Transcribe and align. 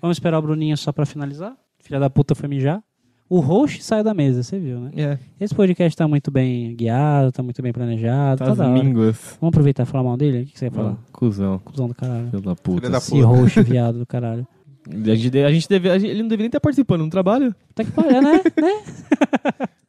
Vamos 0.00 0.16
esperar 0.16 0.38
o 0.38 0.42
Bruninho 0.42 0.76
só 0.76 0.92
pra 0.92 1.04
finalizar? 1.06 1.54
Filha 1.80 1.98
da 2.00 2.08
puta 2.10 2.34
foi 2.34 2.48
mijar. 2.48 2.82
O 3.28 3.38
host 3.38 3.82
saiu 3.84 4.02
da 4.02 4.12
mesa, 4.12 4.42
você 4.42 4.58
viu, 4.58 4.80
né? 4.80 4.90
É, 4.96 5.18
Esse 5.40 5.54
podcast 5.54 5.96
tá 5.96 6.08
muito 6.08 6.30
bem 6.32 6.74
guiado, 6.74 7.30
tá 7.30 7.42
muito 7.44 7.62
bem 7.62 7.72
planejado, 7.72 8.38
tá 8.40 8.46
tá 8.46 8.52
as 8.52 8.58
da 8.58 8.68
hora. 8.68 8.82
mínguas. 8.82 9.36
Vamos 9.40 9.52
aproveitar 9.52 9.84
e 9.84 9.86
falar 9.86 10.02
mal 10.02 10.16
dele? 10.16 10.42
O 10.42 10.46
que 10.46 10.52
que 10.52 10.58
você 10.58 10.64
ia 10.64 10.70
falar? 10.72 10.96
Cusão. 11.12 11.58
Cusão 11.60 11.86
do 11.86 11.94
caralho. 11.94 12.28
Filho 12.30 12.42
da 12.42 12.56
puta. 12.56 12.80
Filho 12.80 12.90
da 12.92 12.98
Esse 12.98 13.20
host 13.20 13.62
viado 13.62 13.98
do 14.00 14.06
caralho. 14.06 14.44
A 14.90 15.14
gente, 15.14 15.38
a 15.38 15.52
gente 15.52 15.68
deve, 15.68 15.90
a 15.90 15.98
gente- 15.98 16.10
ele 16.10 16.22
não 16.22 16.28
deveria 16.28 16.44
nem 16.44 16.48
estar 16.48 16.58
participando 16.60 17.02
no 17.04 17.10
trabalho. 17.10 17.54
Tá 17.74 17.84
que 17.84 17.92
pariu, 17.92 18.20
né? 18.20 18.40
né? 18.60 18.82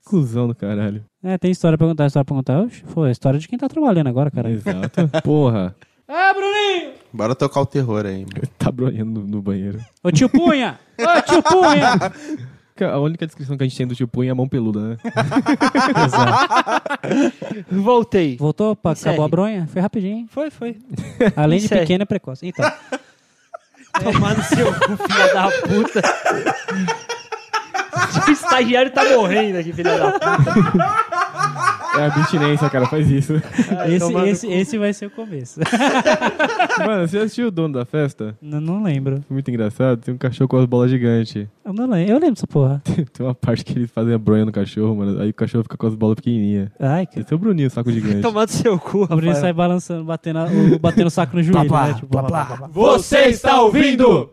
Cusão 0.05 0.47
do 0.47 0.53
caralho. 0.55 1.03
É, 1.23 1.37
tem 1.37 1.49
história 1.51 1.77
pra 1.77 1.87
contar, 1.87 2.07
história 2.07 2.25
pra 2.25 2.35
contar. 2.35 2.61
Oxe, 2.61 2.83
foi 2.87 3.09
a 3.09 3.11
história 3.11 3.39
de 3.39 3.47
quem 3.47 3.57
tá 3.57 3.67
trabalhando 3.67 4.07
agora, 4.07 4.29
cara. 4.29 4.51
Exato. 4.51 5.09
Porra. 5.23 5.75
Ah, 6.13 6.33
Bruninho! 6.33 6.91
Bora 7.13 7.33
tocar 7.33 7.61
o 7.61 7.65
terror 7.65 8.05
aí, 8.05 8.25
mano. 8.25 8.45
Tá 8.57 8.69
bronhando 8.69 9.21
no, 9.21 9.27
no 9.27 9.41
banheiro. 9.41 9.79
Ô 10.03 10.11
tio 10.11 10.27
Punha! 10.27 10.77
Ô 10.99 11.21
tio 11.21 11.41
Punha! 11.41 11.97
A 12.81 12.97
única 12.99 13.27
descrição 13.27 13.55
que 13.55 13.63
a 13.63 13.67
gente 13.67 13.77
tem 13.77 13.85
do 13.85 13.95
tio 13.95 14.07
Punha 14.07 14.29
é 14.29 14.31
a 14.31 14.35
mão 14.35 14.47
peluda, 14.49 14.79
né? 14.81 14.97
Voltei. 17.69 18.37
Voltou? 18.37 18.75
Pra, 18.75 18.93
Encerre. 18.93 19.09
acabou 19.11 19.25
a 19.25 19.29
bronha? 19.29 19.67
Foi 19.71 19.79
rapidinho, 19.81 20.17
hein? 20.17 20.27
Foi, 20.27 20.49
foi. 20.49 20.77
Além 21.35 21.59
de 21.59 21.65
Encerre. 21.65 21.81
pequena, 21.81 22.01
é 22.03 22.05
precoce. 22.05 22.47
Então, 22.47 22.65
Tomar 24.03 24.35
no 24.35 24.43
seu 24.43 24.73
cu, 24.73 24.97
filha 24.97 25.33
da 25.33 25.51
puta. 25.51 26.01
O 28.27 28.31
estagiário 28.31 28.89
tá 28.91 29.03
morrendo 29.05 29.59
aqui, 29.59 29.71
filha 29.73 29.97
da 29.99 30.11
puta. 30.13 30.25
É 31.97 32.03
a 32.03 32.05
abstinência, 32.05 32.69
cara, 32.69 32.85
faz 32.87 33.09
isso. 33.09 33.33
Ai, 33.77 33.95
esse, 33.95 34.13
esse, 34.29 34.47
esse 34.47 34.77
vai 34.77 34.93
ser 34.93 35.07
o 35.07 35.09
começo. 35.11 35.59
Mano, 36.85 37.07
você 37.07 37.17
assistiu 37.19 37.47
o 37.47 37.51
dono 37.51 37.73
da 37.73 37.85
festa? 37.85 38.35
não, 38.41 38.61
não 38.61 38.83
lembro. 38.83 39.21
Foi 39.27 39.33
muito 39.35 39.49
engraçado. 39.49 39.99
Tem 39.99 40.13
um 40.13 40.17
cachorro 40.17 40.47
com 40.47 40.57
as 40.57 40.65
bolas 40.65 40.89
gigantes. 40.89 41.47
Eu 41.65 41.73
não 41.73 41.85
lembro. 41.89 42.11
Eu 42.11 42.15
lembro 42.19 42.31
dessa 42.35 42.47
porra. 42.47 42.81
Tem 43.13 43.25
uma 43.25 43.35
parte 43.35 43.65
que 43.65 43.73
eles 43.77 43.91
fazem 43.91 44.13
a 44.13 44.17
bronha 44.17 44.45
no 44.45 44.51
cachorro, 44.51 44.95
mano. 44.95 45.21
Aí 45.21 45.29
o 45.29 45.33
cachorro 45.33 45.63
fica 45.63 45.77
com 45.77 45.87
as 45.87 45.95
bolas 45.95 46.15
pequenininhas. 46.15 46.69
Ai, 46.79 47.05
que... 47.05 47.19
Esse 47.19 47.33
é 47.33 47.35
o 47.35 47.39
Bruninho, 47.39 47.69
saco 47.69 47.91
gigante. 47.91 48.21
Tomar 48.21 48.43
no 48.43 48.47
seu 48.51 48.79
cu, 48.79 49.03
O 49.03 49.07
Bruninho 49.07 49.35
sai 49.35 49.53
balançando, 49.53 50.03
batendo, 50.05 50.39
a- 50.39 50.45
o- 50.45 50.79
batendo 50.79 51.07
o 51.07 51.11
saco 51.11 51.35
no 51.35 51.43
joelho, 51.43 51.67
Blá, 51.67 51.81
né? 51.81 51.87
blá, 51.87 51.93
Tipo, 51.95 52.07
blá. 52.07 52.21
blá, 52.23 52.45
blá. 52.57 52.67
Você 52.67 53.25
está 53.25 53.61
ouvindo? 53.61 54.29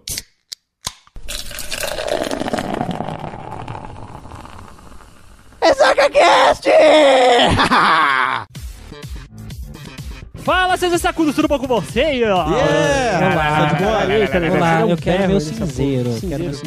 é 5.68 5.74
SarcaCast! 5.74 6.68
Fala, 10.48 10.78
seus 10.78 10.98
sacudos, 11.02 11.34
tudo 11.34 11.46
bom 11.46 11.58
com 11.58 11.66
você? 11.66 12.00
Yeah! 12.00 12.34
Olá, 12.34 13.66
Tá 13.68 13.74
de 13.74 13.84
boa? 13.84 14.14
Eita? 14.14 14.38
Olá, 14.38 14.78
Vai 14.80 14.92
eu 14.92 14.96
quero 14.96 15.28
meu 15.28 15.40
cinzeiro. 15.40 16.10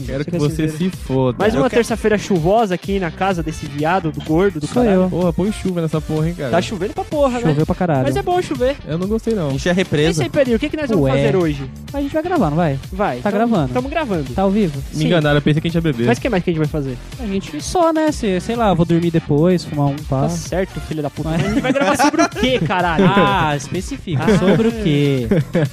Quero 0.06 0.24
que 0.24 0.38
você 0.38 0.70
se 0.70 0.88
foda. 0.92 1.36
Mais 1.40 1.56
uma 1.56 1.68
terça-feira 1.68 2.16
chuvosa 2.16 2.76
aqui 2.76 3.00
na 3.00 3.10
casa 3.10 3.42
desse 3.42 3.66
viado, 3.66 4.12
do 4.12 4.22
gordo, 4.24 4.60
do 4.60 4.68
Sou 4.68 4.84
caralho. 4.84 5.02
eu. 5.02 5.10
Porra, 5.10 5.34
põe 5.34 5.52
chuva 5.52 5.82
nessa 5.82 6.00
porra, 6.00 6.28
hein, 6.30 6.36
cara. 6.36 6.52
Tá 6.52 6.62
chovendo 6.62 6.94
pra 6.94 7.04
porra, 7.04 7.40
né? 7.40 7.42
Choveu 7.42 7.66
pra 7.66 7.74
caralho. 7.74 8.04
Mas 8.04 8.16
é 8.16 8.22
bom 8.22 8.40
chover. 8.40 8.76
Eu 8.88 9.00
não 9.00 9.08
gostei, 9.08 9.34
não. 9.34 9.50
Enche 9.52 9.68
a 9.68 9.72
E 9.72 9.76
represa. 9.76 10.22
aí, 10.22 10.30
Pedrinho, 10.30 10.58
o 10.58 10.60
que, 10.60 10.70
que 10.70 10.78
nós 10.78 10.88
vamos 10.88 11.06
Ué. 11.06 11.12
fazer 11.14 11.36
hoje? 11.36 11.68
A 11.92 12.02
gente 12.02 12.14
vai 12.14 12.22
gravando, 12.22 12.56
vai. 12.56 12.80
Vai. 12.94 13.18
Tá 13.18 13.32
gravando. 13.32 13.74
Tamo 13.74 13.90
gravando. 13.90 14.32
Tá 14.36 14.44
ao 14.44 14.52
vivo? 14.52 14.78
Me 14.94 14.96
Sim. 15.00 15.06
enganaram, 15.08 15.38
eu 15.38 15.42
pensei 15.42 15.60
que 15.60 15.68
a 15.68 15.72
gente 15.72 15.76
ia 15.76 15.82
beber. 15.82 16.06
Mas 16.06 16.20
o 16.20 16.22
que 16.22 16.30
mais 16.30 16.44
que 16.44 16.52
a 16.52 16.54
gente 16.54 16.60
vai 16.60 16.68
fazer? 16.70 16.96
A 17.20 17.26
gente 17.26 17.60
só, 17.64 17.92
né? 17.92 18.12
Se, 18.12 18.40
sei 18.42 18.56
lá, 18.56 18.76
vou 18.76 18.86
dormir 18.86 19.10
depois, 19.10 19.66
fumar 19.66 19.88
um 19.88 19.96
pá. 19.96 20.22
Tá 20.22 20.30
certo, 20.30 20.80
filho 20.82 21.02
da 21.02 21.10
puta. 21.10 21.30
Mas 21.30 21.44
a 21.44 21.48
gente 21.50 21.62
vai 21.62 21.74
gravar 21.74 21.98
sobre 21.98 22.22
o 22.22 22.30
quê, 22.30 22.60
caralho? 22.64 23.06
Ah, 23.08 23.58
especifica. 23.72 24.38
Sobre 24.38 24.68
o 24.68 24.72
quê? 24.72 25.28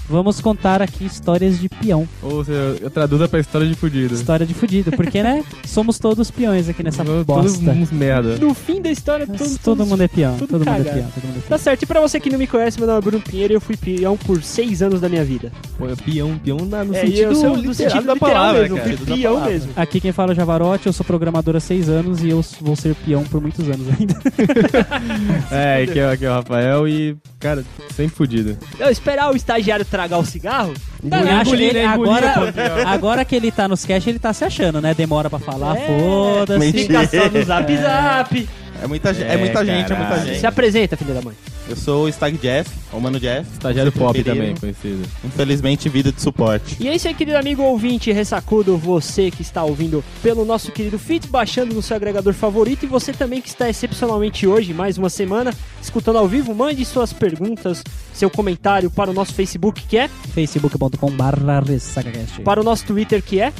Vamos 0.09 0.41
contar 0.41 0.81
aqui 0.81 1.05
histórias 1.05 1.59
de 1.59 1.69
peão. 1.69 2.09
Ou 2.23 2.45
seja, 2.45 2.91
traduza 2.91 3.29
pra 3.29 3.41
história 3.41 3.67
de 3.67 3.75
fudido. 3.75 4.15
História 4.15 4.47
de 4.47 4.55
fudido. 4.55 4.91
Porque, 4.93 5.23
né? 5.23 5.45
Somos 5.67 5.99
todos 5.99 6.31
peões 6.31 6.69
aqui 6.69 6.83
nessa 6.83 7.05
Todos 7.05 7.25
bosta. 7.25 7.71
uns 7.71 7.91
merda. 7.91 8.37
No 8.39 8.55
fim 8.55 8.81
da 8.81 8.91
história, 8.91 9.27
Mas 9.29 9.39
todo, 9.39 9.59
todo 9.59 9.87
mundo 9.87 10.03
é 10.03 10.09
peão. 10.09 10.37
Todo 10.39 10.53
mundo 10.53 10.63
é 10.63 10.65
cagado. 10.67 10.85
peão. 10.97 11.08
Todo 11.14 11.25
mundo 11.25 11.37
é 11.39 11.41
Tá 11.41 11.47
peão. 11.48 11.58
certo, 11.58 11.83
e 11.83 11.87
pra 11.87 12.01
você 12.01 12.20
que 12.20 12.31
não 12.31 12.39
me 12.39 12.47
conhece, 12.47 12.79
meu 12.79 12.87
nome 12.87 12.98
é 12.98 13.03
Bruno 13.03 13.20
Pinheiro 13.23 13.53
e 13.53 13.57
eu 13.57 13.61
fui 13.61 13.77
peão 13.77 14.17
por 14.17 14.42
seis 14.42 14.83
anos 14.83 15.01
da 15.01 15.08
minha 15.08 15.25
vida. 15.25 15.51
Pô, 15.77 15.87
é 15.89 15.95
peão, 15.97 16.39
peão 16.39 16.58
na- 16.64 16.85
no 16.85 16.95
é, 16.95 17.01
sentido 17.01 17.23
eu 17.23 17.35
sou 17.35 17.55
literal 17.57 17.75
sentido 17.75 18.07
da 18.07 18.17
palavra, 18.17 18.63
mesmo, 18.63 18.77
cara. 18.77 18.91
eu 18.91 18.98
fui 18.98 19.07
peão 19.17 19.45
mesmo. 19.45 19.73
Aqui 19.77 20.01
quem 20.01 20.13
fala 20.13 20.33
é 20.33 20.35
o 20.35 20.37
Javarote, 20.37 20.87
eu 20.87 20.92
sou 20.92 21.05
programador 21.05 21.57
há 21.57 21.61
seis 21.61 21.89
anos 21.89 22.23
e 22.23 22.29
eu 22.31 22.45
vou 22.61 22.77
ser 22.77 22.95
peão 22.95 23.25
por 23.25 23.41
muitos 23.41 23.64
anos 23.69 23.87
ainda. 23.98 24.14
É, 25.51 25.83
aqui 25.83 25.98
é, 25.98 26.11
aqui 26.13 26.25
é 26.25 26.31
o 26.31 26.35
Rafael 26.35 26.89
e, 26.89 27.17
cara, 27.39 27.64
sempre 27.95 28.15
fudido. 28.17 28.57
Eu 28.79 28.91
esperar 28.91 29.33
o 29.33 29.37
estagiário 29.37 29.85
tragar 29.85 30.19
o 30.19 30.25
cigarro? 30.25 30.73
Eu 31.03 31.09
Não, 31.11 31.41
acho 31.41 31.51
que 31.57 31.63
ele- 31.63 31.73
né? 31.81 31.87
Agora, 31.87 32.33
pouquinho, 32.33 32.55
agora 32.89 33.25
que 33.25 33.35
ele 33.37 33.51
tá 33.51 33.67
nos 33.69 33.85
cash, 33.85 34.07
ele 34.07 34.19
tá 34.19 34.33
se 34.33 34.45
achando, 34.45 34.81
né? 34.81 34.95
Demora 34.95 35.29
pra 35.31 35.39
falar, 35.39 35.77
É, 35.77 35.87
foda-se. 35.87 36.73
Fica 36.73 37.07
só 37.07 37.29
no 37.29 37.45
zap 37.45 37.77
zap. 37.77 38.49
É 38.83 38.87
muita, 38.87 39.11
é 39.11 39.35
É, 39.35 39.37
muita 39.37 39.65
gente, 39.65 39.93
é 39.93 39.97
muita 39.97 40.25
gente. 40.25 40.39
Se 40.41 40.47
apresenta, 40.47 40.97
filha 40.97 41.15
da 41.15 41.23
mãe. 41.23 41.35
Eu 41.68 41.77
sou 41.77 42.05
o 42.06 42.08
Stag 42.08 42.39
Jeff, 42.39 42.70
ou 42.92 43.01
Mano 43.01 43.20
Jeff. 43.20 43.46
Estagiário 43.52 43.92
pop 43.92 44.24
também, 44.24 44.56
conhecido. 44.56 45.06
Infelizmente, 45.23 45.89
vida 45.89 46.11
de 46.11 46.20
suporte. 46.20 46.77
E 46.80 46.89
é 46.89 46.95
isso 46.95 47.06
aí, 47.06 47.14
querido 47.14 47.36
amigo 47.36 47.62
ouvinte 47.62 48.11
ressacudo, 48.11 48.79
você 48.79 49.30
que 49.30 49.42
está 49.42 49.62
ouvindo 49.62 50.02
pelo 50.23 50.45
nosso 50.46 50.73
querido 50.73 50.98
feed, 50.98 51.28
baixando 51.28 51.74
no 51.74 51.83
seu 51.83 51.95
agregador 51.96 52.33
favorito, 52.33 52.84
e 52.84 52.86
você 52.86 53.12
também 53.12 53.42
que 53.42 53.48
está 53.48 53.68
excepcionalmente 53.68 54.46
hoje, 54.46 54.73
mais 54.73 54.96
uma 54.96 55.11
semana, 55.11 55.52
escutando 55.83 56.17
ao 56.17 56.27
vivo, 56.27 56.55
mande 56.55 56.84
suas 56.86 57.12
perguntas, 57.12 57.84
seu 58.14 58.30
comentário 58.30 58.90
para 58.90 59.11
o 59.11 59.14
nosso 59.14 59.34
Facebook, 59.34 59.83
que 59.86 59.98
é, 59.98 60.08
facebook.com 60.08 61.11
barra 61.11 61.61
ressacacast. 61.61 62.40
para 62.40 62.61
o 62.61 62.64
nosso 62.64 62.86
Twitter, 62.86 63.23
que 63.23 63.40
é. 63.40 63.52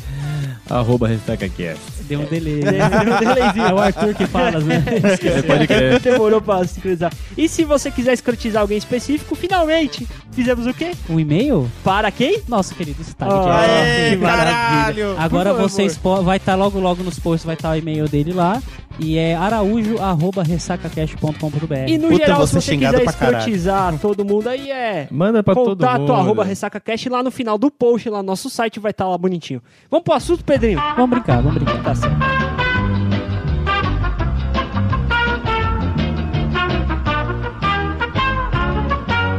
Arroba 0.70 1.08
RessacaCast. 1.08 1.97
Deu 2.08 2.20
um 2.20 2.24
delay. 2.24 2.60
Deu 2.64 3.14
um 3.14 3.19
delayzinho. 3.19 3.66
É 3.66 3.74
o 3.74 3.78
Arthur 3.78 4.14
que 4.14 4.26
fala, 4.26 4.60
né? 4.60 4.82
É, 4.86 5.42
pode 5.42 5.66
crer. 5.66 6.00
Demorou 6.00 6.41
pra 6.41 6.66
sincronizar. 6.66 7.12
E 7.36 7.48
se 7.48 7.64
você 7.64 7.91
quiser 7.91 8.14
escrotizar 8.14 8.62
alguém 8.62 8.78
específico, 8.78 9.34
finalmente 9.34 10.06
fizemos 10.32 10.66
o 10.66 10.72
quê? 10.72 10.92
Um 11.08 11.20
e-mail? 11.20 11.70
Para 11.84 12.10
quem? 12.10 12.42
Nosso 12.48 12.74
querido 12.74 13.02
Stag. 13.02 13.30
Ah, 13.30 13.60
Aê, 13.60 14.10
que 14.10 14.16
maravilha. 14.16 14.52
caralho! 14.54 15.14
Agora 15.18 15.52
vocês 15.52 15.98
vai 16.24 16.36
estar 16.38 16.54
logo 16.54 16.78
logo 16.80 17.02
nos 17.02 17.18
posts 17.18 17.44
vai 17.44 17.54
estar 17.54 17.70
o 17.70 17.76
e-mail 17.76 18.08
dele 18.08 18.32
lá 18.32 18.62
e 18.98 19.16
é 19.19 19.34
araújo@ressacacast.com.br. 19.36 21.88
E 21.88 21.98
no 21.98 22.09
Puta, 22.09 22.25
geral, 22.26 22.47
se 22.47 22.54
você 22.54 22.76
quiser 22.76 23.03
escrotizar 23.04 23.98
todo 23.98 24.25
mundo 24.25 24.48
aí, 24.48 24.70
é 24.70 25.09
Manda 25.10 25.42
pra 25.42 25.54
todo 25.54 25.76
contato 25.76 26.00
mundo. 26.00 26.12
arroba 26.12 26.44
ressacacast 26.44 27.09
lá 27.09 27.22
no 27.22 27.31
final 27.31 27.56
do 27.59 27.70
post, 27.70 28.09
lá 28.10 28.19
no 28.19 28.25
nosso 28.25 28.50
site, 28.50 28.78
vai 28.81 28.91
estar 28.91 29.09
lá 29.09 29.16
bonitinho. 29.16 29.62
Vamos 29.91 30.04
pro 30.04 30.14
assunto, 30.14 30.44
Pedrinho? 30.44 30.78
Vamos 30.97 31.10
brincar, 31.10 31.41
vamos 31.42 31.54
brincar. 31.62 31.82
Tá 31.82 31.94
certo. 31.94 32.16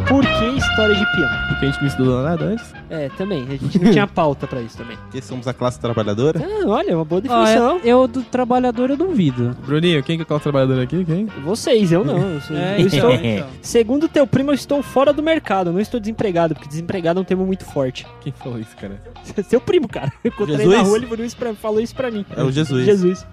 Por 0.08 0.24
que 0.26 0.46
história 0.58 0.96
de 0.96 1.06
peão? 1.12 1.49
Porque 1.60 1.66
a 1.66 1.72
gente 1.72 1.82
não 1.82 1.88
estudou 1.90 2.24
nada 2.24 2.46
antes. 2.46 2.74
É, 2.90 3.10
também. 3.18 3.44
A 3.44 3.52
gente 3.58 3.80
não 3.84 3.92
tinha 3.92 4.08
pauta 4.08 4.48
pra 4.48 4.62
isso 4.62 4.78
também. 4.78 4.96
Porque 4.96 5.22
somos 5.22 5.46
a 5.46 5.54
classe 5.54 5.78
trabalhadora. 5.78 6.40
Ah, 6.42 6.66
olha, 6.68 6.96
uma 6.96 7.04
boa 7.04 7.20
Ó, 7.20 7.22
definição. 7.22 7.80
eu, 7.84 8.02
eu 8.04 8.08
do 8.08 8.24
trabalhador 8.24 8.90
eu 8.90 8.96
duvido. 8.96 9.54
Bruninho, 9.66 10.02
quem 10.02 10.18
que 10.18 10.32
é 10.32 10.36
o 10.36 10.40
trabalhador 10.40 10.82
aqui? 10.82 11.04
Quem? 11.04 11.26
Vocês, 11.44 11.92
eu 11.92 12.06
não. 12.06 12.18
Eu, 12.18 12.40
sou- 12.40 12.56
É, 12.56 12.76
eu 12.82 12.88
então, 12.88 13.12
estou, 13.12 13.14
então. 13.14 13.48
segundo 13.62 14.08
teu 14.08 14.26
primo, 14.26 14.52
eu 14.52 14.56
estou 14.56 14.82
fora 14.82 15.12
do 15.12 15.22
mercado. 15.22 15.68
eu 15.70 15.74
Não 15.74 15.82
estou 15.82 16.00
desempregado, 16.00 16.56
porque 16.56 16.70
desempregado 16.70 17.20
é 17.20 17.22
um 17.22 17.26
termo 17.26 17.46
muito 17.46 17.66
forte. 17.66 18.08
Quem 18.22 18.32
falou 18.32 18.58
isso, 18.58 18.78
cara? 18.78 18.96
Seu 19.44 19.60
primo, 19.60 19.90
cara. 19.90 20.14
Eu 20.24 20.30
encontrei 20.32 20.58
Jesus? 20.60 20.78
na 20.78 20.82
rua, 20.84 20.96
ele 20.98 21.08
falou 21.08 21.26
isso 21.26 21.36
pra, 21.36 21.54
falou 21.56 21.82
isso 21.82 21.94
pra 21.94 22.10
mim. 22.10 22.26
É 22.38 22.42
o 22.42 22.50
Jesus. 22.52 22.86
Jesus. 22.86 23.28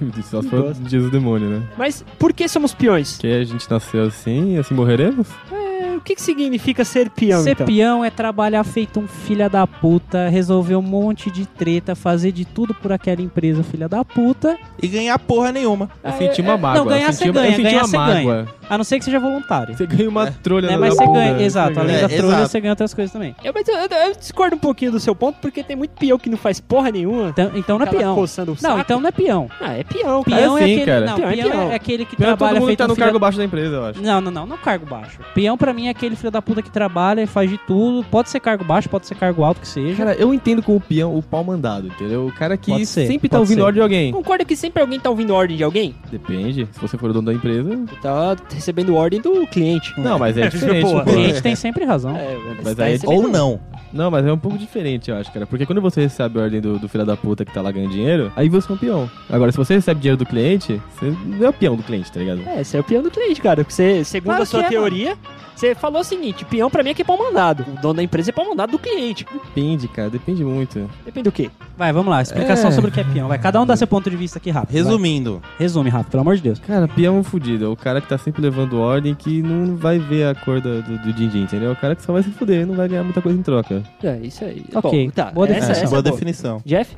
Só 0.24 0.42
se 0.42 0.48
for 0.48 0.62
bosta. 0.62 0.88
Jesus 0.88 1.10
demônio, 1.10 1.48
né? 1.48 1.62
Mas 1.76 2.04
por 2.18 2.32
que 2.32 2.48
somos 2.48 2.74
peões? 2.74 3.16
Que 3.18 3.26
a 3.26 3.44
gente 3.44 3.70
nasceu 3.70 4.04
assim 4.04 4.54
e 4.54 4.58
assim 4.58 4.74
morreremos? 4.74 5.28
É, 5.50 5.96
o 5.96 6.00
que, 6.00 6.14
que 6.14 6.22
significa 6.22 6.84
ser 6.84 7.10
peão, 7.10 7.42
Ser 7.42 7.50
então? 7.52 7.66
peão 7.66 8.04
é 8.04 8.10
trabalhar 8.10 8.64
feito 8.64 8.98
um 9.00 9.06
filha 9.06 9.48
da 9.48 9.66
puta, 9.66 10.28
resolver 10.28 10.74
um 10.76 10.82
monte 10.82 11.30
de 11.30 11.46
treta, 11.46 11.94
fazer 11.94 12.32
de 12.32 12.44
tudo 12.44 12.74
por 12.74 12.92
aquela 12.92 13.20
empresa 13.22 13.62
filha 13.62 13.88
da 13.88 14.04
puta. 14.04 14.56
E 14.82 14.88
ganhar 14.88 15.18
porra 15.18 15.52
nenhuma. 15.52 15.90
Eu 16.02 16.10
Ah, 16.10 16.12
senti 16.12 16.40
é- 16.40 16.44
uma 16.44 16.54
é- 16.54 16.56
mágoa. 16.56 16.78
não, 16.80 16.86
ganhar 16.90 17.06
eu 17.08 17.12
você 17.12 17.18
senti, 17.18 17.30
uma- 17.30 17.34
ganha, 17.40 17.46
eu 17.52 17.56
senti 17.56 17.62
ganhar 17.62 17.78
uma 17.82 17.88
você 17.88 17.96
mágoa. 17.96 18.48
A 18.70 18.78
não 18.78 18.84
ser 18.84 18.98
que 18.98 19.04
seja 19.04 19.20
voluntário. 19.20 19.76
Você 19.76 19.86
ganha 19.86 20.08
uma 20.08 20.30
trolha 20.30 20.66
Né, 20.68 20.72
na 20.74 20.78
mas 20.78 20.94
você 20.96 21.04
bunda. 21.04 21.18
ganha, 21.20 21.42
exato, 21.42 21.78
além 21.78 21.94
ganha. 21.96 22.08
da 22.08 22.14
É, 22.14 22.16
trolha, 22.16 22.32
exato. 22.36 22.48
você 22.48 22.60
ganha 22.60 22.72
outras 22.72 22.94
coisas 22.94 23.12
também. 23.12 23.36
Eu, 23.44 23.52
mas 23.54 23.68
eu, 23.68 23.74
eu- 23.76 23.88
eu 24.08 24.14
discordo 24.14 24.56
um 24.56 24.58
pouquinho 24.58 24.92
do 24.92 25.00
seu 25.00 25.14
ponto, 25.14 25.38
porque 25.42 25.62
tem 25.62 25.76
muito 25.76 25.90
peão 25.90 26.18
que 26.18 26.30
não 26.30 26.38
faz 26.38 26.58
porra 26.58 26.90
nenhuma. 26.90 27.28
Então, 27.28 27.50
então 27.54 27.78
não 27.78 27.86
é 27.86 27.90
peão. 27.90 28.14
coçando 28.14 28.52
o 28.52 28.54
Não, 28.54 28.60
saco. 28.60 28.80
então 28.80 28.98
não 29.00 29.08
é 29.08 29.12
peão. 29.12 29.48
Ah, 29.60 29.74
é 29.76 29.81
peão, 29.84 30.22
cara. 30.22 30.36
Peão 30.42 30.58
é, 30.58 30.64
sim, 30.64 30.72
aquele, 30.72 30.86
cara. 30.86 31.06
Não, 31.06 31.14
Peão 31.16 31.28
é 31.30 31.34
peão 31.36 31.50
peão. 31.50 31.62
é 31.70 31.74
aquele 31.74 32.04
que 32.04 32.16
Peão 32.16 32.26
é 32.28 32.30
todo 32.32 32.38
trabalha 32.38 32.54
mundo 32.60 32.62
que 32.62 32.66
feito 32.68 32.78
tá 32.78 32.88
no 32.88 32.94
filho 32.94 33.04
cargo 33.06 33.18
baixo 33.18 33.38
da 33.38 33.44
empresa, 33.44 33.76
eu 33.76 33.84
acho. 33.84 34.02
Não, 34.02 34.20
não, 34.20 34.30
não, 34.30 34.46
não 34.46 34.56
cargo 34.56 34.86
baixo. 34.86 35.18
Peão 35.34 35.56
pra 35.56 35.72
mim 35.72 35.86
é 35.86 35.90
aquele 35.90 36.16
filho 36.16 36.30
da 36.30 36.40
puta 36.42 36.62
que 36.62 36.70
trabalha 36.70 37.22
e 37.22 37.26
faz 37.26 37.48
de 37.50 37.58
tudo. 37.58 38.04
Pode 38.10 38.30
ser 38.30 38.40
cargo 38.40 38.64
baixo, 38.64 38.88
pode 38.88 39.06
ser 39.06 39.14
cargo 39.14 39.44
alto 39.44 39.60
que 39.60 39.68
seja. 39.68 39.96
Cara, 40.04 40.14
eu 40.14 40.32
entendo 40.32 40.62
como 40.62 40.80
peão 40.80 41.16
o 41.16 41.22
pau 41.22 41.42
mandado, 41.44 41.86
entendeu? 41.88 42.26
O 42.26 42.32
cara 42.32 42.56
que 42.56 42.84
ser, 42.86 43.06
sempre 43.06 43.28
tá 43.28 43.38
ouvindo 43.38 43.58
ser. 43.58 43.62
ordem 43.64 43.74
de 43.78 43.82
alguém. 43.82 44.12
Concorda 44.12 44.44
que 44.44 44.56
sempre 44.56 44.80
alguém 44.82 44.98
tá 45.00 45.10
ouvindo 45.10 45.34
ordem 45.34 45.56
de 45.56 45.64
alguém? 45.64 45.94
Depende, 46.10 46.68
se 46.72 46.80
você 46.80 46.96
for 46.98 47.10
o 47.10 47.12
dono 47.12 47.26
da 47.26 47.32
empresa. 47.34 47.78
Tá, 48.00 48.36
recebendo 48.52 48.94
ordem 48.94 49.20
do 49.20 49.46
cliente. 49.46 49.92
Não, 49.98 50.18
mas 50.18 50.36
é 50.36 50.48
diferente. 50.50 50.86
O 50.94 51.04
cliente 51.04 51.42
tem 51.42 51.54
sempre 51.56 51.84
razão. 51.84 52.16
É, 52.16 52.36
Mas 52.62 52.74
tá 52.74 52.84
aí- 52.84 52.98
Ou 53.06 53.28
não. 53.28 53.60
Não, 53.92 54.10
mas 54.10 54.24
é 54.26 54.32
um 54.32 54.38
pouco 54.38 54.56
diferente, 54.56 55.10
eu 55.10 55.16
acho, 55.18 55.30
cara. 55.30 55.46
Porque 55.46 55.66
quando 55.66 55.80
você 55.82 56.00
recebe 56.00 56.38
a 56.40 56.44
ordem 56.44 56.62
do, 56.62 56.78
do 56.78 56.88
filho 56.88 57.04
da 57.04 57.14
puta 57.14 57.44
que 57.44 57.52
tá 57.52 57.60
lá 57.60 57.70
ganhando 57.70 57.90
dinheiro, 57.92 58.32
aí 58.34 58.48
você 58.48 58.72
é 58.72 58.74
um 58.74 58.78
peão. 58.78 59.10
Agora, 59.28 59.52
se 59.52 59.58
você 59.64 59.74
recebe 59.74 60.00
dinheiro 60.00 60.16
do 60.18 60.26
cliente, 60.26 60.80
você 60.94 61.14
não 61.26 61.46
é 61.46 61.48
o 61.48 61.52
peão 61.52 61.76
do 61.76 61.82
cliente, 61.82 62.10
tá 62.10 62.20
ligado? 62.20 62.42
É, 62.46 62.62
você 62.62 62.76
é 62.76 62.80
o 62.80 62.84
peão 62.84 63.02
do 63.02 63.10
cliente, 63.10 63.40
cara. 63.40 63.56
Porque 63.64 63.72
você, 63.74 64.04
segundo 64.04 64.26
Claro 64.28 64.42
a 64.42 64.46
sua 64.46 64.60
é, 64.62 64.68
teoria, 64.68 65.16
você 65.54 65.74
falou 65.74 66.00
o 66.00 66.04
seguinte: 66.04 66.44
peão 66.44 66.70
pra 66.70 66.82
mim 66.82 66.90
é 66.90 66.94
que 66.94 67.02
é 67.02 67.04
pau 67.04 67.16
mandado. 67.18 67.64
O 67.68 67.80
dono 67.80 67.94
da 67.94 68.02
empresa 68.02 68.30
é 68.30 68.32
pau 68.32 68.48
mandado 68.48 68.72
do 68.72 68.78
cliente. 68.78 69.26
Depende, 69.32 69.88
cara, 69.88 70.10
depende 70.10 70.44
muito. 70.44 70.88
Depende 71.04 71.24
do 71.24 71.32
quê? 71.32 71.50
Vai, 71.76 71.92
vamos 71.92 72.10
lá. 72.10 72.22
Explicação 72.22 72.70
É. 72.70 72.72
sobre 72.72 72.90
o 72.90 72.92
que 72.92 73.00
é 73.00 73.04
peão. 73.04 73.28
Vai, 73.28 73.38
cada 73.38 73.60
um 73.60 73.66
dá 73.66 73.76
seu 73.76 73.86
ponto 73.86 74.08
de 74.10 74.16
vista 74.16 74.38
aqui 74.38 74.50
rápido. 74.50 74.72
vai. 74.74 74.82
Resumindo, 74.82 75.42
Resume 75.58 75.90
rápido, 75.90 76.10
pelo 76.10 76.20
amor 76.22 76.36
de 76.36 76.42
Deus. 76.42 76.58
Cara, 76.58 76.86
peão 76.88 77.16
é 77.16 77.18
um 77.20 77.24
fudido. 77.24 77.64
É 77.64 77.68
o 77.68 77.76
cara 77.76 78.00
que 78.00 78.08
tá 78.08 78.18
sempre 78.18 78.42
levando 78.42 78.78
ordem 78.80 79.14
que 79.14 79.42
não 79.42 79.76
vai 79.76 79.98
ver 79.98 80.26
a 80.28 80.34
cor 80.34 80.60
do, 80.60 80.82
do, 80.82 80.98
do 80.98 81.12
din-din, 81.12 81.42
entendeu? 81.42 81.70
É 81.70 81.72
o 81.72 81.76
cara 81.76 81.94
que 81.94 82.02
só 82.02 82.12
vai 82.12 82.22
se 82.22 82.30
fuder, 82.30 82.66
não 82.66 82.74
vai 82.74 82.88
ganhar 82.88 83.02
muita 83.04 83.20
coisa 83.22 83.38
em 83.38 83.42
troca. 83.42 83.82
É, 84.02 84.18
isso 84.22 84.44
aí. 84.44 84.64
Ok, 84.74 85.06
Bom, 85.06 85.10
tá. 85.10 85.30
boa 85.30 85.46
essa, 85.46 85.54
definição. 85.54 85.82
essa 85.82 85.86
boa 85.90 85.98
é 85.98 86.02
boa. 86.02 86.12
definição. 86.12 86.62
Jeff? 86.64 86.96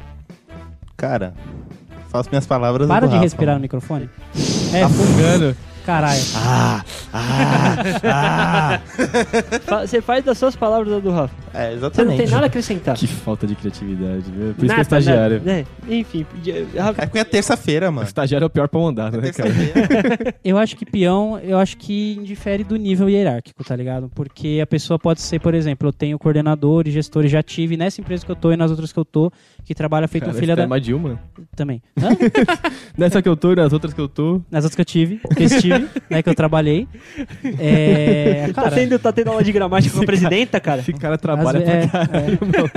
Cara, 0.96 1.34
faço 2.14 2.28
minhas 2.30 2.46
palavras 2.46 2.86
Para 2.86 3.08
de 3.08 3.16
respirar 3.16 3.54
no 3.56 3.56
mano. 3.56 3.62
microfone. 3.62 4.08
É, 4.74 4.82
Tá 5.84 6.14
fungando. 6.14 6.84
caralho. 7.14 8.80
Fa- 9.64 9.86
Você 9.86 10.00
faz 10.00 10.24
das 10.24 10.38
suas 10.38 10.56
palavras 10.56 10.88
da 10.92 10.98
do 11.00 11.10
Rafa. 11.10 11.34
É, 11.52 11.68
Você 11.68 11.70
não 11.70 11.76
exatamente. 11.76 12.16
tem 12.22 12.28
nada 12.28 12.44
a 12.44 12.46
acrescentar. 12.46 12.96
Que 12.96 13.06
falta 13.06 13.46
de 13.46 13.54
criatividade, 13.54 14.24
viu? 14.30 14.54
Por 14.54 14.64
isso 14.64 14.74
que 14.74 14.80
é 14.80 14.82
estagiário. 14.82 15.38
nada, 15.44 15.52
né? 15.52 15.66
Enfim, 15.88 16.26
Rafa, 16.76 17.02
É 17.02 17.18
é 17.18 17.24
terça-feira, 17.24 17.90
O 17.90 17.92
mano. 17.92 18.06
estagiário 18.06 18.44
é 18.44 18.46
o 18.46 18.50
pior 18.50 18.68
pra 18.68 18.80
andar, 18.80 19.12
né, 19.12 19.30
cara? 19.32 19.50
Terça-feira. 19.52 20.34
Eu 20.44 20.58
acho 20.58 20.76
que 20.76 20.84
peão, 20.84 21.38
eu 21.42 21.58
acho 21.58 21.76
que 21.76 22.14
indifere 22.18 22.64
do 22.64 22.76
nível 22.76 23.08
hierárquico, 23.08 23.62
tá 23.64 23.74
ligado? 23.76 24.10
Porque 24.14 24.60
a 24.62 24.66
pessoa 24.66 24.98
pode 24.98 25.20
ser, 25.20 25.38
por 25.40 25.54
exemplo, 25.54 25.88
eu 25.88 25.92
tenho 25.92 26.18
coordenador 26.18 26.86
e 26.86 26.90
gestor, 26.90 27.24
e 27.24 27.28
já 27.28 27.42
tive 27.42 27.76
nessa 27.76 28.00
empresa 28.00 28.24
que 28.26 28.30
eu 28.30 28.36
tô 28.36 28.52
e 28.52 28.56
nas 28.56 28.70
outras 28.70 28.92
que 28.92 28.98
eu 28.98 29.04
tô, 29.04 29.30
que 29.64 29.74
trabalha 29.74 30.06
feito 30.08 30.24
um 30.24 30.26
Cara, 30.28 30.38
filho 30.38 30.52
você 30.52 30.56
da... 30.56 30.62
é 30.62 30.66
mais 30.66 30.82
de 30.82 30.92
uma. 30.92 31.18
Também. 31.56 31.82
Hã? 32.00 32.08
Nessa 32.98 33.22
que 33.22 33.28
eu 33.28 33.36
tô 33.36 33.52
e 33.52 33.56
nas 33.56 33.72
outras 33.72 33.94
que 33.94 34.00
eu 34.00 34.08
tô. 34.08 34.40
Nas 34.50 34.64
outras 34.64 34.74
que 34.74 34.80
eu 34.80 34.84
tive, 34.84 35.20
que 35.34 35.42
eu 35.42 35.46
estive, 35.46 35.73
né, 36.10 36.22
que 36.22 36.28
eu 36.28 36.34
trabalhei. 36.34 36.86
É, 37.58 38.46
tá, 38.54 38.62
cara, 38.62 38.74
tendo, 38.74 38.98
tá 38.98 39.12
tendo 39.12 39.28
aula 39.30 39.42
de 39.44 39.52
gramática 39.52 39.94
com 39.96 40.02
a 40.02 40.06
presidenta, 40.06 40.60
cara? 40.60 40.80
Esse 40.80 40.92
cara 40.92 41.16
trabalha 41.18 41.60
pra 41.60 41.70
ve- 41.72 41.76
é, 41.84 41.86
caralho, 41.88 42.38
mano. 42.40 42.70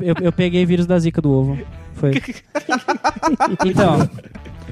eu, 0.00 0.06
eu- 0.08 0.24
eu 0.26 0.32
peguei 0.32 0.64
vírus 0.66 0.86
da 0.86 0.98
zica 0.98 1.20
do 1.20 1.30
ovo. 1.30 1.58
Foi. 1.94 2.12
Então, 3.66 4.08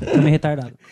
meio 0.06 0.28
retardado. 0.30 0.72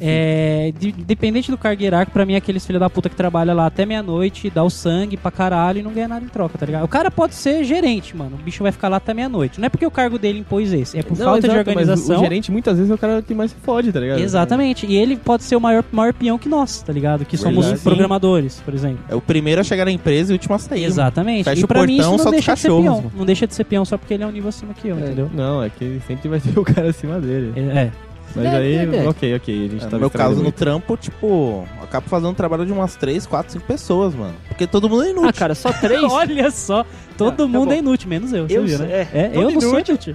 É, 0.00 0.72
de- 0.78 0.92
dependente 0.92 1.50
do 1.50 1.58
cargo 1.58 1.82
hierárquico, 1.82 2.12
pra 2.12 2.24
mim 2.24 2.34
é 2.34 2.36
aqueles 2.36 2.64
filha 2.66 2.78
da 2.78 2.88
puta 2.88 3.08
que 3.08 3.16
trabalha 3.16 3.52
lá 3.52 3.66
até 3.66 3.84
meia-noite, 3.86 4.50
dá 4.50 4.62
o 4.62 4.70
sangue 4.70 5.16
pra 5.16 5.30
caralho 5.30 5.78
e 5.80 5.82
não 5.82 5.92
ganha 5.92 6.08
nada 6.08 6.24
em 6.24 6.28
troca, 6.28 6.56
tá 6.58 6.64
ligado? 6.66 6.84
O 6.84 6.88
cara 6.88 7.10
pode 7.10 7.34
ser 7.34 7.64
gerente, 7.64 8.16
mano. 8.16 8.36
O 8.40 8.42
bicho 8.42 8.62
vai 8.62 8.72
ficar 8.72 8.88
lá 8.88 8.96
até 8.96 9.12
meia-noite. 9.14 9.58
Não 9.60 9.66
é 9.66 9.68
porque 9.68 9.84
o 9.86 9.90
cargo 9.90 10.18
dele 10.18 10.38
impôs 10.40 10.72
esse, 10.72 10.98
é 10.98 11.02
por 11.02 11.16
Não, 11.16 11.24
falta 11.26 11.40
de 11.42 11.46
exato, 11.46 11.56
mas 11.58 11.68
organização. 11.76 12.16
O, 12.16 12.18
o 12.18 12.22
gerente 12.22 12.50
muitas 12.52 12.76
vezes 12.76 12.90
é 12.90 12.94
o 12.94 12.98
cara 12.98 13.22
que 13.22 13.34
mais 13.34 13.50
se 13.50 13.56
fode, 13.62 13.92
tá 13.92 14.00
ligado? 14.00 14.18
Exatamente. 14.20 14.86
E 14.86 14.96
ele 14.96 15.16
pode 15.16 15.42
ser 15.44 15.56
o 15.56 15.60
maior, 15.60 15.84
maior 15.92 16.12
peão 16.12 16.38
que 16.38 16.48
nós, 16.48 16.82
tá 16.82 16.92
ligado? 16.92 17.24
Que 17.24 17.36
somos 17.36 17.64
Verdade. 17.64 17.82
programadores, 17.84 18.60
por 18.64 18.72
exemplo. 18.74 18.98
É 19.08 19.14
o 19.14 19.20
primeiro 19.20 19.60
a 19.60 19.64
chegar 19.64 19.84
na 19.84 19.90
empresa 19.92 20.32
e 20.32 20.34
o 20.34 20.36
último 20.36 20.54
a 20.54 20.58
sair. 20.58 20.84
Exatamente. 20.84 21.44
Fecha 21.44 21.60
e 21.60 21.64
o 21.64 21.68
pra 21.68 21.84
mim 21.86 21.96
isso 21.98 22.08
portão, 22.08 22.24
não 22.24 22.30
deixa 22.32 22.54
de 22.54 22.60
ser 22.60 22.68
peão. 22.68 22.96
mano. 22.96 23.12
Não 23.16 23.24
deixa 23.26 23.46
de 23.46 23.54
ser 23.54 23.64
peão 23.64 23.84
só 23.84 23.96
porque 23.98 24.14
ele 24.14 24.22
é 24.22 24.26
um 24.26 24.30
nível 24.32 24.48
acima 24.48 24.72
que 24.74 24.88
eu, 24.88 24.96
É, 24.96 25.00
entendeu? 25.00 25.30
Não, 25.34 25.62
é 25.62 25.70
que 25.70 26.00
sempre 26.06 26.28
vai 26.28 26.40
ter 26.40 26.58
o 26.58 26.64
cara 26.64 26.88
acima 26.90 27.20
dele. 27.20 27.52
É. 27.56 27.90
Mas 28.34 28.44
É, 28.44 28.56
aí, 28.56 28.74
é, 28.76 29.04
é. 29.04 29.08
ok, 29.08 29.34
ok. 29.36 29.54
A 29.54 29.68
gente 29.70 29.84
É, 29.84 29.86
tá 29.86 29.96
no 29.96 30.00
meu 30.00 30.10
caso, 30.10 30.42
no 30.42 30.52
trampo, 30.52 30.96
tipo, 30.96 31.66
eu 31.78 31.84
acabo 31.84 32.08
fazendo 32.08 32.30
um 32.30 32.34
trabalho 32.34 32.66
de 32.66 32.72
umas 32.72 32.96
3, 32.96 33.24
4, 33.26 33.52
5 33.52 33.64
pessoas, 33.64 34.14
mano. 34.14 34.34
Porque 34.48 34.66
todo 34.66 34.88
mundo 34.88 35.04
é 35.04 35.10
inútil. 35.10 35.28
Ah, 35.30 35.32
cara, 35.32 35.54
só 35.54 35.72
três? 35.72 36.02
Olha 36.10 36.50
só, 36.50 36.84
todo 37.16 37.44
Ah, 37.44 37.48
mundo 37.48 37.72
é 37.72 37.78
inútil, 37.78 38.08
menos 38.08 38.32
eu. 38.32 38.46
Eu 38.48 38.64
viu, 38.64 38.78
né? 38.80 39.06
é, 39.12 39.28
todo 39.28 39.42
eu 39.42 39.50
não 39.52 39.60
sou 39.60 39.74
inútil. 39.80 40.14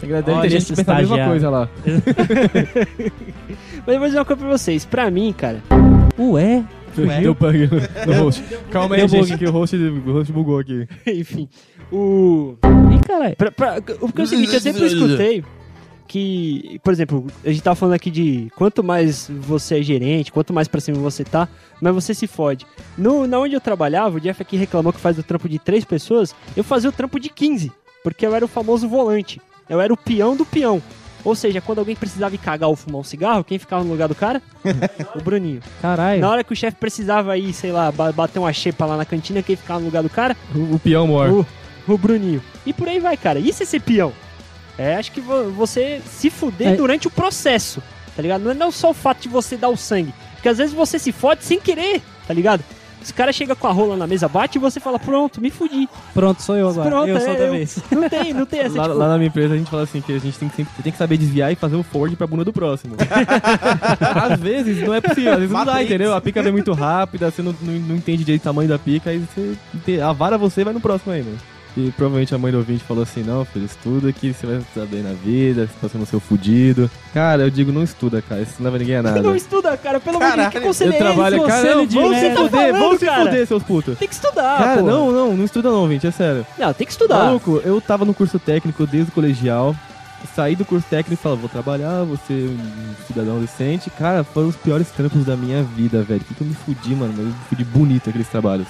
ter 0.00 0.30
Olha 0.32 0.48
gente 0.48 0.72
pensa 0.74 0.92
a 0.92 0.96
mesma 0.98 1.26
coisa 1.26 1.48
lá. 1.50 1.68
Mas 3.86 3.94
eu 3.94 3.98
vou 3.98 4.06
dizer 4.08 4.18
uma 4.18 4.24
coisa 4.24 4.40
pra 4.42 4.50
vocês. 4.50 4.84
Pra 4.84 5.10
mim, 5.10 5.32
cara, 5.36 5.62
Ué? 6.18 6.64
Deu 7.22 7.34
bug 7.34 7.70
no, 8.06 8.12
host. 8.24 8.42
Calma 8.70 8.96
aí, 8.96 9.08
gente, 9.08 9.38
que 9.38 9.46
o 9.46 9.50
host, 9.50 9.76
o 9.76 10.12
host 10.12 10.30
bugou 10.32 10.58
aqui. 10.58 10.86
enfim, 11.06 11.48
o... 11.90 12.54
Ih, 12.92 12.98
caralho. 13.06 13.34
Porque 13.98 14.20
é 14.20 14.24
o 14.24 14.26
seguinte, 14.26 14.52
eu 14.54 14.60
sempre 14.60 14.86
escutei 14.86 15.42
que, 16.12 16.78
por 16.84 16.92
exemplo, 16.92 17.26
a 17.42 17.48
gente 17.48 17.62
tava 17.62 17.74
falando 17.74 17.94
aqui 17.94 18.10
de 18.10 18.48
quanto 18.54 18.84
mais 18.84 19.28
você 19.30 19.78
é 19.78 19.82
gerente, 19.82 20.30
quanto 20.30 20.52
mais 20.52 20.68
pra 20.68 20.78
cima 20.78 20.98
você 20.98 21.24
tá, 21.24 21.48
mas 21.80 21.94
você 21.94 22.12
se 22.12 22.26
fode. 22.26 22.66
No, 22.98 23.26
na 23.26 23.38
onde 23.38 23.54
eu 23.54 23.60
trabalhava, 23.62 24.18
o 24.18 24.20
Jeff 24.20 24.42
aqui 24.42 24.56
reclamou 24.58 24.92
que 24.92 25.00
faz 25.00 25.18
o 25.18 25.22
trampo 25.22 25.48
de 25.48 25.58
três 25.58 25.86
pessoas, 25.86 26.34
eu 26.54 26.62
fazia 26.62 26.90
o 26.90 26.92
trampo 26.92 27.18
de 27.18 27.30
15, 27.30 27.72
porque 28.04 28.26
eu 28.26 28.34
era 28.34 28.44
o 28.44 28.48
famoso 28.48 28.86
volante. 28.86 29.40
Eu 29.70 29.80
era 29.80 29.90
o 29.90 29.96
peão 29.96 30.36
do 30.36 30.44
peão. 30.44 30.82
Ou 31.24 31.34
seja, 31.34 31.60
quando 31.62 31.78
alguém 31.78 31.96
precisava 31.96 32.34
ir 32.34 32.38
cagar 32.38 32.68
ou 32.68 32.76
fumar 32.76 33.00
um 33.00 33.04
cigarro, 33.04 33.42
quem 33.44 33.58
ficava 33.58 33.82
no 33.82 33.90
lugar 33.92 34.08
do 34.08 34.14
cara? 34.14 34.42
o 35.16 35.22
Bruninho. 35.22 35.62
Caralho. 35.80 36.20
Na 36.20 36.28
hora 36.28 36.44
que 36.44 36.52
o 36.52 36.56
chefe 36.56 36.76
precisava 36.76 37.38
ir, 37.38 37.54
sei 37.54 37.72
lá, 37.72 37.90
ba- 37.90 38.12
bater 38.12 38.38
uma 38.38 38.52
xepa 38.52 38.84
lá 38.84 38.96
na 38.98 39.04
cantina, 39.06 39.42
quem 39.42 39.56
ficava 39.56 39.80
no 39.80 39.86
lugar 39.86 40.02
do 40.02 40.10
cara? 40.10 40.36
O, 40.54 40.74
o 40.74 40.78
peão 40.78 41.06
mor. 41.06 41.30
O, 41.88 41.92
o 41.94 41.96
Bruninho. 41.96 42.42
E 42.66 42.72
por 42.74 42.86
aí 42.88 42.98
vai, 43.00 43.16
cara. 43.16 43.38
Isso 43.38 43.62
é 43.62 43.66
ser 43.66 43.80
peão. 43.80 44.12
É, 44.78 44.96
acho 44.96 45.12
que 45.12 45.20
vo- 45.20 45.50
você 45.50 46.00
se 46.06 46.30
fuder 46.30 46.72
É. 46.72 46.76
durante 46.76 47.06
o 47.06 47.10
processo, 47.10 47.82
tá 48.16 48.22
ligado? 48.22 48.42
Não 48.42 48.50
é 48.50 48.54
não 48.54 48.70
só 48.70 48.90
o 48.90 48.94
fato 48.94 49.20
de 49.22 49.28
você 49.28 49.56
dar 49.56 49.68
o 49.68 49.76
sangue. 49.76 50.12
Porque 50.34 50.48
às 50.48 50.58
vezes 50.58 50.72
você 50.74 50.98
se 50.98 51.12
fode 51.12 51.44
sem 51.44 51.60
querer, 51.60 52.00
tá 52.26 52.34
ligado? 52.34 52.64
Esse 53.00 53.12
cara 53.12 53.32
chega 53.32 53.56
com 53.56 53.66
a 53.66 53.72
rola 53.72 53.96
na 53.96 54.06
mesa, 54.06 54.28
bate 54.28 54.58
e 54.58 54.60
você 54.60 54.78
fala, 54.78 54.96
pronto, 54.96 55.40
me 55.40 55.50
fudi. 55.50 55.88
Pronto, 56.14 56.40
sou 56.40 56.56
eu 56.56 56.68
agora. 56.68 56.88
Pronto, 56.88 57.08
eu 57.08 57.20
sou 57.20 57.30
é, 57.32 57.36
da 57.36 57.44
eu- 57.46 57.50
vez. 57.52 57.78
Não 57.90 58.08
tem, 58.08 58.32
não 58.32 58.46
tem 58.46 58.60
essa, 58.60 58.76
Lá, 58.78 58.84
tipo, 58.84 58.96
lá 58.96 59.08
na 59.08 59.16
minha 59.18 59.26
empresa 59.26 59.54
a 59.54 59.56
gente 59.56 59.68
fala 59.68 59.82
assim 59.82 60.00
que 60.00 60.12
a 60.12 60.18
gente 60.20 60.38
tem 60.38 60.48
que, 60.48 60.54
sempre, 60.54 60.82
tem 60.84 60.92
que 60.92 60.98
saber 60.98 61.16
desviar 61.16 61.50
e 61.52 61.56
fazer 61.56 61.74
o 61.74 61.82
forward 61.82 62.14
pra 62.14 62.28
bunda 62.28 62.44
do 62.44 62.52
próximo. 62.52 62.94
às 64.30 64.38
vezes 64.40 64.86
não 64.86 64.94
é 64.94 65.00
possível, 65.00 65.32
às 65.32 65.38
vezes 65.38 65.52
não 65.52 65.60
dá, 65.64 65.72
Matrix. 65.72 65.90
entendeu? 65.90 66.14
A 66.14 66.20
pica 66.20 66.42
vem 66.42 66.52
muito 66.52 66.72
rápida, 66.72 67.28
você 67.30 67.42
não, 67.42 67.54
não, 67.60 67.72
não 67.72 67.96
entende 67.96 68.22
direito 68.24 68.42
o 68.42 68.44
tamanho 68.44 68.68
da 68.68 68.78
pica, 68.78 69.10
aí 69.10 69.18
você 69.18 70.00
a 70.00 70.12
vara 70.12 70.38
você 70.38 70.62
vai 70.64 70.72
no 70.72 70.80
próximo 70.80 71.12
ainda. 71.12 71.30
E 71.74 71.90
provavelmente 71.92 72.34
a 72.34 72.38
mãe 72.38 72.52
do 72.52 72.58
ouvinte 72.58 72.84
falou 72.84 73.02
assim, 73.02 73.22
não, 73.22 73.46
filho, 73.46 73.64
estuda 73.64 74.12
que 74.12 74.32
você 74.34 74.46
vai 74.46 74.56
estar 74.56 74.84
bem 74.84 75.02
na 75.02 75.14
vida, 75.14 75.66
você 75.66 75.72
tá 75.80 75.88
sendo 75.88 76.04
seu 76.04 76.20
fudido. 76.20 76.90
Cara, 77.14 77.44
eu 77.44 77.50
digo, 77.50 77.72
não 77.72 77.82
estuda, 77.82 78.20
cara, 78.20 78.42
isso 78.42 78.54
não 78.58 78.64
leva 78.66 78.78
ninguém 78.78 78.96
a 78.96 79.02
nada. 79.02 79.22
não 79.22 79.34
estuda, 79.34 79.74
cara, 79.78 79.98
pelo 79.98 80.18
amor 80.18 80.30
de 80.30 80.36
Deus, 80.36 80.48
que 80.50 80.60
conselho 80.60 80.90
Eu 80.90 80.94
é 80.94 80.98
trabalho, 80.98 81.36
esse? 81.36 81.46
cara, 81.46 81.74
não, 81.74 81.86
vão 81.86 82.14
se 82.14 82.30
fuder, 82.34 82.72
Tá 82.72 82.78
vão 82.78 82.98
se 82.98 83.06
fuder, 83.06 83.46
seus 83.46 83.62
putos. 83.62 83.98
Tem 83.98 84.08
que 84.08 84.14
estudar, 84.14 84.58
Cara, 84.58 84.80
pô. 84.82 84.86
não, 84.86 85.10
não, 85.10 85.36
não 85.36 85.44
estuda 85.44 85.70
não, 85.70 85.88
gente, 85.88 86.06
é 86.06 86.10
sério. 86.10 86.46
Não, 86.58 86.74
tem 86.74 86.86
que 86.86 86.92
estudar. 86.92 87.24
Maluco, 87.24 87.62
eu 87.64 87.80
tava 87.80 88.04
no 88.04 88.12
curso 88.12 88.38
técnico 88.38 88.86
desde 88.86 89.10
o 89.10 89.14
colegial. 89.14 89.74
Saí 90.36 90.54
do 90.54 90.64
curso 90.64 90.86
técnico 90.88 91.14
e 91.14 91.22
falei, 91.22 91.38
vou 91.38 91.48
trabalhar, 91.48 92.04
vou 92.04 92.16
ser 92.28 92.48
um 92.48 93.06
cidadão 93.08 93.40
decente. 93.40 93.90
Cara, 93.90 94.22
foram 94.22 94.48
os 94.48 94.56
piores 94.56 94.88
trampos 94.90 95.24
da 95.24 95.36
minha 95.36 95.64
vida, 95.64 96.02
velho. 96.02 96.20
Que 96.20 96.32
que 96.34 96.42
eu 96.42 96.46
me 96.46 96.54
fudi, 96.54 96.94
mano. 96.94 97.12
Eu 97.18 97.24
me 97.24 97.34
fudi 97.48 97.64
bonito 97.64 98.08
aqueles 98.08 98.28
trabalhos. 98.28 98.68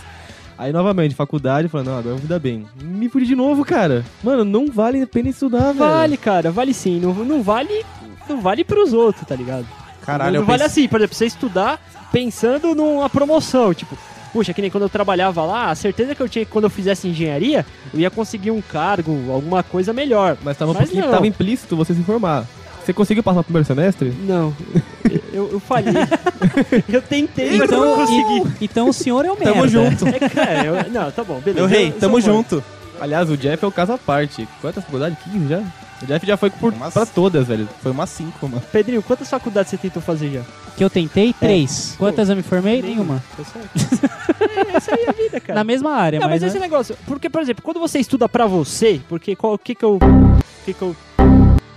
Aí, 0.63 0.73
novamente, 0.73 1.15
faculdade, 1.15 1.69
falei, 1.69 1.87
não, 1.87 1.99
agora 1.99 2.15
eu 2.15 2.19
vou 2.19 2.29
dar 2.29 2.39
bem. 2.39 2.67
Me 2.81 3.09
fudi 3.09 3.27
de 3.27 3.35
novo, 3.35 3.65
cara. 3.65 4.05
Mano, 4.23 4.45
não 4.45 4.67
vale 4.69 5.03
a 5.03 5.07
pena 5.07 5.29
estudar, 5.29 5.73
velho. 5.73 5.79
Vale, 5.79 6.17
cara, 6.17 6.51
vale 6.53 6.73
sim. 6.73 7.01
Não, 7.01 7.13
não 7.13 7.43
vale. 7.43 7.85
Não 8.29 8.41
vale 8.41 8.63
pros 8.63 8.93
outros, 8.93 9.27
tá 9.27 9.35
ligado? 9.35 9.67
Caralho, 10.03 10.35
não 10.35 10.41
eu 10.43 10.47
vale 10.47 10.63
pensei- 10.63 10.85
assim, 10.85 10.89
por 10.89 11.01
exemplo, 11.01 11.17
você 11.17 11.27
estudar 11.27 11.81
pensando 12.13 12.75
numa 12.75 13.11
promoção, 13.11 13.75
tipo, 13.75 13.97
puxa, 14.33 14.55
que 14.55 14.63
nem 14.63 14.71
quando 14.71 14.85
eu 14.85 14.89
trabalhava 14.89 15.43
lá, 15.45 15.71
a 15.71 15.75
certeza 15.75 16.15
que 16.15 16.23
eu 16.23 16.29
tinha 16.29 16.45
que 16.45 16.51
quando 16.51 16.65
eu 16.65 16.71
fizesse 16.71 17.09
engenharia, 17.09 17.67
eu 17.93 17.99
ia 18.01 18.11
conseguir 18.11 18.51
um 18.53 18.61
cargo, 18.61 19.33
alguma 19.33 19.63
coisa 19.65 19.93
melhor. 19.93 20.37
Mas 20.45 20.57
tava, 20.57 20.71
um 20.71 20.75
Mas 20.75 20.85
pouquinho- 20.85 21.05
não. 21.07 21.11
tava 21.13 21.27
implícito 21.27 21.75
você 21.77 21.93
se 21.93 22.01
informar. 22.01 22.47
Você 22.85 22.93
conseguiu 22.93 23.23
passar 23.23 23.41
o 23.41 23.45
primeiro 23.45 23.67
semestre? 23.67 24.13
Não, 24.27 24.55
eu, 25.33 25.51
eu 25.53 25.61
falhei. 25.61 25.93
eu 26.89 27.01
tentei, 27.03 27.57
mas 27.59 27.71
eu 27.71 27.79
não 27.81 27.93
Então, 27.93 28.07
consegui. 28.07 28.57
e- 28.61 28.65
então 28.65 28.89
o 28.89 28.93
senhor 28.93 29.25
é 29.25 29.31
o 29.31 29.37
merda. 29.39 29.53
Tamo 29.55 29.69
junto. 29.69 30.09
É, 30.09 30.19
cara, 30.29 30.65
eu- 30.65 30.91
não, 30.91 31.11
tá 31.11 31.23
bom, 31.23 31.39
beleza. 31.41 31.61
Meu 31.61 31.67
rei, 31.67 31.89
Eu- 31.89 31.93
eu 31.95 32.01
tamo 32.01 32.21
sou 32.21 32.33
junto. 32.35 32.65
Aliás, 33.01 33.29
o 33.31 33.37
Jeff 33.37 33.65
é 33.65 33.67
o 33.69 33.73
caso 33.73 33.93
à 33.93 33.99
parte. 33.99 34.49
Quantas 34.61 34.85
faculdades? 34.85 35.19
15 35.25 35.49
já? 35.49 35.59
O 36.03 36.07
Jeff 36.07 36.27
já 36.27 36.37
foi 36.37 36.51
por, 36.51 36.73
Nossa. 36.77 36.91
pra 36.93 37.07
todas, 37.07 37.47
velho. 37.47 37.69
Foi 37.83 37.93
umas 37.93 38.11
5, 38.11 38.49
mano. 38.49 38.63
Pedrinho, 38.73 39.03
quantas 39.03 39.29
faculdades 39.31 39.71
você 39.71 39.77
tentou 39.77 40.03
fazer 40.03 40.31
já? 40.31 40.41
Que 40.77 40.83
eu 40.83 40.91
tentei, 40.91 41.33
três. 41.33 41.95
Quantas 41.99 42.29
eu 42.29 42.35
me 42.37 42.43
formei? 42.43 42.83
Nenhuma. 42.83 43.23
Tá 43.37 43.45
certo? 43.45 44.11
é, 44.41 44.77
essa 44.77 44.95
aí 44.95 45.05
é 45.05 45.11
a 45.11 45.13
vida, 45.13 45.41
cara. 45.41 45.55
Na 45.61 45.65
mesma 45.65 45.93
área, 45.93 46.19
Não, 46.19 46.29
mas, 46.29 46.41
mas... 46.43 46.51
esse 46.51 46.59
né? 46.59 46.67
negócio, 46.67 46.97
porque, 47.07 47.29
por 47.31 47.41
exemplo, 47.43 47.63
quando 47.63 47.79
você 47.79 47.99
estuda 48.01 48.29
pra 48.29 48.47
você, 48.47 49.01
porque 49.09 49.37
qual- 49.37 49.55
o 49.55 49.59
que 49.59 49.75
que 49.75 49.85
eu. 49.85 49.97
O 49.97 50.65
que 50.65 50.73
que 50.75 50.83
eu 50.83 50.95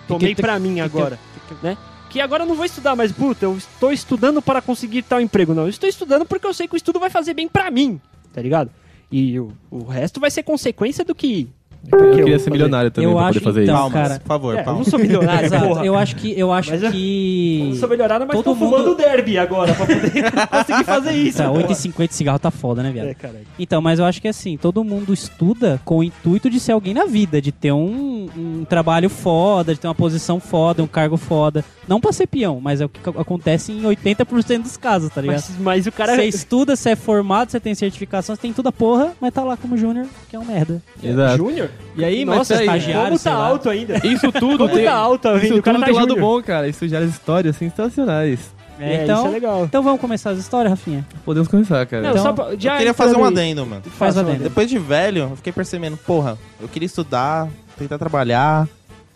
tomei 0.08 0.36
pra 0.36 0.60
mim 0.60 0.80
agora? 0.80 1.20
né? 1.62 1.78
Que 2.10 2.22
agora 2.22 2.44
eu 2.44 2.48
não 2.48 2.56
vou 2.56 2.66
estudar 2.66 2.96
mais, 2.96 3.12
puta, 3.12 3.46
eu 3.46 3.58
estou 3.58 3.92
estudando 3.92 4.42
para 4.42 4.62
conseguir 4.62 5.02
tal 5.04 5.20
emprego. 5.20 5.54
Não, 5.54 5.64
eu 5.64 5.70
estou 5.70 5.90
estudando 5.90 6.26
porque 6.26 6.48
eu 6.48 6.54
sei 6.54 6.68
que 6.68 6.76
o 6.76 6.78
estudo 6.78 7.00
vai 7.00 7.10
fazer 7.10 7.34
bem 7.34 7.48
pra 7.48 7.70
mim, 7.70 8.00
tá 8.34 8.42
ligado? 8.42 8.72
E 9.12 9.40
o, 9.40 9.52
o 9.70 9.84
resto 9.84 10.20
vai 10.20 10.32
ser 10.32 10.44
consequência 10.44 11.04
do 11.04 11.14
que 11.14 11.48
Eu 11.92 12.00
eu 12.00 12.16
queria 12.16 12.40
ser 12.40 12.50
milionário 12.50 12.90
também 12.92 13.10
Eu 13.10 13.16
pra 13.16 13.26
acho, 13.28 13.34
poder 13.40 13.46
fazer 13.46 13.64
então, 13.64 13.76
isso. 13.76 13.84
Palmas, 13.92 14.08
cara. 14.10 14.20
por 14.20 14.28
favor, 14.28 14.50
É, 14.50 14.54
eu 14.54 14.58
não 14.58 14.64
palmas. 14.66 14.88
sou 14.88 15.00
milionário, 15.00 15.46
Exato. 15.46 15.68
porra. 15.68 15.86
Eu 15.86 15.96
acho 15.96 16.16
que 16.16 16.40
eu 16.40 16.52
acho 16.52 16.72
Mas 16.72 16.84
eu- 16.84 16.92
que 16.92 17.60
Eu 17.62 17.66
não 17.68 17.76
sou 17.76 17.90
milionário, 17.90 18.26
mas 18.28 18.36
Todo 18.36 18.44
tô 18.46 18.56
fumando 18.56 18.86
mundo- 18.90 18.98
derby 18.98 19.38
agora 19.38 19.74
pra 19.74 19.86
poder 19.86 20.12
conseguir 20.50 20.84
fazer 20.84 21.12
isso. 21.14 21.38
Tá, 21.38 21.50
porra. 21.50 21.64
8,50 21.64 22.12
cigarro 22.12 22.40
tá 22.40 22.52
foda, 22.52 22.82
né, 22.84 22.92
viado? 22.92 23.08
É, 23.08 23.14
caralho. 23.14 23.46
Então, 23.60 23.82
mas 23.82 24.00
eu 24.00 24.06
acho 24.06 24.22
que 24.22 24.28
assim, 24.28 24.58
todo 24.58 24.84
mundo 24.84 25.14
estuda 25.14 25.80
com 25.86 25.98
o 26.00 26.04
intuito 26.04 26.50
de 26.50 26.60
ser 26.60 26.72
alguém 26.72 26.94
na 26.94 27.06
vida, 27.06 27.42
de 27.42 27.52
ter 27.52 27.72
um, 27.72 28.30
um 28.38 28.66
trabalho 28.68 29.10
foda, 29.10 29.74
de 29.74 29.80
ter 29.80 29.88
uma 29.88 29.96
posição 29.96 30.40
foda, 30.40 30.82
um 30.84 30.88
cargo 30.88 31.18
foda. 31.18 31.64
Não 31.88 32.02
pra 32.02 32.12
ser 32.12 32.26
peão, 32.28 32.60
mas 32.60 32.82
é 32.82 32.86
o 32.86 32.90
que 32.90 33.00
ac- 33.10 33.20
acontece 33.20 33.72
em 33.72 33.82
80% 33.84 34.64
dos 34.64 34.76
casos, 34.78 35.10
tá 35.12 35.22
ligado? 35.22 35.36
Mas, 35.36 35.52
mas 35.60 35.88
o 35.88 35.92
cara. 35.92 36.16
Você 36.16 36.26
estuda, 36.26 36.76
você 36.76 36.90
é 36.92 36.96
formado, 36.96 37.52
você 37.52 37.60
tem 37.60 37.76
certificação, 37.76 38.36
você 38.36 38.42
tem 38.42 38.52
tudo 38.54 38.70
a 38.70 38.72
porra, 38.72 39.14
mas 39.22 39.32
tá 39.34 39.44
lá 39.44 39.56
como 39.56 39.78
júnior, 39.78 40.08
que 40.30 40.36
é 40.36 40.40
um 40.40 40.46
merda. 40.46 40.82
Exato. 41.04 41.38
Júnior? 41.38 41.70
E 41.96 42.04
aí, 42.04 42.26
mas 42.26 42.38
Nossa, 42.38 42.54
peraí, 42.54 42.68
estagiário, 42.68 43.04
como 43.10 43.20
tá 43.20 43.34
alto 43.34 43.70
ainda? 43.70 44.08
Isso 44.08 44.32
tudo 44.32 44.58
Como 44.60 44.70
tem, 44.76 44.86
tá 44.86 44.94
alto, 44.94 45.28
isso 45.30 45.40
vindo? 45.40 45.58
O 45.60 45.64
cara 45.64 45.78
tudo 45.78 45.86
tá 45.86 45.92
tem 45.92 45.96
lado 45.96 46.10
júnior. 46.10 46.28
bom, 46.38 46.44
cara. 46.44 46.68
Isso 46.68 46.88
gera 46.88 47.06
histórias 47.06 47.56
sensacionais. 47.56 48.54
É, 48.80 48.96
É, 48.98 49.04
então, 49.04 49.20
isso 49.20 49.28
é 49.28 49.32
legal. 49.32 49.64
então 49.64 49.82
vamos 49.82 50.02
começar 50.02 50.32
as 50.32 50.38
histórias, 50.38 50.70
Rafinha? 50.72 51.06
Podemos 51.24 51.48
começar, 51.48 51.86
cara. 51.86 52.04
Não, 52.04 52.10
Então, 52.12 52.24
só 52.24 52.34
pra, 52.34 52.56
já 52.58 52.74
Eu 52.74 52.78
queria 52.78 52.94
fazer 52.94 53.16
um 53.16 53.24
adendo, 53.24 53.66
mano. 53.66 53.82
Faz 53.98 54.18
um 54.18 54.20
adendo. 54.20 54.44
Depois 54.44 54.70
de 54.70 54.78
velho, 54.78 55.20
eu 55.32 55.36
fiquei 55.38 55.54
percebendo, 55.54 55.96
porra, 55.96 56.38
eu 56.60 56.68
queria 56.68 56.86
estudar, 56.86 57.48
tentar 57.78 57.98
trabalhar, 57.98 58.68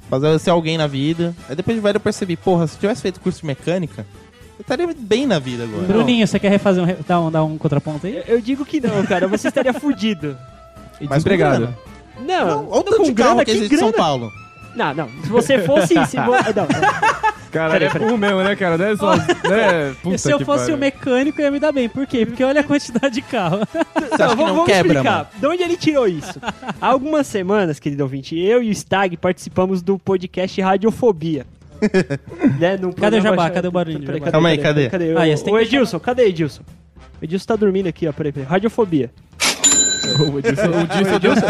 fazer 0.10 0.40
ser 0.40 0.52
alguém 0.52 0.78
na 0.78 0.88
vida. 0.88 1.36
Aí 1.50 1.56
depois 1.58 1.76
de 1.76 1.82
velho 1.84 1.98
eu 1.98 2.00
percebi, 2.00 2.38
porra, 2.38 2.68
se 2.68 2.76
eu 2.76 2.80
tivesse 2.80 3.02
feito 3.02 3.20
curso 3.20 3.42
de 3.42 3.48
mecânica, 3.48 4.06
eu 4.58 4.62
estaria 4.62 4.88
bem 4.98 5.26
na 5.28 5.40
vida 5.40 5.64
agora. 5.66 5.84
Bruninho, 5.84 6.26
você 6.26 6.40
quer 6.40 6.50
refazer 6.52 6.82
um, 6.82 6.86
re- 6.86 6.98
dar, 7.06 7.20
um, 7.20 7.30
dar 7.30 7.44
um 7.44 7.58
contraponto 7.58 8.08
aí? 8.08 8.24
Eu 8.28 8.40
digo 8.40 8.64
que 8.66 8.80
não, 8.80 9.06
cara. 9.06 9.28
Você 9.28 9.50
estaria 9.50 9.74
fudido. 9.76 10.38
E 11.02 11.06
Mas 11.06 11.18
desempregado. 11.24 11.76
Não, 12.26 12.46
Não, 12.48 12.70
olha 12.70 12.80
o 12.80 12.84
tanto 12.84 13.04
de 13.06 13.14
carro 13.14 13.30
grana, 13.30 13.46
que 13.46 13.52
que 13.52 13.58
existe 13.58 13.76
em 13.76 13.80
São? 13.80 13.92
Paulo. 13.92 14.32
Não, 14.76 14.94
não. 14.94 15.10
Se 15.24 15.30
você 15.30 15.60
fosse. 15.60 15.94
se 16.06 16.18
vo... 16.18 16.32
não, 16.56 16.68
não. 16.68 17.30
Cara, 17.52 17.72
Peraí, 17.72 17.88
é 17.88 18.00
burro 18.00 18.18
mesmo, 18.18 18.44
né, 18.44 18.56
cara? 18.56 18.78
Não 18.78 18.86
é 18.86 18.96
só... 18.96 19.16
né? 19.18 19.96
Puta 20.04 20.18
se 20.20 20.32
eu 20.32 20.38
que 20.38 20.46
fosse 20.46 20.72
o 20.72 20.78
mecânico, 20.78 21.42
eu 21.42 21.46
ia 21.46 21.52
me 21.52 21.60
dar 21.60 21.72
bem. 21.72 21.90
Por 21.90 22.06
quê? 22.06 22.24
Porque 22.26 22.44
olha 22.44 22.62
a 22.62 22.64
quantidade 22.64 23.16
de 23.16 23.22
carro. 23.24 23.60
Você 23.74 24.22
acha 24.24 24.36
que 24.38 24.44
não 24.44 24.54
vamos 24.54 24.66
quebra, 24.68 24.94
explicar. 24.94 25.12
mano? 25.18 25.28
De 25.36 25.48
onde 25.48 25.64
ele 25.64 25.76
tirou 25.76 26.08
isso? 26.08 26.40
Há 26.80 26.88
algumas 26.88 27.26
semanas, 27.26 27.80
querido 27.80 28.04
ouvinte, 28.04 28.38
eu 28.38 28.62
e 28.62 28.70
o 28.70 28.72
Stag 28.76 29.18
participamos 29.18 29.82
do 29.82 29.98
podcast 29.98 30.62
Radiofobia. 30.62 31.48
né, 32.60 32.78
num 32.78 32.92
Cadê 32.92 33.18
o 33.18 33.22
jabá? 33.22 33.50
Cadê 33.50 33.68
o 33.68 33.72
barulho? 33.72 34.06
Peraí. 34.06 34.22
Calma 34.22 34.50
aí, 34.50 34.58
cadê? 34.60 34.90
cadê? 34.90 35.14
Ah, 35.14 35.22
O- 35.22 35.34
o 35.56 35.58
que 35.58 35.64
Edilson, 35.64 36.00
cadê 36.00 36.26
Edilson? 36.28 36.62
O 37.20 37.26
Edilson 37.26 37.46
tá 37.48 37.56
dormindo 37.56 37.88
aqui, 37.88 38.08
ó. 38.08 38.14
Peraí, 38.14 38.32
peraí. 38.32 38.48
Radiofobia. 38.48 39.10
O 40.24 40.40
Edilson, 40.40 40.68
o 40.70 40.82
Edilson, 40.82 41.12
o 41.12 41.16
Edilson, 41.16 41.46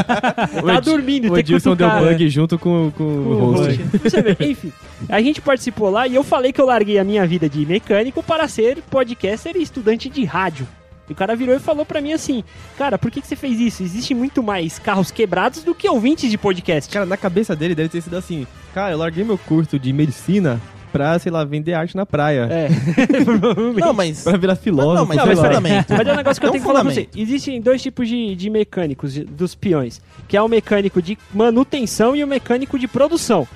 o 0.59 0.63
Tá 0.65 0.73
Edi- 0.75 0.81
dormindo, 0.81 1.31
o 1.33 1.37
Edilson 1.37 1.75
deu 1.75 1.89
bug 1.89 2.29
junto 2.29 2.57
com, 2.59 2.91
com 2.91 3.03
o 3.03 3.31
O 3.31 3.51
host. 3.55 3.81
host. 3.81 3.97
Você 4.03 4.21
vê, 4.21 4.37
enfim, 4.51 4.71
a 5.07 5.21
gente 5.21 5.41
participou 5.41 5.89
lá 5.89 6.07
e 6.07 6.15
eu 6.15 6.23
falei 6.23 6.51
que 6.53 6.61
eu 6.61 6.65
larguei 6.65 6.99
a 6.99 7.03
minha 7.03 7.25
vida 7.25 7.49
de 7.49 7.65
mecânico 7.65 8.21
para 8.23 8.47
ser 8.47 8.77
podcaster 8.89 9.55
e 9.55 9.61
estudante 9.61 10.09
de 10.09 10.23
rádio. 10.25 10.67
E 11.09 11.11
o 11.11 11.15
cara 11.15 11.35
virou 11.35 11.55
e 11.55 11.59
falou 11.59 11.83
pra 11.85 11.99
mim 12.01 12.13
assim: 12.13 12.43
Cara, 12.77 12.97
por 12.97 13.09
que, 13.09 13.19
que 13.21 13.25
você 13.27 13.35
fez 13.35 13.59
isso? 13.59 13.81
Existe 13.81 14.13
muito 14.13 14.43
mais 14.43 14.77
carros 14.77 15.09
quebrados 15.09 15.63
do 15.63 15.73
que 15.73 15.89
ouvintes 15.89 16.29
de 16.29 16.37
podcast. 16.37 16.91
Cara, 16.93 17.05
na 17.05 17.17
cabeça 17.17 17.55
dele 17.55 17.73
deve 17.73 17.89
ter 17.89 18.01
sido 18.01 18.15
assim: 18.15 18.45
Cara, 18.75 18.91
eu 18.93 18.97
larguei 18.99 19.23
meu 19.23 19.37
curso 19.37 19.79
de 19.79 19.91
medicina 19.91 20.61
pra, 20.91 21.17
sei 21.19 21.31
lá, 21.31 21.43
vender 21.43 21.73
arte 21.73 21.95
na 21.95 22.05
praia. 22.05 22.47
É, 22.51 22.67
provavelmente. 23.23 23.79
Não, 23.79 23.93
mas. 23.93 24.23
Pra 24.23 24.37
virar 24.37 24.55
filósofo. 24.55 24.95
Não, 24.95 25.05
mas 25.05 25.17
Não, 25.17 25.25
mas 25.27 25.39
um 25.39 25.41
peraí. 25.41 25.55
fundamento. 25.55 25.85
Mas 25.89 26.07
é 26.07 26.13
um 26.13 26.15
negócio 26.15 26.39
que 26.41 26.45
eu 26.47 26.51
Tem 26.51 26.59
tenho 26.61 26.63
que 26.63 26.77
falar 26.77 26.85
pra 26.85 26.93
você. 26.93 27.09
Existem 27.15 27.61
dois 27.61 27.81
tipos 27.81 28.07
de, 28.07 28.35
de 28.35 28.49
mecânicos, 28.49 29.13
de- 29.13 29.23
dos 29.23 29.55
peões. 29.55 30.01
Que 30.27 30.35
é 30.37 30.41
o 30.41 30.47
mecânico 30.47 31.01
de 31.01 31.17
manutenção 31.33 32.15
e 32.15 32.23
o 32.23 32.27
mecânico 32.27 32.77
de 32.77 32.87
produção. 32.87 33.47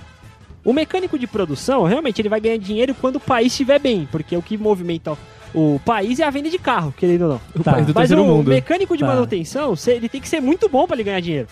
O 0.65 0.71
mecânico 0.71 1.19
de 1.19 1.27
produção, 1.27 1.83
realmente, 1.83 2.21
ele 2.21 2.29
vai 2.29 2.39
ganhar 2.39 2.57
dinheiro 2.57 2.95
quando 2.95 3.17
o 3.17 3.19
país 3.19 3.51
estiver 3.51 3.79
bem. 3.79 4.07
Porque 4.11 4.35
o 4.37 4.41
que 4.41 4.57
movimenta 4.57 5.17
o 5.53 5.79
país 5.85 6.19
é 6.19 6.23
a 6.23 6.29
venda 6.29 6.49
de 6.49 6.57
carro, 6.57 6.93
querendo 6.97 7.23
ou 7.23 7.29
não. 7.29 7.41
O 7.55 7.63
Tá. 7.63 7.73
país 7.73 7.85
do 7.85 7.93
Mas 7.93 8.09
o 8.11 8.17
mundo. 8.23 8.49
mecânico 8.49 8.95
de 8.95 9.01
Tá. 9.01 9.07
manutenção, 9.07 9.73
ele 9.87 10.07
tem 10.09 10.21
que 10.21 10.27
ser 10.29 10.39
muito 10.41 10.67
bom 10.69 10.87
pra 10.87 10.95
ele 10.95 11.03
ganhar 11.03 11.19
dinheiro. 11.19 11.47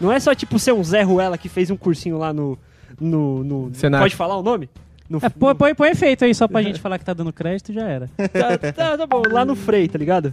Não 0.00 0.12
é 0.12 0.20
só, 0.20 0.34
tipo, 0.34 0.58
ser 0.58 0.72
um 0.72 0.84
Zé 0.84 1.02
Ruela 1.02 1.36
que 1.36 1.48
fez 1.48 1.70
um 1.70 1.76
cursinho 1.76 2.16
lá 2.16 2.32
no... 2.32 2.56
no, 3.00 3.42
no 3.44 3.70
Senac. 3.74 4.02
pode 4.02 4.14
falar 4.16 4.36
o 4.36 4.42
nome? 4.42 4.68
No, 5.10 5.18
É, 5.20 5.28
põe, 5.28 5.54
põe, 5.56 5.74
põe 5.74 5.90
efeito 5.90 6.24
aí 6.24 6.32
só 6.34 6.46
pra 6.46 6.62
gente 6.62 6.78
falar 6.80 6.96
que 6.98 7.04
tá 7.04 7.12
dando 7.12 7.32
crédito 7.32 7.72
já 7.72 7.82
era. 7.82 8.08
tá, 8.16 8.72
tá, 8.72 8.96
tá 8.98 9.06
bom, 9.06 9.22
lá 9.28 9.44
no 9.44 9.56
Frei, 9.56 9.88
tá 9.88 9.98
ligado? 9.98 10.32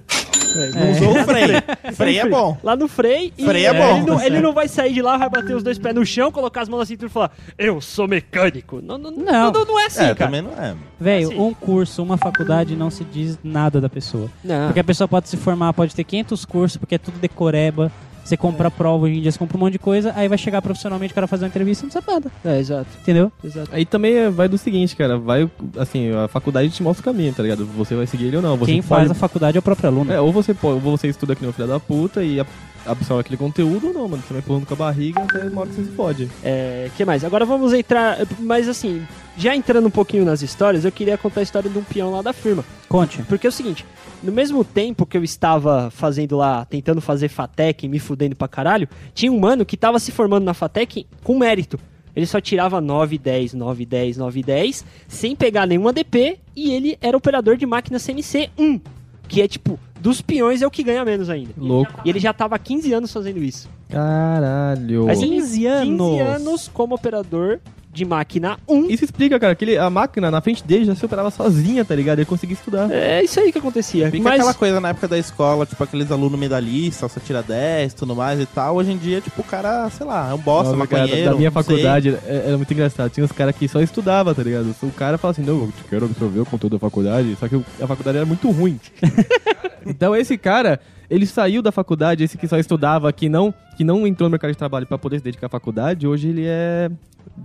É, 0.55 0.87
É. 0.87 0.91
Usou 0.91 1.11
o 1.11 1.23
freio. 1.25 1.63
freio 1.93 2.21
é 2.21 2.29
bom. 2.29 2.57
Lá 2.63 2.75
no 2.75 2.87
Frei. 2.87 3.33
e 3.37 3.45
Freio 3.45 3.67
é 3.67 3.73
bom. 3.73 3.97
Ele 3.97 4.05
não, 4.05 4.21
ele 4.21 4.39
não 4.39 4.53
vai 4.53 4.67
sair 4.67 4.93
de 4.93 5.01
lá, 5.01 5.17
vai 5.17 5.29
bater 5.29 5.55
os 5.55 5.61
dois 5.63 5.77
pés 5.77 5.93
no 5.93 6.05
chão, 6.05 6.31
colocar 6.31 6.61
as 6.61 6.69
mãos 6.69 6.79
na 6.79 6.85
cintura 6.85 7.07
e 7.09 7.11
falar: 7.13 7.31
Eu 7.57 7.81
sou 7.81 8.07
mecânico. 8.07 8.81
Não, 8.81 8.97
não, 8.97 9.11
não. 9.11 9.51
Não. 9.51 9.65
não, 9.65 9.79
é 9.79 9.85
assim, 9.87 10.03
é, 10.03 10.15
cara. 10.15 10.31
também 10.31 10.41
não 10.41 10.51
é. 10.53 10.75
Velho, 10.99 11.27
Assim. 11.29 11.39
um 11.39 11.53
curso, 11.53 12.01
uma 12.01 12.17
faculdade 12.17 12.75
não 12.75 12.89
se 12.89 13.03
diz 13.03 13.37
nada 13.43 13.81
da 13.81 13.89
pessoa. 13.89 14.29
Não. 14.43 14.67
Porque 14.67 14.79
a 14.79 14.83
pessoa 14.83 15.07
pode 15.07 15.27
se 15.29 15.37
formar, 15.37 15.73
pode 15.73 15.93
ter 15.93 16.03
500 16.03 16.45
cursos, 16.45 16.77
porque 16.77 16.95
é 16.95 16.97
tudo 16.97 17.19
decoreba. 17.19 17.91
Você 18.27 18.35
compra 18.35 18.69
prova 18.69 19.05
hoje 19.05 19.19
em 19.19 19.21
dia, 19.21 19.31
você 19.31 19.39
compra 19.39 19.55
um 19.55 19.59
monte 19.61 19.73
de 19.73 19.79
coisa, 19.79 20.11
aí 20.15 20.27
vai 20.27 20.37
chegar 20.37 20.61
profissionalmente 20.61 21.13
o 21.13 21.15
cara 21.15 21.27
fazer 21.27 21.45
uma 21.45 21.47
entrevista 21.47 21.83
e 21.83 21.87
não 21.87 21.91
sabe 21.93 22.07
nada. 22.07 22.29
É, 22.43 22.59
exato. 22.59 22.87
Entendeu? 23.01 23.31
exato. 23.41 23.69
Aí 23.71 23.85
também 23.85 24.15
é- 24.17 24.29
vai 24.29 24.49
do 24.49 24.57
seguinte, 24.57 24.95
cara. 24.97 25.17
Vai, 25.17 25.49
assim, 25.77 26.11
a 26.13 26.27
faculdade 26.27 26.69
te 26.69 26.83
mostra 26.83 27.01
o 27.01 27.05
caminho, 27.05 27.33
tá 27.33 27.41
ligado? 27.41 27.65
Você 27.65 27.95
vai 27.95 28.05
seguir 28.05 28.25
ele 28.25 28.35
ou 28.35 28.41
não. 28.41 28.57
Você 28.57 28.71
Quem 28.73 28.81
pode- 28.81 28.87
faz 28.89 29.11
a 29.11 29.13
faculdade 29.13 29.57
é 29.57 29.59
o 29.59 29.63
próprio 29.63 29.87
aluno. 29.89 30.11
É, 30.11 30.19
ou 30.19 30.33
você 30.33 30.53
pode, 30.53 30.73
ou 30.85 30.97
você 30.97 31.07
estuda 31.07 31.35
que 31.35 31.41
nem 31.41 31.49
um 31.49 31.53
filho 31.53 31.69
da 31.69 31.79
puta 31.79 32.21
e 32.21 32.37
a- 32.39 32.45
absorve 32.87 33.21
aquele 33.21 33.37
conteúdo 33.37 33.87
ou 33.87 33.93
não, 33.93 34.07
mano. 34.07 34.23
Você 34.25 34.33
vai 34.33 34.41
pulando 34.41 34.65
com 34.65 34.73
a 34.73 34.77
barriga 34.77 35.21
até 35.21 35.43
uma 35.43 35.61
hora 35.61 35.69
que 35.69 35.75
você 35.75 35.83
se 35.83 35.91
fode. 35.91 36.29
É, 36.43 36.89
que 36.95 37.05
mais? 37.05 37.23
Agora 37.23 37.45
vamos 37.45 37.73
entrar. 37.73 38.17
Mas 38.39 38.67
assim, 38.67 39.05
já 39.37 39.55
entrando 39.55 39.87
um 39.87 39.91
pouquinho 39.91 40.25
nas 40.25 40.41
histórias, 40.41 40.85
eu 40.85 40.91
queria 40.91 41.17
contar 41.17 41.41
a 41.41 41.43
história 41.43 41.69
de 41.69 41.77
um 41.77 41.83
peão 41.83 42.11
lá 42.11 42.21
da 42.21 42.33
firma. 42.33 42.63
Conte. 42.89 43.21
Porque 43.23 43.45
é 43.45 43.49
o 43.49 43.53
seguinte, 43.53 43.85
no 44.23 44.31
mesmo 44.31 44.63
tempo 44.63 45.05
que 45.05 45.17
eu 45.17 45.23
estava 45.23 45.91
fazendo 45.91 46.37
lá, 46.37 46.65
tentando 46.65 47.01
fazer 47.01 47.27
FATEC, 47.27 47.87
me 47.87 47.99
fudendo 47.99 48.35
pra 48.35 48.47
caralho, 48.47 48.87
tinha 49.13 49.31
um 49.31 49.39
mano 49.39 49.65
que 49.65 49.77
tava 49.77 49.99
se 49.99 50.11
formando 50.11 50.43
na 50.43 50.53
FATEC 50.53 51.05
com 51.23 51.37
mérito. 51.37 51.79
Ele 52.15 52.25
só 52.25 52.41
tirava 52.41 52.81
9, 52.81 53.15
10, 53.19 53.53
9, 53.53 53.85
10, 53.85 54.17
9, 54.17 54.41
10, 54.41 54.85
sem 55.07 55.35
pegar 55.35 55.67
nenhum 55.67 55.87
ADP, 55.87 56.39
e 56.55 56.71
ele 56.71 56.97
era 56.99 57.15
operador 57.15 57.57
de 57.57 57.67
máquina 57.67 57.99
CNC 57.99 58.49
1, 58.57 58.81
que 59.27 59.39
é 59.39 59.47
tipo, 59.47 59.79
dos 59.99 60.21
peões 60.21 60.61
é 60.61 60.67
o 60.67 60.71
que 60.71 60.83
ganha 60.83 61.03
menos 61.05 61.29
ainda. 61.29 61.51
Louco. 61.57 62.01
E 62.05 62.09
ele 62.09 62.19
já 62.19 62.33
tava 62.33 62.55
há 62.55 62.59
15 62.59 62.93
anos 62.93 63.11
fazendo 63.11 63.43
isso. 63.43 63.69
Caralho. 63.89 65.05
Você- 65.07 65.25
15 65.25 65.65
anos. 65.65 66.07
15 66.09 66.19
anos 66.21 66.67
como 66.73 66.95
operador 66.95 67.59
de 67.97 68.05
máquina 68.05 68.57
1. 68.67 68.89
Isso 68.91 69.03
explica, 69.03 69.39
cara, 69.39 69.55
que 69.55 69.65
ele, 69.65 69.77
a 69.77 69.89
máquina 69.89 70.29
na 70.29 70.39
frente 70.39 70.63
dele 70.63 70.85
já 70.85 70.93
se 70.93 71.03
operava 71.03 71.31
sozinha, 71.31 71.83
tá 71.83 71.95
ligado? 71.95 72.19
Ele 72.19 72.25
conseguia 72.25 72.53
estudar. 72.53 72.91
É 72.91 73.23
isso 73.23 73.39
aí 73.39 73.51
que 73.51 73.57
acontecia. 73.57 74.11
Fica 74.11 74.23
Mas 74.23 74.35
aquela 74.35 74.53
coisa 74.53 74.79
na 74.79 74.89
época 74.89 75.07
da 75.07 75.17
escola, 75.17 75.65
tipo 75.65 75.83
aqueles 75.83 76.11
alunos 76.11 76.39
medalhistas, 76.39 77.11
só 77.11 77.19
tira 77.19 77.41
10 77.41 77.95
tudo 77.95 78.15
mais 78.15 78.39
e 78.39 78.45
tal. 78.45 78.75
Hoje 78.75 78.91
em 78.91 78.97
dia, 78.97 79.19
tipo, 79.19 79.41
o 79.41 79.43
cara, 79.43 79.89
sei 79.89 80.05
lá, 80.05 80.29
é 80.29 80.33
um 80.33 80.37
bosta, 80.37 80.75
Nossa, 80.75 80.87
cara, 80.87 81.01
maconheiro. 81.03 81.31
da 81.31 81.35
minha 81.37 81.51
sei. 81.51 81.63
faculdade 81.63 82.09
é- 82.09 82.43
era 82.47 82.57
muito 82.57 82.71
engraçado. 82.71 83.09
Tinha 83.09 83.25
uns 83.25 83.31
caras 83.31 83.55
que 83.55 83.67
só 83.67 83.81
estudavam, 83.81 84.33
tá 84.33 84.43
ligado? 84.43 84.75
O 84.83 84.91
cara 84.91 85.17
fala 85.17 85.31
assim, 85.31 85.41
não, 85.43 85.55
eu 85.55 85.73
quero 85.89 86.05
absorver 86.05 86.39
o 86.41 86.45
conteúdo 86.45 86.73
da 86.73 86.79
faculdade. 86.79 87.35
Só 87.39 87.47
que 87.47 87.55
a 87.55 87.87
faculdade 87.87 88.17
era 88.17 88.25
muito 88.25 88.49
ruim. 88.51 88.79
então 89.85 90.15
esse 90.15 90.37
cara, 90.37 90.79
ele 91.09 91.25
saiu 91.25 91.61
da 91.61 91.71
faculdade, 91.71 92.23
esse 92.23 92.37
que 92.37 92.47
só 92.47 92.57
estudava, 92.57 93.11
que 93.11 93.27
não, 93.29 93.53
que 93.75 93.83
não 93.83 94.05
entrou 94.05 94.27
no 94.29 94.31
mercado 94.31 94.51
de 94.51 94.57
trabalho 94.57 94.85
pra 94.85 94.97
poder 94.97 95.17
se 95.17 95.23
dedicar 95.23 95.47
à 95.47 95.49
faculdade, 95.49 96.05
hoje 96.07 96.27
ele 96.29 96.43
é... 96.45 96.91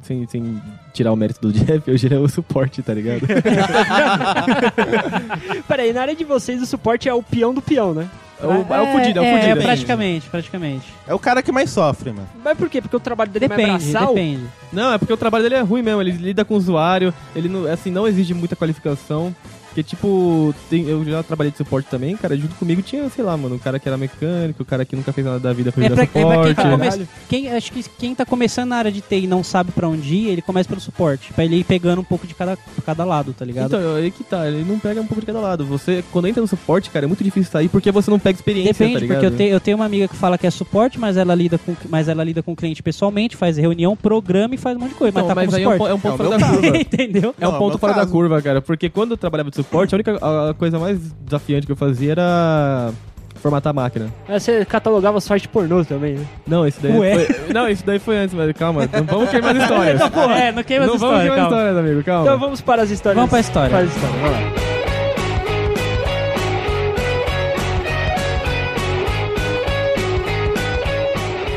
Sem, 0.02 0.26
sem 0.26 0.60
tirar 0.92 1.12
o 1.12 1.16
mérito 1.16 1.40
do 1.40 1.52
Jeff, 1.52 1.90
hoje 1.90 2.06
ele 2.06 2.14
é 2.14 2.18
o 2.18 2.28
suporte, 2.28 2.82
tá 2.82 2.94
ligado? 2.94 3.22
Peraí, 5.68 5.92
na 5.92 6.02
área 6.02 6.14
de 6.14 6.24
vocês 6.24 6.60
o 6.62 6.66
suporte 6.66 7.08
é 7.08 7.14
o 7.14 7.22
peão 7.22 7.52
do 7.54 7.62
peão, 7.62 7.94
né? 7.94 8.08
É 8.40 8.46
o, 8.46 8.74
é 8.74 8.80
o 8.82 8.92
fudido, 8.92 9.18
é 9.20 9.22
o 9.22 9.24
É, 9.24 9.40
fudido. 9.42 9.62
praticamente, 9.62 10.28
praticamente. 10.28 10.86
É 11.06 11.14
o 11.14 11.18
cara 11.18 11.42
que 11.42 11.52
mais 11.52 11.70
sofre, 11.70 12.10
mano. 12.10 12.26
Mas 12.44 12.58
por 12.58 12.68
quê? 12.68 12.82
Porque 12.82 12.96
o 12.96 13.00
trabalho 13.00 13.30
dele 13.30 13.44
é 13.44 13.48
Depende, 13.48 13.70
mais 13.70 13.84
braçal? 13.90 14.14
depende. 14.14 14.42
Não, 14.72 14.92
é 14.92 14.98
porque 14.98 15.12
o 15.12 15.16
trabalho 15.16 15.44
dele 15.44 15.54
é 15.56 15.60
ruim 15.60 15.82
mesmo, 15.82 16.00
ele 16.00 16.10
lida 16.10 16.44
com 16.44 16.54
o 16.54 16.56
usuário, 16.56 17.14
ele 17.36 17.48
não, 17.48 17.66
assim, 17.70 17.90
não 17.92 18.08
exige 18.08 18.34
muita 18.34 18.56
qualificação. 18.56 19.34
Porque, 19.72 19.82
tipo, 19.82 20.54
tem- 20.68 20.86
eu 20.86 21.02
já 21.02 21.22
trabalhei 21.22 21.50
de 21.50 21.56
suporte 21.56 21.88
também, 21.90 22.14
cara, 22.14 22.36
junto 22.36 22.54
comigo 22.56 22.82
tinha, 22.82 23.08
sei 23.08 23.24
lá, 23.24 23.34
mano, 23.38 23.54
um 23.54 23.58
cara 23.58 23.78
que 23.78 23.88
era 23.88 23.96
mecânico, 23.96 24.62
o 24.62 24.66
cara 24.66 24.84
que 24.84 24.94
nunca 24.94 25.12
fez 25.14 25.26
nada 25.26 25.40
da 25.40 25.50
vida 25.52 25.72
foi 25.72 25.84
É 25.84 25.88
virar 25.88 25.96
pra, 25.96 26.04
é 26.04 26.06
pra 26.06 26.20
quem, 26.22 26.30
suporte. 26.30 26.54
tá 26.54 26.90
come... 26.92 27.08
quem 27.28 27.48
Acho 27.52 27.72
que 27.72 27.82
quem 27.98 28.14
tá 28.14 28.26
começando 28.26 28.68
na 28.68 28.76
área 28.76 28.92
de 28.92 29.00
TI 29.00 29.24
e 29.24 29.26
não 29.26 29.42
sabe 29.42 29.72
pra 29.72 29.88
onde 29.88 30.14
ir, 30.14 30.28
ele 30.28 30.42
começa 30.42 30.68
pelo 30.68 30.80
suporte. 30.80 31.32
Pra 31.32 31.44
ele 31.44 31.56
ir 31.56 31.64
pegando 31.64 32.00
um 32.00 32.04
pouco 32.04 32.26
de 32.26 32.34
cada, 32.34 32.56
cada 32.84 33.04
lado, 33.04 33.32
tá 33.32 33.44
ligado? 33.46 33.74
Então, 33.74 33.94
aí 33.96 34.10
que 34.10 34.22
tá, 34.24 34.46
ele 34.46 34.62
não 34.62 34.78
pega 34.78 35.00
um 35.00 35.06
pouco 35.06 35.20
de 35.20 35.26
cada 35.26 35.40
lado. 35.40 35.64
Você, 35.64 36.04
quando 36.12 36.28
entra 36.28 36.42
no 36.42 36.46
suporte, 36.48 36.90
cara, 36.90 37.06
é 37.06 37.08
muito 37.08 37.24
difícil 37.24 37.50
sair 37.50 37.68
porque 37.70 37.90
você 37.90 38.10
não 38.10 38.18
pega 38.18 38.36
experiência, 38.36 38.72
Depende, 38.74 38.94
tá 38.94 39.00
ligado? 39.00 39.20
porque 39.20 39.26
eu, 39.26 39.36
te- 39.48 39.52
eu 39.54 39.60
tenho 39.60 39.76
uma 39.78 39.86
amiga 39.86 40.06
que 40.06 40.16
fala 40.16 40.36
que 40.36 40.46
é 40.46 40.50
suporte, 40.50 40.98
mas 41.00 41.16
ela 41.16 41.34
lida 41.34 41.56
com, 41.56 41.74
mas 41.88 42.08
ela 42.08 42.22
lida 42.22 42.42
com 42.42 42.52
o 42.52 42.56
cliente 42.56 42.82
pessoalmente, 42.82 43.36
faz 43.36 43.56
reunião, 43.56 43.96
programa 43.96 44.54
e 44.54 44.58
faz 44.58 44.76
um 44.76 44.80
monte 44.80 44.90
de 44.90 44.96
coisa. 44.96 45.18
Então, 45.18 45.34
mas 45.34 45.34
tá 45.34 45.34
mas 45.46 45.54
aí 45.54 45.62
é 45.62 45.68
um, 45.68 45.72
suporte. 45.72 45.90
é 45.90 45.94
um 45.94 45.98
ponto 46.00 46.12
É 46.12 46.14
o 46.14 46.16
fora 46.28 46.28
meu 46.28 46.38
da 46.38 46.48
curva. 46.62 46.76
Entendeu? 46.82 47.34
É 47.40 47.48
um 47.48 47.52
Não, 47.52 47.58
ponto 47.58 47.78
fora 47.78 47.92
da 47.94 48.00
caso. 48.00 48.12
curva, 48.12 48.42
cara. 48.42 48.60
Porque 48.60 48.90
quando 48.90 49.12
eu 49.12 49.16
trabalhava 49.16 49.48
de 49.50 49.56
suporte, 49.62 49.94
a 49.94 49.96
única 49.96 50.16
a 50.50 50.54
coisa 50.54 50.78
mais 50.78 50.98
desafiante 51.24 51.66
que 51.66 51.72
eu 51.72 51.76
fazia 51.76 52.12
era 52.12 52.90
formatar 53.36 53.70
a 53.70 53.74
máquina. 53.74 54.06
Mas 54.28 54.42
Você 54.44 54.64
catalogava 54.64 55.20
site 55.20 55.48
pornô 55.48 55.84
também, 55.84 56.14
né? 56.14 56.24
Não, 56.46 56.66
isso 56.66 56.78
daí 56.80 56.96
Ué? 56.96 57.24
foi. 57.26 57.52
Não, 57.52 57.68
isso 57.68 57.84
daí 57.84 57.98
foi 57.98 58.16
antes, 58.16 58.34
mas 58.34 58.52
calma, 58.52 58.88
não 58.92 59.04
vamos 59.04 59.30
queimar 59.30 59.56
as 59.56 59.62
histórias. 59.62 60.00
É, 60.00 60.52
não 60.52 60.62
queima 60.62 60.86
não 60.86 60.94
essa 60.94 61.06
vamos 61.06 61.16
história, 61.16 61.30
queimar 61.30 61.38
as 61.38 61.42
calma. 61.44 61.56
histórias, 61.56 61.76
amigo, 61.78 62.04
calma. 62.04 62.22
Então 62.26 62.38
vamos 62.38 62.60
para 62.60 62.82
as 62.82 62.90
histórias. 62.90 63.16
Vamos 63.16 63.30
pra 63.30 63.40
história. 63.40 63.70
Para 63.70 63.78
as 63.80 63.88
histórias, 63.88 64.20
vamos 64.20 64.30
lá. 64.30 64.72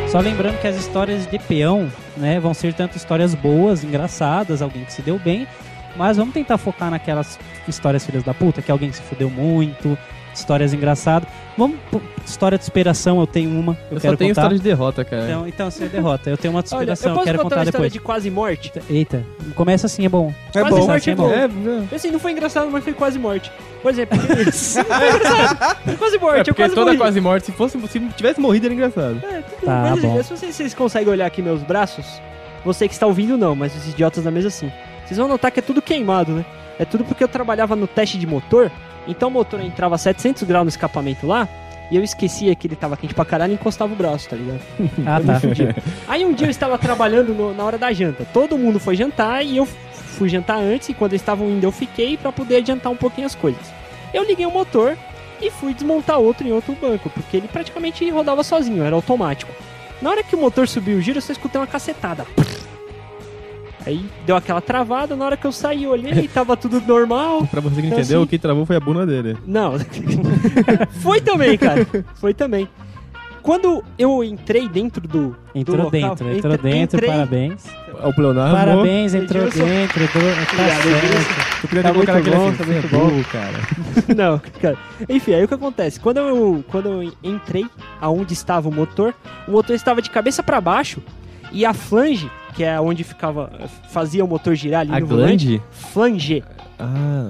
Só 0.10 0.20
lembrando 0.22 0.60
que 0.62 0.68
as 0.68 0.78
histórias 0.78 1.28
de 1.28 1.38
peão, 1.40 1.92
né, 2.16 2.40
vão 2.40 2.54
ser 2.54 2.74
tanto 2.74 2.96
histórias 2.96 3.36
boas, 3.36 3.84
engraçadas, 3.84 4.62
alguém 4.62 4.86
que 4.86 4.94
se 4.94 5.02
deu 5.02 5.20
bem, 5.20 5.46
mas 5.98 6.16
vamos 6.16 6.34
tentar 6.34 6.58
focar 6.58 6.90
naquelas 6.90 7.38
histórias 7.70 8.06
filhas 8.06 8.24
da 8.24 8.34
puta, 8.34 8.62
que 8.62 8.72
alguém 8.72 8.92
se 8.92 9.02
fudeu 9.02 9.30
muito, 9.30 9.98
histórias 10.34 10.74
engraçadas. 10.74 11.28
Vamos, 11.58 11.78
história 12.26 12.58
de 12.58 12.66
superação, 12.66 13.20
eu 13.22 13.28
tenho 13.28 13.50
uma, 13.58 13.72
eu, 13.90 13.96
Eu 13.96 14.02
quero 14.02 14.14
só 14.14 14.18
tenho 14.18 14.30
contar. 14.32 14.42
história 14.42 14.58
de 14.58 14.64
derrota, 14.64 15.06
cara. 15.06 15.24
Então, 15.26 15.48
então 15.48 15.72
você 15.72 15.88
derrota. 15.88 16.30
Eu 16.30 16.38
tenho 16.38 16.54
uma 16.54 16.62
de 16.62 16.74
Olha, 16.76 16.92
eu 16.92 16.96
superação, 16.96 17.12
eu 17.12 17.16
posso 17.16 17.26
quero 17.26 17.38
contar 17.40 17.44
contar 17.50 17.56
uma 17.58 17.64
história 17.64 17.72
depois. 17.90 17.94
de 17.94 18.00
quase 18.00 18.30
morte? 18.32 18.74
Eita, 18.90 19.24
começa 19.56 19.86
assim, 19.88 20.06
é 20.06 20.10
bom. 20.10 20.34
É 20.54 20.62
quase 20.62 20.80
bom. 20.80 20.88
morte 20.88 21.10
é 21.10 21.14
É 21.14 21.16
bom. 21.16 21.32
É, 21.92 21.96
Assim, 21.96 22.12
não 22.12 22.20
foi 22.20 22.32
engraçado, 22.34 22.70
mas 22.70 22.84
foi 22.84 22.94
quase 22.94 23.18
morte. 23.18 23.52
Por 23.82 23.92
exemplo, 23.92 24.18
foi 24.20 25.96
quase 25.98 26.18
morte, 26.18 26.38
é 26.38 26.42
eu 26.42 26.46
porque 26.46 26.62
quase 26.64 26.76
toda 26.76 26.86
morri. 26.88 26.98
quase 26.98 27.22
morte, 27.22 27.46
se 27.46 27.52
fosse 27.52 27.80
se 27.88 28.00
tivesse 28.18 28.40
morrido 28.40 28.66
era 28.66 28.74
engraçado. 28.74 29.22
É, 29.24 29.42
tudo 29.42 29.66
Tá, 29.66 29.88
mas, 29.92 30.02
bom. 30.02 30.08
Eu 30.12 30.16
não 30.16 30.24
sei 30.24 30.52
se 30.52 30.54
vocês 30.54 30.74
conseguem 30.74 31.10
olhar 31.10 31.26
aqui 31.26 31.42
meus 31.42 31.62
braços. 31.64 32.06
Você 32.64 32.88
que 32.88 32.94
está 32.94 33.06
ouvindo, 33.06 33.38
não, 33.38 33.56
mas 33.56 33.76
os 33.76 33.88
idiotas 33.88 34.24
da 34.24 34.32
mesa 34.32 34.50
sim. 34.50 34.72
Vocês 35.06 35.18
vão 35.20 35.28
notar 35.28 35.52
que 35.52 35.60
é 35.60 35.64
tudo 35.64 35.82
queimado, 35.82 36.32
né? 36.34 36.46
É 36.80 36.86
tudo 36.86 37.04
porque 37.06 37.24
eu 37.24 37.28
trabalhava 37.28 37.76
no 37.76 37.88
teste 37.88 38.18
de 38.18 38.28
motor, 38.28 38.72
então 39.08 39.30
o 39.30 39.32
motor 39.32 39.62
entrava 39.62 39.96
a 39.96 39.98
700 39.98 40.44
graus 40.44 40.64
no 40.66 40.70
escapamento 40.70 41.26
lá, 41.28 41.48
e 41.92 41.96
eu 41.96 42.04
esquecia 42.04 42.54
que 42.56 42.66
ele 42.68 42.76
tava 42.76 42.98
quente 42.98 43.14
pra 43.14 43.24
caralho 43.24 43.52
e 43.52 43.54
encostava 43.56 43.94
o 43.94 43.96
braço, 43.96 44.28
tá 44.30 44.36
ligado? 44.36 44.60
Ah, 45.06 45.22
tá. 45.22 45.40
Aí 46.08 46.26
um 46.26 46.34
dia 46.34 46.48
eu 46.48 46.52
estava 46.52 46.78
trabalhando 46.78 47.34
no- 47.34 47.54
na 47.54 47.64
hora 47.64 47.78
da 47.78 47.94
janta. 47.94 48.26
Todo 48.34 48.58
mundo 48.58 48.80
foi 48.80 48.96
jantar 48.96 49.46
e 49.46 49.58
eu 49.58 49.66
fui 49.66 50.28
jantar 50.30 50.58
antes, 50.58 50.90
e 50.90 50.94
quando 50.94 51.12
eles 51.12 51.22
estavam 51.22 51.48
indo 51.50 51.64
eu 51.64 51.72
fiquei 51.72 52.18
pra 52.18 52.32
poder 52.32 52.58
adiantar 52.58 52.92
um 52.92 52.96
pouquinho 52.96 53.28
as 53.28 53.36
coisas. 53.36 53.62
Eu 54.14 54.24
liguei 54.24 54.46
o 54.46 54.52
motor 54.52 54.98
e 55.42 55.52
fui 55.52 55.74
desmontar 55.74 56.18
outro 56.20 56.48
em 56.48 56.52
outro 56.52 56.74
banco, 56.74 57.10
porque 57.10 57.38
ele 57.38 57.48
praticamente 57.48 58.10
rodava 58.10 58.44
sozinho, 58.44 58.84
era 58.84 58.96
automático. 58.96 59.52
Na 60.02 60.10
hora 60.10 60.24
que 60.24 60.36
o 60.36 60.40
motor 60.40 60.68
subiu 60.68 60.98
o 60.98 61.02
giro, 61.02 61.20
eu 61.20 61.22
só 61.22 61.32
escutei 61.34 61.60
uma 61.62 61.68
cacetada. 61.68 62.26
Aí 63.86 64.04
deu 64.26 64.36
aquela 64.36 64.62
travada, 64.62 65.16
na 65.16 65.26
hora 65.26 65.38
que 65.38 65.46
eu 65.46 65.52
saí, 65.52 65.84
eu 65.84 65.92
olhei 65.92 66.12
e 66.12 66.28
tava 66.30 66.58
tudo 66.58 66.82
normal. 66.82 67.46
Pra 67.48 67.62
você 67.62 67.82
que 67.82 67.88
Então, 67.88 68.00
entendeu, 68.00 68.20
assim- 68.20 68.26
o 68.26 68.28
que 68.28 68.40
travou 68.40 68.66
foi 68.66 68.76
a 68.76 68.80
bunda 68.80 69.06
dele. 69.06 69.38
Não. 69.46 69.74
Foi 71.02 71.22
também, 71.22 71.58
cara. 71.58 71.86
Foi 72.16 72.34
também. 72.34 72.68
Quando 73.42 73.84
eu 74.00 74.24
entrei 74.24 74.68
dentro 74.68 75.08
do. 75.08 75.36
Entrou 75.54 75.78
do 75.78 75.84
local, 75.84 75.92
dentro, 76.16 76.32
entrou 76.36 76.54
entre- 76.56 76.72
dentro, 76.72 76.98
entrei- 76.98 77.10
parabéns. 77.12 77.66
O 78.04 78.12
Pleonardo. 78.14 78.56
Parabéns, 78.56 79.14
entrou 79.14 79.52
sou- 79.52 79.66
dentro. 79.66 80.00
Do... 80.02 80.08
Tá 80.10 80.70
certo. 80.82 81.64
Eu 81.64 81.70
queria 81.70 81.84
Tá 81.84 81.94
colocado 81.94 82.16
muito 82.24 82.36
bom, 82.36 82.48
assim, 82.48 82.58
tá 82.58 82.64
"Você 82.64 82.72
é 82.72 82.74
muito 82.74 82.90
bom." 82.90 83.24
cara. 83.32 83.58
Não, 84.18 84.42
cara. 84.60 84.78
Enfim, 85.08 85.34
aí 85.36 85.44
o 85.44 85.48
que 85.48 85.54
acontece? 85.54 86.00
Quando 86.00 86.18
eu, 86.18 86.64
quando 86.70 86.90
eu 87.04 87.14
entrei 87.24 87.68
aonde 88.02 88.34
estava 88.34 88.68
o 88.68 88.74
motor, 88.74 89.14
o 89.48 89.52
motor 89.52 89.76
estava 89.76 90.02
de 90.02 90.10
cabeça 90.10 90.42
para 90.42 90.60
baixo 90.60 91.02
e 91.52 91.64
a 91.66 91.74
flange, 91.74 92.30
que 92.56 92.64
é 92.64 92.80
onde 92.80 93.04
ficava, 93.04 93.52
fazia 93.90 94.24
o 94.24 94.28
motor 94.28 94.56
girar 94.56 94.82
ali 94.82 94.94
A 94.94 95.00
no 95.00 95.08
volante, 95.08 95.46
glande? 95.48 95.62
flange, 95.72 96.44
Ah, 96.80 97.30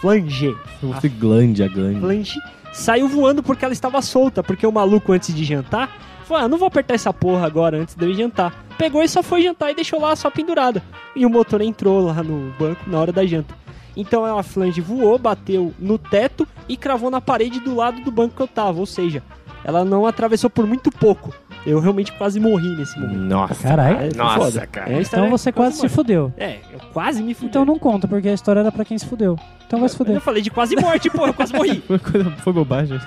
flange, 0.00 0.54
eu 0.82 0.92
fosse 0.92 1.08
glande, 1.08 1.62
a 1.62 1.68
glande. 1.68 2.00
flange, 2.00 2.38
saiu 2.72 3.08
voando 3.08 3.42
porque 3.42 3.64
ela 3.64 3.72
estava 3.74 4.00
solta, 4.02 4.42
porque 4.42 4.66
o 4.66 4.72
maluco 4.72 5.12
antes 5.12 5.34
de 5.34 5.44
jantar, 5.44 5.90
falou, 6.24 6.44
ah, 6.44 6.48
não 6.48 6.58
vou 6.58 6.68
apertar 6.68 6.94
essa 6.94 7.12
porra 7.12 7.46
agora 7.46 7.78
antes 7.78 7.94
de 7.94 8.04
eu 8.04 8.12
jantar. 8.14 8.66
Pegou 8.76 9.02
e 9.02 9.08
só 9.08 9.22
foi 9.22 9.42
jantar 9.42 9.70
e 9.70 9.74
deixou 9.74 9.98
lá 10.00 10.14
só 10.14 10.30
pendurada. 10.30 10.82
E 11.14 11.24
o 11.24 11.30
motor 11.30 11.62
entrou 11.62 12.00
lá 12.06 12.22
no 12.22 12.52
banco 12.58 12.82
na 12.88 12.98
hora 13.00 13.12
da 13.12 13.24
janta. 13.24 13.54
Então 13.96 14.24
a 14.26 14.42
flange 14.42 14.82
voou, 14.82 15.18
bateu 15.18 15.72
no 15.78 15.96
teto 15.96 16.46
e 16.68 16.76
cravou 16.76 17.10
na 17.10 17.18
parede 17.20 17.60
do 17.60 17.74
lado 17.74 18.02
do 18.02 18.10
banco 18.10 18.36
que 18.36 18.42
eu 18.42 18.46
tava. 18.48 18.78
Ou 18.78 18.84
seja, 18.84 19.22
ela 19.66 19.84
não 19.84 20.06
atravessou 20.06 20.48
por 20.48 20.64
muito 20.66 20.90
pouco. 20.92 21.34
Eu 21.66 21.80
realmente 21.80 22.12
quase 22.12 22.38
morri 22.38 22.68
nesse 22.76 22.96
momento. 22.98 23.18
Nossa. 23.18 23.60
Caralho. 23.68 23.96
É, 23.96 24.10
foi 24.10 24.16
Nossa, 24.16 24.38
foda. 24.38 24.66
cara. 24.68 24.86
É 24.86 24.90
Então 24.92 25.00
história 25.02 25.30
você 25.30 25.50
quase 25.50 25.74
se 25.76 25.82
morte. 25.82 25.92
fudeu. 25.94 26.32
É, 26.36 26.58
eu 26.72 26.78
quase 26.92 27.20
me 27.20 27.34
fudi. 27.34 27.46
Então 27.48 27.64
não 27.64 27.76
conta, 27.76 28.06
porque 28.06 28.28
a 28.28 28.32
história 28.32 28.60
era 28.60 28.70
pra 28.70 28.84
quem 28.84 28.96
se 28.96 29.04
fudeu. 29.06 29.36
Então 29.66 29.80
vai 29.80 29.88
se 29.88 29.94
Eu 29.94 29.98
fuder. 29.98 30.20
falei 30.20 30.42
de 30.42 30.50
quase 30.50 30.76
morte, 30.76 31.10
pô, 31.10 31.26
eu 31.26 31.34
quase 31.34 31.52
morri. 31.52 31.82
Foi, 31.86 31.98
coisa- 31.98 32.30
foi 32.38 32.52
bobagem. 32.52 32.98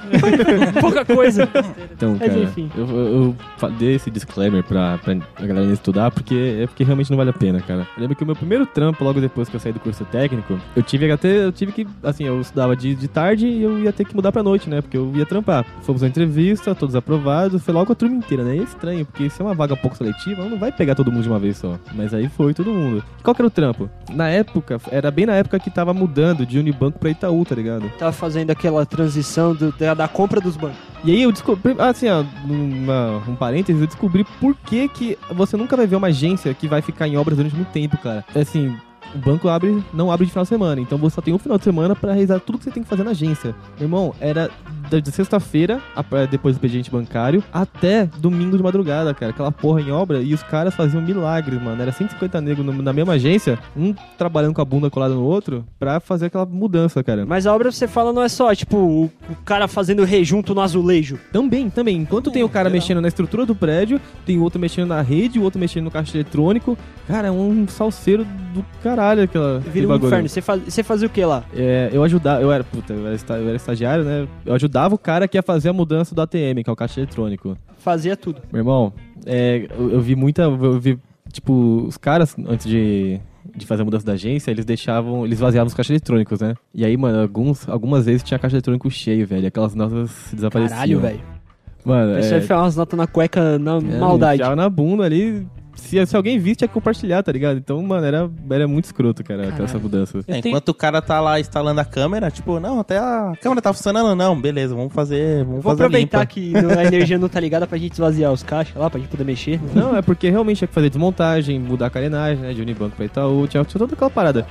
Pouca 0.81 1.05
coisa. 1.05 1.47
Então, 1.91 2.17
Mas 2.19 2.29
cara, 2.29 2.39
enfim. 2.43 2.69
eu, 2.77 2.87
eu, 2.87 3.35
eu 3.61 3.69
dei 3.71 3.95
esse 3.95 4.09
disclaimer 4.11 4.63
pra, 4.63 4.97
pra 4.97 5.15
a 5.37 5.45
galera 5.45 5.71
estudar, 5.71 6.11
porque 6.11 6.59
é 6.63 6.67
porque 6.67 6.83
realmente 6.83 7.09
não 7.09 7.17
vale 7.17 7.29
a 7.29 7.33
pena, 7.33 7.61
cara. 7.61 7.87
Eu 7.95 8.01
lembro 8.01 8.15
que 8.15 8.23
o 8.23 8.25
meu 8.25 8.35
primeiro 8.35 8.65
trampo, 8.65 9.03
logo 9.03 9.19
depois 9.21 9.47
que 9.49 9.55
eu 9.55 9.59
saí 9.59 9.71
do 9.71 9.79
curso 9.79 10.03
técnico, 10.05 10.59
eu 10.75 10.83
tive 10.83 11.09
até, 11.11 11.45
eu 11.45 11.51
tive 11.51 11.71
que, 11.71 11.87
assim, 12.03 12.25
eu 12.25 12.39
estudava 12.41 12.75
de, 12.75 12.93
de 12.95 13.07
tarde 13.07 13.47
e 13.47 13.61
eu 13.63 13.79
ia 13.79 13.91
ter 13.93 14.05
que 14.05 14.15
mudar 14.15 14.31
pra 14.31 14.43
noite, 14.43 14.69
né? 14.69 14.81
Porque 14.81 14.97
eu 14.97 15.11
ia 15.15 15.25
trampar. 15.25 15.65
Fomos 15.81 16.03
à 16.03 16.07
entrevista, 16.07 16.73
todos 16.75 16.95
aprovados, 16.95 17.63
foi 17.63 17.73
logo 17.73 17.87
com 17.87 17.93
a 17.93 17.95
turma 17.95 18.15
inteira, 18.15 18.43
né? 18.43 18.55
E 18.57 18.59
é 18.59 18.63
estranho, 18.63 19.05
porque 19.05 19.29
se 19.29 19.41
é 19.41 19.45
uma 19.45 19.53
vaga 19.53 19.75
pouco 19.75 19.95
seletiva, 19.97 20.43
não 20.45 20.57
vai 20.57 20.71
pegar 20.71 20.95
todo 20.95 21.11
mundo 21.11 21.23
de 21.23 21.29
uma 21.29 21.39
vez 21.39 21.57
só. 21.57 21.77
Mas 21.93 22.13
aí 22.13 22.27
foi 22.29 22.53
todo 22.53 22.69
mundo. 22.71 23.03
Qual 23.23 23.33
que 23.35 23.41
era 23.41 23.47
o 23.47 23.51
trampo? 23.51 23.89
Na 24.11 24.27
época, 24.29 24.77
era 24.91 25.09
bem 25.11 25.25
na 25.25 25.33
época 25.35 25.59
que 25.59 25.69
tava 25.69 25.93
mudando 25.93 26.45
de 26.49 26.59
Unibanco 26.59 26.99
pra 26.99 27.09
Itaú, 27.09 27.45
tá 27.45 27.55
ligado? 27.55 27.89
Tava 27.97 28.11
fazendo 28.11 28.49
aquela 28.51 28.85
transição 28.85 29.53
do- 29.55 29.71
da, 29.71 29.93
da 29.93 30.07
compra 30.07 30.41
dos 30.41 30.57
bancos. 30.57 30.77
E 31.05 31.11
aí 31.11 31.21
eu 31.21 31.31
descobri, 31.31 31.75
assim, 31.79 32.09
ó, 32.09 32.23
uma- 32.45 33.21
um 33.27 33.35
parênteses, 33.35 33.79
eu 33.81 33.87
descobri 33.87 34.25
por 34.39 34.55
que, 34.55 34.87
que 34.89 35.17
você 35.31 35.55
nunca 35.55 35.77
vai 35.77 35.87
ver 35.87 35.95
uma 35.95 36.07
agência 36.07 36.53
que 36.53 36.67
vai 36.67 36.81
ficar 36.81 37.07
em 37.07 37.15
obras 37.17 37.37
durante 37.37 37.55
muito 37.55 37.69
tempo, 37.71 37.97
cara. 37.97 38.25
É 38.35 38.41
Assim, 38.41 38.75
o 39.15 39.17
banco 39.17 39.47
abre, 39.49 39.83
não 39.93 40.11
abre 40.11 40.25
de 40.25 40.31
final 40.31 40.43
de 40.43 40.49
semana, 40.49 40.79
então 40.81 40.97
você 40.97 41.15
só 41.15 41.21
tem 41.21 41.33
um 41.33 41.37
final 41.39 41.57
de 41.57 41.63
semana 41.63 41.95
pra 41.95 42.11
realizar 42.11 42.39
tudo 42.39 42.57
que 42.57 42.63
você 42.63 42.71
tem 42.71 42.83
que 42.83 42.89
fazer 42.89 43.03
na 43.03 43.11
agência. 43.11 43.55
Meu 43.77 43.85
irmão, 43.87 44.13
era 44.19 44.49
da- 44.89 44.99
de 44.99 45.11
sexta-feira, 45.11 45.81
a- 45.95 46.25
depois 46.29 46.55
do 46.55 46.57
expediente 46.57 46.91
bancário, 46.91 47.43
até 47.53 48.05
domingo 48.17 48.55
de 48.57 48.63
madrugada, 48.63 49.13
cara. 49.13 49.31
Aquela 49.31 49.51
porra 49.51 49.81
em 49.81 49.91
obra, 49.91 50.19
e 50.21 50.33
os 50.33 50.43
caras 50.43 50.73
faziam 50.75 51.01
milagres, 51.01 51.61
mano. 51.61 51.81
Era 51.81 51.91
150 51.91 52.39
negros 52.41 52.65
na 52.83 52.93
mesma 52.93 53.13
agência, 53.13 53.57
um 53.75 53.93
trabalhando 54.17 54.53
com 54.53 54.61
a 54.61 54.65
bunda 54.65 54.89
colada 54.89 55.13
no 55.13 55.23
outro, 55.23 55.65
pra 55.79 55.99
fazer 55.99 56.27
aquela 56.27 56.45
mudança, 56.45 57.03
cara. 57.03 57.25
Mas 57.25 57.45
a 57.47 57.53
obra 57.53 57.71
você 57.71 57.87
fala 57.87 58.11
não 58.13 58.21
é 58.21 58.29
só, 58.29 58.53
tipo, 58.53 58.77
o, 58.77 59.05
o 59.29 59.35
cara 59.45 59.67
fazendo 59.67 60.03
rejunto 60.03 60.53
no 60.53 60.61
azulejo. 60.61 61.19
Também, 61.31 61.69
também. 61.69 61.97
Enquanto 61.97 62.31
tem 62.31 62.43
o 62.43 62.49
cara 62.49 62.69
mexendo 62.69 63.01
na 63.01 63.07
estrutura 63.07 63.45
do 63.45 63.55
prédio, 63.55 63.99
tem 64.25 64.37
o 64.37 64.43
outro 64.43 64.59
mexendo 64.59 64.87
na 64.89 65.01
rede, 65.01 65.39
o 65.39 65.43
outro 65.43 65.59
mexendo 65.59 65.85
no 65.85 65.91
caixa 65.91 66.15
eletrônico. 66.17 66.77
Cara, 67.07 67.27
é 67.27 67.31
um 67.31 67.67
salseiro 67.67 68.25
do 68.53 68.65
caralho 68.89 69.23
aquela. 69.23 69.59
Vira 69.59 69.85
um 69.85 69.89
bagulho. 69.89 70.07
inferno. 70.07 70.29
Você, 70.29 70.41
faz, 70.41 70.61
você 70.63 70.83
fazia 70.83 71.07
o 71.07 71.11
que 71.11 71.23
lá? 71.23 71.43
É, 71.53 71.89
eu 71.91 72.03
ajudava, 72.03 72.41
eu 72.41 72.51
era, 72.51 72.63
puta, 72.63 72.93
eu 72.93 73.07
era, 73.07 73.17
eu 73.29 73.47
era 73.47 73.55
estagiário, 73.55 74.03
né? 74.03 74.27
Eu 74.45 74.53
ajudava 74.53 74.95
o 74.95 74.97
cara 74.97 75.27
que 75.27 75.37
ia 75.37 75.43
fazer 75.43 75.69
a 75.69 75.73
mudança 75.73 76.15
do 76.15 76.21
ATM, 76.21 76.63
que 76.63 76.69
é 76.69 76.73
o 76.73 76.75
caixa 76.75 76.99
eletrônico. 76.99 77.57
Fazia 77.77 78.17
tudo. 78.17 78.41
Meu 78.51 78.61
irmão, 78.61 78.93
é, 79.25 79.67
eu, 79.77 79.91
eu 79.91 80.01
vi 80.01 80.15
muita. 80.15 80.43
Eu 80.43 80.79
vi, 80.79 80.99
tipo, 81.31 81.85
os 81.87 81.97
caras, 81.97 82.35
antes 82.47 82.65
de, 82.65 83.19
de 83.55 83.65
fazer 83.65 83.83
a 83.83 83.85
mudança 83.85 84.05
da 84.05 84.13
agência, 84.13 84.51
eles 84.51 84.65
deixavam. 84.65 85.25
Eles 85.25 85.39
vaziavam 85.39 85.67
os 85.67 85.73
caixas 85.73 85.91
eletrônicos, 85.91 86.39
né? 86.39 86.55
E 86.73 86.85
aí, 86.85 86.95
mano, 86.97 87.21
alguns, 87.21 87.67
algumas 87.69 88.05
vezes 88.05 88.23
tinha 88.23 88.39
caixa 88.39 88.55
eletrônico 88.55 88.89
cheio, 88.89 89.25
velho. 89.25 89.47
Aquelas 89.47 89.75
notas 89.75 90.11
desapareciam. 90.33 90.77
Caralho, 90.77 90.99
velho. 90.99 91.39
Mano, 91.85 92.17
é, 92.17 92.55
umas 92.55 92.75
notas 92.75 92.97
na 92.97 93.07
cueca 93.07 93.57
na 93.57 93.77
é, 93.77 93.99
maldade. 93.99 94.41
enfiava 94.41 94.55
na 94.55 94.69
bunda 94.69 95.05
ali. 95.05 95.47
Se, 95.79 96.05
se 96.05 96.15
alguém 96.15 96.37
visse, 96.39 96.57
tinha 96.57 96.67
que 96.67 96.73
compartilhar, 96.73 97.23
tá 97.23 97.31
ligado? 97.31 97.57
Então, 97.57 97.81
mano, 97.81 98.05
era, 98.05 98.29
era 98.51 98.67
muito 98.67 98.85
escroto, 98.85 99.23
cara, 99.23 99.43
Caralho. 99.45 99.63
essa 99.63 99.79
mudança. 99.79 100.19
É, 100.27 100.41
tenho- 100.41 100.51
enquanto 100.53 100.69
o 100.69 100.73
cara 100.73 101.01
tá 101.01 101.19
lá 101.19 101.39
instalando 101.39 101.79
a 101.81 101.85
câmera, 101.85 102.29
tipo, 102.29 102.59
não, 102.59 102.79
até 102.79 102.97
a 102.97 103.33
câmera 103.41 103.61
tá 103.61 103.73
funcionando, 103.73 104.15
não, 104.15 104.39
beleza, 104.39 104.75
vamos 104.75 104.93
fazer, 104.93 105.43
vamos 105.45 105.63
Vou 105.63 105.71
fazer 105.71 105.83
aproveitar 105.85 106.19
limpa. 106.19 106.25
que 106.31 106.53
a 106.79 106.83
energia 106.85 107.17
não 107.17 107.29
tá 107.29 107.39
ligada 107.39 107.65
pra 107.65 107.77
gente 107.77 107.93
esvaziar 107.93 108.31
os 108.31 108.43
caixas 108.43 108.75
lá, 108.75 108.89
pra 108.89 108.99
gente 108.99 109.09
poder 109.09 109.23
mexer. 109.23 109.59
Não, 109.73 109.95
é 109.95 110.01
porque 110.01 110.29
realmente 110.29 110.57
tinha 110.59 110.67
que 110.67 110.73
fazer 110.73 110.89
desmontagem, 110.89 111.59
mudar 111.59 111.87
a 111.87 111.89
carenagem, 111.89 112.43
né? 112.43 112.53
De 112.53 112.61
Unibanco 112.61 112.95
pra 112.95 113.05
Itaú, 113.05 113.47
tinha, 113.47 113.63
tinha 113.63 113.79
toda 113.79 113.93
aquela 113.93 114.09
parada. 114.09 114.45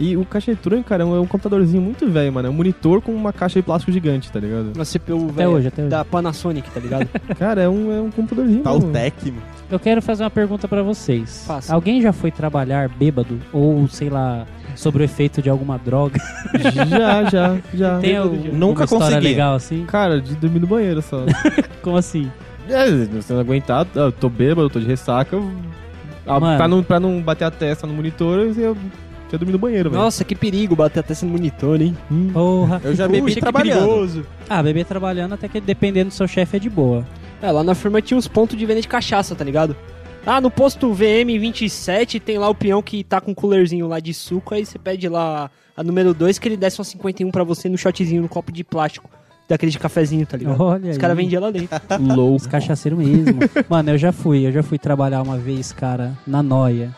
E 0.00 0.16
o 0.16 0.24
caixa 0.24 0.50
eletrônico, 0.50 0.88
cara, 0.88 1.04
é 1.04 1.06
um, 1.06 1.14
é 1.14 1.20
um 1.20 1.26
computadorzinho 1.26 1.80
muito 1.80 2.10
velho, 2.10 2.32
mano. 2.32 2.48
É 2.48 2.50
um 2.50 2.54
monitor 2.54 3.00
com 3.00 3.12
uma 3.14 3.32
caixa 3.32 3.60
de 3.60 3.62
plástico 3.64 3.92
gigante, 3.92 4.32
tá 4.32 4.40
ligado? 4.40 4.72
Uma 4.74 4.84
CPU, 4.84 5.26
Até 5.26 5.32
velho, 5.34 5.50
hoje, 5.50 5.68
até 5.68 5.82
hoje. 5.82 5.90
da 5.90 6.04
Panasonic, 6.04 6.68
tá 6.70 6.80
ligado? 6.80 7.08
Cara, 7.38 7.62
é 7.62 7.68
um, 7.68 7.92
é 7.92 8.00
um 8.00 8.10
computadorzinho. 8.10 8.62
Tá 8.64 8.70
mano. 8.72 8.88
o 8.88 8.90
Tecno. 8.90 9.34
Eu 9.72 9.80
quero 9.80 10.02
fazer 10.02 10.22
uma 10.22 10.30
pergunta 10.30 10.68
pra 10.68 10.82
vocês. 10.82 11.44
Faça. 11.46 11.74
Alguém 11.74 12.00
já 12.02 12.12
foi 12.12 12.30
trabalhar 12.30 12.88
bêbado 12.90 13.40
ou, 13.52 13.88
sei 13.88 14.10
lá, 14.10 14.46
sob 14.76 14.98
o 14.98 15.02
efeito 15.02 15.40
de 15.40 15.48
alguma 15.48 15.78
droga? 15.78 16.20
Já, 16.88 17.24
já, 17.24 17.56
já. 17.72 17.98
Tem 17.98 18.20
de- 18.38 18.52
Nunca 18.52 18.84
história 18.84 19.06
consegui. 19.06 19.26
legal 19.28 19.54
assim? 19.54 19.84
Cara, 19.86 20.20
de 20.20 20.34
dormir 20.36 20.60
no 20.60 20.66
banheiro 20.66 21.00
só. 21.00 21.24
Como 21.82 21.96
assim? 21.96 22.30
é, 22.68 22.90
você 23.06 23.32
não 23.32 23.40
aguentar, 23.40 23.86
eu 23.94 24.12
tô 24.12 24.28
bêbado, 24.28 24.66
eu 24.66 24.70
tô 24.70 24.78
de 24.78 24.86
ressaca. 24.86 25.34
eu- 25.36 25.50
ah, 26.26 26.38
Mano. 26.38 26.56
pra, 26.58 26.68
não, 26.68 26.82
pra 26.82 27.00
não 27.00 27.20
bater 27.22 27.44
a 27.46 27.50
testa 27.50 27.86
no 27.86 27.94
monitor, 27.94 28.38
eu 28.40 28.52
ia 28.54 28.74
dormir 29.38 29.52
no 29.52 29.58
banheiro, 29.58 29.88
velho. 29.90 30.02
Nossa, 30.02 30.22
que 30.24 30.34
perigo 30.36 30.76
bater 30.76 31.00
a 31.00 31.02
testa 31.02 31.24
no 31.24 31.32
monitor, 31.32 31.80
hein? 31.80 31.96
Porra. 32.32 32.80
Eu 32.84 32.94
já 32.94 33.08
bebi 33.08 33.22
Puxa, 33.28 33.40
trabalhando. 33.40 34.26
Ah, 34.48 34.62
beber 34.62 34.84
trabalhando 34.84 35.32
até 35.32 35.48
que 35.48 35.60
dependendo 35.60 36.10
do 36.10 36.14
seu 36.14 36.28
chefe 36.28 36.58
é 36.58 36.60
de 36.60 36.68
boa. 36.68 37.04
É, 37.42 37.50
lá 37.50 37.64
na 37.64 37.74
firma 37.74 38.00
tinha 38.00 38.16
uns 38.16 38.28
pontos 38.28 38.56
de 38.56 38.64
venda 38.64 38.80
de 38.80 38.86
cachaça, 38.86 39.34
tá 39.34 39.44
ligado? 39.44 39.76
Ah, 40.24 40.40
no 40.40 40.50
posto 40.50 40.94
VM27 40.94 42.22
tem 42.22 42.38
lá 42.38 42.48
o 42.48 42.54
peão 42.54 42.80
que 42.80 43.02
tá 43.02 43.20
com 43.20 43.32
um 43.32 43.34
coolerzinho 43.34 43.88
lá 43.88 43.98
de 43.98 44.14
suco, 44.14 44.54
aí 44.54 44.64
você 44.64 44.78
pede 44.78 45.08
lá 45.08 45.50
a 45.76 45.82
número 45.82 46.14
2 46.14 46.38
que 46.38 46.48
ele 46.48 46.56
desce 46.56 46.78
uma 46.78 46.84
51 46.84 47.30
pra 47.32 47.42
você 47.42 47.68
no 47.68 47.76
shotzinho, 47.76 48.22
no 48.22 48.28
copo 48.28 48.52
de 48.52 48.62
plástico. 48.62 49.10
Daquele 49.48 49.72
de 49.72 49.78
cafezinho, 49.78 50.24
tá 50.24 50.36
ligado? 50.36 50.62
Olha 50.62 50.92
Os 50.92 50.96
caras 50.96 51.16
vendiam 51.16 51.42
lá 51.42 51.50
dentro. 51.50 51.76
Low. 52.00 52.36
Os 52.36 52.46
cachaceiros 52.46 52.96
mesmo. 52.96 53.40
Mano, 53.68 53.90
eu 53.90 53.98
já 53.98 54.12
fui, 54.12 54.46
eu 54.46 54.52
já 54.52 54.62
fui 54.62 54.78
trabalhar 54.78 55.20
uma 55.20 55.36
vez, 55.36 55.72
cara, 55.72 56.16
na 56.24 56.42
noia. 56.42 56.94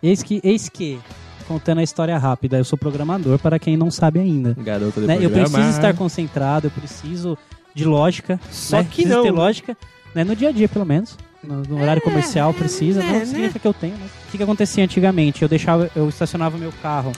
Eis 0.00 0.22
que, 0.22 0.40
eis 0.44 0.68
que, 0.68 1.00
contando 1.48 1.78
a 1.78 1.82
história 1.82 2.16
rápida, 2.16 2.56
eu 2.56 2.64
sou 2.64 2.78
programador, 2.78 3.38
para 3.40 3.58
quem 3.58 3.76
não 3.76 3.90
sabe 3.90 4.20
ainda. 4.20 4.54
Garota 4.56 5.00
né? 5.00 5.18
Eu 5.20 5.30
preciso 5.30 5.68
estar 5.68 5.94
concentrado, 5.94 6.68
eu 6.68 6.70
preciso 6.70 7.36
de 7.78 7.84
lógica. 7.84 8.40
Só 8.50 8.78
né? 8.78 8.86
que 8.90 9.06
não. 9.06 9.22
ter 9.22 9.30
lógica, 9.30 9.76
né? 10.14 10.24
No 10.24 10.34
dia 10.34 10.48
a 10.48 10.52
dia, 10.52 10.68
pelo 10.68 10.84
menos. 10.84 11.16
No, 11.42 11.62
no 11.62 11.80
horário 11.80 12.02
comercial 12.02 12.52
precisa, 12.52 13.00
né, 13.00 13.20
não 13.20 13.26
significa 13.26 13.60
que 13.60 13.68
eu 13.68 13.72
tenho, 13.72 13.94
né? 13.94 14.06
O 14.26 14.30
que, 14.32 14.36
que 14.36 14.42
acontecia 14.42 14.82
antigamente? 14.82 15.40
Eu 15.40 15.48
deixava, 15.48 15.88
eu 15.94 16.08
estacionava 16.08 16.58
meu 16.58 16.72
carro 16.82 17.12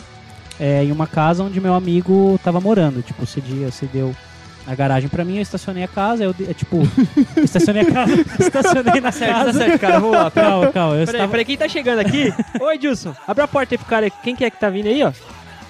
é, 0.58 0.84
em 0.84 0.92
uma 0.92 1.06
casa 1.06 1.42
onde 1.42 1.58
meu 1.58 1.72
amigo 1.72 2.38
tava 2.44 2.60
morando. 2.60 3.02
Tipo, 3.02 3.24
cedia, 3.24 3.70
cedeu 3.70 4.14
a 4.66 4.74
garagem 4.74 5.08
pra 5.08 5.24
mim, 5.24 5.36
eu 5.36 5.42
estacionei 5.42 5.82
a 5.82 5.88
casa, 5.88 6.22
eu, 6.22 6.34
é, 6.46 6.52
tipo, 6.52 6.82
estacionei 7.42 7.82
a 7.82 7.90
casa, 7.90 8.12
estacionei 8.38 9.00
na 9.00 9.10
Certo, 9.10 9.32
tá 9.32 9.44
casa. 9.46 9.58
certo, 9.58 9.80
cara, 9.80 9.98
vamos 9.98 10.16
lá. 10.16 10.30
Calma, 10.30 10.70
calma, 10.70 10.94
eu 10.96 11.06
Peraí, 11.06 11.14
estava... 11.14 11.30
peraí, 11.30 11.44
quem 11.46 11.56
tá 11.56 11.66
chegando 11.66 12.00
aqui? 12.00 12.32
Oi, 12.60 12.74
Edilson, 12.74 13.14
abre 13.26 13.42
a 13.42 13.48
porta 13.48 13.74
aí 13.74 13.78
pro 13.78 13.86
cara. 13.86 14.10
Quem 14.10 14.36
que 14.36 14.44
é 14.44 14.50
que 14.50 14.60
tá 14.60 14.68
vindo 14.68 14.86
aí, 14.86 15.02
ó? 15.02 15.12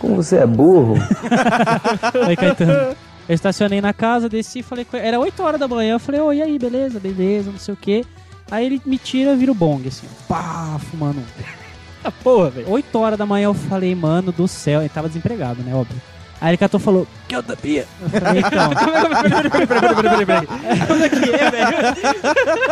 Como 0.01 0.17
você 0.17 0.39
é 0.39 0.47
burro? 0.47 0.97
Oi, 2.27 2.35
Caetano. 2.35 2.97
Eu 3.31 3.35
estacionei 3.35 3.81
na 3.81 3.93
casa, 3.93 4.29
desci, 4.29 4.61
falei 4.61 4.85
com 4.85 4.97
ele. 4.97 5.07
Era 5.07 5.21
8 5.21 5.41
horas 5.41 5.61
da 5.61 5.69
manhã, 5.69 5.93
eu 5.93 6.01
falei, 6.01 6.21
oi, 6.21 6.39
e 6.39 6.43
aí, 6.43 6.59
beleza, 6.59 6.99
beleza, 6.99 7.53
não 7.53 7.61
sei 7.61 7.73
o 7.73 7.77
quê. 7.77 8.05
Aí 8.51 8.67
ele 8.67 8.83
me 8.85 8.99
tira, 8.99 9.37
vira 9.37 9.53
o 9.53 9.55
bong, 9.55 9.87
assim, 9.87 10.09
pá, 10.27 10.77
fumando. 10.91 11.23
Ah, 12.03 12.11
porra, 12.11 12.49
velho. 12.49 12.71
8 12.71 12.99
horas 12.99 13.19
da 13.19 13.27
manhã 13.27 13.45
eu 13.45 13.55
falei, 13.55 13.95
mano 13.95 14.33
do 14.33 14.49
céu, 14.49 14.81
ele 14.81 14.89
tava 14.89 15.07
desempregado, 15.07 15.63
né, 15.63 15.75
óbvio. 15.75 16.01
Aí 16.41 16.51
ele 16.51 16.57
catou 16.57 16.81
e 16.81 16.83
falou, 16.83 17.07
que 17.29 17.37
eu 17.37 17.43
tapia? 17.43 17.87
Eu 18.01 18.09
falei, 18.09 18.41
então. 18.41 18.71
É 21.05 21.09
que 21.09 21.31
é, 21.31 21.51
velho? 21.51 21.77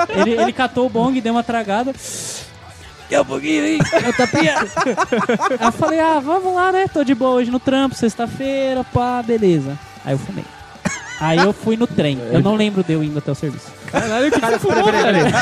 ele, 0.23 0.31
ele 0.43 0.53
catou 0.53 0.87
o 0.87 0.89
bong, 0.89 1.21
deu 1.21 1.35
uma 1.35 1.45
tragada. 1.45 1.93
Que 3.09 3.15
é 3.15 3.21
o 3.21 3.25
bonguinho 3.25 3.63
aí? 3.63 3.79
Eu 4.05 4.13
tapia? 4.15 4.59
Aí 4.59 5.67
eu 5.67 5.73
falei, 5.73 6.01
ah, 6.01 6.19
vamos 6.19 6.53
lá, 6.55 6.73
né? 6.73 6.89
Tô 6.89 7.05
de 7.05 7.15
boa 7.15 7.33
hoje 7.33 7.51
no 7.51 7.61
trampo, 7.61 7.95
sexta-feira, 7.95 8.83
pá, 8.83 9.23
beleza. 9.23 9.79
Aí 10.05 10.13
eu 10.15 10.19
fumei. 10.19 10.45
Aí 11.21 11.39
eu 11.39 11.53
fui 11.53 11.77
no 11.77 11.87
trem. 11.87 12.17
Eu 12.33 12.41
não 12.41 12.55
lembro 12.55 12.83
de 12.85 12.93
eu 12.93 13.03
indo 13.03 13.19
até 13.19 13.33
o 13.33 13.35
serviço. 13.35 13.67
Caralho, 13.91 14.31
que 14.31 14.41
Cara, 14.41 14.59
peraí, 14.59 14.85
peraí. 14.85 15.33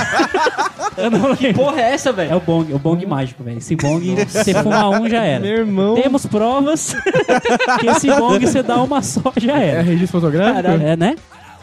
Eu 0.97 1.11
não 1.11 1.29
lembro. 1.29 1.55
Porra 1.55 1.81
é 1.83 1.93
essa, 1.93 2.09
É 2.09 2.13
velho? 2.13 2.37
o 2.37 2.41
bong, 2.41 2.73
o 2.73 2.79
bong 2.79 3.05
mágico, 3.07 3.43
velho. 3.45 3.59
Esse 3.59 3.77
bong, 3.77 4.15
você 4.25 4.55
fuma 4.55 4.89
um 4.89 5.07
já 5.09 5.23
era. 5.23 5.41
Meu 5.41 5.59
irmão. 5.59 5.95
Temos 5.95 6.25
provas 6.25 6.97
que 7.81 7.87
esse 7.89 8.07
bong 8.11 8.47
você 8.47 8.63
dá 8.63 8.83
uma 8.83 9.03
só 9.03 9.31
já 9.37 9.59
É 9.61 9.67
era. 9.69 9.83
registro 9.83 10.19
fotográfico? 10.21 10.63
Caralho. 10.63 10.83
É, 10.83 10.97
né? 10.97 11.17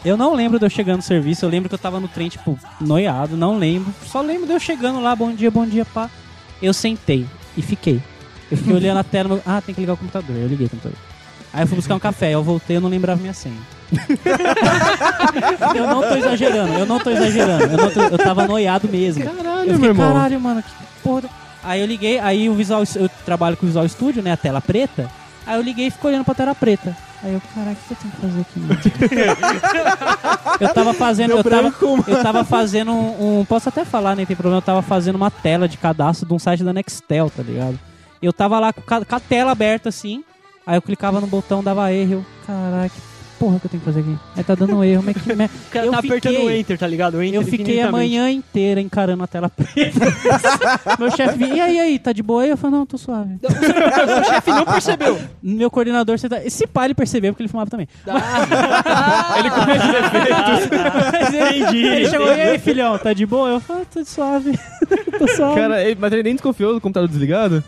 Eu 0.04 0.16
não 0.16 0.34
lembro 0.34 0.58
de 0.60 0.66
eu 0.66 0.70
chegando 0.70 0.96
no 0.98 1.02
serviço, 1.02 1.44
eu 1.44 1.48
lembro 1.48 1.68
que 1.68 1.74
eu 1.74 1.78
tava 1.78 1.98
no 1.98 2.06
trem, 2.06 2.28
tipo, 2.28 2.56
noiado, 2.80 3.36
não 3.36 3.58
lembro. 3.58 3.92
Só 4.06 4.20
lembro 4.20 4.46
de 4.46 4.52
eu 4.52 4.60
chegando 4.60 5.00
lá, 5.00 5.16
bom 5.16 5.32
dia, 5.32 5.50
bom 5.50 5.66
dia, 5.66 5.84
pá. 5.84 6.08
Eu 6.62 6.72
sentei 6.74 7.26
e 7.56 7.62
fiquei. 7.62 8.00
Eu 8.50 8.56
fiquei 8.58 8.74
olhando 8.74 8.98
a 8.98 9.02
tela, 9.04 9.40
ah, 9.46 9.60
tem 9.60 9.74
que 9.74 9.80
ligar 9.80 9.94
o 9.94 9.96
computador. 9.96 10.36
Eu 10.36 10.46
liguei 10.46 10.66
o 10.66 10.70
computador. 10.70 10.98
Aí 11.54 11.62
eu 11.62 11.66
fui 11.68 11.76
buscar 11.76 11.94
um 11.94 12.00
café, 12.00 12.32
eu 12.32 12.42
voltei, 12.42 12.76
eu 12.76 12.80
não 12.80 12.88
lembrava 12.88 13.20
minha 13.20 13.32
senha. 13.32 13.56
eu 15.74 15.86
não 15.86 16.02
tô 16.02 16.16
exagerando, 16.16 16.72
eu 16.74 16.86
não 16.86 16.98
tô 16.98 17.10
exagerando. 17.10 17.62
Eu, 17.64 17.76
não 17.78 17.90
tô- 17.90 18.00
eu 18.02 18.18
tava 18.18 18.46
noiado 18.46 18.88
mesmo. 18.88 19.24
Caralho, 19.24 19.60
Eu 19.60 19.64
meu 19.66 19.74
fiquei, 19.74 19.88
irmão. 19.90 20.12
caralho, 20.12 20.40
mano, 20.40 20.62
que 20.62 20.68
porra. 21.02 21.28
Aí 21.62 21.80
eu 21.80 21.86
liguei, 21.86 22.18
aí 22.18 22.48
o 22.50 22.54
Visual, 22.54 22.82
eu 22.96 23.08
trabalho 23.24 23.56
com 23.56 23.64
o 23.64 23.68
Visual 23.68 23.88
Studio, 23.88 24.22
né, 24.22 24.32
a 24.32 24.36
tela 24.36 24.60
preta. 24.60 25.08
Aí 25.46 25.56
eu 25.56 25.62
liguei 25.62 25.86
e 25.86 25.90
fico 25.90 26.08
olhando 26.08 26.24
pra 26.24 26.34
tela 26.34 26.54
preta. 26.54 26.96
Aí 27.22 27.32
eu, 27.32 27.40
caralho, 27.54 27.76
o 27.76 27.86
que 27.86 27.92
eu 27.92 27.96
tenho 27.96 28.14
que 28.14 28.20
fazer 28.20 28.40
aqui, 28.40 28.60
mano? 28.60 28.80
eu 30.60 30.68
tava 30.74 30.92
fazendo, 30.92 31.30
eu 31.30 31.44
tava, 31.44 31.72
eu 32.08 32.22
tava 32.22 32.44
fazendo 32.44 32.90
um, 32.92 33.40
um- 33.40 33.44
posso 33.44 33.68
até 33.68 33.84
falar, 33.84 34.14
nem 34.16 34.26
tem 34.26 34.34
problema, 34.36 34.58
eu 34.58 34.62
tava 34.62 34.82
fazendo 34.82 35.14
uma 35.16 35.30
tela 35.30 35.66
de 35.68 35.76
cadastro 35.78 36.26
de 36.26 36.34
um 36.34 36.38
site 36.38 36.62
da 36.64 36.72
Nextel, 36.72 37.30
tá 37.30 37.42
ligado? 37.42 37.78
Eu 38.20 38.32
tava 38.32 38.58
lá 38.58 38.72
com, 38.72 38.82
com 38.82 39.14
a 39.14 39.20
tela 39.20 39.52
aberta 39.52 39.88
assim, 39.88 40.22
aí 40.66 40.76
eu 40.76 40.82
clicava 40.82 41.20
no 41.20 41.26
botão, 41.26 41.62
dava 41.62 41.92
erro, 41.92 42.24
que 42.88 43.13
porra 43.44 43.60
que 43.60 43.66
eu 43.66 43.70
tenho 43.70 43.80
que 43.82 43.84
fazer 43.84 44.00
aqui? 44.00 44.16
Aí 44.36 44.44
tá 44.44 44.54
dando 44.54 44.82
erro, 44.82 45.02
mas 45.04 45.16
que... 45.16 45.32
O 45.34 45.70
cara 45.70 45.86
eu 45.86 45.90
tá 45.92 45.98
apertando 45.98 46.34
o 46.34 46.38
fiquei- 46.38 46.60
Enter, 46.60 46.78
tá 46.78 46.86
ligado? 46.86 47.14
O 47.16 47.22
Enter 47.22 47.40
Eu 47.40 47.42
fiquei 47.46 47.80
a 47.82 47.90
manhã 47.92 48.30
inteira 48.30 48.80
encarando 48.80 49.22
a 49.22 49.26
tela 49.26 49.50
preta. 49.50 50.00
Meu 50.98 51.10
chefe 51.10 51.36
vinha, 51.38 51.56
e 51.56 51.60
aí, 51.60 51.76
e 51.76 51.80
aí, 51.80 51.98
tá 51.98 52.12
de 52.12 52.22
boa 52.22 52.42
aí? 52.42 52.50
Eu 52.50 52.56
falei, 52.56 52.78
não, 52.78 52.86
tô 52.86 52.96
suave. 52.96 53.38
O 53.42 54.24
chefe 54.24 54.50
não 54.50 54.64
percebeu. 54.64 55.18
Meu 55.42 55.70
coordenador, 55.70 56.18
você 56.18 56.28
tá... 56.28 56.42
esse 56.44 56.66
pai 56.66 56.86
ele 56.86 56.94
percebeu 56.94 57.32
porque 57.32 57.42
ele 57.42 57.48
fumava 57.50 57.68
também. 57.70 57.86
ele 59.38 59.50
começa 59.50 59.84
Mas 61.12 61.34
ele, 61.34 61.58
Entendi, 61.64 61.86
ele 61.86 62.08
chegou, 62.08 62.26
entendi. 62.26 62.40
e 62.40 62.50
aí, 62.50 62.58
filhão, 62.58 62.98
tá 62.98 63.12
de 63.12 63.26
boa? 63.26 63.48
Eu 63.50 63.60
falei, 63.60 63.82
ah, 63.82 63.86
tô 63.92 64.02
de 64.02 64.08
suave. 64.08 64.58
tô 65.18 65.28
suave. 65.28 65.54
Cara, 65.60 65.82
ele- 65.82 65.98
mas 66.00 66.12
ele 66.12 66.22
nem 66.22 66.34
desconfiou 66.34 66.72
do 66.74 66.80
computador 66.80 67.08
desligado? 67.08 67.62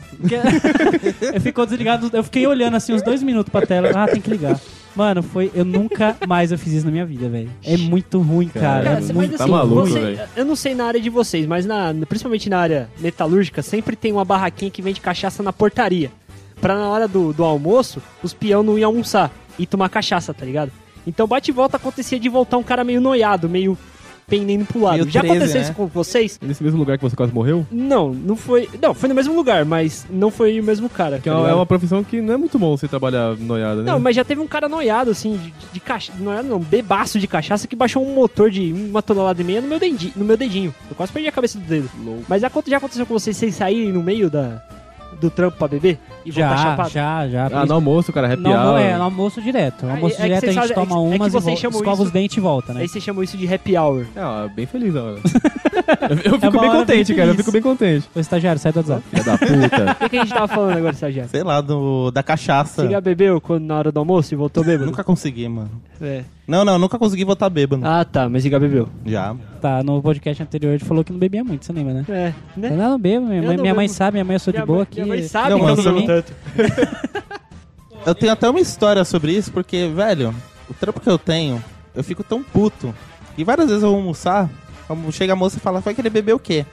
eu 1.34 1.40
ficou 1.40 1.66
desligado, 1.66 2.10
eu 2.12 2.24
fiquei 2.24 2.46
olhando 2.46 2.76
assim 2.76 2.94
uns 2.94 3.02
dois 3.02 3.22
minutos 3.22 3.50
pra 3.50 3.66
tela. 3.66 3.90
Ah, 3.94 4.06
tem 4.06 4.20
que 4.20 4.30
ligar. 4.30 4.58
Mano, 4.96 5.22
foi. 5.22 5.50
Eu 5.54 5.64
nunca 5.64 6.16
mais 6.26 6.50
eu 6.50 6.58
fiz 6.58 6.72
isso 6.72 6.86
na 6.86 6.90
minha 6.90 7.04
vida, 7.04 7.28
velho. 7.28 7.50
É 7.62 7.76
muito 7.76 8.18
ruim, 8.20 8.48
cara. 8.48 8.84
Cara, 8.84 8.98
é 8.98 9.12
muito 9.12 9.16
mas 9.16 9.30
tá 9.32 9.44
assim, 9.44 9.52
maluco, 9.52 9.84
velho. 9.84 10.20
Eu 10.34 10.44
não 10.44 10.56
sei 10.56 10.74
na 10.74 10.86
área 10.86 11.00
de 11.00 11.10
vocês, 11.10 11.46
mas 11.46 11.66
na, 11.66 11.94
principalmente 12.08 12.48
na 12.48 12.58
área 12.58 12.90
metalúrgica, 12.98 13.60
sempre 13.60 13.94
tem 13.94 14.10
uma 14.10 14.24
barraquinha 14.24 14.70
que 14.70 14.80
vende 14.80 15.00
cachaça 15.00 15.42
na 15.42 15.52
portaria. 15.52 16.10
Pra 16.60 16.74
na 16.74 16.88
hora 16.88 17.06
do, 17.06 17.34
do 17.34 17.44
almoço, 17.44 18.02
os 18.22 18.32
peão 18.32 18.62
não 18.62 18.78
iam 18.78 18.88
almoçar 18.88 19.30
e 19.58 19.66
tomar 19.66 19.90
cachaça, 19.90 20.32
tá 20.32 20.46
ligado? 20.46 20.72
Então 21.06 21.26
bate 21.26 21.50
e 21.50 21.54
volta 21.54 21.76
acontecia 21.76 22.18
de 22.18 22.28
voltar 22.28 22.56
um 22.56 22.62
cara 22.62 22.82
meio 22.82 23.00
noiado, 23.00 23.48
meio 23.48 23.78
pendendo 24.26 24.64
pro 24.66 24.80
lado. 24.82 24.98
Meio 24.98 25.10
Já 25.10 25.20
13, 25.20 25.36
aconteceu 25.36 25.60
né? 25.60 25.64
isso 25.66 25.74
com 25.74 25.86
vocês? 25.86 26.38
Nesse 26.42 26.62
mesmo 26.62 26.78
lugar 26.78 26.98
que 26.98 27.02
você 27.04 27.14
quase 27.16 27.32
morreu? 27.32 27.66
Não, 27.70 28.12
não 28.12 28.36
foi. 28.36 28.68
Não, 28.80 28.92
foi 28.94 29.08
no 29.08 29.14
mesmo 29.14 29.34
lugar, 29.34 29.64
mas 29.64 30.06
não 30.10 30.30
foi 30.30 30.58
o 30.60 30.64
mesmo 30.64 30.88
cara. 30.88 31.18
Que 31.18 31.24
tá 31.24 31.30
é 31.30 31.32
uma- 31.32 31.40
é 31.40 31.42
ligado? 31.44 31.58
uma 31.58 31.66
profissão 31.66 32.02
que 32.04 32.20
não 32.20 32.34
é 32.34 32.36
muito 32.36 32.58
bom 32.58 32.76
você 32.76 32.88
trabalhar 32.88 33.36
noiada, 33.36 33.82
né? 33.82 33.90
Não, 33.92 34.00
mas 34.00 34.16
já 34.16 34.24
teve 34.24 34.40
um 34.40 34.46
cara 34.46 34.68
noiado, 34.68 35.10
assim, 35.10 35.36
de, 35.36 35.52
de 35.72 35.80
cachaça. 35.80 36.18
Noiado 36.18 36.48
não, 36.48 36.58
bebaço 36.58 37.18
de 37.18 37.26
cachaça 37.26 37.66
que 37.68 37.76
baixou 37.76 38.04
um 38.04 38.14
motor 38.14 38.50
de 38.50 38.72
uma 38.72 39.02
tonelada 39.02 39.40
e 39.40 39.44
meia 39.44 39.60
no 39.60 39.68
meu, 39.68 39.78
dedinho, 39.78 40.12
no 40.16 40.24
meu 40.24 40.36
dedinho. 40.36 40.74
Eu 40.90 40.96
quase 40.96 41.12
perdi 41.12 41.28
a 41.28 41.32
cabeça 41.32 41.58
do 41.58 41.64
dedo. 41.64 41.88
Louco. 42.04 42.24
Mas 42.28 42.42
já 42.42 42.48
aconteceu 42.48 43.06
com 43.06 43.14
vocês, 43.14 43.36
vocês 43.36 43.54
saírem 43.54 43.92
no 43.92 44.02
meio 44.02 44.28
da, 44.28 44.62
do 45.20 45.30
trampo 45.30 45.56
pra 45.56 45.68
beber? 45.68 45.98
E 46.26 46.30
voltar 46.32 46.56
Já, 46.56 46.62
chapado? 46.62 46.90
já, 46.90 47.28
já. 47.28 47.46
Ah, 47.52 47.64
no 47.66 47.74
almoço, 47.74 48.12
cara, 48.12 48.32
happy 48.32 48.42
não 48.42 48.50
hour. 48.50 48.78
é, 48.80 48.96
no 48.96 49.04
almoço 49.04 49.40
direto. 49.40 49.82
No 49.84 49.90
Aí, 49.90 49.94
almoço 49.96 50.14
é 50.14 50.16
que 50.16 50.22
direto 50.24 50.36
a 50.36 50.40
vocês 50.40 50.54
gente 50.54 50.62
fazem- 50.62 50.74
toma 50.74 50.84
é 50.84 50.88
que- 50.88 50.94
é 50.94 51.10
que 51.10 51.22
umas 51.22 51.28
e 51.28 51.30
vocês 51.36 51.54
vo- 51.54 51.60
chamam 51.62 51.78
escova 51.78 51.94
isso- 51.96 52.02
os 52.04 52.10
dentes 52.10 52.36
e 52.36 52.40
volta, 52.40 52.74
né? 52.74 52.80
Aí 52.82 52.88
vocês 52.88 53.02
chamam 53.04 53.22
isso 53.22 53.36
de 53.36 53.52
happy 53.54 53.76
hour. 53.78 54.06
Ah, 54.16 54.48
bem 54.54 54.66
feliz 54.66 54.94
agora. 54.96 55.20
eu, 56.24 56.32
eu 56.32 56.40
fico 56.40 56.46
uma 56.46 56.50
bem 56.60 56.70
hora 56.70 56.78
contente, 56.80 57.14
cara. 57.14 57.28
Eu 57.28 57.32
feliz. 57.32 57.36
fico 57.46 57.52
bem 57.52 57.62
contente. 57.62 58.08
Ô 58.14 58.20
estagiário, 58.20 58.60
sai 58.60 58.72
do 58.72 58.78
WhatsApp. 58.78 59.02
Filha 59.10 59.24
da 59.24 59.38
puta. 59.38 59.96
O 59.96 59.98
que, 60.00 60.08
que 60.10 60.16
a 60.18 60.22
gente 60.24 60.34
tava 60.34 60.48
falando 60.48 60.76
agora, 60.76 60.92
Estagiário? 60.94 61.30
Sei 61.30 61.42
lá, 61.42 61.60
do, 61.60 62.10
da 62.10 62.22
cachaça. 62.22 62.82
Você 62.82 62.90
já 62.90 63.00
bebeu 63.00 63.40
quando, 63.40 63.64
na 63.64 63.76
hora 63.78 63.92
do 63.92 63.98
almoço 64.00 64.32
e 64.34 64.36
voltou 64.36 64.62
bêbado? 64.64 64.86
Nunca 64.86 65.02
consegui, 65.04 65.48
mano. 65.48 65.70
É. 66.00 66.22
Não, 66.46 66.64
não, 66.64 66.78
nunca 66.78 66.98
consegui 66.98 67.24
votar 67.24 67.50
bêbado. 67.50 67.82
Ah, 67.84 68.04
tá, 68.04 68.28
mas 68.28 68.44
Iga 68.44 68.58
bebeu. 68.60 68.88
Já. 69.04 69.34
Tá, 69.60 69.82
no 69.82 70.00
podcast 70.00 70.40
anterior 70.42 70.70
ele 70.74 70.84
falou 70.84 71.02
que 71.02 71.10
não 71.12 71.18
bebia 71.18 71.42
muito, 71.42 71.64
você 71.64 71.72
lembra, 71.72 71.94
né? 71.94 72.04
É, 72.08 72.32
né? 72.56 72.68
Eu 72.70 72.76
não 72.76 72.98
bebo, 72.98 73.26
minha, 73.26 73.38
Eu 73.40 73.46
mãe, 73.46 73.56
não 73.56 73.62
minha 73.62 73.74
mãe 73.74 73.86
bebo. 73.86 73.96
sabe, 73.96 74.12
minha 74.14 74.24
mãe 74.24 74.34
eu 74.36 74.40
sou 74.40 74.52
de 74.52 74.62
boa 74.62 74.76
mãe- 74.78 74.82
aqui. 74.84 74.94
Minha 75.02 75.06
mãe 75.16 75.22
sabe 75.24 75.50
Não, 75.50 75.56
que 75.58 75.64
eu 75.64 75.68
não 75.68 75.76
bebo 75.76 76.00
você- 76.06 76.15
Eu 78.06 78.14
tenho 78.14 78.32
até 78.32 78.48
uma 78.48 78.60
história 78.60 79.04
sobre 79.04 79.32
isso, 79.32 79.50
porque, 79.50 79.88
velho, 79.88 80.34
o 80.70 80.74
trampo 80.74 81.00
que 81.00 81.10
eu 81.10 81.18
tenho, 81.18 81.62
eu 81.94 82.04
fico 82.04 82.22
tão 82.22 82.42
puto. 82.42 82.94
E 83.36 83.42
várias 83.42 83.68
vezes 83.68 83.82
eu 83.82 83.90
vou 83.90 83.98
almoçar, 83.98 84.48
chega 85.12 85.32
a 85.32 85.36
moça 85.36 85.56
e 85.56 85.60
fala, 85.60 85.80
vai 85.80 85.94
querer 85.94 86.10
beber 86.10 86.34
o 86.34 86.38
quê? 86.38 86.64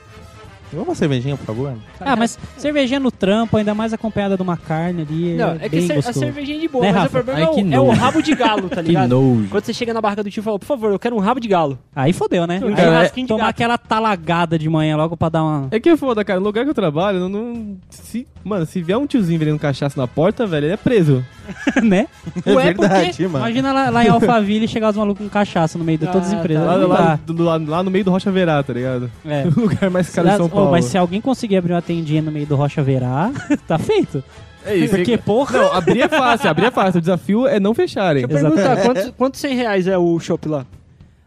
Vamos 0.72 0.88
uma 0.88 0.94
cervejinha, 0.94 1.36
por 1.36 1.44
favor? 1.46 1.74
Ah, 2.00 2.16
mas 2.16 2.38
cervejinha 2.56 2.98
no 2.98 3.10
trampo, 3.10 3.56
ainda 3.56 3.74
mais 3.74 3.92
acompanhada 3.92 4.36
de 4.36 4.42
uma 4.42 4.56
carne 4.56 5.02
ali. 5.02 5.34
Não, 5.34 5.50
é, 5.52 5.56
é 5.56 5.58
que 5.68 5.76
bem 5.76 5.86
cer- 5.86 5.92
a 5.92 5.96
gostoso. 5.96 6.18
cervejinha 6.20 6.56
é 6.58 6.60
de 6.60 6.68
boa, 6.68 6.84
Né, 6.84 6.92
mas 6.92 7.02
Rafa? 7.02 7.08
o 7.08 7.24
problema 7.24 7.38
Ai, 7.40 7.44
é, 7.44 7.48
o, 7.48 7.54
que 7.68 7.74
é 7.74 7.80
o 7.80 7.90
rabo 7.90 8.22
de 8.22 8.34
galo, 8.34 8.68
tá 8.68 8.76
Que 8.82 8.88
ligado? 8.88 9.08
nojo. 9.10 9.48
Quando 9.50 9.64
você 9.64 9.72
chega 9.72 9.94
na 9.94 10.00
barraca 10.00 10.22
do 10.22 10.30
tio 10.30 10.40
e 10.40 10.44
fala, 10.44 10.58
por 10.58 10.66
favor, 10.66 10.90
eu 10.92 10.98
quero 10.98 11.14
um 11.16 11.20
rabo 11.20 11.38
de 11.40 11.48
galo. 11.48 11.78
Aí 11.94 12.12
fodeu, 12.12 12.46
né? 12.46 12.60
Um 12.62 12.68
Aí 12.68 12.76
churrasquinho 12.76 13.26
de 13.26 13.28
tomar 13.28 13.44
gato. 13.46 13.50
aquela 13.50 13.78
talagada 13.78 14.58
de 14.58 14.68
manhã 14.68 14.96
logo 14.96 15.16
pra 15.16 15.28
dar 15.28 15.42
uma. 15.44 15.68
É 15.70 15.78
que 15.78 15.88
é 15.88 15.96
foda, 15.96 16.24
cara. 16.24 16.40
No 16.40 16.46
lugar 16.46 16.64
que 16.64 16.70
eu 16.70 16.74
trabalho, 16.74 17.20
não, 17.20 17.28
não- 17.28 17.76
se, 17.90 18.26
mano, 18.42 18.66
se 18.66 18.82
vier 18.82 18.98
um 18.98 19.06
tiozinho 19.06 19.38
vendendo 19.38 19.58
cachaça 19.58 20.00
na 20.00 20.06
porta, 20.08 20.46
velho, 20.46 20.66
ele 20.66 20.74
é 20.74 20.76
preso. 20.76 21.24
né? 21.82 22.06
É 22.44 22.52
Ué, 22.54 22.64
verdade, 22.64 23.08
porque 23.08 23.22
mano. 23.28 23.38
Imagina 23.44 23.72
lá, 23.72 23.90
lá 23.90 24.04
em 24.04 24.08
Alphaville 24.10 24.66
chegar 24.66 24.90
os 24.90 24.96
malucos 24.96 25.22
com 25.24 25.30
cachaça 25.30 25.76
no 25.78 25.84
meio 25.84 25.98
de 25.98 26.06
todas 26.06 26.28
as 26.28 26.34
Ah, 26.34 26.36
empresas. 26.38 26.64
tá. 26.64 26.74
Lá, 26.74 26.86
lá, 26.86 27.18
do- 27.24 27.42
lá- 27.42 27.60
lá 27.64 27.82
no 27.82 27.90
meio 27.90 28.04
do 28.04 28.10
Rocha 28.10 28.30
Verá, 28.30 28.62
tá 28.62 28.72
ligado? 28.72 29.10
É. 29.26 29.44
O 29.46 29.60
lugar 29.60 29.90
mais 29.90 30.08
caro 30.10 30.28
de 30.30 30.36
São 30.36 30.48
Paulo. 30.54 30.70
mas 30.70 30.84
se 30.86 30.96
alguém 30.98 31.20
conseguir 31.20 31.56
abrir 31.56 31.72
uma 31.72 31.82
tendinha 31.82 32.22
no 32.22 32.30
meio 32.30 32.46
do 32.46 32.56
Rocha 32.56 32.82
Verá, 32.82 33.30
tá 33.66 33.78
feito. 33.78 34.22
É 34.64 34.76
isso. 34.76 34.96
Porque, 34.96 35.18
porra. 35.18 35.58
Não, 35.58 35.72
abrir 35.72 36.00
é 36.00 36.08
fácil, 36.08 36.48
abrir 36.48 36.66
é 36.66 36.70
fácil. 36.70 36.98
O 36.98 37.00
desafio 37.00 37.46
é 37.46 37.60
não 37.60 37.74
fecharem. 37.74 38.26
Deixa 38.26 38.46
eu 38.46 38.50
perguntar, 38.50 38.82
quantos, 38.82 39.10
quantos 39.16 39.40
100 39.40 39.54
reais 39.56 39.86
é 39.86 39.98
o 39.98 40.18
shopping 40.18 40.48
lá? 40.48 40.66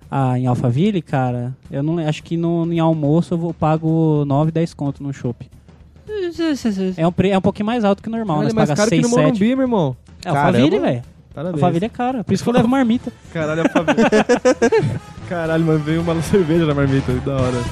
Ah, 0.10 0.40
em 0.40 0.48
Alphaville, 0.48 1.02
cara, 1.02 1.54
eu 1.70 1.84
não 1.84 2.00
acho 2.00 2.24
que 2.24 2.38
no, 2.38 2.72
em 2.72 2.80
almoço 2.80 3.34
eu 3.34 3.38
vou, 3.38 3.54
pago 3.54 4.24
9, 4.26 4.52
10 4.52 4.74
conto 4.74 5.04
no 5.04 5.14
shopping. 5.14 5.48
É 6.96 7.06
um, 7.06 7.14
é 7.30 7.38
um 7.38 7.42
pouquinho 7.42 7.66
mais 7.66 7.84
alto 7.84 8.02
que 8.02 8.08
o 8.08 8.12
normal, 8.12 8.42
né? 8.42 8.54
Paga 8.54 8.76
caro 8.76 8.90
que 8.90 8.96
6, 8.96 9.02
no 9.04 9.10
7. 9.10 9.22
Morumbi, 9.22 9.56
meu 9.56 9.62
irmão. 9.64 9.98
É 10.24 10.30
Alphaville, 10.30 10.80
velho. 10.80 11.02
Parabéns. 11.34 11.56
Alphaville 11.62 11.86
é 11.86 11.90
caro. 11.90 12.24
Por 12.24 12.34
isso 12.34 12.44
que 12.44 12.50
eu 12.50 12.54
levo 12.54 12.68
marmita. 12.68 13.12
Caralho, 13.32 13.62
a 13.62 13.70
família. 13.70 14.10
Caralho, 15.30 15.66
mano, 15.66 15.80
veio 15.80 16.02
uma 16.02 16.20
cerveja 16.24 16.66
na 16.66 16.74
marmita, 16.74 17.12
da 17.14 17.36
hora. 17.36 17.64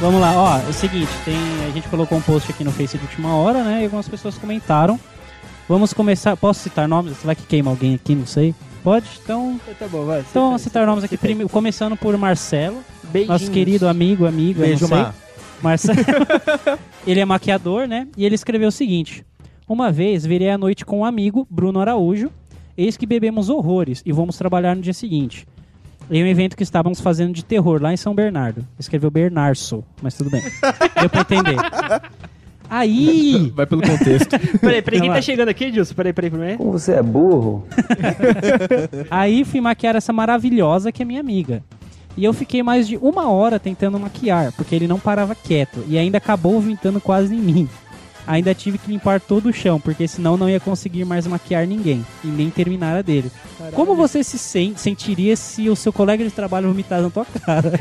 Vamos 0.00 0.20
lá, 0.20 0.32
ó, 0.36 0.58
é 0.58 0.68
o 0.68 0.72
seguinte, 0.74 1.10
tem, 1.24 1.34
a 1.66 1.70
gente 1.70 1.88
colocou 1.88 2.18
um 2.18 2.20
post 2.20 2.50
aqui 2.50 2.62
no 2.62 2.70
Face 2.70 2.98
de 2.98 3.04
última 3.04 3.34
hora, 3.34 3.64
né? 3.64 3.80
E 3.80 3.84
algumas 3.84 4.06
pessoas 4.08 4.36
comentaram. 4.36 5.00
Vamos 5.68 5.92
começar, 5.94 6.36
posso 6.36 6.60
citar 6.60 6.86
nomes? 6.86 7.16
Será 7.16 7.34
que 7.34 7.42
queima 7.44 7.70
alguém 7.70 7.94
aqui? 7.94 8.14
Não 8.14 8.26
sei. 8.26 8.54
Pode? 8.84 9.06
Então, 9.24 9.58
Tá 9.78 9.88
bom, 9.88 10.04
vai. 10.04 10.20
então 10.20 10.46
vamos 10.46 10.62
citar 10.62 10.86
nomes 10.86 11.02
aqui. 11.02 11.16
Prime- 11.16 11.48
começando 11.48 11.96
por 11.96 12.16
Marcelo, 12.18 12.78
Beijinhos. 13.04 13.40
nosso 13.40 13.50
querido 13.50 13.88
amigo, 13.88 14.26
amigo, 14.26 14.60
Beijo, 14.60 14.82
não 14.82 14.88
sei. 14.88 14.98
Mar. 14.98 15.14
Marcelo. 15.62 15.98
ele 17.06 17.18
é 17.20 17.24
maquiador, 17.24 17.88
né? 17.88 18.06
E 18.16 18.24
ele 18.24 18.34
escreveu 18.34 18.68
o 18.68 18.72
seguinte: 18.72 19.24
Uma 19.66 19.90
vez 19.90 20.24
virei 20.26 20.50
à 20.50 20.58
noite 20.58 20.84
com 20.84 21.00
um 21.00 21.04
amigo, 21.04 21.46
Bruno 21.50 21.80
Araújo, 21.80 22.30
eis 22.76 22.96
que 22.98 23.06
bebemos 23.06 23.48
horrores 23.48 24.02
e 24.06 24.12
vamos 24.12 24.36
trabalhar 24.36 24.76
no 24.76 24.82
dia 24.82 24.92
seguinte. 24.94 25.46
Em 26.10 26.22
um 26.22 26.26
evento 26.26 26.56
que 26.56 26.62
estávamos 26.62 27.00
fazendo 27.00 27.32
de 27.32 27.44
terror 27.44 27.82
lá 27.82 27.92
em 27.92 27.96
São 27.96 28.14
Bernardo. 28.14 28.64
Escreveu 28.78 29.10
Bernarso, 29.10 29.82
mas 30.00 30.14
tudo 30.14 30.30
bem. 30.30 30.42
Deu 31.00 31.10
pra 31.10 31.20
entender. 31.22 31.56
Aí. 32.68 33.52
Vai 33.54 33.66
pelo 33.66 33.82
contexto. 33.82 34.38
Peraí, 34.60 34.82
peraí, 34.82 35.00
quem 35.00 35.10
tá 35.10 35.22
chegando 35.22 35.48
aqui, 35.48 35.64
Edilson? 35.66 35.94
Peraí, 35.94 36.12
peraí, 36.12 36.30
peraí. 36.30 36.56
Como 36.56 36.72
você 36.72 36.92
é 36.94 37.02
burro? 37.02 37.66
Aí 39.10 39.44
fui 39.44 39.60
maquiar 39.60 39.94
essa 39.94 40.12
maravilhosa 40.12 40.90
que 40.90 41.02
é 41.02 41.04
minha 41.04 41.20
amiga. 41.20 41.62
E 42.16 42.24
eu 42.24 42.32
fiquei 42.32 42.62
mais 42.62 42.88
de 42.88 42.96
uma 42.96 43.30
hora 43.30 43.58
tentando 43.60 44.00
maquiar, 44.00 44.50
porque 44.52 44.74
ele 44.74 44.88
não 44.88 44.98
parava 44.98 45.34
quieto. 45.34 45.84
E 45.86 45.98
ainda 45.98 46.18
acabou 46.18 46.60
vintando 46.60 47.00
quase 47.00 47.34
em 47.34 47.38
mim. 47.38 47.68
Ainda 48.26 48.54
tive 48.54 48.76
que 48.78 48.90
limpar 48.90 49.20
todo 49.20 49.48
o 49.48 49.52
chão, 49.52 49.78
porque 49.80 50.08
senão 50.08 50.36
não 50.36 50.48
ia 50.50 50.58
conseguir 50.58 51.04
mais 51.04 51.26
maquiar 51.26 51.66
ninguém. 51.66 52.04
E 52.24 52.26
nem 52.26 52.50
terminar 52.50 52.96
a 52.96 53.02
dele. 53.02 53.30
Como 53.72 53.94
você 53.94 54.22
se 54.24 54.36
sen- 54.38 54.74
sentiria 54.76 55.36
se 55.36 55.68
o 55.70 55.76
seu 55.76 55.92
colega 55.92 56.24
de 56.24 56.30
trabalho 56.30 56.68
vomitasse 56.68 57.02
na 57.02 57.10
tua 57.10 57.24
cara? 57.24 57.72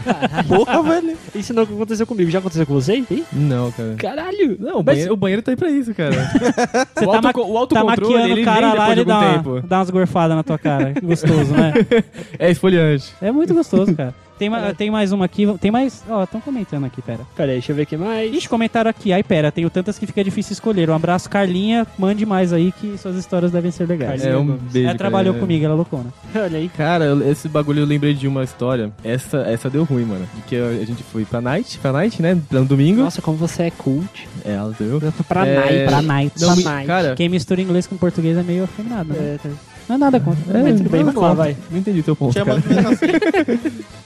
Porra, 0.47 0.81
velho. 1.01 1.17
Isso 1.34 1.53
não 1.53 1.63
aconteceu 1.63 2.05
comigo. 2.08 2.29
Já 2.29 2.39
aconteceu 2.39 2.65
com 2.65 2.73
você? 2.73 2.97
Ih, 2.97 3.23
Não, 3.34 3.71
cara. 3.71 3.95
Caralho! 3.97 4.55
Não, 4.60 4.73
o 4.75 4.84
Mas- 4.84 4.86
banheiro, 4.86 5.13
o 5.13 5.17
banheiro 5.17 5.41
tá 5.41 5.51
aí 5.51 5.58
pra 5.58 5.69
isso, 5.69 5.93
cara. 5.93 6.12
Você 6.95 7.05
O 7.05 7.12
tá, 7.12 7.17
auto- 7.27 7.41
o 7.41 7.67
tá 7.67 7.79
autocontrole, 7.79 8.13
maquiando 8.13 8.27
ele 8.34 8.41
o 8.41 8.45
cara 8.45 8.73
lá, 8.73 8.91
ele 8.91 9.03
dá, 9.05 9.41
uma- 9.43 9.62
dá 9.62 9.77
umas 9.79 9.89
gorfadas 9.89 10.36
na 10.38 10.43
tua 10.43 10.58
cara. 10.58 10.93
Gostoso, 11.01 11.53
né? 11.53 11.73
É 12.39 12.51
esfoliante. 12.51 13.13
É 13.21 13.31
muito 13.31 13.53
gostoso, 13.53 13.93
cara. 13.95 14.13
Tem, 14.38 14.50
ma- 14.50 14.74
tem 14.74 14.91
mais 14.91 15.12
uma 15.12 15.26
aqui. 15.26 15.45
Tem 15.60 15.71
mais. 15.71 16.04
Ó, 16.10 16.24
estão 16.24 16.41
comentando 16.41 16.84
aqui, 16.86 17.02
pera. 17.02 17.21
Peraí, 17.36 17.54
deixa 17.54 17.71
eu 17.71 17.76
ver 17.76 17.84
aqui 17.84 17.95
mais. 17.95 18.34
Ixi, 18.34 18.50
comentaram 18.50 18.89
aqui. 18.89 19.13
Ai, 19.13 19.24
pera, 19.24 19.52
tenho 19.52 19.69
tantas 19.69 19.98
que 19.98 20.06
fica 20.06 20.24
difícil 20.24 20.54
escolher. 20.54 20.89
Um 20.89 20.93
abraço, 20.93 21.30
Carlinha. 21.30 21.88
Mande 21.98 22.26
mais 22.26 22.52
aí 22.52 22.71
que 22.74 22.98
suas 22.98 23.15
histórias 23.15 23.52
devem 23.52 23.71
ser 23.71 23.88
legais. 23.88 24.21
Carlinha 24.21 24.38
É 24.38 24.38
um 24.38 24.58
beijo. 24.58 24.89
Ela 24.89 24.98
trabalhou 24.98 25.34
cara. 25.34 25.45
comigo, 25.45 25.63
ela 25.65 25.74
é 25.74 25.78
loucona. 25.78 26.13
Olha 26.36 26.58
aí. 26.58 26.69
Cara, 26.69 27.06
eu- 27.06 27.32
esse 27.32 27.48
bagulho 27.48 27.80
eu 27.82 27.86
lembrei 27.86 28.13
de 28.13 28.28
uma 28.28 28.43
história. 28.43 28.91
Essa, 29.04 29.38
essa 29.39 29.69
deu 29.69 29.84
ruim, 29.84 30.04
mano. 30.06 30.28
De 30.36 30.41
que 30.41 30.56
a 30.58 30.86
gente 30.86 31.02
foi 31.04 31.24
pra 31.26 31.39
night, 31.39 31.78
pra 31.80 31.91
night, 31.93 32.21
né? 32.21 32.38
No 32.52 32.65
domingo. 32.65 33.02
Nossa, 33.02 33.21
como 33.21 33.38
você 33.38 33.63
é 33.63 33.71
cult. 33.71 34.28
É, 34.43 34.52
ela 34.54 34.76
deu. 34.78 35.02
Pra 35.28 35.48
É, 35.48 35.56
night. 35.56 35.86
Pra 35.88 36.02
night. 36.02 36.41
Não, 36.41 36.48
Pra 36.48 36.56
me- 36.58 36.63
night. 36.63 36.88
cara, 36.88 37.15
Quem 37.15 37.30
mistura 37.30 37.62
inglês 37.62 37.88
com 37.88 37.95
português 37.98 38.38
é 38.38 38.43
meio 38.43 38.63
afeminado, 38.65 39.10
né? 39.13 39.36
É, 39.36 39.38
tá. 39.41 39.50
Não 39.88 39.95
é 39.95 40.00
nada 40.00 40.19
contra. 40.19 40.58
É, 40.58 40.63
mas 40.63 40.78
tudo 40.78 40.89
bem, 40.89 41.04
não, 41.04 41.12
vamos 41.13 41.30
lá, 41.30 41.34
vai. 41.36 41.56
não 41.69 41.78
entendi 41.80 42.02
teu 42.02 42.15
ponto, 42.15 42.34
Chama 42.34 42.54
assim. 42.56 42.65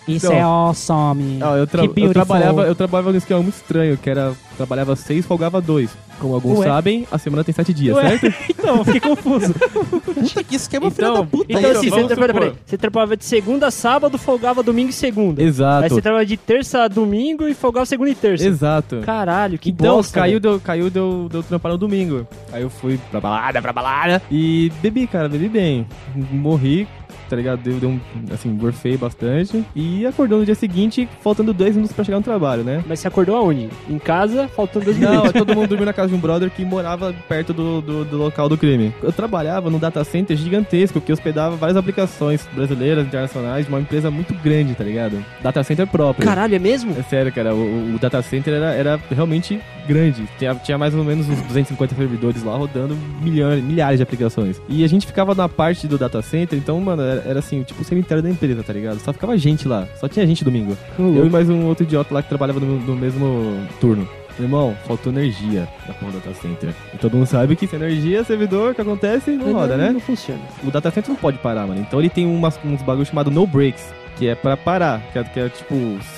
Isso 0.08 0.26
Então, 0.28 0.34
é 0.36 0.42
awesome. 0.42 1.40
Ah, 1.42 1.56
eu, 1.58 1.68
tra- 1.68 1.88
que 1.88 2.02
eu 2.02 2.12
trabalhava, 2.14 2.64
eu 2.64 2.76
trabalhava 2.76 3.12
num 3.12 3.18
esquema 3.18 3.42
muito 3.42 3.56
estranho, 3.56 3.96
que 3.98 4.10
era 4.10 4.34
trabalhava 4.60 4.96
seis, 4.96 5.26
folgava 5.26 5.62
dois. 5.62 5.90
Como 6.20 6.34
alguns 6.34 6.60
Ué? 6.60 6.68
sabem, 6.68 7.08
a 7.10 7.18
semana 7.18 7.44
tem 7.46 7.54
sete 7.56 7.74
dias, 7.74 7.96
Ué? 7.96 8.18
certo? 8.18 8.36
então, 8.52 8.84
fiquei 8.84 9.00
confuso. 9.00 9.54
Puta, 9.54 10.44
que 10.44 10.56
esquema 10.56 10.88
Então, 10.88 10.96
filho 11.14 11.14
da 11.14 11.24
puta. 11.30 11.46
Então, 11.50 11.62
Então, 11.62 11.72
assim, 11.80 11.90
você, 11.90 12.16
pera, 12.16 12.28
supor. 12.34 12.34
peraí. 12.34 12.54
você 12.66 12.78
trabalhava 12.78 13.16
de 13.18 13.24
segunda 13.26 13.68
a 13.68 13.72
sábado, 13.72 14.18
folgava 14.18 14.62
domingo 14.62 14.90
e 14.90 14.94
segunda. 14.94 15.42
Aí 15.42 15.48
Exato. 15.48 15.90
você 15.90 16.02
trabalhava 16.02 16.26
de 16.26 16.36
terça 16.38 16.84
a 16.84 16.88
domingo 16.90 17.48
e 17.48 17.54
folgava 17.54 17.86
segunda 17.86 18.10
e 18.12 18.16
terça. 18.16 18.46
Exato. 18.46 19.00
Caralho, 19.06 19.58
que 19.58 19.70
então, 19.70 19.96
bosta. 19.96 20.20
caiu, 20.20 20.40
deu, 20.42 20.60
caiu, 20.60 20.90
deu, 20.90 21.30
deu 21.32 21.42
trampar 21.42 21.72
no 21.72 21.78
domingo. 21.78 22.28
Aí 22.52 22.62
eu 22.62 22.70
fui 22.70 23.00
pra 23.10 23.22
balada, 23.22 23.62
pra 23.62 23.72
balada. 23.72 24.22
E 24.30 24.70
bebi, 24.82 25.08
cara, 25.08 25.30
bebi 25.30 25.48
bem. 25.48 25.88
Morri, 26.16 26.86
tá 27.30 27.36
ligado? 27.36 27.62
Deu, 27.62 27.76
deu 27.80 27.90
um, 27.90 28.00
assim, 28.34 28.56
gorfei 28.56 28.98
bastante. 28.98 29.64
E 29.76 30.06
acordou 30.06 30.40
no 30.40 30.46
dia 30.46 30.56
seguinte, 30.56 31.08
faltando 31.22 31.54
dois 31.54 31.76
minutos 31.76 31.96
pra 31.96 32.04
chegar 32.04 32.18
no 32.18 32.24
trabalho, 32.24 32.64
né? 32.64 32.84
Mas 32.88 33.00
você 33.00 33.08
acordou 33.08 33.36
aonde? 33.36 33.70
Em 33.90 34.00
casa, 34.00 34.48
faltando 34.48 34.86
dois 34.86 35.00
Não, 35.00 35.12
minutos. 35.12 35.34
todo 35.34 35.56
mundo 35.56 35.68
dormiu 35.68 35.86
na 35.86 35.94
casa 35.94 36.10
de 36.10 36.16
um 36.16 36.20
brother 36.20 36.50
que 36.50 36.66
morava 36.66 37.14
perto 37.28 37.54
do, 37.54 37.82
do, 37.82 38.06
do 38.06 38.18
local 38.18 38.50
do 38.50 38.58
crime. 38.58 38.94
Eu 39.04 39.12
trabalhava 39.12 39.70
num 39.70 39.80
data 39.80 40.04
center 40.04 40.36
gigantesco 40.36 41.00
que 41.00 41.12
hospedava 41.12 41.56
várias 41.56 41.78
aplicações 41.78 42.48
brasileiras, 42.54 43.06
internacionais, 43.06 43.66
de 43.66 43.72
uma 43.72 43.80
empresa 43.80 44.10
muito 44.10 44.34
grande, 44.34 44.74
tá 44.76 44.84
ligado? 44.84 45.24
Data 45.42 45.64
center 45.64 45.88
próprio. 45.88 46.26
Caralho, 46.26 46.56
é 46.56 46.60
mesmo? 46.60 46.96
É 46.98 47.04
sério, 47.04 47.32
cara, 47.32 47.54
o, 47.54 47.96
o 47.96 48.00
data 48.00 48.22
center 48.22 48.54
era, 48.54 48.74
era 48.74 49.00
realmente 49.12 49.60
grande. 49.88 50.28
Tinha, 50.38 50.56
tinha 50.56 50.78
mais 50.78 50.94
ou 50.94 51.04
menos 51.04 51.28
uns 51.28 51.42
250 51.42 51.96
servidores 51.96 52.44
lá 52.44 52.56
rodando 52.56 52.96
milhões, 53.22 53.64
milhares 53.64 53.98
de 53.98 54.04
aplicações. 54.04 54.62
E 54.70 54.84
a 54.84 54.88
gente 54.88 55.08
ficava 55.08 55.34
na 55.34 55.50
parte 55.50 55.88
do 55.88 55.98
data 55.98 56.22
center, 56.22 56.58
então, 56.60 56.80
mano, 56.80 57.02
era, 57.02 57.19
era 57.26 57.40
assim, 57.40 57.64
tipo 57.64 57.82
o 57.82 57.86
cemitério 57.86 58.22
da 58.24 58.30
empresa, 58.30 58.64
tá 58.64 58.74
ligado? 58.74 59.00
Só 59.00 59.14
ficava 59.14 59.38
gente 59.38 59.68
lá. 59.68 59.88
Só 60.00 60.08
tinha 60.08 60.26
gente 60.26 60.44
domingo. 60.44 60.78
Eu 60.98 61.26
e 61.26 61.30
mais 61.30 61.50
um 61.50 61.66
outro 61.66 61.84
idiota 61.84 62.14
lá 62.14 62.22
que 62.22 62.30
trabalhava 62.30 62.60
no, 62.60 62.80
no 62.80 62.96
mesmo 62.96 63.68
turno. 63.80 64.08
Irmão, 64.40 64.76
faltou 64.88 65.12
energia 65.12 65.68
na 65.86 65.94
porra 65.94 66.14
do 66.14 66.20
data 66.20 66.34
center. 66.34 66.74
E 66.94 66.98
todo 66.98 67.18
mundo 67.18 67.26
sabe 67.26 67.56
que 67.58 67.68
sem 67.68 67.78
energia, 67.78 68.24
servidor, 68.24 68.72
o 68.72 68.76
que 68.76 68.82
acontece, 68.82 69.32
não 69.32 69.52
roda, 69.52 69.76
né? 69.76 69.92
Não 69.92 70.00
funciona. 70.00 70.40
O 70.64 70.72
data 70.72 70.90
center 70.92 71.10
não 71.10 71.18
pode 71.18 71.38
parar, 71.40 71.68
mano. 71.68 71.82
Então 71.82 72.00
ele 72.00 72.10
tem 72.10 72.26
umas, 72.26 72.58
uns 72.64 72.82
bagulho 72.82 73.06
chamado 73.06 73.30
no 73.30 73.46
breaks, 73.46 73.94
que 74.18 74.28
é 74.28 74.36
pra 74.36 74.56
parar. 74.56 75.02
Que 75.12 75.20
é, 75.20 75.24
que 75.26 75.40
é, 75.42 75.50
tipo, 75.50 75.76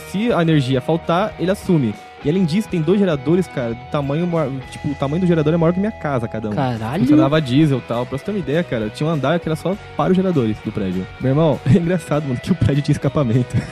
se 0.09 0.31
a 0.31 0.41
energia 0.41 0.79
faltar, 0.79 1.33
ele 1.39 1.49
assume. 1.49 1.95
E 2.23 2.29
além 2.29 2.45
disso, 2.45 2.67
tem 2.69 2.81
dois 2.81 2.99
geradores, 2.99 3.47
cara, 3.47 3.73
do 3.73 3.83
tamanho 3.91 4.29
tipo, 4.69 4.89
o 4.89 4.95
tamanho 4.95 5.21
do 5.21 5.27
gerador 5.27 5.53
é 5.53 5.57
maior 5.57 5.73
que 5.73 5.79
minha 5.79 5.91
casa, 5.91 6.27
cada 6.27 6.49
um. 6.49 6.53
Caralho. 6.53 7.01
Funcionava 7.03 7.41
diesel 7.41 7.79
e 7.79 7.81
tal. 7.81 8.05
Pra 8.05 8.17
você 8.17 8.25
ter 8.25 8.31
uma 8.31 8.39
ideia, 8.39 8.63
cara, 8.63 8.89
tinha 8.89 9.07
um 9.07 9.11
andar 9.11 9.39
que 9.39 9.47
era 9.47 9.55
só 9.55 9.75
para 9.97 10.11
os 10.11 10.15
geradores 10.15 10.57
do 10.63 10.71
prédio. 10.71 11.05
Meu 11.19 11.31
irmão, 11.31 11.59
é 11.65 11.77
engraçado, 11.77 12.23
mano, 12.27 12.39
que 12.39 12.51
o 12.51 12.55
prédio 12.55 12.83
tinha 12.83 12.93
escapamento. 12.93 13.55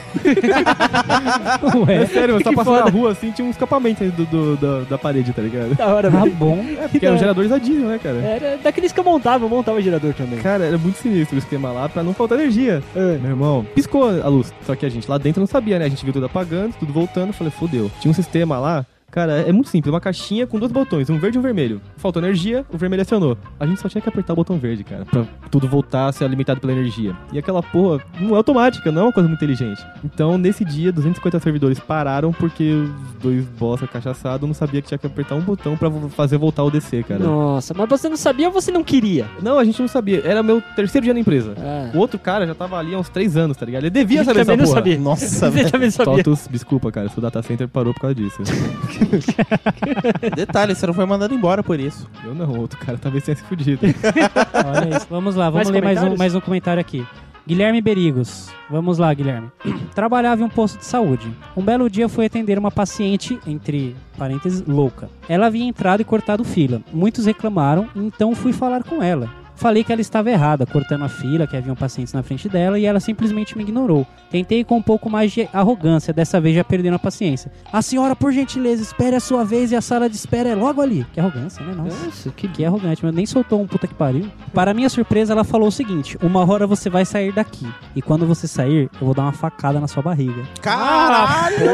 É 0.70 1.76
Ué, 2.00 2.06
sério, 2.06 2.34
você 2.34 2.44
tá 2.44 2.52
passando 2.52 2.76
foda. 2.76 2.84
na 2.84 2.90
rua 2.90 3.12
assim, 3.12 3.30
tinha 3.30 3.46
um 3.46 3.50
escapamento 3.50 4.02
aí 4.02 4.10
do, 4.10 4.24
do- 4.56 4.84
da, 4.84 4.98
parede, 4.98 5.32
tá 5.32 5.42
ligado? 5.42 5.74
Da 5.74 5.86
hora, 5.86 6.10
tá 6.10 6.26
bom. 6.38 6.58
É, 6.78 6.88
porque 6.88 7.04
eram 7.06 7.18
geradores 7.18 7.50
a 7.52 7.58
diesel, 7.58 7.88
né, 7.88 7.98
cara? 8.02 8.16
Era 8.18 8.56
daqueles 8.58 8.92
que 8.92 9.00
eu 9.00 9.04
montava, 9.04 9.44
eu 9.44 9.48
montava 9.48 9.78
o 9.78 9.80
gerador 9.80 10.12
também. 10.14 10.38
Cara, 10.40 10.64
era 10.64 10.78
muito 10.78 10.96
sinistro 10.98 11.36
o 11.36 11.38
esquema 11.38 11.70
lá 11.72 11.88
pra 11.88 12.02
não 12.02 12.12
faltar 12.14 12.38
energia. 12.38 12.82
É. 12.94 13.18
Meu 13.18 13.30
irmão, 13.30 13.66
piscou 13.74 14.08
a 14.08 14.28
luz. 14.28 14.52
Só 14.66 14.74
que 14.74 14.84
a 14.86 14.88
gente 14.88 15.08
lá 15.10 15.18
dentro 15.18 15.40
não 15.40 15.46
sabia, 15.46 15.78
né? 15.78 15.86
A 15.86 15.88
gente 15.88 16.04
viu 16.04 16.12
tudo 16.12 16.26
apagando, 16.26 16.74
tudo 16.78 16.92
voltando. 16.92 17.32
Falei, 17.32 17.50
fodeu. 17.50 17.90
Tinha 18.00 18.10
um 18.10 18.14
sistema 18.14 18.39
lá. 18.58 18.86
Cara, 19.10 19.40
é 19.40 19.52
muito 19.52 19.68
simples, 19.68 19.92
uma 19.92 20.00
caixinha 20.00 20.46
com 20.46 20.58
dois 20.58 20.70
botões, 20.70 21.10
um 21.10 21.18
verde 21.18 21.36
e 21.36 21.40
um 21.40 21.42
vermelho. 21.42 21.80
Faltou 21.96 22.22
energia, 22.22 22.64
o 22.72 22.78
vermelho 22.78 23.02
acionou. 23.02 23.36
A 23.58 23.66
gente 23.66 23.80
só 23.80 23.88
tinha 23.88 24.00
que 24.00 24.08
apertar 24.08 24.32
o 24.32 24.36
botão 24.36 24.56
verde, 24.58 24.84
cara, 24.84 25.04
pra 25.04 25.24
tudo 25.50 25.66
voltar 25.68 26.06
a 26.06 26.12
ser 26.12 26.24
alimentado 26.24 26.60
pela 26.60 26.72
energia. 26.72 27.16
E 27.32 27.38
aquela 27.38 27.62
porra 27.62 28.00
não 28.20 28.34
é 28.34 28.36
automática, 28.36 28.92
não 28.92 29.02
é 29.02 29.04
uma 29.06 29.12
coisa 29.12 29.28
muito 29.28 29.38
inteligente. 29.42 29.84
Então, 30.04 30.38
nesse 30.38 30.64
dia, 30.64 30.92
250 30.92 31.40
servidores 31.40 31.78
pararam 31.80 32.32
porque 32.32 32.70
os 32.72 32.90
dois 33.22 33.44
bosta 33.58 33.86
cachaçados 33.86 34.46
não 34.46 34.54
sabia 34.54 34.80
que 34.80 34.88
tinha 34.88 34.98
que 34.98 35.06
apertar 35.06 35.34
um 35.34 35.40
botão 35.40 35.76
pra 35.76 35.90
fazer 36.10 36.38
voltar 36.38 36.62
o 36.62 36.70
DC, 36.70 37.02
cara. 37.02 37.22
Nossa, 37.24 37.74
mas 37.76 37.88
você 37.88 38.08
não 38.08 38.16
sabia 38.16 38.46
ou 38.46 38.52
você 38.52 38.70
não 38.70 38.84
queria? 38.84 39.26
Não, 39.42 39.58
a 39.58 39.64
gente 39.64 39.80
não 39.80 39.88
sabia. 39.88 40.22
Era 40.24 40.42
meu 40.42 40.62
terceiro 40.76 41.04
dia 41.04 41.14
na 41.14 41.20
empresa. 41.20 41.54
Ah. 41.58 41.90
O 41.94 41.98
outro 41.98 42.18
cara 42.18 42.46
já 42.46 42.54
tava 42.54 42.78
ali 42.78 42.94
há 42.94 42.98
uns 42.98 43.08
três 43.08 43.36
anos, 43.36 43.56
tá 43.56 43.66
ligado? 43.66 43.82
Ele 43.82 43.90
devia 43.90 44.18
Ele 44.18 44.24
saber 44.24 44.40
também 44.44 44.54
essa 44.54 44.62
não 44.62 44.64
porra. 44.66 44.78
sabia. 44.78 44.98
Nossa, 44.98 45.26
Você 45.50 45.50
velho. 45.50 45.92
Totus, 46.04 46.48
desculpa, 46.50 46.92
cara, 46.92 47.08
seu 47.08 47.20
data 47.22 47.42
center 47.42 47.66
parou 47.68 47.92
por 47.92 48.00
causa 48.00 48.14
disso. 48.14 48.38
Detalhe, 50.34 50.74
você 50.74 50.86
não 50.86 50.94
foi 50.94 51.06
mandado 51.06 51.34
embora 51.34 51.62
por 51.62 51.78
isso. 51.78 52.08
Eu 52.24 52.34
não, 52.34 52.58
outro 52.58 52.78
cara 52.78 52.98
talvez 52.98 53.24
tenha 53.24 53.36
se 53.36 53.42
fudido. 53.44 53.80
Olha 54.64 54.96
isso. 54.96 55.06
Vamos 55.08 55.34
lá, 55.34 55.50
vamos 55.50 55.68
Mais 55.68 55.70
ler 55.70 55.82
mais 55.82 55.98
um, 55.98 56.00
comentários? 56.00 56.18
mais 56.18 56.34
um 56.34 56.40
comentário 56.40 56.80
aqui. 56.80 57.06
Guilherme 57.46 57.80
Berigos. 57.80 58.48
Vamos 58.70 58.98
lá, 58.98 59.12
Guilherme. 59.12 59.50
Trabalhava 59.94 60.42
em 60.42 60.44
um 60.44 60.48
posto 60.48 60.78
de 60.78 60.84
saúde. 60.84 61.28
Um 61.56 61.62
belo 61.62 61.90
dia 61.90 62.08
fui 62.08 62.26
atender 62.26 62.58
uma 62.58 62.70
paciente, 62.70 63.40
entre 63.46 63.96
parênteses, 64.16 64.62
louca. 64.66 65.08
Ela 65.28 65.46
havia 65.46 65.64
entrado 65.64 66.00
e 66.00 66.04
cortado 66.04 66.44
fila. 66.44 66.80
Muitos 66.92 67.26
reclamaram, 67.26 67.88
então 67.96 68.34
fui 68.34 68.52
falar 68.52 68.84
com 68.84 69.02
ela. 69.02 69.39
Falei 69.60 69.84
que 69.84 69.92
ela 69.92 70.00
estava 70.00 70.30
errada, 70.30 70.64
cortando 70.64 71.04
a 71.04 71.08
fila, 71.08 71.46
que 71.46 71.54
haviam 71.54 71.76
pacientes 71.76 72.14
na 72.14 72.22
frente 72.22 72.48
dela, 72.48 72.78
e 72.78 72.86
ela 72.86 72.98
simplesmente 72.98 73.58
me 73.58 73.62
ignorou. 73.62 74.06
Tentei 74.30 74.64
com 74.64 74.78
um 74.78 74.82
pouco 74.82 75.10
mais 75.10 75.32
de 75.32 75.46
arrogância, 75.52 76.14
dessa 76.14 76.40
vez 76.40 76.56
já 76.56 76.64
perdendo 76.64 76.94
a 76.94 76.98
paciência. 76.98 77.52
A 77.70 77.82
senhora, 77.82 78.16
por 78.16 78.32
gentileza, 78.32 78.80
espere 78.80 79.16
a 79.16 79.20
sua 79.20 79.44
vez 79.44 79.70
e 79.70 79.76
a 79.76 79.82
sala 79.82 80.08
de 80.08 80.16
espera 80.16 80.48
é 80.48 80.54
logo 80.54 80.80
ali. 80.80 81.06
Que 81.12 81.20
arrogância, 81.20 81.62
né? 81.62 81.74
Nossa. 81.74 82.06
Nossa, 82.06 82.30
que 82.30 82.48
Que 82.48 82.64
arrogante, 82.64 83.04
mas 83.04 83.14
nem 83.14 83.26
soltou 83.26 83.60
um 83.60 83.66
puta 83.66 83.86
que 83.86 83.92
pariu. 83.92 84.30
Para 84.54 84.72
minha 84.72 84.88
surpresa, 84.88 85.34
ela 85.34 85.44
falou 85.44 85.68
o 85.68 85.72
seguinte: 85.72 86.16
Uma 86.22 86.50
hora 86.50 86.66
você 86.66 86.88
vai 86.88 87.04
sair 87.04 87.30
daqui. 87.30 87.68
E 87.94 88.00
quando 88.00 88.26
você 88.26 88.48
sair, 88.48 88.88
eu 88.98 89.04
vou 89.04 89.14
dar 89.14 89.24
uma 89.24 89.32
facada 89.32 89.78
na 89.78 89.86
sua 89.86 90.02
barriga. 90.02 90.42
Caralho! 90.62 91.66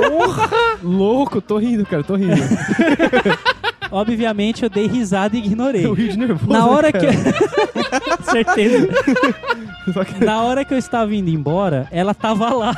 Louco, 0.83 1.41
tô 1.41 1.57
rindo, 1.57 1.87
cara, 1.87 2.03
tô 2.03 2.17
rindo. 2.17 2.35
Obviamente, 3.91 4.63
eu 4.63 4.71
dei 4.71 4.87
risada 4.87 5.37
e 5.37 5.41
ignorei. 5.41 5.85
Eu 5.87 5.93
rio 5.95 6.09
de 6.11 6.19
nervoso. 6.19 6.51
Na 6.53 6.67
hora 6.67 6.93
cara. 6.93 7.07
que. 7.07 7.17
Certeza. 8.31 8.89
Que- 10.05 10.25
Na 10.25 10.43
hora 10.43 10.65
que 10.65 10.75
eu 10.75 10.79
estava 10.79 11.15
indo 11.15 11.31
embora, 11.31 11.87
ela 11.91 12.13
tava 12.15 12.53
lá. 12.53 12.75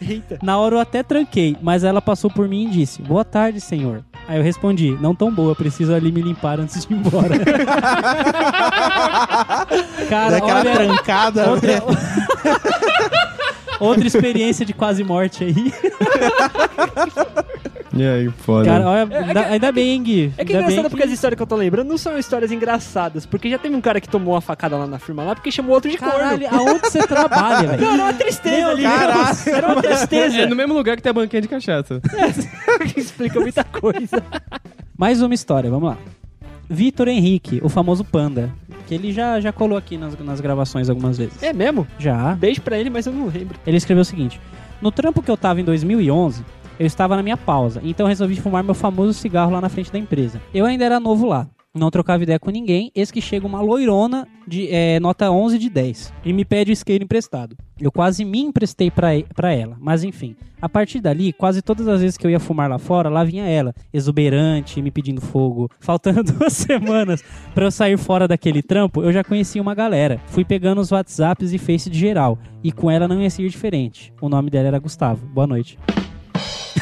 Eita. 0.00 0.38
Na 0.42 0.58
hora 0.58 0.76
eu 0.76 0.80
até 0.80 1.02
tranquei, 1.02 1.56
mas 1.62 1.82
ela 1.84 2.00
passou 2.02 2.30
por 2.30 2.48
mim 2.48 2.66
e 2.66 2.70
disse: 2.70 3.00
Boa 3.02 3.24
tarde, 3.24 3.60
senhor. 3.60 4.02
Aí 4.26 4.36
eu 4.38 4.42
respondi: 4.42 4.96
Não 5.00 5.14
tão 5.14 5.32
boa, 5.32 5.54
preciso 5.54 5.94
ali 5.94 6.10
me 6.12 6.20
limpar 6.22 6.58
antes 6.60 6.84
de 6.86 6.92
ir 6.92 6.96
embora. 6.96 7.34
Cara, 10.08 10.30
Daquela 10.32 10.60
olha. 10.60 10.72
trancada. 10.74 11.50
Outra, 11.50 11.72
né? 11.72 11.80
outra 13.80 14.06
experiência 14.06 14.64
de 14.64 14.72
quase 14.72 15.02
morte 15.04 15.44
aí. 15.44 15.72
E 17.94 18.06
aí, 18.06 18.30
foda. 18.30 18.64
Cara, 18.66 18.86
olha, 18.88 19.18
ainda, 19.26 19.46
ainda 19.46 19.72
bem, 19.72 19.88
hein, 19.90 20.02
Gui? 20.02 20.32
É 20.36 20.44
que 20.44 20.52
é 20.54 20.60
engraçado 20.60 20.88
porque 20.90 21.02
as 21.04 21.10
histórias 21.10 21.36
que 21.36 21.42
eu 21.42 21.46
tô 21.46 21.56
lembrando 21.56 21.88
não 21.88 21.98
são 21.98 22.16
histórias 22.16 22.52
engraçadas. 22.52 23.26
Porque 23.26 23.50
já 23.50 23.58
teve 23.58 23.74
um 23.74 23.80
cara 23.80 24.00
que 24.00 24.08
tomou 24.08 24.34
uma 24.34 24.40
facada 24.40 24.76
lá 24.76 24.86
na 24.86 24.98
firma 24.98 25.24
lá 25.24 25.34
porque 25.34 25.50
chamou 25.50 25.74
outro 25.74 25.90
de 25.90 25.96
Caralho, 25.96 26.48
corno. 26.48 26.68
aonde 26.70 26.80
você 26.90 27.04
trabalha, 27.06 27.68
velho? 27.70 27.82
Não, 27.82 27.94
era 27.94 28.02
uma 28.04 28.12
tristeza 28.14 28.68
ali. 28.68 28.82
caralho. 28.84 29.36
Era 29.46 29.66
uma 29.66 29.82
tristeza. 29.82 30.36
É 30.38 30.46
no 30.46 30.54
mesmo 30.54 30.74
lugar 30.74 30.96
que 30.96 31.02
tem 31.02 31.10
a 31.10 31.14
banquinha 31.14 31.42
de 31.42 31.48
cachaça. 31.48 32.00
que 32.92 33.00
explica 33.00 33.40
muita 33.40 33.64
coisa. 33.64 34.22
Mais 34.96 35.20
uma 35.20 35.34
história, 35.34 35.68
vamos 35.70 35.88
lá. 35.90 35.98
Vitor 36.68 37.08
Henrique, 37.08 37.60
o 37.62 37.68
famoso 37.68 38.04
Panda. 38.04 38.50
Que 38.86 38.94
ele 38.94 39.12
já, 39.12 39.40
já 39.40 39.52
colou 39.52 39.76
aqui 39.76 39.96
nas, 39.96 40.18
nas 40.18 40.40
gravações 40.40 40.88
algumas 40.88 41.18
vezes. 41.18 41.42
É 41.42 41.52
mesmo? 41.52 41.86
Já. 41.98 42.34
Beijo 42.34 42.60
pra 42.62 42.78
ele, 42.78 42.90
mas 42.90 43.06
eu 43.06 43.12
não 43.12 43.26
lembro. 43.26 43.58
Ele 43.66 43.76
escreveu 43.76 44.02
o 44.02 44.04
seguinte: 44.04 44.40
No 44.80 44.90
trampo 44.90 45.22
que 45.22 45.30
eu 45.30 45.36
tava 45.36 45.60
em 45.60 45.64
2011, 45.64 46.44
eu 46.78 46.86
estava 46.86 47.16
na 47.16 47.22
minha 47.22 47.36
pausa, 47.36 47.80
então 47.84 48.04
eu 48.06 48.08
resolvi 48.08 48.36
fumar 48.36 48.62
meu 48.62 48.74
famoso 48.74 49.12
cigarro 49.12 49.50
lá 49.50 49.60
na 49.60 49.68
frente 49.68 49.92
da 49.92 49.98
empresa. 49.98 50.40
Eu 50.54 50.64
ainda 50.64 50.84
era 50.84 51.00
novo 51.00 51.26
lá, 51.26 51.46
não 51.78 51.90
trocava 51.90 52.22
ideia 52.22 52.38
com 52.38 52.50
ninguém, 52.50 52.90
eis 52.94 53.10
que 53.10 53.20
chega 53.20 53.46
uma 53.46 53.60
loirona 53.60 54.26
de 54.46 54.68
é, 54.70 54.98
nota 55.00 55.30
11 55.30 55.58
de 55.58 55.70
10 55.70 56.12
e 56.24 56.32
me 56.32 56.44
pede 56.44 56.70
o 56.70 56.72
isqueiro 56.72 57.04
emprestado. 57.04 57.56
Eu 57.80 57.92
quase 57.92 58.24
me 58.24 58.40
emprestei 58.40 58.90
pra, 58.90 59.08
pra 59.34 59.52
ela, 59.52 59.76
mas 59.80 60.02
enfim. 60.02 60.34
A 60.60 60.68
partir 60.68 61.00
dali, 61.00 61.32
quase 61.32 61.62
todas 61.62 61.86
as 61.86 62.00
vezes 62.00 62.16
que 62.16 62.26
eu 62.26 62.30
ia 62.30 62.40
fumar 62.40 62.68
lá 62.68 62.78
fora, 62.78 63.08
lá 63.08 63.22
vinha 63.22 63.46
ela, 63.46 63.72
exuberante, 63.92 64.82
me 64.82 64.90
pedindo 64.90 65.20
fogo. 65.20 65.70
Faltando 65.78 66.24
duas 66.32 66.52
semanas 66.52 67.22
pra 67.54 67.66
eu 67.66 67.70
sair 67.70 67.96
fora 67.96 68.26
daquele 68.26 68.62
trampo, 68.62 69.02
eu 69.02 69.12
já 69.12 69.22
conhecia 69.22 69.62
uma 69.62 69.74
galera. 69.74 70.20
Fui 70.26 70.44
pegando 70.44 70.80
os 70.80 70.90
WhatsApps 70.90 71.52
e 71.52 71.58
Face 71.58 71.88
de 71.88 71.98
geral, 71.98 72.38
e 72.64 72.72
com 72.72 72.90
ela 72.90 73.06
não 73.06 73.22
ia 73.22 73.30
ser 73.30 73.48
diferente. 73.48 74.12
O 74.20 74.28
nome 74.28 74.50
dela 74.50 74.68
era 74.68 74.78
Gustavo. 74.78 75.24
Boa 75.26 75.46
noite. 75.46 75.78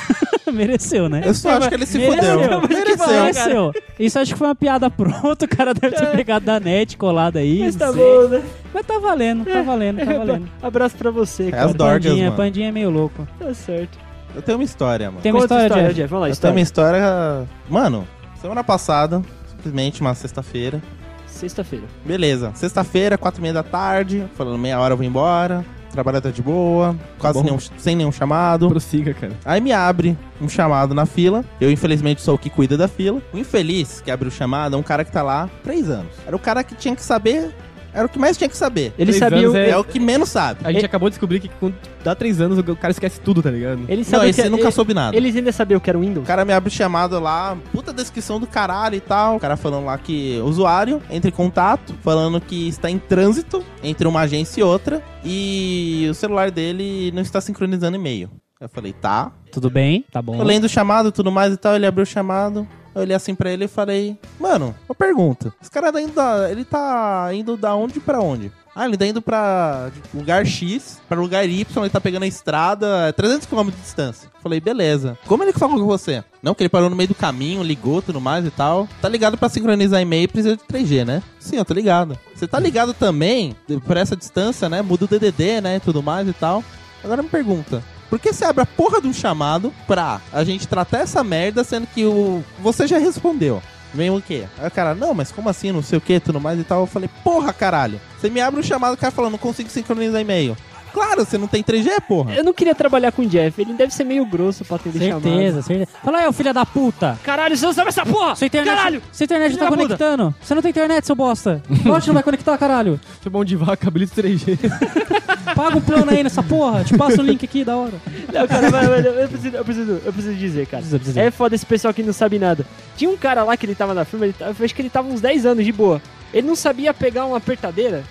Mereceu, 0.52 1.08
né? 1.08 1.22
Eu 1.24 1.34
só 1.34 1.50
acho 1.58 1.68
que 1.68 1.74
ele 1.74 1.86
se 1.86 1.98
Mereceu. 1.98 2.40
fudeu. 2.40 2.60
Mereceu. 2.68 3.06
Mereceu. 3.22 3.72
Isso 3.98 4.18
acho 4.18 4.32
que 4.32 4.38
foi 4.38 4.46
uma 4.48 4.54
piada 4.54 4.88
pronta, 4.90 5.44
o 5.44 5.48
cara 5.48 5.74
deve 5.74 5.96
ter 5.96 6.06
pegado 6.16 6.46
da 6.46 6.60
net, 6.60 6.96
colado 6.96 7.36
aí. 7.36 7.60
Mas 7.60 7.76
tá 7.76 7.92
sei. 7.92 8.02
bom, 8.02 8.28
né? 8.28 8.42
Mas 8.72 8.86
tá 8.86 8.98
valendo, 8.98 9.44
tá 9.44 9.62
valendo, 9.62 9.98
tá 9.98 10.04
valendo. 10.12 10.48
Abraço 10.62 10.96
pra 10.96 11.10
você, 11.10 11.48
É 11.48 11.50
cara. 11.50 11.64
as 11.66 11.74
dorgas, 11.74 12.04
Pandinha, 12.06 12.24
mano. 12.26 12.36
Pandinha 12.36 12.68
é 12.68 12.72
meio 12.72 12.90
louco. 12.90 13.26
Tá 13.38 13.52
certo. 13.54 13.98
Eu 14.34 14.42
tenho 14.42 14.58
uma 14.58 14.64
história, 14.64 15.10
mano. 15.10 15.22
Tem 15.22 15.32
uma 15.32 15.40
Conta 15.40 15.54
a 15.56 15.62
história, 15.64 15.82
Jeff? 15.84 15.94
Jeff. 15.94 16.10
Vamos 16.10 16.22
lá, 16.22 16.28
Eu 16.30 16.36
tenho 16.36 16.52
uma 16.54 16.60
história. 16.60 16.98
história. 16.98 17.48
Mano, 17.68 18.06
semana 18.40 18.62
passada, 18.62 19.22
simplesmente 19.50 20.00
uma 20.00 20.14
sexta-feira. 20.14 20.80
Sexta-feira. 21.26 21.84
Beleza, 22.04 22.52
sexta-feira, 22.54 23.18
quatro 23.18 23.40
e 23.40 23.42
meia 23.42 23.54
da 23.54 23.62
tarde, 23.62 24.24
falando 24.36 24.58
meia 24.58 24.78
hora 24.80 24.92
eu 24.94 24.96
vou 24.96 25.04
embora. 25.06 25.64
Trabalho 25.90 26.20
tá 26.20 26.30
de 26.30 26.42
boa, 26.42 26.96
quase 27.18 27.42
nenhum, 27.42 27.58
sem 27.78 27.96
nenhum 27.96 28.12
chamado. 28.12 28.68
Prossiga, 28.68 29.14
cara. 29.14 29.32
Aí 29.44 29.60
me 29.60 29.72
abre 29.72 30.16
um 30.40 30.48
chamado 30.48 30.94
na 30.94 31.06
fila. 31.06 31.44
Eu, 31.60 31.70
infelizmente, 31.70 32.20
sou 32.20 32.34
o 32.34 32.38
que 32.38 32.50
cuida 32.50 32.76
da 32.76 32.88
fila. 32.88 33.22
O 33.32 33.38
infeliz 33.38 34.00
que 34.00 34.10
abre 34.10 34.28
o 34.28 34.30
chamado 34.30 34.76
é 34.76 34.78
um 34.78 34.82
cara 34.82 35.04
que 35.04 35.12
tá 35.12 35.22
lá 35.22 35.44
há 35.44 35.48
três 35.62 35.88
anos. 35.88 36.12
Era 36.26 36.36
o 36.36 36.38
cara 36.38 36.62
que 36.62 36.74
tinha 36.74 36.94
que 36.94 37.02
saber. 37.02 37.54
Era 37.96 38.06
o 38.06 38.08
que 38.10 38.18
mais 38.18 38.36
tinha 38.36 38.48
que 38.48 38.56
saber. 38.56 38.92
Ele 38.98 39.10
Três 39.12 39.16
sabia. 39.16 39.50
o- 39.50 39.56
é- 39.56 39.70
É 39.70 39.76
o 39.78 39.82
que 39.82 39.98
menos 39.98 40.28
sabe. 40.28 40.60
A 40.62 40.70
gente 40.70 40.84
acabou 40.84 41.08
de 41.08 41.14
descobrir 41.14 41.40
que 41.40 41.48
quando 41.48 41.74
dá 42.04 42.14
três 42.14 42.40
anos 42.40 42.58
o 42.58 42.76
cara 42.76 42.90
esquece 42.92 43.18
tudo, 43.20 43.42
tá 43.42 43.50
ligado? 43.50 43.80
Ele 43.88 43.96
Não, 44.02 44.04
sabia 44.04 44.28
esse 44.28 44.42
que 44.42 44.48
nunca 44.50 44.64
ele- 44.64 44.70
soube 44.72 44.92
nada. 44.94 45.16
Eles 45.16 45.34
ainda 45.34 45.50
sabiam 45.50 45.78
o 45.78 45.80
que 45.80 45.88
era 45.88 45.98
o 45.98 46.02
Windows. 46.02 46.22
O 46.22 46.26
cara 46.26 46.44
me 46.44 46.52
abre 46.52 46.68
o 46.68 46.72
chamado 46.72 47.18
lá, 47.18 47.56
puta 47.72 47.92
descrição 47.92 48.38
do 48.38 48.46
caralho 48.46 48.94
e 48.96 49.00
tal. 49.00 49.36
O 49.36 49.40
cara 49.40 49.56
falando 49.56 49.86
lá 49.86 49.96
que 49.96 50.38
usuário 50.44 51.00
entra 51.10 51.28
em 51.30 51.32
contato, 51.32 51.94
falando 52.02 52.40
que 52.40 52.68
está 52.68 52.90
em 52.90 52.98
trânsito 52.98 53.64
entre 53.82 54.06
uma 54.06 54.20
agência 54.20 54.60
e 54.60 54.62
outra 54.62 55.02
e 55.24 56.06
o 56.10 56.14
celular 56.14 56.50
dele 56.50 57.10
não 57.14 57.22
está 57.22 57.40
sincronizando 57.40 57.96
e-mail. 57.96 58.30
Eu 58.60 58.68
falei, 58.68 58.92
tá. 58.92 59.32
Tudo 59.52 59.68
bem? 59.68 60.04
Tá 60.10 60.20
bom. 60.22 60.36
Eu 60.36 60.44
lendo 60.44 60.64
o 60.64 60.68
chamado 60.68 61.08
e 61.10 61.12
tudo 61.12 61.30
mais 61.30 61.52
e 61.52 61.56
tal, 61.56 61.74
ele 61.76 61.86
abriu 61.86 62.04
o 62.04 62.06
chamado. 62.06 62.66
Eu 62.96 63.02
olhei 63.02 63.14
assim 63.14 63.34
pra 63.34 63.50
ele 63.50 63.66
e 63.66 63.68
falei, 63.68 64.18
mano, 64.40 64.74
uma 64.88 64.94
pergunta. 64.94 65.52
Esse 65.60 65.70
cara 65.70 65.92
tá 65.92 66.00
indo 66.00 66.14
da, 66.14 66.50
ele 66.50 66.64
tá 66.64 67.28
indo 67.34 67.54
da 67.54 67.74
onde 67.74 68.00
pra 68.00 68.20
onde? 68.20 68.50
Ah, 68.74 68.86
ele 68.86 68.96
tá 68.96 69.06
indo 69.06 69.20
pra 69.20 69.90
lugar 70.14 70.46
X, 70.46 70.98
pra 71.06 71.20
lugar 71.20 71.46
Y, 71.46 71.82
ele 71.82 71.90
tá 71.90 72.00
pegando 72.00 72.22
a 72.22 72.26
estrada, 72.26 73.06
é 73.08 73.12
300 73.12 73.46
km 73.46 73.66
de 73.66 73.76
distância. 73.82 74.30
Falei, 74.42 74.60
beleza. 74.60 75.18
Como 75.26 75.42
ele 75.42 75.52
falou 75.52 75.78
com 75.78 75.84
você? 75.84 76.24
Não, 76.42 76.54
que 76.54 76.62
ele 76.62 76.70
parou 76.70 76.88
no 76.88 76.96
meio 76.96 77.08
do 77.08 77.14
caminho, 77.14 77.62
ligou, 77.62 78.00
tudo 78.00 78.18
mais 78.18 78.46
e 78.46 78.50
tal. 78.50 78.88
Tá 79.02 79.10
ligado 79.10 79.36
pra 79.36 79.50
sincronizar 79.50 80.00
e-mail, 80.00 80.28
precisa 80.28 80.56
de 80.56 80.62
3G, 80.64 81.04
né? 81.04 81.22
Sim, 81.38 81.56
eu 81.56 81.66
tô 81.66 81.74
ligado. 81.74 82.18
Você 82.34 82.48
tá 82.48 82.58
ligado 82.58 82.94
também, 82.94 83.54
por 83.86 83.98
essa 83.98 84.16
distância, 84.16 84.70
né? 84.70 84.80
Muda 84.80 85.04
o 85.04 85.08
DDD, 85.08 85.60
né? 85.60 85.80
Tudo 85.80 86.02
mais 86.02 86.26
e 86.26 86.32
tal. 86.32 86.64
Agora 87.04 87.22
me 87.22 87.28
pergunta, 87.28 87.82
por 88.08 88.18
que 88.18 88.32
você 88.32 88.44
abre 88.44 88.62
a 88.62 88.66
porra 88.66 89.00
de 89.00 89.08
um 89.08 89.12
chamado 89.12 89.72
pra 89.86 90.20
a 90.32 90.44
gente 90.44 90.68
tratar 90.68 90.98
essa 90.98 91.22
merda, 91.24 91.64
sendo 91.64 91.86
que 91.86 92.04
o 92.04 92.44
você 92.60 92.86
já 92.86 92.98
respondeu? 92.98 93.62
Vem 93.94 94.10
o 94.10 94.20
quê? 94.20 94.44
Aí 94.58 94.68
o 94.68 94.70
cara, 94.70 94.94
não, 94.94 95.14
mas 95.14 95.32
como 95.32 95.48
assim, 95.48 95.72
não 95.72 95.82
sei 95.82 95.98
o 95.98 96.00
que, 96.00 96.20
tudo 96.20 96.40
mais 96.40 96.60
e 96.60 96.64
tal. 96.64 96.80
Eu 96.82 96.86
falei, 96.86 97.08
porra, 97.24 97.52
caralho. 97.52 98.00
Você 98.18 98.28
me 98.28 98.40
abre 98.40 98.60
um 98.60 98.62
chamado, 98.62 98.94
o 98.94 98.96
cara 98.96 99.10
falando, 99.10 99.32
não 99.32 99.38
consigo 99.38 99.70
sincronizar 99.70 100.20
e-mail. 100.20 100.56
Claro, 100.96 101.26
você 101.26 101.36
não 101.36 101.46
tem 101.46 101.62
3G, 101.62 101.90
porra. 102.08 102.32
Eu 102.32 102.42
não 102.42 102.54
queria 102.54 102.74
trabalhar 102.74 103.12
com 103.12 103.20
o 103.20 103.26
Jeff. 103.26 103.60
Ele 103.60 103.74
deve 103.74 103.92
ser 103.92 104.02
meio 104.02 104.24
grosso 104.24 104.64
pra 104.64 104.76
atender 104.76 104.98
Certeza, 104.98 105.60
certeza. 105.60 105.90
Fala 106.02 106.20
aí, 106.20 106.26
ô 106.26 106.32
filho 106.32 106.54
da 106.54 106.64
puta. 106.64 107.18
Caralho, 107.22 107.54
você 107.54 107.66
não 107.66 107.72
sabe 107.74 107.88
essa 107.88 108.06
porra! 108.06 108.34
Sua 108.34 108.46
internet, 108.46 108.74
Caralho! 108.74 109.02
sua 109.12 109.24
internet 109.24 109.50
Filho 109.50 109.62
tá 109.62 109.68
conectando. 109.68 110.34
Você 110.40 110.54
não 110.54 110.62
tem 110.62 110.70
internet, 110.70 111.04
seu 111.04 111.14
bosta. 111.14 111.62
Lógico 111.84 112.06
não 112.06 112.14
vai 112.14 112.22
conectar, 112.22 112.56
caralho. 112.56 112.98
Chamar 113.22 113.40
um 113.40 113.44
de 113.44 113.56
vaca, 113.56 113.88
habilita 113.88 114.22
3G. 114.22 114.56
Paga 115.54 115.76
um 115.76 115.82
plano 115.82 116.10
aí 116.10 116.22
nessa 116.22 116.42
porra. 116.42 116.82
Te 116.82 116.96
passo 116.96 117.20
o 117.20 117.24
link 117.24 117.44
aqui, 117.44 117.62
da 117.62 117.76
hora. 117.76 118.00
Não, 118.32 118.48
cara, 118.48 118.70
mas, 118.70 118.88
mas 118.88 119.04
eu, 119.04 119.28
preciso, 119.28 119.56
eu, 119.56 119.64
preciso, 119.66 120.00
eu 120.02 120.12
preciso 120.14 120.34
dizer, 120.34 120.66
cara. 120.66 120.78
Precisa, 120.78 120.98
precisa. 120.98 121.20
É 121.20 121.30
foda 121.30 121.54
esse 121.54 121.66
pessoal 121.66 121.92
que 121.92 122.02
não 122.02 122.14
sabe 122.14 122.38
nada. 122.38 122.64
Tinha 122.96 123.10
um 123.10 123.18
cara 123.18 123.44
lá 123.44 123.54
que 123.54 123.66
ele 123.66 123.74
tava 123.74 123.92
na 123.92 124.06
firma, 124.06 124.24
ele 124.24 124.34
eu 124.40 124.64
acho 124.64 124.74
que 124.74 124.80
ele 124.80 124.88
tava 124.88 125.08
uns 125.08 125.20
10 125.20 125.44
anos 125.44 125.62
de 125.62 125.72
boa. 125.72 126.00
Ele 126.32 126.46
não 126.46 126.56
sabia 126.56 126.94
pegar 126.94 127.26
uma 127.26 127.36
apertadeira, 127.36 128.02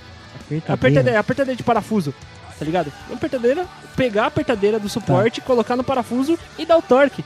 apertadeira, 0.67 1.19
apertadeira 1.19 1.57
de 1.57 1.63
parafuso, 1.63 2.13
tá 2.57 2.65
ligado? 2.65 2.91
Uma 3.07 3.15
apertadeira, 3.17 3.65
pegar 3.95 4.23
a 4.23 4.27
apertadeira 4.27 4.79
do 4.79 4.89
suporte, 4.89 5.41
colocar 5.41 5.75
no 5.75 5.83
parafuso 5.83 6.37
e 6.57 6.65
dar 6.65 6.77
o 6.77 6.81
torque. 6.81 7.23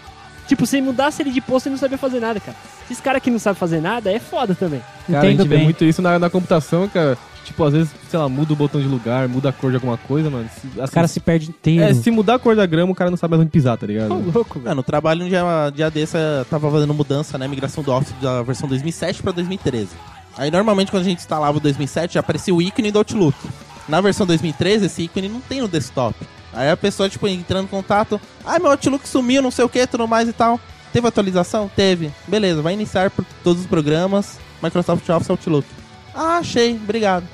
Tipo, 0.48 0.66
se 0.66 0.82
mudasse 0.82 1.22
ele 1.22 1.30
de 1.32 1.42
posto, 1.42 1.68
ele 1.68 1.74
não 1.76 1.80
sabia 1.80 1.98
fazer 1.98 2.20
nada, 2.20 2.40
cara. 2.40 2.58
Esses 2.86 3.00
caras 3.00 3.22
que 3.22 3.30
não 3.30 3.38
sabem 3.38 3.60
fazer 3.60 3.80
nada 3.80 4.12
é 4.12 4.20
foda 4.20 4.56
também. 4.56 4.82
Cara, 5.06 5.20
a 5.22 5.26
Entendo 5.32 5.40
gente 5.44 5.48
vê 5.50 5.56
bem. 5.58 5.64
muito 5.66 5.84
isso 5.86 6.02
na, 6.02 6.18
na 6.18 6.30
computação, 6.30 6.88
cara. 6.88 7.16
Tipo, 7.46 7.64
às 7.64 7.74
vezes, 7.74 7.92
sei 8.10 8.20
lá, 8.20 8.28
muda 8.28 8.54
o 8.54 8.56
botão 8.56 8.82
de 8.82 8.88
lugar, 8.88 9.28
muda 9.28 9.50
a 9.50 9.54
cor 9.54 9.70
de 9.72 9.76
alguma 9.78 9.98
coisa, 9.98 10.30
mano. 10.30 10.50
Se, 10.60 10.80
O 10.80 10.84
assim, 10.84 10.94
cara 10.94 11.08
se 11.08 11.20
perde 11.20 11.50
inteiro. 11.50 11.84
é, 11.84 11.94
se 11.94 12.10
mudar 12.12 12.36
a 12.36 12.40
cor 12.40 12.56
da 12.56 12.66
grama, 12.66 12.92
o 12.92 12.96
cara 12.96 13.10
não 13.12 13.18
sabe 13.18 13.32
mais 13.32 13.42
onde 13.42 13.52
pisar, 13.52 13.78
tá 13.78 13.86
ligado? 13.88 14.12
Ô, 14.14 14.32
louco, 14.34 14.60
velho. 14.60 14.72
É, 14.72 14.76
no 14.76 14.82
trabalho, 14.84 15.24
um 15.26 15.30
dia, 15.30 15.44
um 15.46 15.72
dia 15.72 15.90
desse, 15.92 16.18
eu 16.18 16.46
tava 16.46 16.70
fazendo 16.72 16.94
mudança, 16.96 17.38
né? 17.38 17.48
Migração 17.48 17.84
do 17.84 17.92
Office 17.92 18.14
da 18.22 18.42
versão 18.44 18.68
2007 18.68 19.22
pra 19.22 19.32
2013. 19.32 19.90
Aí, 20.38 20.50
normalmente, 20.52 20.90
quando 20.92 21.02
a 21.02 21.06
gente 21.06 21.20
instalava 21.20 21.58
o 21.58 21.60
2007, 21.62 22.16
já 22.16 22.20
aparecia 22.22 22.54
o 22.54 22.62
ícone 22.62 22.92
do 22.92 22.98
Outlook. 23.00 23.38
Na 23.90 24.00
versão 24.02 24.26
2013, 24.26 24.86
esse 24.86 25.02
ícone 25.04 25.28
não 25.28 25.42
tem 25.42 25.62
no 25.62 25.68
desktop. 25.68 26.16
Aí 26.54 26.70
a 26.70 26.78
pessoa, 26.78 27.10
tipo, 27.10 27.28
entrando 27.28 27.66
em 27.66 27.68
contato, 27.68 28.20
ah, 28.46 28.58
meu 28.60 28.72
Outlook 28.72 29.08
sumiu, 29.08 29.42
não 29.42 29.52
sei 29.52 29.66
o 29.66 29.70
que, 29.70 29.86
tudo 29.88 30.08
mais 30.08 30.28
e 30.30 30.34
tal. 30.34 30.60
Teve 30.94 31.08
atualização? 31.08 31.70
Teve. 31.76 32.12
Beleza, 32.28 32.62
vai 32.62 32.74
iniciar 32.74 33.10
por 33.12 33.24
todos 33.44 33.62
os 33.64 33.68
programas 33.68 34.38
Microsoft 34.62 35.08
Office 35.10 35.30
Outlook. 35.30 35.68
Ah, 36.16 36.38
achei, 36.38 36.74
obrigado. 36.76 37.26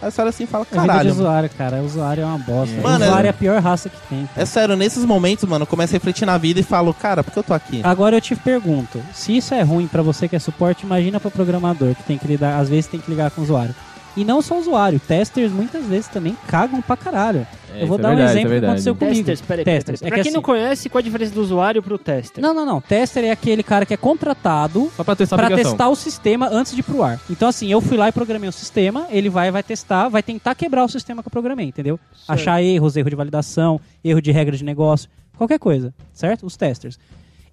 Aí 0.00 0.10
você 0.10 0.20
olha 0.20 0.30
assim 0.30 0.44
e 0.44 0.46
fala, 0.46 0.66
É 0.68 0.74
vida 0.74 0.82
de 0.82 0.88
caralho. 0.88 1.10
usuário, 1.12 1.50
cara. 1.56 1.76
O 1.76 1.84
usuário 1.86 2.22
é 2.22 2.26
uma 2.26 2.38
bosta. 2.38 2.74
Mano, 2.80 3.04
o 3.04 3.08
usuário 3.08 3.26
é- 3.26 3.28
é 3.28 3.30
a 3.30 3.34
pior 3.34 3.62
raça 3.62 3.88
que 3.88 3.96
tem. 4.08 4.28
É 4.36 4.44
sério, 4.44 4.74
nesses 4.74 5.04
momentos, 5.04 5.44
mano, 5.44 5.62
eu 5.62 5.66
começo 5.66 5.92
a 5.92 5.96
refletir 5.96 6.26
na 6.26 6.36
vida 6.38 6.58
e 6.58 6.62
falo, 6.64 6.92
cara, 6.92 7.22
por 7.22 7.30
que 7.32 7.38
eu 7.38 7.42
tô 7.44 7.54
aqui? 7.54 7.80
Agora 7.84 8.16
eu 8.16 8.20
te 8.20 8.34
pergunto, 8.34 9.00
se 9.14 9.36
isso 9.36 9.54
é 9.54 9.62
ruim 9.62 9.86
pra 9.86 10.02
você 10.02 10.26
que 10.26 10.34
é 10.34 10.38
suporte, 10.40 10.84
imagina 10.84 11.20
pra 11.20 11.30
programador 11.30 11.94
que 11.94 12.02
tem 12.02 12.18
que 12.18 12.26
lidar, 12.26 12.58
às 12.58 12.68
vezes 12.68 12.86
tem 12.88 12.98
que 12.98 13.08
ligar 13.10 13.30
com 13.30 13.42
o 13.42 13.44
usuário. 13.44 13.74
E 14.16 14.24
não 14.24 14.42
só 14.42 14.56
o 14.56 14.60
usuário, 14.60 15.00
testers 15.00 15.50
muitas 15.50 15.84
vezes 15.86 16.06
também 16.08 16.36
cagam 16.46 16.82
pra 16.82 16.96
caralho. 16.96 17.46
É, 17.74 17.82
eu 17.82 17.86
vou 17.86 17.96
isso 17.96 18.02
dar 18.02 18.10
é 18.10 18.12
um 18.12 18.16
verdade, 18.16 18.38
exemplo 18.38 18.52
isso 18.52 18.56
é 18.56 18.60
que 18.60 18.66
aconteceu 18.66 18.94
comigo. 18.94 19.14
Testers, 19.24 19.40
peraí. 19.40 19.64
Testers. 19.64 20.00
peraí. 20.00 20.08
É 20.08 20.10
Pra 20.14 20.18
que 20.18 20.22
quem 20.24 20.32
não 20.32 20.40
assim- 20.40 20.44
conhece, 20.44 20.88
qual 20.90 20.98
a 20.98 21.02
diferença 21.02 21.32
do 21.34 21.40
usuário 21.40 21.82
pro 21.82 21.96
tester? 21.96 22.42
Não, 22.42 22.52
não, 22.52 22.66
não. 22.66 22.80
Tester 22.82 23.24
é 23.24 23.30
aquele 23.30 23.62
cara 23.62 23.86
que 23.86 23.94
é 23.94 23.96
contratado 23.96 24.92
Só 24.94 25.02
pra 25.02 25.16
testar 25.16 25.36
a 25.36 25.38
pra 25.38 25.56
testar 25.56 25.88
o 25.88 25.96
sistema 25.96 26.48
antes 26.52 26.74
de 26.74 26.80
ir 26.80 26.82
pro 26.82 27.02
ar. 27.02 27.18
Então, 27.30 27.48
assim, 27.48 27.72
eu 27.72 27.80
fui 27.80 27.96
lá 27.96 28.08
e 28.08 28.12
programei 28.12 28.48
o 28.48 28.52
sistema, 28.52 29.06
ele 29.08 29.30
vai 29.30 29.50
vai 29.50 29.62
testar, 29.62 30.08
vai 30.10 30.22
tentar 30.22 30.54
quebrar 30.54 30.84
o 30.84 30.88
sistema 30.88 31.22
que 31.22 31.28
eu 31.28 31.32
programei, 31.32 31.66
entendeu? 31.66 31.98
Achar 32.28 32.62
erros, 32.62 32.94
erro 32.96 33.08
de 33.08 33.16
validação, 33.16 33.80
erro 34.04 34.20
de 34.20 34.30
regra 34.30 34.54
de 34.54 34.64
negócio, 34.64 35.08
qualquer 35.38 35.58
coisa, 35.58 35.94
certo? 36.12 36.44
Os 36.44 36.56
testers. 36.58 36.98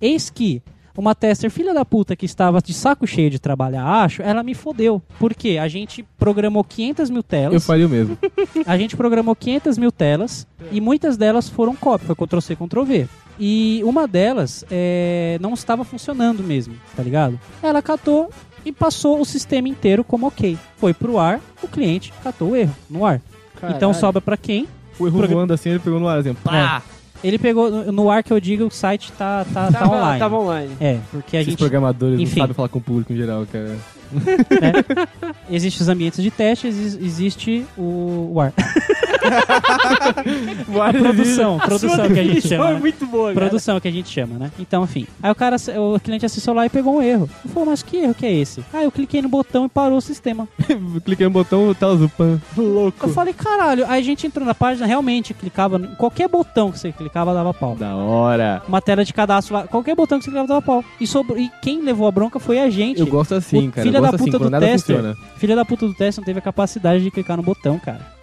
Eis 0.02 0.30
que 0.30 0.62
uma 1.00 1.16
tester 1.16 1.50
filha 1.50 1.74
da 1.74 1.86
puta 1.86 2.16
que 2.16 2.26
estava 2.26 2.62
de 2.62 2.74
saco 2.74 3.08
cheio 3.08 3.30
de 3.30 3.40
trabalhar, 3.40 3.86
acho, 3.86 4.22
ela 4.22 4.44
me 4.44 4.54
fodeu. 4.54 5.02
Por 5.18 5.34
quê? 5.34 5.58
A 5.58 5.68
gente 5.68 6.04
programou 6.18 6.64
500 6.64 7.10
mil 7.10 7.24
telas. 7.24 7.54
Eu 7.54 7.62
faria 7.62 7.86
o 7.86 7.90
mesmo. 7.90 8.18
A 8.66 8.78
gente 8.78 8.96
programou 8.98 9.36
500 9.36 9.78
mil 9.78 9.92
telas 9.92 10.46
e 10.72 10.82
muitas 10.82 11.16
delas 11.18 11.48
foram 11.50 11.76
cópia, 11.76 12.08
foi 12.08 12.16
Ctrl-C, 12.16 12.56
Ctrl-V. 12.56 13.08
E 13.40 13.82
uma 13.86 14.06
delas 14.08 14.66
é, 14.70 15.38
não 15.40 15.54
estava 15.54 15.84
funcionando 15.86 16.44
mesmo, 16.44 16.76
tá 16.96 17.02
ligado? 17.02 17.40
Ela 17.64 17.82
catou 17.82 18.30
e 18.66 18.72
passou 18.74 19.22
o 19.22 19.26
sistema 19.26 19.70
inteiro 19.70 20.04
como 20.04 20.28
ok. 20.28 20.58
Foi 20.76 20.94
pro 20.94 21.18
ar, 21.18 21.40
o 21.64 21.68
cliente 21.68 22.12
catou 22.22 22.50
o 22.50 22.56
erro 22.56 22.76
no 22.90 23.06
ar. 23.06 23.22
Então 23.76 23.94
sobra 23.94 24.20
pra 24.22 24.36
quem? 24.36 24.68
O 25.00 25.08
erro 25.08 25.18
Progra- 25.20 25.36
voando 25.38 25.54
assim, 25.54 25.70
ele 25.70 25.80
pegou 25.80 26.00
no 26.00 26.08
ar, 26.10 26.20
assim, 26.20 26.34
pá! 26.34 26.82
Ele 27.24 27.38
pegou 27.38 27.70
no, 27.92 28.10
ar 28.10 28.24
que 28.24 28.32
eu 28.32 28.40
digo, 28.40 28.66
o 28.66 28.72
site 28.72 29.12
tá, 29.14 29.46
tá, 29.54 29.68
tá 29.72 29.80
Tava, 29.80 29.96
online. 29.98 30.20
tava 30.20 30.38
online. 30.38 30.72
É, 30.80 31.00
porque 31.12 31.36
a 31.38 31.42
Esses 31.42 31.52
gente 31.52 31.60
programadores 31.60 32.20
Enfim. 32.20 32.36
não 32.40 32.44
sabem 32.44 32.56
falar 32.56 32.70
com 32.70 32.80
o 32.80 32.82
público 32.82 33.12
em 33.14 33.18
geral, 33.18 33.46
cara. 33.52 33.76
existe 35.50 35.82
os 35.82 35.90
ambientes 35.90 36.24
de 36.24 36.32
teste, 36.32 36.68
exi- 36.68 36.98
existe 37.04 37.66
o, 37.78 38.32
o 38.34 38.42
ar. 38.42 38.52
produção, 41.00 41.60
produção 41.60 42.08
que 42.10 42.20
a 42.20 42.24
gente 42.24 42.48
chama. 42.48 42.70
é 42.70 42.74
né? 42.74 42.80
muito 42.80 43.06
boa, 43.06 43.34
cara. 43.34 43.46
Produção 43.48 43.80
que 43.80 43.88
a 43.88 43.92
gente 43.92 44.10
chama, 44.10 44.38
né? 44.38 44.52
Então, 44.60 44.84
enfim. 44.84 45.06
Aí 45.22 45.32
o 45.32 45.36
cara, 45.36 45.58
o 45.78 46.00
cliente 46.00 46.26
acessou 46.26 46.54
lá 46.54 46.66
e 46.66 46.70
pegou 46.70 46.98
um 46.98 47.02
erro. 47.02 47.30
Eu 47.44 47.52
falei, 47.52 47.70
mas 47.70 47.84
que 47.84 47.98
erro 47.98 48.14
que 48.14 48.26
é 48.26 48.34
esse? 48.34 48.64
Ah, 48.74 48.84
eu 48.84 48.92
cliquei 48.92 49.22
no 49.22 49.30
botão 49.30 49.66
e 49.66 49.70
parou 49.70 49.98
o 49.98 50.02
sistema. 50.02 50.48
Cliquei 51.06 51.26
no 51.26 51.32
botão, 51.32 51.74
tela 51.74 51.94
azul, 51.94 52.10
pam. 52.18 52.42
Louco. 52.58 53.06
Eu 53.08 53.14
falei, 53.14 53.34
caralho. 53.34 53.86
Aí 53.88 54.02
a 54.02 54.04
gente 54.04 54.26
entrou 54.28 54.46
na 54.46 54.54
página, 54.56 54.86
realmente 54.86 55.34
clicava, 55.34 55.78
em 55.78 55.96
qualquer 55.96 56.28
botão 56.28 56.72
que 56.72 56.80
você 56.80 56.92
clicava 57.10 57.34
dava 57.34 57.54
pau. 57.54 57.76
Da 57.76 57.96
hora. 57.96 58.62
Uma 58.68 58.82
tela 58.82 59.04
de 59.04 59.12
cadastro 59.14 59.56
lá, 59.56 59.64
qualquer 59.68 59.96
botão 59.96 60.18
que 60.20 60.26
você 60.26 60.30
clicava 60.32 60.48
dava 60.48 60.62
pau. 60.62 60.84
E, 61.00 61.08
sobre, 61.08 61.42
e 61.42 61.52
quem 61.62 61.82
levou 61.82 62.08
a 62.08 62.12
bronca 62.12 62.40
foi 62.40 62.60
a 62.60 62.70
gente. 62.70 63.00
Eu 63.00 63.08
gosto 63.08 63.36
assim, 63.36 63.68
O 63.68 63.72
cara. 63.72 63.84
filho 63.86 63.98
eu 63.98 64.02
da 64.02 64.10
assim, 64.10 64.18
puta 64.26 64.38
quando 64.40 64.52
do 64.54 64.60
tester. 64.60 64.96
funciona. 64.98 65.18
Filha 65.38 65.56
da 65.56 65.66
puta 65.66 65.88
do 65.88 65.94
teste 65.94 66.22
não 66.22 66.26
teve 66.26 66.40
a 66.40 66.42
capacidade 66.42 67.04
de 67.04 67.12
clicar 67.12 67.36
no 67.38 67.44
botão, 67.44 67.78
cara. 67.80 68.20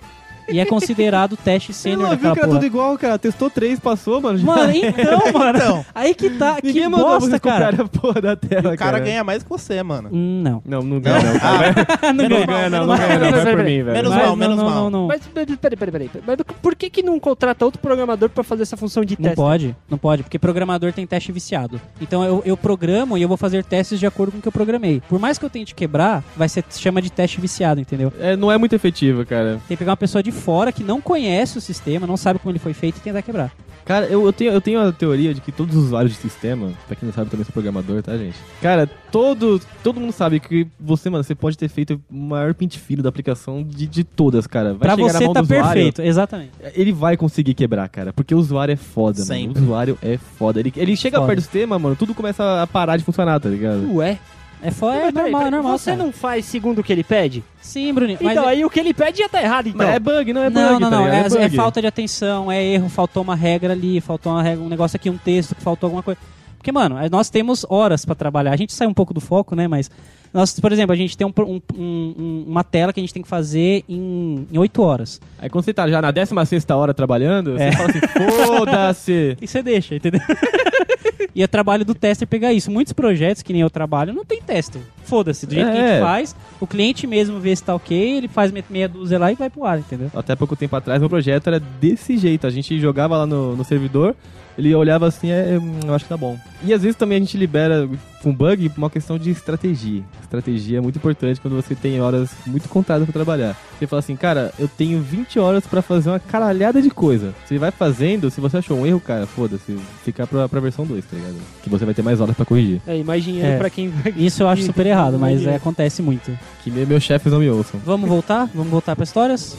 E 0.48 0.60
é 0.60 0.64
considerado 0.64 1.34
teste 1.42 1.72
sênior 1.72 2.08
daquela 2.10 2.32
que 2.34 2.38
era 2.38 2.46
porra. 2.46 2.60
tudo 2.60 2.66
igual, 2.66 2.96
cara. 2.96 3.18
Testou 3.18 3.50
três, 3.50 3.80
passou, 3.80 4.20
mano. 4.20 4.38
Mano, 4.38 4.72
então, 4.76 5.18
mano. 5.34 5.58
Então. 5.58 5.84
Aí 5.92 6.14
que 6.14 6.30
tá. 6.30 6.58
Ninguém 6.62 6.82
que 6.84 6.88
mandou 6.88 7.08
bosta, 7.18 7.40
cara. 7.40 7.72
comprarem 7.72 7.80
a 7.80 7.88
porra 8.00 8.20
da 8.20 8.36
tela, 8.36 8.72
o 8.74 8.76
cara 8.78 9.00
ganha 9.00 9.24
mais 9.24 9.42
que 9.42 9.48
você, 9.48 9.82
mano. 9.82 10.08
Hum, 10.12 10.42
Não. 10.44 10.62
Não, 10.64 10.82
não 10.82 11.00
ganha 11.00 11.20
não, 11.20 11.40
cara. 11.40 11.74
não 12.14 12.14
Menos 12.14 12.46
ganha. 12.46 12.70
não, 12.70 12.70
menos 12.70 12.78
não 12.78 12.86
mal. 12.86 12.96
ganha 12.96 13.18
não. 13.18 13.32
Vai 13.42 13.56
por 13.56 13.64
mim, 13.64 13.82
velho. 13.82 13.92
Menos 13.92 14.10
mal, 14.14 14.26
não, 14.26 14.36
menos 14.36 14.56
não, 14.56 14.64
mal. 14.64 14.74
Não, 14.76 14.90
não, 14.90 15.06
Mas 15.08 15.20
peraí, 15.26 15.56
peraí, 15.56 15.76
peraí, 15.76 16.08
peraí. 16.08 16.24
Mas 16.24 16.36
por 16.66 16.74
que 16.74 16.90
que 16.90 17.00
não 17.00 17.20
contrata 17.20 17.64
outro 17.64 17.80
programador 17.80 18.28
pra 18.28 18.42
fazer 18.42 18.64
essa 18.64 18.76
função 18.76 19.04
de 19.04 19.14
Não 19.14 19.22
teste? 19.22 19.36
pode, 19.36 19.76
não 19.88 19.96
pode, 19.96 20.24
porque 20.24 20.36
programador 20.36 20.92
tem 20.92 21.06
teste 21.06 21.30
viciado. 21.30 21.80
Então 22.00 22.24
eu, 22.24 22.42
eu 22.44 22.56
programo 22.56 23.16
e 23.16 23.22
eu 23.22 23.28
vou 23.28 23.36
fazer 23.36 23.62
testes 23.62 24.00
de 24.00 24.04
acordo 24.04 24.32
com 24.32 24.38
o 24.38 24.42
que 24.42 24.48
eu 24.48 24.52
programei. 24.52 25.00
Por 25.08 25.20
mais 25.20 25.38
que 25.38 25.44
eu 25.44 25.48
tente 25.48 25.76
quebrar, 25.76 26.24
vai 26.36 26.48
ser 26.48 26.64
chama 26.70 27.00
de 27.00 27.08
teste 27.08 27.40
viciado, 27.40 27.80
entendeu? 27.80 28.12
É, 28.18 28.34
não 28.34 28.50
é 28.50 28.58
muito 28.58 28.74
efetivo, 28.74 29.24
cara. 29.24 29.60
Tem 29.68 29.76
que 29.76 29.76
pegar 29.76 29.92
uma 29.92 29.96
pessoa 29.96 30.24
de 30.24 30.32
fora 30.32 30.72
que 30.72 30.82
não 30.82 31.00
conhece 31.00 31.56
o 31.56 31.60
sistema, 31.60 32.04
não 32.04 32.16
sabe 32.16 32.40
como 32.40 32.50
ele 32.50 32.58
foi 32.58 32.72
feito 32.72 32.96
e 32.96 33.00
tentar 33.00 33.22
quebrar. 33.22 33.52
Cara, 33.86 34.06
eu, 34.06 34.26
eu, 34.26 34.32
tenho, 34.32 34.52
eu 34.52 34.60
tenho 34.60 34.80
a 34.80 34.90
teoria 34.90 35.32
de 35.32 35.40
que 35.40 35.52
todos 35.52 35.76
os 35.76 35.84
usuários 35.84 36.12
de 36.12 36.18
sistema, 36.18 36.72
pra 36.88 36.96
quem 36.96 37.06
não 37.06 37.14
sabe, 37.14 37.30
também 37.30 37.44
sou 37.44 37.52
programador, 37.52 38.02
tá, 38.02 38.18
gente? 38.18 38.36
Cara, 38.60 38.90
todo, 39.12 39.60
todo 39.84 40.00
mundo 40.00 40.12
sabe 40.12 40.40
que 40.40 40.66
você, 40.78 41.08
mano, 41.08 41.22
você 41.22 41.36
pode 41.36 41.56
ter 41.56 41.68
feito 41.68 42.02
o 42.10 42.16
maior 42.16 42.52
pente 42.52 42.80
fino 42.80 43.00
da 43.00 43.08
aplicação 43.08 43.62
de, 43.62 43.86
de 43.86 44.02
todas, 44.02 44.44
cara. 44.44 44.74
Vai 44.74 44.80
pra 44.80 44.96
chegar 44.96 45.12
na 45.12 45.18
você 45.20 45.24
mão 45.26 45.32
tá 45.34 45.40
do 45.40 45.44
usuário, 45.44 45.72
perfeito, 45.72 46.02
exatamente. 46.02 46.50
Ele 46.74 46.92
vai 46.92 47.16
conseguir 47.16 47.54
quebrar, 47.54 47.88
cara, 47.88 48.12
porque 48.12 48.34
o 48.34 48.38
usuário 48.38 48.72
é 48.72 48.76
foda, 48.76 49.22
Sempre. 49.22 49.48
mano. 49.48 49.60
O 49.60 49.62
usuário 49.64 49.98
é 50.02 50.16
foda. 50.16 50.58
Ele, 50.60 50.72
ele 50.76 50.96
chega 50.96 51.18
Foda. 51.18 51.26
perto 51.28 51.38
do 51.38 51.42
sistema, 51.42 51.78
mano, 51.78 51.94
tudo 51.96 52.14
começa 52.14 52.62
a 52.62 52.66
parar 52.66 52.96
de 52.96 53.04
funcionar, 53.04 53.38
tá 53.38 53.48
ligado? 53.48 53.92
Ué? 53.94 54.18
É, 54.62 54.70
fo- 54.70 54.88
é 54.90 55.12
peraí, 55.12 55.12
normal, 55.12 55.26
é 55.26 55.44
peraí, 55.44 55.50
normal. 55.50 55.78
Você 55.78 55.90
cara. 55.92 56.02
não 56.02 56.12
faz 56.12 56.44
segundo 56.46 56.78
o 56.78 56.82
que 56.82 56.90
ele 56.92 57.04
pede? 57.04 57.44
Sim, 57.60 57.92
Bruninho. 57.92 58.18
Mas 58.22 58.32
então, 58.32 58.48
aí 58.48 58.64
o 58.64 58.70
que 58.70 58.80
ele 58.80 58.94
pede 58.94 59.18
já 59.18 59.28
tá 59.28 59.42
errado, 59.42 59.66
então. 59.68 59.86
Mas 59.86 59.94
é 59.96 59.98
bug, 59.98 60.32
não 60.32 60.42
é 60.42 60.48
bug, 60.50 60.62
não, 60.62 60.80
não, 60.80 60.90
tá 60.90 60.96
não. 60.96 61.04
ligado? 61.04 61.36
É, 61.36 61.42
é 61.42 61.44
bug. 61.48 61.56
falta 61.56 61.80
de 61.82 61.86
atenção, 61.86 62.50
é 62.50 62.64
erro, 62.64 62.88
faltou 62.88 63.22
uma 63.22 63.36
regra 63.36 63.74
ali, 63.74 64.00
faltou 64.00 64.32
uma 64.32 64.42
regra, 64.42 64.64
um 64.64 64.68
negócio 64.68 64.96
aqui, 64.96 65.10
um 65.10 65.18
texto, 65.18 65.54
que 65.54 65.60
faltou 65.62 65.88
alguma 65.88 66.02
coisa. 66.02 66.18
Porque, 66.66 66.72
mano, 66.72 66.98
é- 66.98 67.08
nós 67.08 67.30
temos 67.30 67.64
horas 67.68 68.04
pra 68.04 68.16
trabalhar. 68.16 68.50
A 68.50 68.56
gente 68.56 68.72
sai 68.72 68.88
um 68.88 68.92
pouco 68.92 69.14
do 69.14 69.20
foco, 69.20 69.54
né? 69.54 69.68
Mas, 69.68 69.88
nós, 70.34 70.58
por 70.58 70.72
exemplo, 70.72 70.92
a 70.92 70.96
gente 70.96 71.16
tem 71.16 71.24
um 71.24 71.32
um- 71.38 71.60
um- 71.76 72.14
um- 72.18 72.44
uma 72.48 72.64
tela 72.64 72.92
que 72.92 72.98
a 72.98 73.02
gente 73.04 73.14
tem 73.14 73.22
que 73.22 73.28
fazer 73.28 73.84
em 73.88 74.44
8 74.58 74.82
horas. 74.82 75.20
Aí 75.38 75.48
quando 75.48 75.64
você 75.64 75.72
tá 75.72 75.88
já 75.88 76.02
na 76.02 76.10
16 76.10 76.74
hora 76.76 76.92
trabalhando, 76.92 77.56
É. 77.56 77.70
você 77.70 77.76
fala 77.76 77.88
assim, 77.90 78.00
foda-se. 78.46 79.36
E 79.40 79.46
você 79.46 79.62
deixa, 79.62 79.94
entendeu? 79.94 80.20
e 81.32 81.40
é 81.40 81.46
trabalho 81.46 81.84
do 81.84 81.94
tester 81.94 82.26
pegar 82.26 82.52
isso. 82.52 82.68
Muitos 82.68 82.92
projetos, 82.92 83.42
que 83.42 83.52
nem 83.52 83.62
eu 83.62 83.70
trabalho, 83.70 84.12
não 84.12 84.24
tem 84.24 84.42
tester. 84.42 84.82
Foda-se, 85.04 85.46
do 85.46 85.54
jeito 85.54 85.70
que 85.70 85.76
a 85.78 85.80
É. 85.84 85.92
gente 85.92 86.00
faz, 86.02 86.34
o 86.60 86.66
cliente 86.66 87.06
mesmo 87.06 87.38
vê 87.38 87.54
se 87.54 87.62
tá 87.62 87.76
ok, 87.76 88.16
ele 88.16 88.26
faz 88.26 88.52
meia 88.68 88.88
dúzia 88.88 89.20
lá 89.20 89.30
e 89.30 89.36
vai 89.36 89.48
pro 89.48 89.64
ar, 89.64 89.78
entendeu? 89.78 90.10
Até 90.12 90.34
pouco 90.34 90.56
tempo 90.56 90.74
atrás, 90.74 90.98
meu 90.98 91.08
projeto 91.08 91.46
era 91.46 91.60
desse 91.60 92.18
jeito. 92.18 92.44
A 92.44 92.50
gente 92.50 92.76
jogava 92.80 93.18
lá 93.18 93.24
no, 93.24 93.54
no 93.54 93.62
servidor, 93.64 94.16
ele 94.58 94.74
olhava 94.74 95.06
assim, 95.06 95.30
é, 95.30 95.58
hum, 95.60 95.80
eu 95.86 95.94
acho 95.94 96.04
que 96.04 96.08
tá 96.08 96.16
bom. 96.16 96.38
E 96.64 96.72
às 96.72 96.82
vezes 96.82 96.96
também 96.96 97.16
a 97.16 97.20
gente 97.20 97.36
libera 97.36 97.88
com 98.22 98.32
bug 98.34 98.68
por 98.70 98.78
uma 98.78 98.90
questão 98.90 99.18
de 99.18 99.30
estratégia. 99.30 100.02
Estratégia 100.22 100.78
é 100.78 100.80
muito 100.80 100.96
importante 100.96 101.40
quando 101.40 101.54
você 101.54 101.74
tem 101.74 102.00
horas 102.00 102.30
muito 102.46 102.68
contadas 102.68 103.04
pra 103.04 103.12
trabalhar. 103.12 103.56
Você 103.78 103.86
fala 103.86 104.00
assim, 104.00 104.16
cara, 104.16 104.52
eu 104.58 104.66
tenho 104.66 105.00
20 105.00 105.38
horas 105.38 105.66
pra 105.66 105.82
fazer 105.82 106.08
uma 106.08 106.18
caralhada 106.18 106.80
de 106.80 106.88
coisa. 106.90 107.34
Você 107.46 107.58
vai 107.58 107.70
fazendo, 107.70 108.30
se 108.30 108.40
você 108.40 108.56
achou 108.56 108.78
um 108.78 108.86
erro, 108.86 108.98
cara, 109.00 109.26
foda-se, 109.26 109.76
fica 110.02 110.26
pra, 110.26 110.48
pra 110.48 110.60
versão 110.60 110.84
2, 110.86 111.04
tá 111.04 111.16
ligado? 111.16 111.36
Que 111.62 111.68
você 111.70 111.84
vai 111.84 111.92
ter 111.94 112.02
mais 112.02 112.20
horas 112.20 112.34
pra 112.34 112.44
corrigir. 112.46 112.80
É, 112.86 112.98
e 112.98 113.04
mais 113.04 113.22
dinheiro 113.22 113.48
É. 113.48 113.58
pra 113.58 113.68
quem 113.70 113.90
vai... 113.90 114.14
Isso 114.16 114.42
eu 114.42 114.48
acho 114.48 114.62
super 114.62 114.86
errado, 114.86 115.18
mas 115.18 115.32
Imagina. 115.32 115.52
é, 115.52 115.56
acontece 115.56 116.00
muito. 116.02 116.36
Que 116.64 116.70
me- 116.70 116.86
meus 116.86 117.02
chefes 117.02 117.30
não 117.30 117.38
me 117.40 117.48
ouçam. 117.50 117.78
Vamos 117.84 118.08
voltar? 118.08 118.48
Vamos 118.54 118.70
voltar 118.70 118.96
para 118.96 119.04
histórias? 119.04 119.56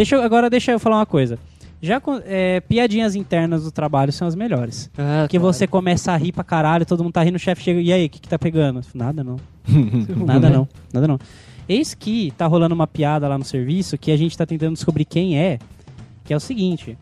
Deixa 0.00 0.16
eu, 0.16 0.22
agora 0.22 0.48
deixa 0.48 0.72
eu 0.72 0.78
falar 0.78 0.96
uma 0.96 1.04
coisa. 1.04 1.38
Já 1.82 2.00
é, 2.24 2.58
piadinhas 2.60 3.14
internas 3.14 3.64
do 3.64 3.70
trabalho 3.70 4.10
são 4.10 4.26
as 4.26 4.34
melhores. 4.34 4.90
Ah, 4.96 5.24
Porque 5.24 5.38
você 5.38 5.66
começa 5.66 6.10
a 6.10 6.16
rir 6.16 6.32
pra 6.32 6.42
caralho, 6.42 6.86
todo 6.86 7.04
mundo 7.04 7.12
tá 7.12 7.22
rindo, 7.22 7.36
o 7.36 7.38
chefe 7.38 7.62
chega, 7.62 7.82
e 7.82 7.92
aí, 7.92 8.06
o 8.06 8.08
que, 8.08 8.18
que 8.18 8.26
tá 8.26 8.38
pegando? 8.38 8.80
Nada 8.94 9.22
não. 9.22 9.36
Nada 10.24 10.48
não, 10.48 10.66
nada 10.90 11.06
não. 11.06 11.18
Eis 11.68 11.92
que 11.92 12.32
tá 12.38 12.46
rolando 12.46 12.74
uma 12.74 12.86
piada 12.86 13.28
lá 13.28 13.36
no 13.36 13.44
serviço 13.44 13.98
que 13.98 14.10
a 14.10 14.16
gente 14.16 14.38
tá 14.38 14.46
tentando 14.46 14.72
descobrir 14.72 15.04
quem 15.04 15.38
é, 15.38 15.58
que 16.24 16.32
é 16.32 16.36
o 16.36 16.40
seguinte. 16.40 16.96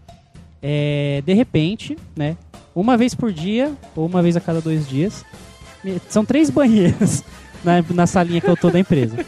É, 0.61 1.23
de 1.25 1.35
repente, 1.35 1.97
né? 2.17 2.37
Uma 2.75 2.97
vez 2.97 3.15
por 3.15 3.33
dia, 3.33 3.73
ou 3.95 4.07
uma 4.07 4.23
vez 4.23 4.37
a 4.37 4.41
cada 4.41 4.61
dois 4.61 4.89
dias, 4.89 5.25
são 6.09 6.25
três 6.25 6.51
banheiros 6.51 7.23
na, 7.63 7.75
na 7.95 8.09
salinha 8.09 8.41
que 8.41 8.49
eu 8.49 8.57
tô 8.57 8.71
da 8.71 8.81
empresa. 8.81 9.25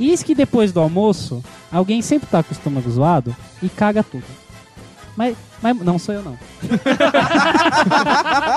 E 0.00 0.08
eis 0.08 0.22
que 0.22 0.34
depois 0.34 0.72
do 0.72 0.80
almoço, 0.80 1.44
alguém 1.74 2.02
sempre 2.02 2.28
tá 2.28 2.42
com 2.42 2.50
o 2.50 2.56
estômago 2.56 2.90
zoado 2.90 3.34
e 3.62 3.68
caga 3.68 4.02
tudo. 4.02 4.24
Mas, 5.16 5.36
mas 5.62 5.76
não 5.78 5.98
sou 5.98 6.14
eu 6.14 6.22
não. 6.22 6.36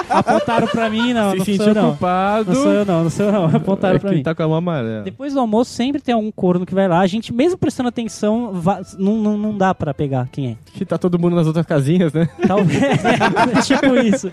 Apontaram 0.09 0.67
pra 0.67 0.89
mim, 0.89 1.13
não, 1.13 1.31
Se 1.31 1.37
não 1.37 1.45
sou 1.57 1.67
eu 1.67 1.75
não. 1.75 1.89
culpado. 1.89 2.53
Não 2.53 2.61
sou 2.63 2.71
eu 2.73 2.85
não, 2.85 3.03
não 3.03 3.09
sou 3.09 3.25
eu 3.27 3.31
não. 3.31 3.45
Apontaram 3.55 3.95
é 3.95 3.99
pra 3.99 4.11
mim. 4.11 4.23
tá 4.23 4.33
com 4.33 4.43
a 4.43 4.47
mão 4.47 4.57
amarela. 4.57 5.03
Depois 5.03 5.33
do 5.33 5.39
almoço 5.39 5.71
sempre 5.71 6.01
tem 6.01 6.13
algum 6.15 6.31
corno 6.31 6.65
que 6.65 6.73
vai 6.73 6.87
lá. 6.87 6.99
A 6.99 7.07
gente, 7.07 7.33
mesmo 7.33 7.57
prestando 7.57 7.89
atenção, 7.89 8.51
va- 8.53 8.81
não, 8.97 9.17
não, 9.17 9.37
não 9.37 9.57
dá 9.57 9.73
pra 9.75 9.93
pegar 9.93 10.27
quem 10.31 10.51
é. 10.51 10.55
Que 10.73 10.85
tá 10.85 10.97
todo 10.97 11.19
mundo 11.19 11.35
nas 11.35 11.47
outras 11.47 11.65
casinhas, 11.65 12.11
né? 12.13 12.27
Talvez. 12.47 12.81
é 13.05 13.61
tipo 13.63 13.95
isso. 13.97 14.31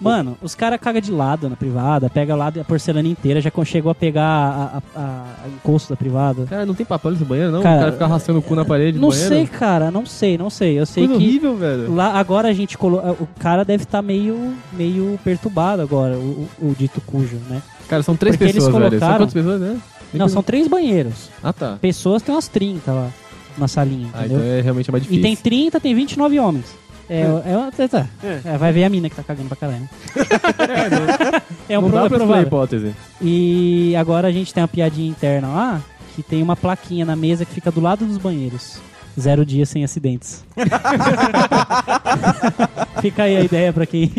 Mano, 0.00 0.36
os 0.42 0.54
caras 0.54 0.78
cagam 0.80 1.00
de 1.00 1.10
lado 1.10 1.48
na 1.48 1.56
privada, 1.56 2.08
pega 2.10 2.34
lá 2.36 2.48
a 2.48 2.64
porcelana 2.64 3.08
inteira, 3.08 3.40
já 3.40 3.50
chegou 3.64 3.90
a 3.90 3.94
pegar 3.94 4.22
a, 4.24 4.82
a, 4.94 5.00
a- 5.00 5.48
encosto 5.48 5.90
da 5.90 5.96
privada. 5.96 6.44
Cara, 6.46 6.66
não 6.66 6.74
tem 6.74 6.84
papel 6.84 7.12
nesse 7.12 7.24
banheiro, 7.24 7.50
não? 7.52 7.62
Cara, 7.62 7.76
o 7.76 7.80
cara 7.80 7.92
fica 7.92 8.04
arrastando 8.04 8.38
o 8.38 8.42
cu 8.42 8.54
na 8.54 8.64
parede 8.64 8.98
Não 8.98 9.08
banheiro? 9.08 9.28
sei, 9.34 9.46
cara, 9.46 9.90
não 9.90 10.04
sei, 10.04 10.36
não 10.36 10.50
sei. 10.50 10.78
Eu 10.78 10.86
sei 10.86 11.06
Coisa 11.06 11.18
que 11.20 11.26
horrível, 11.26 11.56
velho. 11.56 11.94
lá 11.94 12.12
agora 12.18 12.48
a 12.48 12.52
gente 12.52 12.76
colo... 12.76 12.98
o 12.98 13.28
cara 13.38 13.64
deve 13.64 13.84
estar 13.84 14.02
meio 14.02 14.54
meio 14.72 15.18
perturbado 15.24 15.80
agora, 15.82 16.16
o, 16.16 16.46
o- 16.60 16.68
o 16.70 16.74
dito 16.78 17.00
cujo, 17.00 17.36
né? 17.48 17.62
Cara, 17.88 18.02
são 18.02 18.16
três 18.16 18.34
Porque 18.36 18.44
eles 18.44 18.54
pessoas, 18.56 18.74
velho. 18.74 18.84
São 18.90 18.98
colocaram- 18.98 19.18
quantas 19.26 19.34
pessoas, 19.34 19.60
né? 19.60 19.76
Não, 20.14 20.28
são 20.28 20.42
três 20.42 20.66
banheiros. 20.68 21.30
Ah, 21.42 21.52
tá. 21.52 21.78
Pessoas 21.80 22.22
tem 22.22 22.34
umas 22.34 22.48
30 22.48 22.92
lá 22.92 23.10
na 23.58 23.68
salinha, 23.68 24.08
Ah, 24.14 24.20
entendeu? 24.20 24.38
então 24.38 24.50
é 24.50 24.60
realmente 24.60 24.90
mais 24.90 25.02
E 25.04 25.08
difícil. 25.08 25.22
tem 25.22 25.36
30, 25.36 25.80
tem 25.80 25.94
29 25.94 26.38
homens. 26.38 26.66
É, 27.08 27.20
é, 27.22 27.56
uma- 27.56 27.70
tá. 27.88 28.06
É. 28.22 28.40
É, 28.44 28.58
vai 28.58 28.72
ver 28.72 28.84
a 28.84 28.88
mina 28.88 29.08
que 29.08 29.16
tá 29.16 29.22
cagando 29.22 29.48
pra 29.48 29.56
caralho. 29.56 29.82
né? 30.18 31.42
é 31.68 31.78
um 31.78 31.82
não 31.82 31.90
pro- 31.90 31.98
dá 32.00 32.06
é 32.06 32.08
pra 32.08 32.18
provável. 32.18 32.42
a 32.42 32.46
hipótese. 32.46 32.94
E 33.22 33.94
agora 33.96 34.28
a 34.28 34.32
gente 34.32 34.52
tem 34.52 34.62
uma 34.62 34.68
piadinha 34.68 35.08
interna 35.08 35.48
lá, 35.48 35.80
que 36.14 36.22
tem 36.22 36.42
uma 36.42 36.56
plaquinha 36.56 37.04
na 37.04 37.14
mesa 37.14 37.44
que 37.44 37.54
fica 37.54 37.70
do 37.70 37.80
lado 37.80 38.04
dos 38.04 38.18
banheiros. 38.18 38.78
Zero 39.18 39.46
dias 39.46 39.70
sem 39.70 39.82
acidentes. 39.82 40.44
fica 43.00 43.22
aí 43.24 43.36
a 43.36 43.40
ideia 43.44 43.72
pra 43.72 43.86
quem. 43.86 44.10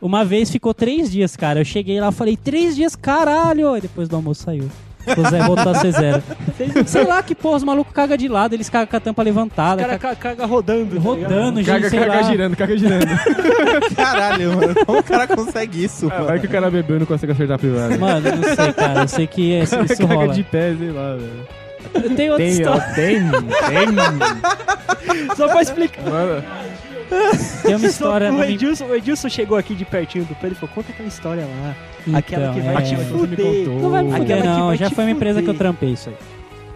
uma 0.00 0.24
vez 0.24 0.50
ficou 0.50 0.72
três 0.72 1.10
dias, 1.10 1.34
cara. 1.36 1.60
Eu 1.60 1.64
cheguei 1.64 2.00
lá 2.00 2.08
e 2.10 2.12
falei, 2.12 2.36
três 2.36 2.76
dias, 2.76 2.94
caralho! 2.94 3.76
E 3.76 3.80
depois 3.80 4.08
do 4.08 4.14
almoço 4.16 4.44
saiu. 4.44 4.68
O 5.16 5.28
Zé 5.30 5.38
voltou 5.42 5.72
a 5.72 5.74
ser 5.76 5.92
zero. 5.92 6.22
Sei 6.86 7.04
lá 7.04 7.22
que 7.22 7.34
porra, 7.34 7.56
os 7.56 7.64
malucos 7.64 7.92
cagam 7.92 8.16
de 8.16 8.28
lado, 8.28 8.54
eles 8.54 8.68
cagam 8.70 8.86
com 8.86 8.96
a 8.96 9.00
tampa 9.00 9.22
O 9.22 9.24
levantada, 9.24 9.82
cara 9.82 9.98
caga- 9.98 10.16
ca- 10.16 10.28
caga 10.30 10.46
rodando. 10.46 10.96
tá 10.96 11.00
rodando, 11.02 11.56
gente, 11.58 11.66
Caga, 11.66 11.90
sei 11.90 11.98
caga 12.00 12.12
lá. 12.16 12.22
girando, 12.22 12.56
caga 12.56 12.76
girando. 12.76 13.06
Caralho, 13.96 14.56
mano. 14.56 14.74
Como 14.86 14.98
o 14.98 15.02
cara 15.02 15.26
consegue 15.26 15.84
isso, 15.84 16.06
Ah, 16.10 16.14
mano? 16.14 16.26
vai 16.26 16.38
que 16.38 16.46
o 16.46 16.50
cara 16.50 16.70
bebeu 16.70 16.96
e 16.96 16.98
não 17.00 17.06
consegue 17.06 17.32
acertar 17.32 17.56
a 17.56 17.58
privada. 17.58 17.98
Mano, 17.98 18.28
eu 18.28 18.36
não 18.36 18.54
sei, 18.54 18.72
cara. 18.72 19.00
Eu 19.02 19.08
sei 19.08 19.26
que 19.26 19.42
isso, 19.60 19.76
isso 19.84 19.96
caga 20.02 20.14
rola. 20.14 20.32
de 20.34 20.42
pé, 20.42 20.74
sei 20.78 20.90
lá, 20.90 21.16
velho. 21.16 22.14
Tem 22.16 22.30
outra 22.30 22.44
Tem, 22.44 22.66
ó, 22.66 22.74
história. 22.74 22.94
tem, 22.94 23.20
tem. 23.70 23.86
ligado? 23.86 24.16
Só 25.36 25.48
pra 25.48 25.62
explicar. 25.62 26.02
Mano, 26.02 26.42
Tem 27.62 27.74
uma 27.76 27.86
história. 27.86 28.32
o, 28.32 28.42
Edilson, 28.42 28.86
o 28.86 28.94
Edilson 28.94 29.28
chegou 29.28 29.56
aqui 29.56 29.74
de 29.74 29.84
pertinho 29.84 30.24
do 30.24 30.34
Pedro 30.34 30.52
e 30.52 30.54
falou: 30.54 30.74
conta 30.74 30.92
aquela 30.92 31.08
história 31.08 31.44
lá. 31.44 31.76
Então, 32.06 32.18
aquela 32.18 32.52
que 32.52 32.60
vai 32.60 32.76
é. 32.76 32.80
te 32.82 32.96
fuder. 32.96 33.38
contou. 33.38 33.80
Não 33.80 33.90
vai 33.90 34.02
me 34.02 34.08
Aquela 34.10 34.24
fuder, 34.24 34.42
que 34.42 34.46
não. 34.48 34.66
vai 34.68 34.76
Já 34.76 34.88
te 34.88 34.94
foi 34.94 35.04
uma 35.04 35.10
empresa 35.10 35.42
que 35.42 35.48
eu 35.48 35.54
trampei 35.54 35.90
isso 35.90 36.08
aí. 36.10 36.16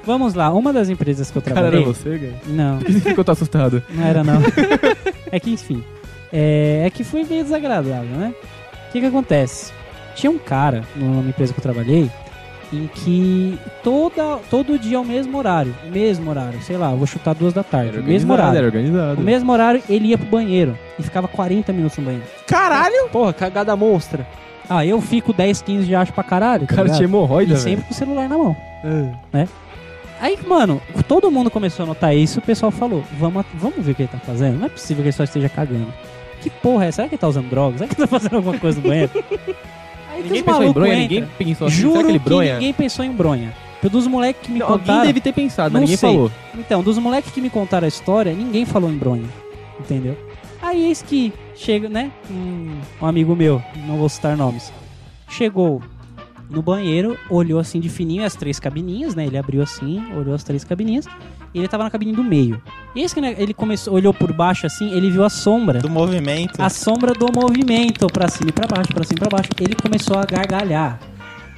Vamos 0.05 0.33
lá, 0.33 0.51
uma 0.51 0.72
das 0.72 0.89
empresas 0.89 1.31
que 1.31 1.37
eu 1.37 1.43
cara, 1.43 1.61
era 1.61 1.70
trabalhei. 1.70 1.85
você, 1.85 2.18
cara? 2.18 2.33
Não, 2.47 2.79
Por 2.79 2.87
que 2.87 2.93
você 2.93 3.01
ficou 3.01 3.24
tão 3.24 3.33
assustado? 3.35 3.83
não 3.91 4.07
era 4.07 4.24
não. 4.24 4.41
é 5.31 5.39
que, 5.39 5.51
enfim. 5.51 5.85
É, 6.33 6.85
é 6.87 6.91
que 6.91 7.05
foi 7.05 7.24
meio 7.24 7.43
desagradável, 7.45 8.16
né? 8.16 8.33
O 8.89 8.93
que 8.93 9.01
que 9.01 9.07
acontece? 9.07 9.70
Tinha 10.14 10.31
um 10.31 10.39
cara 10.39 10.83
numa 10.97 11.29
empresa 11.29 11.53
que 11.53 11.59
eu 11.59 11.62
trabalhei 11.62 12.11
em 12.73 12.87
que 12.87 13.59
toda, 13.83 14.39
todo 14.51 14.79
dia 14.79 14.99
ao 14.99 15.05
mesmo 15.05 15.39
horário, 15.39 15.75
mesmo 15.91 16.29
horário, 16.31 16.61
sei 16.62 16.77
lá, 16.77 16.91
vou 16.91 17.07
chutar 17.07 17.35
duas 17.35 17.53
da 17.55 17.62
tarde, 17.62 17.95
Era 17.97 18.03
mesmo 18.03 18.33
horário. 18.33 18.57
Era 18.59 18.66
organizado. 18.66 19.16
No 19.16 19.23
mesmo 19.23 19.51
horário, 19.53 19.83
ele 19.89 20.09
ia 20.09 20.19
pro 20.19 20.27
banheiro 20.27 20.77
e 20.99 21.03
ficava 21.03 21.27
40 21.29 21.73
minutos 21.73 21.97
no 21.99 22.05
banheiro. 22.05 22.27
Caralho! 22.47 23.09
Porra, 23.11 23.33
cagada 23.33 23.75
monstra. 23.77 24.27
Ah, 24.69 24.85
eu 24.85 25.01
fico 25.01 25.33
10, 25.33 25.62
15 25.62 25.87
de 25.87 25.95
acho 25.95 26.12
pra 26.12 26.23
caralho. 26.23 26.64
O 26.64 26.66
tá 26.66 26.75
cara 26.75 26.83
ligado? 26.83 26.97
tinha 26.99 27.09
hemorroida, 27.09 27.53
E 27.53 27.55
velho. 27.55 27.62
sempre 27.62 27.85
com 27.87 27.91
o 27.93 27.95
celular 27.95 28.29
na 28.29 28.37
mão. 28.37 28.55
Ah. 29.33 29.47
Aí, 30.21 30.39
mano, 30.47 30.83
todo 31.07 31.31
mundo 31.31 31.51
começou 31.51 31.85
a 31.85 31.87
notar 31.87 32.14
isso, 32.14 32.41
o 32.41 32.43
pessoal 32.43 32.71
falou, 32.73 33.03
vamos, 33.19 33.47
vamos 33.55 33.79
ver 33.85 33.93
o 33.93 33.95
que 33.95 34.03
ele 34.03 34.11
tá 34.12 34.19
fazendo. 34.19 34.59
Não 34.59 34.66
é 34.66 34.69
possível 34.69 35.03
que 35.03 35.09
ele 35.09 35.12
só 35.16 35.25
esteja 35.25 35.49
cagando. 35.49 35.87
Que 36.43 36.51
porra 36.51 36.85
é? 36.85 36.89
essa? 36.89 36.97
Será 36.97 37.09
que 37.09 37.14
ele 37.14 37.21
tá 37.21 37.29
usando 37.29 37.49
drogas? 37.49 37.79
Será 37.79 37.89
que 37.89 37.95
ele 38.01 38.07
tá 38.07 38.19
fazendo 38.19 38.37
alguma 38.37 38.59
coisa 38.59 38.81
no 38.81 38.89
banheiro? 38.89 39.11
Que 40.23 40.29
Ninguém 40.29 40.43
pensou 40.43 40.62
em 40.64 40.73
bronha, 40.73 40.95
entram. 40.95 41.21
ninguém 41.21 41.29
pensou 41.39 41.66
assim, 41.69 41.77
Juro 41.77 41.97
será 41.97 42.12
que 42.12 42.19
bronha? 42.19 42.55
ninguém 42.55 42.73
pensou 42.73 43.05
em 43.05 43.12
bronha. 43.12 43.55
Dos 43.91 44.07
moleques 44.09 44.43
que 44.47 44.53
me 44.53 44.61
Alguém 44.61 44.79
contaram... 44.79 45.07
deve 45.07 45.21
ter 45.21 45.33
pensado, 45.33 45.73
mas 45.73 45.83
ninguém 45.83 45.97
sei. 45.97 46.11
falou. 46.12 46.31
Então, 46.59 46.83
dos 46.83 46.99
moleques 46.99 47.31
que 47.31 47.41
me 47.41 47.49
contaram 47.49 47.85
a 47.85 47.89
história, 47.89 48.33
ninguém 48.33 48.64
falou 48.64 48.91
em 48.91 48.97
bronha. 48.99 49.25
Entendeu? 49.79 50.16
Aí 50.61 50.87
eis 50.87 51.01
que 51.01 51.33
chega, 51.55 51.89
né? 51.89 52.11
Um, 52.29 52.81
um 53.01 53.07
amigo 53.07 53.37
meu, 53.37 53.62
não 53.87 53.97
vou 53.97 54.09
citar 54.09 54.37
nomes, 54.37 54.73
chegou 55.29 55.81
no 56.51 56.61
banheiro, 56.62 57.16
olhou 57.31 57.61
assim 57.61 57.79
de 57.79 57.89
fininho 57.89 58.25
as 58.25 58.35
três 58.35 58.59
cabininhas, 58.59 59.14
né? 59.14 59.27
Ele 59.27 59.39
abriu 59.39 59.62
assim, 59.62 60.03
olhou 60.16 60.35
as 60.35 60.43
três 60.43 60.64
cabininhas. 60.64 61.07
E 61.55 61.59
ele 61.59 61.68
tava 61.68 61.84
na 61.84 61.90
cabine 61.90 62.12
do 62.12 62.22
meio. 62.22 62.61
E 62.94 63.01
esse 63.03 63.14
que 63.14 63.20
né, 63.20 63.34
ele 63.38 63.55
começou, 63.55 63.94
olhou 63.94 64.12
por 64.12 64.32
baixo 64.32 64.66
assim, 64.66 64.92
ele 64.92 65.11
viu 65.11 65.24
a 65.24 65.30
sombra. 65.30 65.78
Do 65.80 65.88
movimento. 65.88 66.61
A 66.61 66.68
sombra 66.68 67.12
do 67.14 67.26
movimento 67.34 68.07
pra 68.09 68.28
cima 68.28 68.51
e 68.51 68.53
pra 68.53 68.66
baixo, 68.66 68.92
pra 68.92 69.05
cima 69.05 69.16
e 69.16 69.20
pra 69.20 69.30
baixo. 69.38 69.51
Ele 69.61 69.74
começou 69.74 70.18
a 70.18 70.24
gargalhar. 70.24 70.99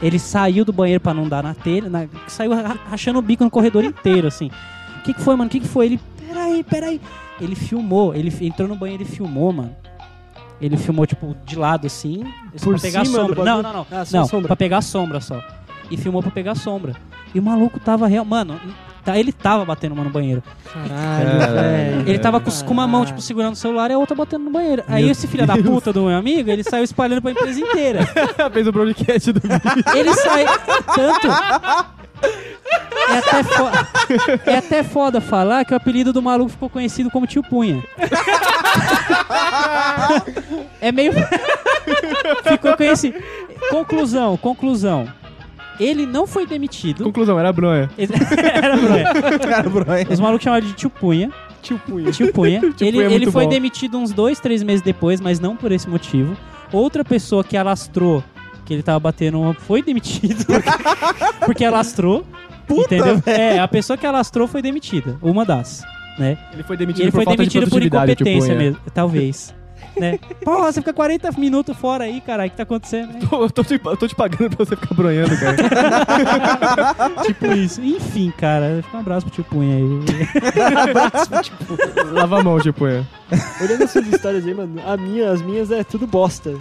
Ele 0.00 0.18
saiu 0.18 0.64
do 0.64 0.72
banheiro 0.72 1.00
pra 1.00 1.12
não 1.12 1.28
dar 1.28 1.42
na 1.42 1.52
telha, 1.54 1.90
na- 1.90 2.06
saiu 2.28 2.54
ra- 2.54 2.76
rachando 2.88 3.18
o 3.18 3.22
bico 3.22 3.44
no 3.44 3.50
corredor 3.50 3.84
inteiro, 3.84 4.28
assim. 4.28 4.50
O 4.98 5.02
que, 5.02 5.12
que 5.12 5.20
foi, 5.20 5.34
mano? 5.36 5.48
O 5.48 5.50
que, 5.50 5.60
que 5.60 5.68
foi? 5.68 5.86
Ele, 5.86 6.00
peraí, 6.26 6.62
peraí. 6.62 7.00
Ele 7.40 7.54
filmou, 7.54 8.14
ele 8.14 8.32
entrou 8.46 8.68
no 8.68 8.76
banheiro 8.76 9.02
e 9.02 9.06
filmou, 9.06 9.52
mano. 9.52 9.74
Ele 10.60 10.76
filmou, 10.76 11.06
tipo, 11.06 11.34
de 11.44 11.56
lado, 11.56 11.86
assim, 11.86 12.22
Por 12.62 12.74
pra 12.74 12.78
pegar 12.80 13.00
a 13.00 13.04
sombra. 13.06 13.44
Não, 13.44 13.62
não, 13.62 13.72
não. 13.72 13.86
Ah, 13.90 14.04
não, 14.12 14.26
sombra. 14.26 14.46
pra 14.48 14.56
pegar 14.56 14.78
a 14.78 14.82
sombra 14.82 15.20
só. 15.20 15.42
E 15.90 15.96
filmou 15.96 16.22
pra 16.22 16.30
pegar 16.30 16.52
a 16.52 16.54
sombra. 16.54 16.94
E 17.34 17.38
o 17.38 17.42
maluco 17.42 17.80
tava 17.80 18.06
real. 18.06 18.24
Mano, 18.24 18.60
tá, 19.04 19.18
ele 19.18 19.32
tava 19.32 19.64
batendo 19.64 19.92
uma 19.92 20.04
no 20.04 20.10
banheiro. 20.10 20.42
Caralho, 20.72 21.54
velho. 21.54 22.08
Ele 22.08 22.18
tava 22.18 22.40
com, 22.40 22.50
com 22.50 22.72
uma 22.72 22.86
mão, 22.86 23.04
tipo, 23.04 23.20
segurando 23.20 23.54
o 23.54 23.56
celular 23.56 23.90
e 23.90 23.94
a 23.94 23.98
outra 23.98 24.14
batendo 24.14 24.44
no 24.44 24.50
banheiro. 24.50 24.82
Aí 24.88 25.08
esse 25.08 25.26
filho 25.26 25.46
da 25.46 25.56
puta 25.56 25.92
do 25.92 26.02
meu 26.02 26.16
amigo, 26.16 26.50
ele 26.50 26.62
saiu 26.62 26.84
espalhando 26.84 27.22
pra 27.22 27.30
empresa 27.30 27.60
inteira. 27.60 28.00
Fez 28.52 28.66
o 28.66 28.72
broadcast 28.72 29.32
do 29.32 29.40
Ele 29.94 30.14
sai. 30.14 30.44
Tanto. 30.94 31.28
É 33.10 33.18
até, 33.18 33.42
foda, 33.42 33.88
é 34.46 34.56
até 34.56 34.82
foda 34.82 35.20
falar 35.20 35.64
que 35.64 35.72
o 35.72 35.76
apelido 35.76 36.12
do 36.12 36.22
maluco 36.22 36.50
ficou 36.50 36.70
conhecido 36.70 37.10
como 37.10 37.26
Tio 37.26 37.42
Punha. 37.42 37.82
É 40.80 40.92
meio. 40.92 41.12
ficou 42.44 42.76
conhecido. 42.76 43.18
Conclusão, 43.70 44.36
conclusão. 44.36 45.08
Ele 45.80 46.04
não 46.06 46.26
foi 46.26 46.46
demitido. 46.46 47.02
Conclusão, 47.04 47.38
era 47.38 47.52
bronha. 47.52 47.88
Era 48.54 48.76
bronha. 48.76 49.04
Cara, 49.40 49.68
bronha. 49.70 50.06
Os 50.10 50.20
malucos 50.20 50.44
chamaram 50.44 50.66
de 50.66 50.74
Tio 50.74 50.90
Punha. 50.90 51.30
Tio 51.62 51.78
Punha. 51.78 52.10
Tio 52.12 52.32
Punha. 52.32 52.60
ele 52.80 52.92
Punha 52.92 53.06
é 53.08 53.12
ele 53.12 53.30
foi 53.30 53.44
bom. 53.44 53.50
demitido 53.50 53.98
uns 53.98 54.12
dois, 54.12 54.38
três 54.38 54.62
meses 54.62 54.82
depois, 54.82 55.20
mas 55.20 55.40
não 55.40 55.56
por 55.56 55.72
esse 55.72 55.88
motivo. 55.88 56.36
Outra 56.72 57.02
pessoa 57.04 57.42
que 57.42 57.56
alastrou, 57.56 58.22
que 58.64 58.74
ele 58.74 58.82
tava 58.82 59.00
batendo, 59.00 59.40
uma- 59.40 59.54
foi 59.54 59.82
demitido. 59.82 60.44
porque 61.44 61.64
alastrou. 61.64 62.24
entendeu? 62.70 63.20
É, 63.26 63.58
a 63.58 63.66
pessoa 63.66 63.96
que 63.96 64.06
alastrou 64.06 64.46
foi 64.46 64.62
demitida. 64.62 65.18
Uma 65.22 65.44
das. 65.44 65.82
Né? 66.18 66.38
Ele 66.52 66.62
foi 66.62 66.76
demitido 66.76 67.02
ele 67.04 67.10
por 67.10 67.16
foi 67.18 67.24
falta 67.24 67.36
demitido 67.38 67.64
de 67.64 67.70
por 67.70 67.80
tipo, 67.80 67.96
incompetência 67.96 68.54
mesmo. 68.54 68.78
Talvez. 68.92 69.54
Né? 69.98 70.18
Porra, 70.44 70.72
você 70.72 70.80
fica 70.80 70.92
40 70.92 71.30
minutos 71.32 71.76
fora 71.76 72.04
aí, 72.04 72.20
caralho. 72.20 72.48
O 72.48 72.50
que 72.50 72.56
tá 72.56 72.62
acontecendo? 72.62 73.12
né? 73.12 73.20
Pô, 73.28 73.42
eu, 73.44 73.50
tô 73.50 73.62
te, 73.64 73.80
eu 73.84 73.96
tô 73.96 74.06
te 74.08 74.14
pagando 74.14 74.56
pra 74.56 74.64
você 74.64 74.76
ficar 74.76 74.94
bronhando, 74.94 75.30
cara. 75.38 75.56
tipo 77.26 77.46
isso. 77.52 77.80
Enfim, 77.82 78.32
cara. 78.36 78.80
Fica 78.82 78.96
um 78.96 79.00
abraço 79.00 79.26
pro 79.26 79.34
tio 79.34 79.44
Punha 79.44 79.76
aí. 79.76 79.84
Lava 82.12 82.40
a 82.40 82.44
mão, 82.44 82.58
tipo, 82.60 82.86
é. 82.86 83.04
Olhando 83.60 83.82
essas 83.84 84.06
histórias 84.06 84.46
aí, 84.46 84.54
mano, 84.54 84.80
a 84.86 84.96
minha, 84.96 85.30
as 85.30 85.42
minhas 85.42 85.70
é 85.70 85.84
tudo 85.84 86.06
bosta. 86.06 86.54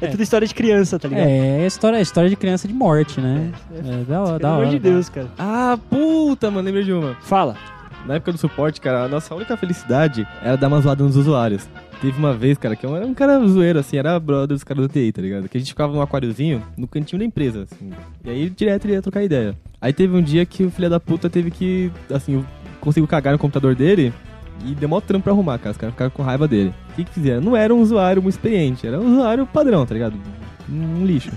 É, 0.00 0.06
É. 0.06 0.10
tudo 0.10 0.22
história 0.22 0.46
de 0.46 0.54
criança, 0.54 0.98
tá 0.98 1.08
ligado? 1.08 1.26
É, 1.28 1.62
é 1.62 1.66
história, 1.66 1.96
é 1.98 2.02
história 2.02 2.28
de 2.28 2.36
criança 2.36 2.66
de 2.66 2.74
morte, 2.74 3.20
né? 3.20 3.50
É, 3.72 4.04
da 4.04 4.20
hora, 4.22 4.38
Pelo 4.40 4.52
amor 4.52 4.66
de. 4.66 4.78
Deus, 4.78 5.08
cara. 5.08 5.28
Ah, 5.38 5.78
puta, 5.88 6.50
mano, 6.50 6.66
lembrei 6.66 6.84
de 6.84 6.92
uma. 6.92 7.16
Fala. 7.22 7.56
Na 8.04 8.14
época 8.16 8.32
do 8.32 8.38
suporte, 8.38 8.80
cara, 8.82 9.04
a 9.04 9.08
nossa 9.08 9.34
única 9.34 9.56
felicidade 9.56 10.26
era 10.42 10.56
dar 10.58 10.68
uma 10.68 10.78
zoada 10.80 11.02
nos 11.02 11.16
usuários. 11.16 11.66
Teve 12.04 12.18
uma 12.18 12.34
vez, 12.34 12.58
cara, 12.58 12.76
que 12.76 12.84
era 12.84 13.06
um 13.06 13.14
cara 13.14 13.40
zoeiro, 13.46 13.78
assim, 13.78 13.96
era 13.96 14.20
brother 14.20 14.48
dos 14.48 14.62
caras 14.62 14.86
do 14.86 14.92
TI, 14.92 15.10
tá 15.10 15.22
ligado? 15.22 15.48
Que 15.48 15.56
a 15.56 15.60
gente 15.60 15.70
ficava 15.70 15.90
num 15.90 16.02
aquáriozinho 16.02 16.62
no 16.76 16.86
cantinho 16.86 17.18
da 17.18 17.24
empresa, 17.24 17.62
assim. 17.62 17.90
E 18.22 18.28
aí, 18.28 18.50
direto, 18.50 18.84
ele 18.84 18.92
ia 18.92 19.00
trocar 19.00 19.22
ideia. 19.24 19.56
Aí 19.80 19.90
teve 19.90 20.14
um 20.14 20.20
dia 20.20 20.44
que 20.44 20.64
o 20.64 20.70
filho 20.70 20.90
da 20.90 21.00
puta 21.00 21.30
teve 21.30 21.50
que, 21.50 21.90
assim, 22.12 22.44
consigo 22.78 23.06
cagar 23.06 23.32
no 23.32 23.38
computador 23.38 23.74
dele 23.74 24.12
e 24.66 24.74
deu 24.74 24.86
mó 24.86 25.00
trampo 25.00 25.24
pra 25.24 25.32
arrumar, 25.32 25.56
cara. 25.56 25.70
Os 25.70 25.78
caras 25.78 25.94
ficaram 25.94 26.10
com 26.10 26.22
raiva 26.22 26.46
dele. 26.46 26.74
O 26.90 26.94
que 26.94 27.04
que 27.04 27.14
fizeram? 27.14 27.40
Não 27.40 27.56
era 27.56 27.74
um 27.74 27.80
usuário 27.80 28.20
muito 28.20 28.34
experiente, 28.34 28.86
era 28.86 29.00
um 29.00 29.12
usuário 29.12 29.46
padrão, 29.46 29.86
tá 29.86 29.94
ligado? 29.94 30.14
Um 30.68 31.06
lixo. 31.06 31.30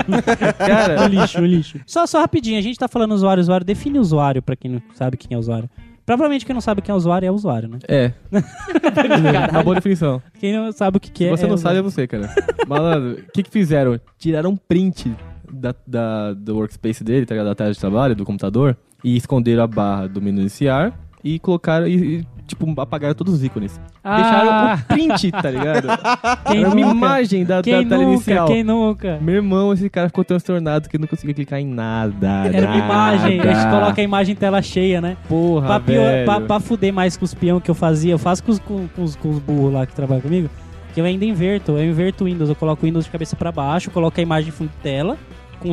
cara, 0.56 1.04
O 1.04 1.08
lixo, 1.08 1.40
o 1.42 1.44
lixo. 1.44 1.80
Só, 1.84 2.06
só 2.06 2.20
rapidinho, 2.20 2.58
a 2.58 2.62
gente 2.62 2.78
tá 2.78 2.88
falando 2.88 3.12
usuário, 3.12 3.42
usuário. 3.42 3.66
Define 3.66 3.98
usuário 3.98 4.40
pra 4.40 4.56
quem 4.56 4.70
não 4.70 4.82
sabe 4.94 5.18
quem 5.18 5.34
é 5.36 5.38
usuário. 5.38 5.68
Provavelmente 6.06 6.46
quem 6.46 6.54
não 6.54 6.60
sabe 6.60 6.80
quem 6.80 6.92
é 6.92 6.96
usuário 6.96 7.26
é 7.26 7.30
usuário, 7.30 7.68
né? 7.68 7.78
É. 7.88 8.12
Uma 9.50 9.62
boa 9.64 9.74
definição. 9.74 10.22
Quem 10.38 10.52
não 10.56 10.70
sabe 10.72 10.98
o 10.98 11.00
que, 11.00 11.10
que 11.10 11.24
Se 11.24 11.28
é. 11.28 11.30
você 11.36 11.44
é 11.44 11.48
não 11.48 11.56
sabe, 11.56 11.78
é 11.78 11.82
você, 11.82 12.06
cara. 12.06 12.32
Malandro, 12.66 13.22
o 13.28 13.32
que 13.32 13.42
que 13.42 13.50
fizeram? 13.50 14.00
Tiraram 14.16 14.50
um 14.50 14.56
print 14.56 15.12
da, 15.52 15.74
da- 15.86 16.32
do 16.32 16.54
workspace 16.56 17.02
dele, 17.02 17.26
tá 17.26 17.34
ligado? 17.34 17.48
Da 17.48 17.54
tela 17.56 17.72
de 17.72 17.78
trabalho, 17.80 18.14
do 18.14 18.24
computador, 18.24 18.76
e 19.02 19.16
esconderam 19.16 19.64
a 19.64 19.66
barra 19.66 20.06
do 20.06 20.22
menu 20.22 20.40
iniciar 20.40 20.96
e 21.24 21.38
colocaram, 21.38 21.86
e, 21.86 22.18
e, 22.20 22.26
tipo, 22.46 22.72
apagaram 22.80 23.14
todos 23.14 23.34
os 23.34 23.42
ícones. 23.44 23.80
Ah, 24.04 24.16
Deixaram 24.16 24.74
o 24.74 24.84
print, 24.86 25.32
tá 25.32 25.50
ligado? 25.50 25.88
quem 26.46 26.58
Era 26.60 26.68
uma 26.68 26.74
nunca? 26.76 26.90
imagem 26.94 27.44
da, 27.44 27.62
Quem 27.62 27.72
da 27.82 27.88
tela 27.88 28.02
nunca? 28.02 28.12
inicial. 28.14 28.46
Quem 28.46 28.62
nunca? 28.64 29.18
Meu 29.20 29.34
irmão, 29.36 29.72
esse 29.72 29.90
cara 29.90 30.08
ficou 30.08 30.24
transtornado 30.24 30.88
que 30.88 30.96
não 30.98 31.06
conseguia 31.08 31.34
clicar 31.34 31.58
em 31.58 31.66
nada. 31.66 32.48
Era 32.52 32.66
uma 32.68 32.76
imagem, 32.76 33.40
a 33.40 33.44
gente 33.46 33.54
nada. 33.56 33.78
coloca 33.80 34.00
a 34.00 34.04
imagem 34.04 34.32
em 34.34 34.36
tela 34.36 34.62
cheia, 34.62 35.00
né? 35.00 35.16
Porra, 35.28 35.66
pra, 35.66 35.80
pior- 35.80 36.02
velho. 36.04 36.24
pra, 36.24 36.40
pra 36.40 36.60
fuder 36.60 36.92
mais 36.92 37.16
com 37.16 37.24
os 37.24 37.34
peão 37.34 37.58
que 37.60 37.70
eu 37.70 37.74
fazia, 37.74 38.12
eu 38.12 38.18
faço 38.18 38.42
com 38.44 38.52
os, 38.52 38.58
com, 38.60 38.86
com 38.88 39.02
os, 39.02 39.16
com 39.16 39.30
os 39.30 39.38
burros 39.40 39.72
lá 39.72 39.84
que 39.86 39.94
trabalham 39.94 40.20
comigo, 40.22 40.48
que 40.94 41.00
eu 41.00 41.04
ainda 41.04 41.24
inverto, 41.24 41.72
eu 41.72 41.84
inverto 41.84 42.24
o 42.24 42.26
Windows, 42.28 42.48
eu 42.48 42.54
coloco 42.54 42.84
o 42.84 42.86
Windows 42.86 43.04
de 43.04 43.10
cabeça 43.10 43.34
pra 43.34 43.50
baixo, 43.50 43.90
coloco 43.90 44.18
a 44.18 44.22
imagem 44.22 44.48
em 44.50 44.52
fundo 44.52 44.68
de 44.70 44.76
tela, 44.82 45.16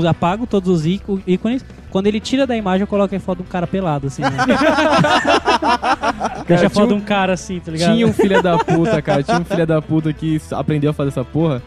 com, 0.02 0.08
apago 0.08 0.48
todos 0.48 0.70
os 0.70 0.86
íco- 0.86 1.22
ícones, 1.28 1.64
quando 1.90 2.08
ele 2.08 2.20
tira 2.20 2.48
da 2.48 2.56
imagem 2.56 2.82
eu 2.82 2.88
coloco 2.88 3.16
a 3.16 3.20
foto 3.20 3.38
de 3.40 3.44
um 3.44 3.48
cara 3.48 3.68
pelado, 3.68 4.08
assim, 4.08 4.22
né? 4.22 4.30
Deixa 6.48 6.68
a 6.68 6.70
foto 6.70 6.88
de 6.90 6.94
um- 6.94 6.98
um 6.98 7.02
cara 7.02 7.34
assim, 7.34 7.60
tá 7.60 7.72
ligado? 7.72 7.94
Tinha 7.94 8.08
um 8.08 8.14
filho 8.14 8.42
da 8.42 8.58
puta, 8.58 9.02
cara. 9.02 9.24
Tinha 9.24 9.40
um 9.40 9.46
filho 9.46 9.68
da 9.68 9.82
puta 9.82 10.12
que 10.14 10.42
aprendeu 10.52 10.92
a 10.92 10.94
fazer 10.94 11.10
essa 11.10 11.24
porra. 11.24 11.62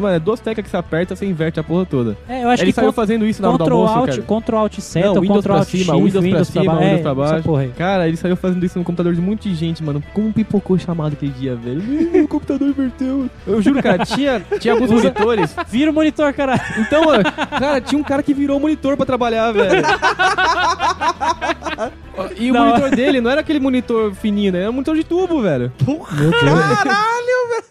Mano, 0.00 0.16
é 0.16 0.18
duas 0.18 0.40
teclas 0.40 0.64
que 0.64 0.70
você 0.70 0.76
aperta, 0.76 1.14
você 1.16 1.26
inverte 1.26 1.58
a 1.60 1.62
porra 1.62 1.84
toda. 1.86 2.16
É, 2.28 2.44
eu 2.44 2.48
acho 2.48 2.62
Ele 2.62 2.72
que 2.72 2.76
saiu 2.76 2.92
fazendo 2.92 3.26
isso 3.26 3.40
na 3.42 3.48
hora 3.48 3.58
do 3.58 3.64
almoço, 3.64 3.94
Alt, 3.94 4.10
cara. 4.10 4.22
Ctrl 4.22 4.56
Alt 4.56 4.78
seta, 4.80 5.06
Não, 5.06 5.20
Windows 5.20 5.38
Ctrl 5.40 5.48
pra 5.52 5.58
Alt 5.58 5.68
cima, 5.68 5.94
X, 5.94 6.02
Windows 6.04 6.30
pra 6.30 6.44
cima, 6.44 6.78
Windows 6.78 7.00
pra 7.00 7.14
baixo. 7.14 7.48
Cara, 7.76 8.08
ele 8.08 8.16
saiu 8.16 8.36
fazendo 8.36 8.64
isso 8.64 8.78
no 8.78 8.84
computador 8.84 9.14
de 9.14 9.20
um 9.20 9.24
monte 9.24 9.48
de 9.48 9.54
gente, 9.54 9.82
mano. 9.82 10.02
Como 10.12 10.32
pipocou 10.32 10.78
chamado 10.78 11.12
aquele 11.14 11.32
dia, 11.32 11.54
velho? 11.54 11.82
O 12.24 12.28
computador 12.28 12.68
inverteu. 12.68 13.28
Eu 13.46 13.62
juro, 13.62 13.82
cara, 13.82 14.04
tinha, 14.04 14.42
tinha 14.58 14.74
alguns 14.74 14.90
monitores. 14.92 15.54
Vira 15.68 15.90
o 15.90 15.94
monitor, 15.94 16.32
caralho. 16.32 16.60
Então, 16.78 17.04
mano, 17.04 17.24
cara, 17.58 17.80
tinha 17.80 17.98
um 17.98 18.04
cara 18.04 18.22
que 18.22 18.34
virou 18.34 18.58
monitor 18.60 18.96
pra 18.96 19.06
trabalhar, 19.06 19.52
velho. 19.52 19.82
E 22.36 22.50
o 22.50 22.54
monitor 22.54 22.90
dele 22.90 23.20
não 23.20 23.30
era 23.30 23.40
aquele 23.40 23.58
monitor 23.60 24.12
fininho, 24.14 24.52
né? 24.52 24.60
Era 24.62 24.70
um 24.70 24.74
monitor 24.74 24.94
de 24.96 25.04
tubo, 25.04 25.40
velho. 25.40 25.72
Meu 25.86 26.30
Deus. 26.30 26.32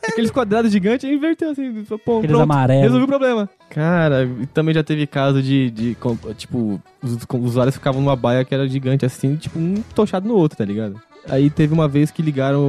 Aqueles 0.08 0.32
quadrados 0.32 0.72
gigantes, 0.72 1.08
aí 1.08 1.16
inverteu 1.16 1.52
assim. 1.52 1.84
Pô, 2.06 2.18
Aqueles 2.18 2.32
pronto, 2.36 2.42
amarelos. 2.44 2.84
Resolveu 2.84 3.06
o 3.06 3.08
problema. 3.08 3.50
Cara, 3.70 4.24
e 4.42 4.46
também 4.48 4.74
já 4.74 4.84
teve 4.84 5.06
caso 5.08 5.42
de, 5.42 5.70
de 5.72 5.96
com- 5.96 6.18
tipo, 6.36 6.82
os, 7.02 7.14
os 7.14 7.26
usuários 7.46 7.76
ficavam 7.76 8.02
numa 8.02 8.16
baia 8.16 8.44
que 8.44 8.54
era 8.54 8.68
gigante 8.68 9.06
assim, 9.06 9.36
tipo, 9.36 9.58
um 9.58 9.76
tochado 9.96 10.28
no 10.28 10.36
outro, 10.36 10.58
tá 10.58 10.66
ligado? 10.66 11.00
Aí 11.30 11.50
teve 11.50 11.74
uma 11.74 11.88
vez 11.88 12.10
que 12.12 12.22
ligaram 12.22 12.60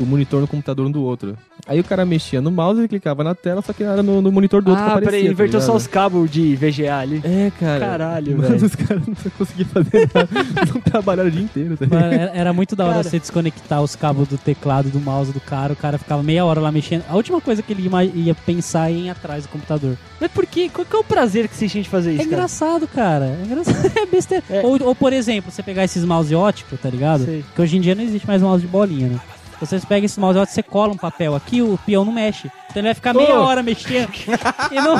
o, 0.00 0.06
monitor 0.06 0.40
no 0.40 0.46
computador 0.48 0.86
um 0.86 0.90
do 0.90 1.02
outro. 1.02 1.36
Aí 1.66 1.78
o 1.78 1.84
cara 1.84 2.06
mexia 2.06 2.40
no 2.40 2.50
mouse 2.50 2.80
e 2.82 2.88
clicava 2.88 3.22
na 3.22 3.34
tela, 3.34 3.60
só 3.60 3.72
que 3.72 3.82
era 3.84 4.02
no, 4.02 4.22
no 4.22 4.32
monitor 4.32 4.62
do 4.62 4.70
outro 4.70 4.82
que 4.84 4.90
Ah, 4.90 4.92
aparecia. 4.94 5.10
peraí, 5.12 5.26
tá 5.26 5.32
inverteu 5.32 5.60
só 5.60 5.66
ligado? 5.66 5.76
os 5.80 5.86
cabos 5.86 6.30
de 6.30 6.56
VGA 6.56 6.96
ali. 6.96 7.20
É, 7.24 7.52
cara. 7.58 7.80
Caralho, 7.86 8.36
Mano, 8.38 8.48
velho. 8.50 8.64
os 8.66 8.74
caras 8.74 9.06
não 9.06 9.14
conseguiam 9.36 9.68
fazer 9.68 10.10
nada. 10.14 10.28
não 10.74 10.80
trabalharam 10.80 11.28
o 11.28 11.32
dia 11.32 11.42
inteiro, 11.42 11.76
tá 11.76 11.84
ligado? 11.84 12.00
Mano, 12.02 12.30
era, 12.32 12.52
muito 12.52 12.74
da 12.74 12.84
hora 12.84 12.94
Cara. 12.94 13.04
você 13.10 13.18
desconectar 13.18 13.82
os 13.82 13.94
cabos 13.94 14.28
do 14.28 14.38
teclado 14.38 14.88
do 14.88 14.98
mouse 15.00 15.32
do 15.32 15.40
cara. 15.40 15.72
O 15.72 15.76
cara 15.76 15.98
ficava 15.98 16.22
meia 16.22 16.44
hora 16.44 16.60
lá 16.60 16.72
mexendo. 16.72 17.04
A 17.08 17.14
última 17.16 17.40
coisa 17.40 17.62
que 17.62 17.72
ele 17.72 17.88
ia 18.14 18.34
pensar 18.34 18.90
é 18.90 18.94
em 18.94 19.06
ir 19.06 19.10
atrás 19.10 19.44
do 19.44 19.50
computador. 19.50 19.96
Mas 20.20 20.30
por 20.30 20.46
quê? 20.46 20.70
Qual 20.72 20.84
que 20.86 20.96
é 20.96 20.98
o 20.98 21.04
prazer 21.04 21.46
que 21.48 21.54
vocês 21.54 21.70
têm 21.72 21.82
de 21.82 21.88
fazer 21.88 22.10
É 22.10 22.12
isso, 22.14 22.22
cara? 22.24 22.32
engraçado, 22.32 22.88
cara. 22.88 23.24
É 23.26 23.44
engraçado. 23.44 23.92
É 23.98 24.06
besteira. 24.06 24.44
É. 24.48 24.60
Ou, 24.64 24.80
ou, 24.82 24.94
por 24.94 25.12
exemplo, 25.12 25.50
você 25.50 25.62
pegar 25.62 25.84
esses 25.84 26.04
mouse 26.04 26.32
óticos, 26.34 26.78
tá 26.80 26.88
ligado? 26.88 27.24
Sei. 27.24 27.44
Que 27.54 27.60
hoje 27.62 27.76
em 27.76 27.80
dia 27.80 27.94
não 27.98 28.04
existe 28.04 28.26
mais 28.26 28.40
mouse 28.40 28.62
de 28.62 28.68
bolinha, 28.68 29.08
né? 29.08 29.20
Você 29.60 29.80
pega 29.80 30.06
esse 30.06 30.20
mouse 30.20 30.38
você 30.38 30.62
cola 30.62 30.92
um 30.92 30.96
papel 30.96 31.34
aqui, 31.34 31.60
o 31.60 31.76
peão 31.84 32.04
não 32.04 32.12
mexe. 32.12 32.46
Então 32.70 32.76
ele 32.80 32.88
vai 32.88 32.94
ficar 32.94 33.12
meia 33.12 33.40
hora 33.40 33.60
mexendo. 33.62 34.08
e 34.70 34.74
não... 34.76 34.94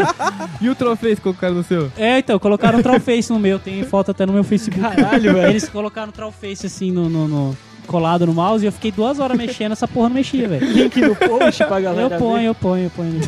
E 0.62 0.68
o 0.68 0.74
troféu 0.74 1.14
que 1.14 1.20
colocaram 1.20 1.54
no 1.56 1.62
seu? 1.62 1.92
É, 1.96 2.18
então, 2.18 2.38
colocaram 2.38 2.78
um 2.78 2.82
Trollface 2.82 3.30
no 3.30 3.38
meu. 3.38 3.58
Tem 3.58 3.84
foto 3.84 4.10
até 4.10 4.24
no 4.24 4.32
meu 4.32 4.42
Facebook. 4.42 4.80
Caralho, 4.80 5.34
velho. 5.34 5.50
Eles 5.50 5.68
colocaram 5.68 6.08
um 6.08 6.12
Trollface 6.12 6.66
assim 6.66 6.90
no, 6.90 7.08
no- 7.08 7.28
no- 7.28 7.56
colado 7.86 8.26
no 8.26 8.32
mouse 8.34 8.64
e 8.64 8.68
eu 8.68 8.72
fiquei 8.72 8.90
duas 8.92 9.18
horas 9.18 9.36
mexendo, 9.36 9.72
essa 9.72 9.86
porra 9.88 10.08
não 10.08 10.16
mexia, 10.16 10.48
velho. 10.48 10.66
Link 10.72 11.00
no 11.00 11.14
post 11.14 11.64
pra 11.64 11.80
galera. 11.80 12.14
Eu 12.14 12.18
ponho, 12.18 12.40
ver. 12.40 12.46
eu 12.48 12.54
ponho, 12.54 12.84
eu 12.84 12.90
ponho. 12.90 13.20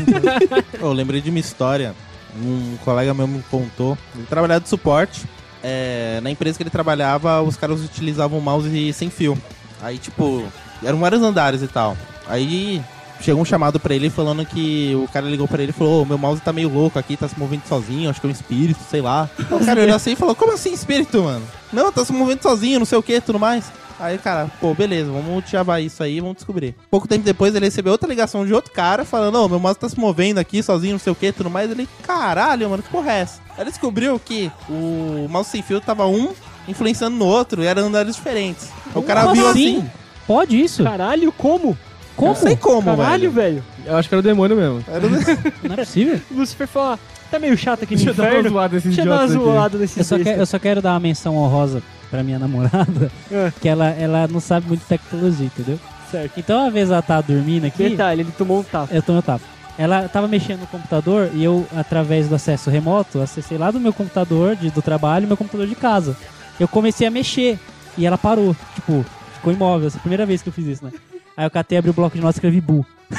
Eu 0.80 0.92
lembrei 0.92 1.20
de 1.20 1.30
uma 1.30 1.38
história. 1.38 1.94
Um 2.42 2.76
colega 2.84 3.12
meu 3.12 3.26
me 3.28 3.42
contou. 3.50 3.98
Ele 4.14 4.26
trabalhava 4.26 4.60
de 4.60 4.68
suporte. 4.68 5.22
É, 5.62 6.20
na 6.22 6.30
empresa 6.30 6.56
que 6.56 6.62
ele 6.62 6.70
trabalhava, 6.70 7.42
os 7.42 7.56
caras 7.56 7.80
utilizavam 7.80 8.38
o 8.38 8.42
mouse 8.42 8.92
sem 8.92 9.10
fio. 9.10 9.36
Aí, 9.82 9.98
tipo, 9.98 10.44
eram 10.82 10.98
vários 10.98 11.22
andares 11.22 11.62
e 11.62 11.68
tal. 11.68 11.96
Aí 12.26 12.82
chegou 13.20 13.42
um 13.42 13.44
chamado 13.44 13.78
pra 13.78 13.94
ele 13.94 14.08
falando 14.08 14.44
que 14.44 14.94
o 14.94 15.08
cara 15.08 15.26
ligou 15.26 15.46
pra 15.46 15.62
ele 15.62 15.70
e 15.70 15.74
falou: 15.74 16.02
Ô, 16.02 16.04
meu 16.04 16.18
mouse 16.18 16.40
tá 16.40 16.52
meio 16.52 16.72
louco 16.72 16.98
aqui, 16.98 17.16
tá 17.16 17.28
se 17.28 17.38
movendo 17.38 17.62
sozinho, 17.66 18.10
acho 18.10 18.20
que 18.20 18.26
é 18.26 18.30
um 18.30 18.32
espírito, 18.32 18.80
sei 18.88 19.00
lá. 19.00 19.28
o 19.50 19.64
cara 19.64 19.82
olhou 19.82 19.96
assim 19.96 20.12
e 20.12 20.16
falou: 20.16 20.34
Como 20.34 20.52
assim 20.52 20.72
espírito, 20.72 21.22
mano? 21.22 21.44
Não, 21.72 21.92
tá 21.92 22.04
se 22.04 22.12
movendo 22.12 22.42
sozinho, 22.42 22.78
não 22.78 22.86
sei 22.86 22.98
o 22.98 23.02
que, 23.02 23.20
tudo 23.20 23.38
mais. 23.38 23.70
Aí, 24.00 24.16
cara, 24.16 24.50
pô, 24.60 24.72
beleza, 24.72 25.10
vamos 25.12 25.44
chavar 25.48 25.82
isso 25.82 26.02
aí, 26.02 26.20
vamos 26.20 26.36
descobrir. 26.36 26.74
Pouco 26.90 27.06
tempo 27.06 27.22
depois 27.22 27.54
ele 27.54 27.66
recebeu 27.66 27.92
outra 27.92 28.08
ligação 28.08 28.46
de 28.46 28.54
outro 28.54 28.72
cara 28.72 29.04
falando: 29.04 29.36
Ô, 29.42 29.48
meu 29.48 29.60
mouse 29.60 29.78
tá 29.78 29.88
se 29.88 29.98
movendo 30.00 30.38
aqui 30.38 30.62
sozinho, 30.62 30.92
não 30.92 30.98
sei 30.98 31.12
o 31.12 31.16
que, 31.16 31.30
tudo 31.32 31.50
mais. 31.50 31.70
Ele, 31.70 31.86
caralho, 32.02 32.70
mano, 32.70 32.82
que 32.82 32.88
porra 32.88 33.12
é 33.12 33.18
essa? 33.20 33.40
Aí 33.50 33.62
ele 33.64 33.70
descobriu 33.70 34.18
que 34.18 34.50
o 34.70 35.26
mouse 35.28 35.50
sem 35.50 35.60
fio 35.62 35.80
tava 35.82 36.06
um 36.06 36.30
influenciando 36.66 37.16
no 37.16 37.26
outro 37.26 37.62
e 37.62 37.66
eram 37.66 37.86
andares 37.88 38.16
diferentes. 38.16 38.70
O 38.94 39.02
cara 39.02 39.22
Como 39.22 39.34
viu 39.34 39.48
assim? 39.48 39.78
assim. 39.78 39.90
Pode 40.26 40.60
isso? 40.60 40.82
Caralho, 40.82 41.30
como? 41.32 41.76
Como? 42.16 42.32
Não 42.32 42.36
sei 42.40 42.56
como, 42.56 42.96
Caralho, 42.96 43.30
velho. 43.30 43.62
velho. 43.62 43.64
Eu 43.86 43.96
acho 43.96 44.08
que 44.08 44.14
era 44.14 44.20
o 44.20 44.22
demônio 44.22 44.56
mesmo. 44.56 44.84
Era- 44.88 45.08
Não 45.62 45.74
é 45.74 45.76
possível? 45.76 46.20
Lucifer 46.30 46.66
falou, 46.66 46.98
tá 47.30 47.38
meio 47.38 47.56
chato 47.56 47.82
aqui 47.84 47.96
no 47.96 48.04
Deixa 48.04 48.10
eu 48.10 48.14
dar 48.14 48.22
uma 48.22 48.38
inferno. 48.40 48.68
Deixa 48.80 49.00
eu 49.00 49.04
dar 49.06 49.16
uma 49.20 49.26
zoada 49.28 49.78
nesses 49.78 49.96
Eu 49.98 50.04
só, 50.04 50.18
quero, 50.24 50.40
eu 50.40 50.46
só 50.46 50.58
quero 50.58 50.82
dar 50.82 50.92
uma 50.92 51.00
menção 51.00 51.36
honrosa 51.36 51.82
pra 52.10 52.22
minha 52.22 52.38
namorada, 52.38 53.10
É. 53.30 53.52
que 53.60 53.68
ela, 53.68 53.88
ela 53.90 54.26
não 54.28 54.40
sabe 54.40 54.66
muito 54.66 54.80
de 54.80 54.86
tecnologia, 54.86 55.46
entendeu? 55.46 55.78
Certo. 56.10 56.32
Então, 56.38 56.62
uma 56.62 56.70
vez 56.70 56.90
ela 56.90 57.00
tava 57.02 57.22
dormindo 57.22 57.66
aqui, 57.66 57.88
Detalhe, 57.90 58.22
ele 58.22 58.32
tomou 58.36 58.60
um 58.60 58.62
tapa. 58.64 58.92
eu 58.94 59.02
tô 59.02 59.12
no 59.12 59.22
tapa. 59.22 59.44
Ela 59.78 60.08
tava 60.08 60.26
mexendo 60.28 60.60
no 60.60 60.66
computador 60.66 61.30
e 61.32 61.42
eu, 61.44 61.66
através 61.74 62.28
do 62.28 62.34
acesso 62.34 62.68
remoto, 62.68 63.20
acessei 63.20 63.56
lá 63.56 63.70
do 63.70 63.78
meu 63.80 63.92
computador 63.92 64.54
de, 64.56 64.70
do 64.70 64.82
trabalho, 64.82 65.26
meu 65.28 65.36
computador 65.36 65.66
de 65.66 65.74
casa. 65.76 66.16
Eu 66.58 66.66
comecei 66.68 67.06
a 67.06 67.10
mexer 67.10 67.58
e 67.96 68.04
ela 68.04 68.18
parou, 68.18 68.54
tipo, 68.74 69.04
ficou 69.34 69.52
imóvel. 69.52 69.86
Essa 69.86 69.96
é 69.96 70.00
a 70.00 70.02
primeira 70.02 70.26
vez 70.26 70.42
que 70.42 70.48
eu 70.48 70.52
fiz 70.52 70.66
isso, 70.66 70.84
né? 70.84 70.90
Aí 71.36 71.46
eu 71.46 71.50
catei, 71.50 71.78
abri 71.78 71.90
o 71.90 71.94
bloco 71.94 72.14
de 72.16 72.20
notas 72.20 72.36
e 72.36 72.38
escrevi 72.38 72.60
bu. 72.60 72.84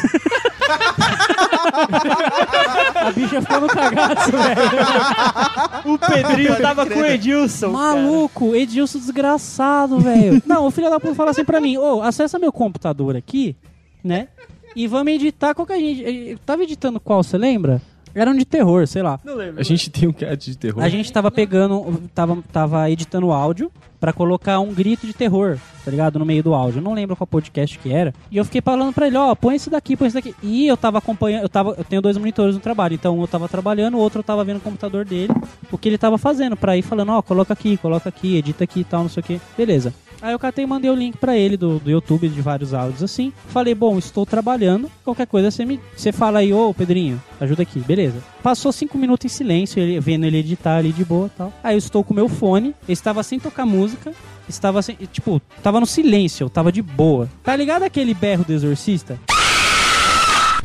a 3.02 3.12
bicha 3.12 3.42
ficou 3.42 3.62
no 3.62 3.68
cagaço, 3.68 4.32
velho. 4.32 5.94
O 5.94 5.98
Pedrinho 5.98 6.58
tava 6.62 6.86
com 6.86 7.00
o 7.00 7.06
Edilson. 7.06 7.72
Maluco, 7.72 8.56
Edilson 8.56 9.00
desgraçado, 9.00 10.00
velho. 10.00 10.42
Não, 10.46 10.68
o 10.68 10.72
filho 10.72 10.90
da 10.90 11.00
puta 11.00 11.16
fala 11.16 11.32
assim 11.32 11.44
pra 11.46 11.60
mim, 11.60 11.78
ô, 11.78 12.02
acessa 12.02 12.40
meu 12.40 12.52
computador 12.52 13.16
aqui, 13.16 13.56
né? 14.04 14.28
E 14.76 14.88
vamos 14.88 15.14
editar 15.14 15.54
qual 15.54 15.66
que 15.66 15.74
a 15.74 15.78
gente... 15.78 16.02
Eu 16.02 16.38
tava 16.40 16.64
editando 16.64 17.00
qual, 17.00 17.22
você 17.24 17.38
lembra? 17.38 17.82
Era 18.14 18.32
um 18.32 18.36
de 18.36 18.46
terror, 18.46 18.86
sei 18.88 19.02
lá. 19.02 19.20
Não 19.24 19.36
lembro. 19.36 19.60
A 19.60 19.64
gente 19.64 19.90
tem 19.90 20.08
um 20.08 20.14
cat 20.14 20.50
de 20.50 20.58
terror. 20.58 20.84
A 20.84 20.90
gente 20.90 21.12
tava 21.12 21.32
pegando, 21.32 22.02
tava, 22.14 22.38
tava 22.52 22.90
editando 22.90 23.32
áudio 23.32 23.72
pra 24.02 24.12
colocar 24.12 24.60
um 24.60 24.74
grito 24.74 25.06
de 25.06 25.14
terror, 25.14 25.60
tá 25.86 25.92
ligado? 25.92 26.18
No 26.18 26.26
meio 26.26 26.42
do 26.42 26.56
áudio. 26.56 26.80
Eu 26.80 26.84
não 26.84 26.96
lembro 26.96 27.16
qual 27.16 27.28
podcast 27.28 27.78
que 27.78 27.94
era. 27.94 28.12
E 28.32 28.38
eu 28.38 28.44
fiquei 28.44 28.60
falando 28.60 28.92
pra 28.92 29.06
ele, 29.06 29.16
ó, 29.16 29.36
põe 29.36 29.56
esse 29.56 29.70
daqui, 29.70 29.96
põe 29.96 30.08
esse 30.08 30.16
daqui. 30.16 30.36
E 30.42 30.68
eu 30.68 30.76
tava 30.76 30.98
acompanhando, 30.98 31.44
eu 31.44 31.50
tava, 31.50 31.76
eu 31.78 31.84
tenho 31.84 32.02
dois 32.02 32.18
monitores 32.18 32.56
no 32.56 32.60
trabalho, 32.60 32.96
então 32.96 33.18
um 33.18 33.22
eu 33.22 33.28
tava 33.28 33.48
trabalhando, 33.48 33.96
o 33.96 34.00
outro 34.00 34.20
eu 34.20 34.24
tava 34.24 34.44
vendo 34.44 34.58
o 34.58 34.62
computador 34.62 35.06
dele, 35.06 35.32
o 35.72 35.78
que 35.78 35.88
ele 35.88 36.00
tava 36.00 36.18
fazendo, 36.18 36.58
pra 36.58 36.76
ir 36.76 36.82
falando, 36.82 37.12
ó, 37.12 37.22
coloca 37.22 37.54
aqui, 37.54 37.78
coloca 37.78 38.10
aqui, 38.10 38.38
edita 38.38 38.64
aqui 38.64 38.80
e 38.80 38.84
tal, 38.84 39.04
não 39.04 39.10
sei 39.10 39.22
o 39.22 39.24
que. 39.24 39.42
Beleza. 39.56 39.94
Aí 40.20 40.34
eu 40.34 40.40
catei 40.40 40.64
e 40.64 40.68
mandei 40.68 40.90
o 40.90 40.96
link 40.96 41.18
pra 41.18 41.38
ele 41.38 41.56
do, 41.56 41.80
do 41.80 41.90
YouTube 41.90 42.28
de 42.28 42.42
vários 42.42 42.74
áudios 42.74 43.04
assim. 43.04 43.32
Falei, 43.48 43.74
bom, 43.76 43.98
estou 43.98 44.26
trabalhando. 44.26 44.90
Qualquer 45.04 45.28
coisa 45.28 45.50
você 45.50 45.64
me. 45.64 45.80
Você 45.96 46.12
fala 46.12 46.40
aí, 46.40 46.52
ô 46.54 46.74
Pedrinho, 46.74 47.22
ajuda 47.40 47.64
aqui, 47.64 47.80
beleza. 47.80 48.22
Passou 48.42 48.72
cinco 48.72 48.98
minutos 48.98 49.26
em 49.26 49.30
silêncio, 49.30 49.80
ele, 49.80 50.00
vendo 50.00 50.26
ele 50.26 50.38
editar 50.38 50.78
ali 50.78 50.92
de 50.92 51.06
boa 51.06 51.30
tal. 51.38 51.54
Aí 51.64 51.76
eu 51.76 51.80
estou 51.80 52.04
com 52.04 52.14
meu 52.14 52.28
fone, 52.28 52.76
estava 52.88 53.22
sem 53.24 53.40
tocar 53.40 53.66
música. 53.66 54.14
Estava 54.50 54.82
sem. 54.82 54.96
Tipo, 55.14 55.42
tava 55.64 55.80
no 55.80 55.86
silêncio, 55.86 56.44
eu 56.46 56.50
tava 56.50 56.72
de 56.72 56.82
boa. 56.82 57.30
Tá 57.44 57.56
ligado 57.56 57.84
aquele 57.84 58.14
berro 58.14 58.44
do 58.44 58.52
exorcista? 58.52 59.18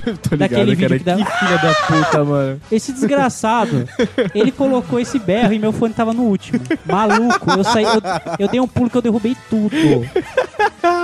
Tô 0.29 0.37
daquele 0.37 0.65
ligado, 0.75 0.91
vídeo 0.91 1.05
cara. 1.05 1.19
que 1.19 1.25
Que, 1.25 1.35
dá- 1.35 1.39
filha 1.39 1.59
da 1.59 1.75
puta, 2.05 2.25
mano. 2.25 2.61
Esse 2.71 2.93
desgraçado, 2.93 3.89
ele 4.35 4.53
colocou 4.53 5.01
esse 5.01 5.19
berro 5.19 5.53
e 5.53 5.59
meu 5.59 5.73
fone 5.73 5.93
tava 5.95 6.13
no 6.13 6.23
último. 6.23 6.61
Maluco, 6.87 7.51
eu 7.51 7.65
saí. 7.65 7.85
Eu, 7.85 8.03
eu 8.39 8.49
dei 8.49 8.61
um 8.61 8.69
pulo 8.69 8.89
que 8.91 8.97
eu 8.97 9.03
derrubei 9.03 9.37
tudo. 9.51 9.77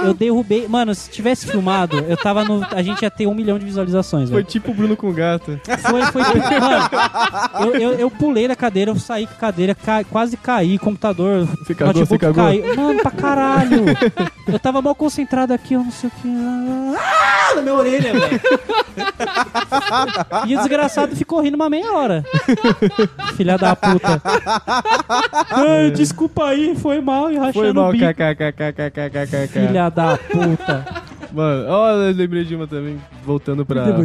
Eu 0.05 0.15
derrubei. 0.15 0.67
Mano, 0.69 0.95
se 0.95 1.11
tivesse 1.11 1.47
filmado, 1.47 1.99
eu 2.09 2.17
tava 2.17 2.45
no. 2.45 2.65
A 2.71 2.83
gente 2.83 3.03
ia 3.03 3.11
ter 3.11 3.27
um 3.27 3.35
milhão 3.35 3.59
de 3.59 3.65
visualizações, 3.65 4.29
Foi 4.31 4.39
velho. 4.41 4.47
tipo 4.49 4.71
o 4.71 4.75
Bruno 4.75 4.97
com 4.97 5.13
gato. 5.13 5.61
Foi, 5.81 6.03
foi. 6.07 6.23
Mano, 6.23 7.71
eu, 7.75 7.75
eu, 7.81 7.93
eu 7.99 8.11
pulei 8.11 8.47
da 8.47 8.55
cadeira, 8.57 8.91
eu 8.91 8.99
saí 8.99 9.27
com 9.27 9.35
a 9.35 9.37
cadeira, 9.37 9.75
ca- 9.75 10.05
quase 10.05 10.37
caí, 10.37 10.79
computador. 10.79 11.47
Você 11.59 11.75
cagou, 11.75 11.95
notebook 11.95 12.09
você 12.09 12.19
cagou? 12.19 12.45
caiu. 12.45 12.77
Mano, 12.77 13.01
pra 13.03 13.11
caralho. 13.11 13.85
Eu 14.47 14.59
tava 14.59 14.81
mal 14.83 14.95
concentrado 14.95 15.53
aqui, 15.53 15.75
eu 15.75 15.83
não 15.83 15.91
sei 15.91 16.09
o 16.09 16.13
que. 16.21 16.29
Ah, 16.97 17.55
na 17.57 17.63
minha 17.63 17.75
orelha, 17.75 18.13
velho. 18.13 18.41
E 20.47 20.55
o 20.57 20.59
desgraçado 20.59 21.14
ficou 21.16 21.40
rindo 21.40 21.55
uma 21.57 21.68
meia 21.70 21.93
hora. 21.93 22.24
Filha 23.36 23.57
da 23.57 23.74
puta. 23.76 24.20
Ai, 25.51 25.90
desculpa 25.90 26.47
aí, 26.47 26.74
foi 26.76 27.01
mal 27.01 27.30
e 27.30 27.36
rachando 27.36 27.53
Foi 27.53 27.70
o 27.70 27.74
mal, 27.74 27.93
bico. 27.93 28.05
kkkkkkkk. 28.07 29.49
Filha 29.49 29.88
da 29.90 30.16
puta. 30.18 30.84
Mano, 31.32 31.64
ó, 31.68 31.90
eu 31.93 32.12
lembrei 32.14 32.45
de 32.45 32.55
uma 32.55 32.66
também, 32.66 32.99
voltando 33.24 33.64
pra... 33.64 33.84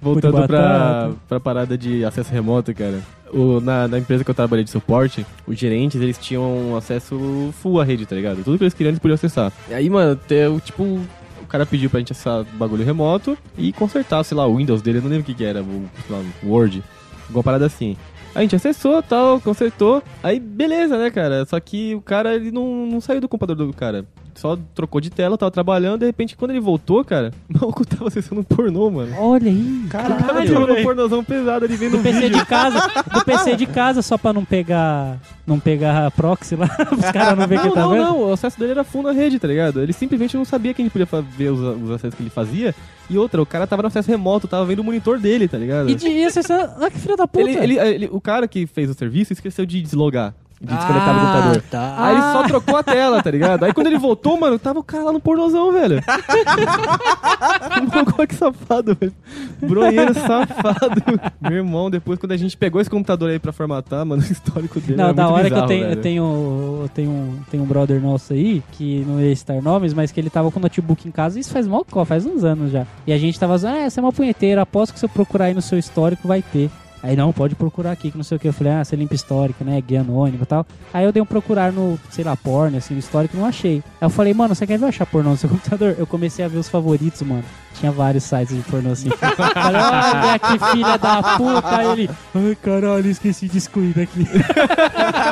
Voltando 0.00 0.46
pra, 0.46 0.58
batata. 0.62 1.14
pra 1.28 1.40
parada 1.40 1.76
de 1.76 2.04
acesso 2.04 2.32
remoto, 2.32 2.72
cara. 2.72 3.00
O, 3.32 3.60
na, 3.60 3.88
na 3.88 3.98
empresa 3.98 4.22
que 4.24 4.30
eu 4.30 4.34
trabalhei 4.34 4.64
de 4.64 4.70
suporte, 4.70 5.26
os 5.46 5.58
gerentes, 5.58 6.00
eles 6.00 6.16
tinham 6.18 6.76
acesso 6.76 7.52
full 7.60 7.80
à 7.80 7.84
rede, 7.84 8.06
tá 8.06 8.14
ligado? 8.14 8.42
Tudo 8.44 8.56
que 8.58 8.62
eles 8.64 8.74
queriam, 8.74 8.90
eles 8.90 9.00
podiam 9.00 9.16
acessar. 9.16 9.52
E 9.68 9.74
aí, 9.74 9.90
mano, 9.90 10.14
te- 10.16 10.46
o 10.46 10.60
tipo, 10.60 10.82
o 10.84 11.00
cara 11.48 11.66
pediu 11.66 11.88
pra 11.90 12.00
gente 12.00 12.12
acessar 12.12 12.44
bagulho 12.54 12.84
remoto 12.84 13.36
e 13.56 13.72
consertar, 13.72 14.22
sei 14.24 14.36
lá, 14.36 14.46
o 14.46 14.56
Windows 14.56 14.82
dele, 14.82 15.00
não 15.00 15.08
lembro 15.08 15.22
o 15.22 15.26
que 15.26 15.34
que 15.34 15.44
era, 15.44 15.62
o, 15.62 15.88
lá, 16.08 16.22
o 16.42 16.48
Word, 16.48 16.82
alguma 17.26 17.42
parada 17.42 17.66
assim. 17.66 17.96
A 18.34 18.42
gente 18.42 18.54
acessou, 18.54 19.02
tal, 19.02 19.40
consertou, 19.40 20.02
aí 20.22 20.38
beleza, 20.38 20.98
né, 20.98 21.10
cara? 21.10 21.44
Só 21.46 21.58
que 21.58 21.94
o 21.94 22.00
cara, 22.00 22.34
ele 22.34 22.50
não, 22.50 22.86
não 22.86 23.00
saiu 23.00 23.20
do 23.20 23.28
computador 23.28 23.66
do 23.66 23.72
cara. 23.72 24.04
Só 24.38 24.56
trocou 24.74 25.00
de 25.00 25.10
tela, 25.10 25.36
tava 25.36 25.50
trabalhando, 25.50 26.00
de 26.00 26.06
repente, 26.06 26.36
quando 26.36 26.52
ele 26.52 26.60
voltou, 26.60 27.04
cara, 27.04 27.32
o 27.50 27.58
maluco 27.58 27.84
tava 27.84 28.06
acessando 28.08 28.40
um 28.40 28.44
pornô, 28.44 28.88
mano. 28.90 29.12
Olha 29.18 29.48
aí. 29.50 29.82
O 29.84 29.88
cara 29.88 30.14
tava 30.14 30.26
Caralho. 30.46 30.72
um 30.78 30.82
pornozão 30.82 31.24
pesado 31.24 31.64
ali 31.64 31.76
vendo 31.76 31.92
Do 31.92 31.98
o 31.98 32.02
PC 32.02 32.20
vídeo. 32.20 32.38
de 32.38 32.44
casa, 32.46 32.80
do 33.12 33.24
PC 33.24 33.56
de 33.56 33.66
casa, 33.66 34.00
só 34.02 34.16
pra 34.16 34.32
não 34.32 34.44
pegar. 34.44 35.18
Não 35.46 35.58
pegar 35.58 36.10
proxy 36.10 36.56
lá, 36.56 36.68
os 36.92 37.10
caras 37.10 37.38
não 37.38 37.46
verem 37.48 37.64
que 37.68 37.74
tá 37.74 37.80
não, 37.80 37.90
vendo. 37.90 38.02
não, 38.04 38.20
o 38.28 38.32
acesso 38.34 38.58
dele 38.58 38.72
era 38.72 38.84
full 38.84 39.02
na 39.02 39.12
rede, 39.12 39.38
tá 39.38 39.48
ligado? 39.48 39.80
Ele 39.80 39.94
simplesmente 39.94 40.36
não 40.36 40.44
sabia 40.44 40.74
que 40.74 40.82
a 40.82 40.84
gente 40.84 40.92
podia 40.92 41.08
ver 41.38 41.50
os, 41.50 41.58
os 41.82 41.90
acessos 41.90 42.14
que 42.14 42.22
ele 42.22 42.28
fazia. 42.28 42.74
E 43.08 43.16
outra, 43.16 43.40
o 43.40 43.46
cara 43.46 43.66
tava 43.66 43.80
no 43.80 43.88
acesso 43.88 44.10
remoto, 44.10 44.46
tava 44.46 44.66
vendo 44.66 44.80
o 44.80 44.84
monitor 44.84 45.18
dele, 45.18 45.48
tá 45.48 45.56
ligado? 45.56 45.88
E 45.88 45.94
de 45.94 46.06
e 46.06 46.24
acessando. 46.26 46.70
Ah, 46.78 46.90
que 46.90 46.98
filho 46.98 47.16
da 47.16 47.26
puta. 47.26 47.48
Ele, 47.48 47.58
ele- 47.58 47.78
ele- 47.78 48.08
o 48.12 48.20
cara 48.20 48.46
que 48.46 48.66
fez 48.66 48.90
o 48.90 48.94
serviço 48.94 49.32
esqueceu 49.32 49.64
de 49.64 49.80
deslogar, 49.80 50.34
de 50.60 50.74
desconectar 50.74 51.14
do 51.14 51.20
computador. 51.20 51.62
Tá. 51.70 51.94
Aí 51.98 52.14
ele 52.14 52.22
só 52.32 52.42
trocou 52.44 52.76
a 52.76 52.82
tela, 52.82 53.22
tá 53.22 53.30
ligado? 53.30 53.64
Aí 53.64 53.72
quando 53.72 53.86
ele 53.86 53.98
voltou, 53.98 54.38
mano, 54.38 54.58
tava 54.58 54.80
o 54.80 54.82
cara 54.82 55.04
lá 55.04 55.12
no 55.12 55.20
pornozão, 55.20 55.72
velho. 55.72 56.02
Olha 58.18 58.26
que 58.26 58.34
safado, 58.34 58.96
velho. 58.98 59.12
Bronheiro 59.60 60.14
safado. 60.14 61.02
Meu 61.40 61.52
irmão, 61.58 61.90
depois 61.90 62.18
quando 62.18 62.32
a 62.32 62.36
gente 62.36 62.56
pegou 62.56 62.80
esse 62.80 62.90
computador 62.90 63.30
aí 63.30 63.38
pra 63.38 63.52
formatar, 63.52 64.04
mano, 64.04 64.22
o 64.22 64.32
histórico 64.32 64.80
dele 64.80 64.96
Não, 64.96 65.14
da 65.14 65.28
hora 65.28 65.44
bizarro, 65.44 65.66
que 65.66 65.74
eu 65.74 65.78
tenho, 65.78 65.90
eu 65.90 65.96
tenho, 65.96 66.78
eu 66.82 66.88
tenho, 66.94 67.10
um- 67.10 67.38
tenho 67.50 67.62
um 67.62 67.66
brother 67.66 68.00
nosso 68.00 68.32
aí, 68.32 68.62
que 68.72 69.04
não 69.06 69.20
ia 69.20 69.34
citar 69.34 69.60
nomes, 69.62 69.94
mas 69.94 70.10
que 70.10 70.20
ele 70.20 70.30
tava 70.30 70.50
com 70.50 70.58
o 70.58 70.62
notebook 70.62 71.06
em 71.06 71.10
casa, 71.12 71.38
isso 71.38 71.50
faz 71.50 71.66
có, 71.90 72.04
faz 72.04 72.26
uns 72.26 72.44
anos 72.44 72.72
já. 72.72 72.86
E 73.06 73.12
a 73.12 73.18
gente 73.18 73.38
tava 73.38 73.56
zoando, 73.56 73.76
ah, 73.76 73.80
essa 73.80 74.00
é 74.00 74.02
uma 74.02 74.12
punheteira, 74.12 74.62
aposto 74.62 74.92
que 74.92 74.98
se 74.98 75.04
eu 75.04 75.08
procurar 75.08 75.46
aí 75.46 75.54
no 75.54 75.62
seu 75.62 75.78
histórico 75.78 76.26
vai 76.26 76.42
ter. 76.42 76.70
Aí 77.02 77.16
não, 77.16 77.32
pode 77.32 77.54
procurar 77.54 77.92
aqui, 77.92 78.10
que 78.10 78.16
não 78.16 78.24
sei 78.24 78.36
o 78.36 78.40
que. 78.40 78.48
Eu 78.48 78.52
falei, 78.52 78.72
ah, 78.72 78.84
você 78.84 78.96
limpa 78.96 79.14
histórico, 79.14 79.64
né? 79.64 79.80
Guia 79.80 80.00
anônimo 80.00 80.42
e 80.42 80.46
tal. 80.46 80.66
Aí 80.92 81.04
eu 81.04 81.12
dei 81.12 81.22
um 81.22 81.26
procurar 81.26 81.72
no, 81.72 81.98
sei 82.10 82.24
lá, 82.24 82.36
porno, 82.36 82.76
assim, 82.76 82.94
no 82.94 83.00
histórico, 83.00 83.36
não 83.36 83.46
achei. 83.46 83.82
Aí 84.00 84.06
eu 84.06 84.10
falei, 84.10 84.34
mano, 84.34 84.54
você 84.54 84.66
quer 84.66 84.78
ver 84.78 84.86
achar 84.86 85.06
pornô 85.06 85.30
no 85.30 85.36
seu 85.36 85.48
computador? 85.50 85.94
Eu 85.98 86.06
comecei 86.06 86.44
a 86.44 86.48
ver 86.48 86.58
os 86.58 86.68
favoritos, 86.68 87.22
mano. 87.22 87.44
Tinha 87.78 87.92
vários 87.92 88.24
sites 88.24 88.56
de 88.56 88.62
pornô 88.62 88.90
assim. 88.90 89.08
falei, 89.18 89.80
olha 89.80 90.38
que 90.38 90.58
filha 90.72 90.96
da 90.96 91.22
puta. 91.36 91.76
Aí 91.76 91.86
ele, 91.92 92.10
ai 92.34 92.56
caralho, 92.62 93.08
esqueci 93.08 93.48
de 93.48 93.58
excluir 93.58 93.94
daqui. 93.94 94.26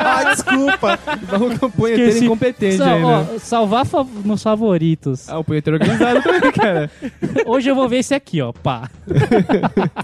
Ah, 0.09 0.24
desculpa. 0.32 0.99
Um 1.62 1.70
punheteiro 1.70 2.09
Esqueci. 2.09 2.24
incompetente 2.24 2.76
Sal- 2.76 2.88
aí, 2.88 3.05
né? 3.05 3.26
ó, 3.34 3.38
salvar 3.38 3.84
fa- 3.84 4.07
nos 4.24 4.42
favoritos. 4.42 5.28
Ah, 5.28 5.38
o 5.38 5.44
punheteiro 5.44 5.76
organizado 5.78 6.22
também, 6.22 6.53
cara. 6.53 6.90
Hoje 7.47 7.68
eu 7.68 7.74
vou 7.74 7.88
ver 7.88 7.99
esse 7.99 8.14
aqui, 8.14 8.40
ó. 8.40 8.53
Pá. 8.53 8.88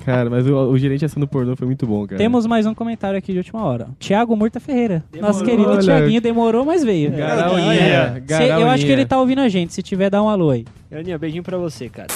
Cara, 0.05 0.29
mas 0.31 0.47
o, 0.47 0.55
o 0.55 0.79
gerente 0.79 1.05
assando 1.05 1.27
pornô 1.27 1.57
foi 1.57 1.67
muito 1.67 1.87
bom, 1.87 2.07
cara. 2.07 2.19
Temos 2.19 2.47
mais 2.47 2.67
um 2.67 2.75
comentário 2.75 3.19
aqui 3.19 3.33
de 3.33 3.39
última 3.39 3.65
hora. 3.65 3.89
Tiago 3.99 4.37
Murta 4.37 4.61
Ferreira. 4.61 5.05
Nosso 5.21 5.45
querido. 5.45 5.79
Tiaguinho 5.79 6.21
demorou, 6.21 6.65
mas 6.65 6.83
veio. 6.85 7.11
Garauinha, 7.13 7.73
É. 7.73 8.23
Se- 8.27 8.45
eu 8.45 8.69
acho 8.69 8.85
que 8.85 8.93
ele 8.93 9.05
garauinha. 9.05 9.07
tá 9.07 9.19
ouvindo 9.19 9.41
a 9.41 9.49
gente. 9.49 9.73
Se 9.73 9.83
tiver, 9.83 10.11
dá 10.11 10.23
um 10.23 10.29
alô 10.29 10.51
aí. 10.51 10.65
Aninha, 10.93 11.19
beijinho 11.19 11.43
pra 11.43 11.57
você, 11.59 11.89
cara. 11.89 12.09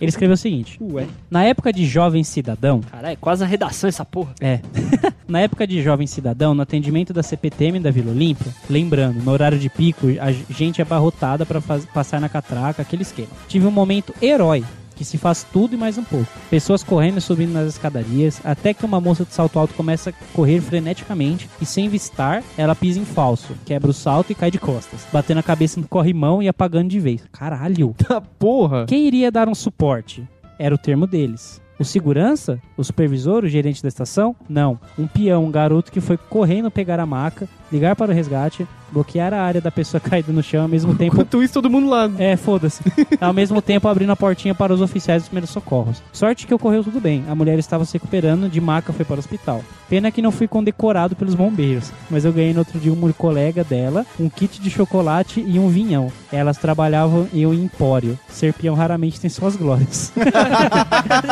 Ele 0.00 0.08
escreveu 0.08 0.34
o 0.34 0.36
seguinte: 0.36 0.78
Ué. 0.80 1.06
Na 1.30 1.44
época 1.44 1.72
de 1.72 1.84
jovem 1.84 2.24
cidadão, 2.24 2.80
Caralho, 2.80 3.12
é 3.12 3.16
quase 3.16 3.44
a 3.44 3.46
redação 3.46 3.86
essa 3.88 4.04
porra. 4.04 4.32
É. 4.40 4.60
Na 5.28 5.40
época 5.40 5.66
de 5.66 5.80
jovem 5.82 6.06
cidadão, 6.06 6.54
no 6.54 6.62
atendimento 6.62 7.12
da 7.12 7.22
CPTM 7.22 7.78
da 7.78 7.90
Vila 7.90 8.10
Olímpia, 8.10 8.50
lembrando, 8.68 9.22
no 9.22 9.30
horário 9.30 9.58
de 9.58 9.68
pico, 9.68 10.06
a 10.20 10.32
gente 10.52 10.80
é 10.80 10.82
abarrotada 10.82 11.46
pra 11.46 11.60
faz- 11.60 11.84
passar 11.86 12.20
na 12.20 12.28
catraca, 12.28 12.82
aquele 12.82 13.02
esquema. 13.02 13.28
Tive 13.46 13.66
um 13.66 13.70
momento 13.70 14.12
herói, 14.20 14.64
que 15.00 15.04
se 15.06 15.16
faz 15.16 15.46
tudo 15.50 15.74
e 15.74 15.78
mais 15.78 15.96
um 15.96 16.04
pouco. 16.04 16.26
Pessoas 16.50 16.82
correndo 16.82 17.16
e 17.16 17.20
subindo 17.22 17.54
nas 17.54 17.66
escadarias, 17.66 18.38
até 18.44 18.74
que 18.74 18.84
uma 18.84 19.00
moça 19.00 19.24
de 19.24 19.32
salto 19.32 19.58
alto 19.58 19.72
começa 19.72 20.10
a 20.10 20.12
correr 20.34 20.60
freneticamente 20.60 21.48
e 21.58 21.64
sem 21.64 21.88
vistar, 21.88 22.44
ela 22.54 22.74
pisa 22.74 23.00
em 23.00 23.06
falso, 23.06 23.56
quebra 23.64 23.90
o 23.90 23.94
salto 23.94 24.30
e 24.30 24.34
cai 24.34 24.50
de 24.50 24.58
costas, 24.58 25.06
batendo 25.10 25.38
a 25.38 25.42
cabeça 25.42 25.80
no 25.80 25.88
corrimão 25.88 26.42
e 26.42 26.48
apagando 26.48 26.90
de 26.90 27.00
vez. 27.00 27.22
Caralho! 27.32 27.94
Tá 27.96 28.20
porra. 28.38 28.84
Quem 28.84 29.06
iria 29.06 29.32
dar 29.32 29.48
um 29.48 29.54
suporte? 29.54 30.28
Era 30.58 30.74
o 30.74 30.78
termo 30.78 31.06
deles. 31.06 31.62
O 31.78 31.84
segurança? 31.84 32.60
O 32.76 32.84
supervisor? 32.84 33.42
O 33.42 33.48
gerente 33.48 33.82
da 33.82 33.88
estação? 33.88 34.36
Não. 34.46 34.78
Um 34.98 35.06
peão, 35.06 35.46
um 35.46 35.50
garoto 35.50 35.90
que 35.90 36.02
foi 36.02 36.18
correndo 36.18 36.70
pegar 36.70 37.00
a 37.00 37.06
maca, 37.06 37.48
ligar 37.72 37.96
para 37.96 38.12
o 38.12 38.14
resgate, 38.14 38.68
bloquear 38.92 39.32
a 39.32 39.42
área 39.42 39.60
da 39.60 39.70
pessoa 39.70 40.00
caída 40.00 40.32
no 40.32 40.42
chão 40.42 40.62
ao 40.62 40.68
mesmo 40.68 40.94
tempo. 40.94 41.14
Enquanto 41.14 41.42
isso, 41.42 41.54
todo 41.54 41.70
mundo 41.70 41.88
lá. 41.88 42.10
É, 42.18 42.36
foda-se. 42.36 42.82
Ao 43.20 43.32
mesmo 43.32 43.60
tempo 43.60 43.86
abrindo 43.86 44.10
a 44.10 44.16
portinha 44.16 44.54
para 44.54 44.72
os 44.72 44.80
oficiais 44.80 45.22
dos 45.22 45.28
primeiros 45.28 45.50
socorros. 45.50 46.02
Sorte 46.12 46.46
que 46.46 46.54
ocorreu 46.54 46.82
tudo 46.82 47.00
bem. 47.00 47.24
A 47.28 47.34
mulher 47.34 47.58
estava 47.58 47.84
se 47.84 47.92
recuperando, 47.94 48.48
de 48.48 48.60
maca 48.60 48.92
foi 48.92 49.04
para 49.04 49.16
o 49.16 49.18
hospital. 49.18 49.62
Pena 49.88 50.10
que 50.10 50.22
não 50.22 50.30
fui 50.30 50.48
condecorado 50.48 51.14
pelos 51.16 51.34
bombeiros. 51.34 51.92
Mas 52.08 52.24
eu 52.24 52.32
ganhei 52.32 52.52
no 52.52 52.60
outro 52.60 52.78
dia 52.78 52.92
uma 52.92 53.12
colega 53.12 53.62
dela, 53.62 54.06
um 54.18 54.28
kit 54.28 54.60
de 54.60 54.70
chocolate 54.70 55.44
e 55.46 55.58
um 55.58 55.68
vinhão. 55.68 56.10
Elas 56.32 56.56
trabalhavam 56.56 57.28
em 57.32 57.44
um 57.44 57.52
empório. 57.52 58.18
Ser 58.28 58.52
peão 58.54 58.74
raramente 58.74 59.20
tem 59.20 59.28
suas 59.28 59.56
glórias. 59.56 60.12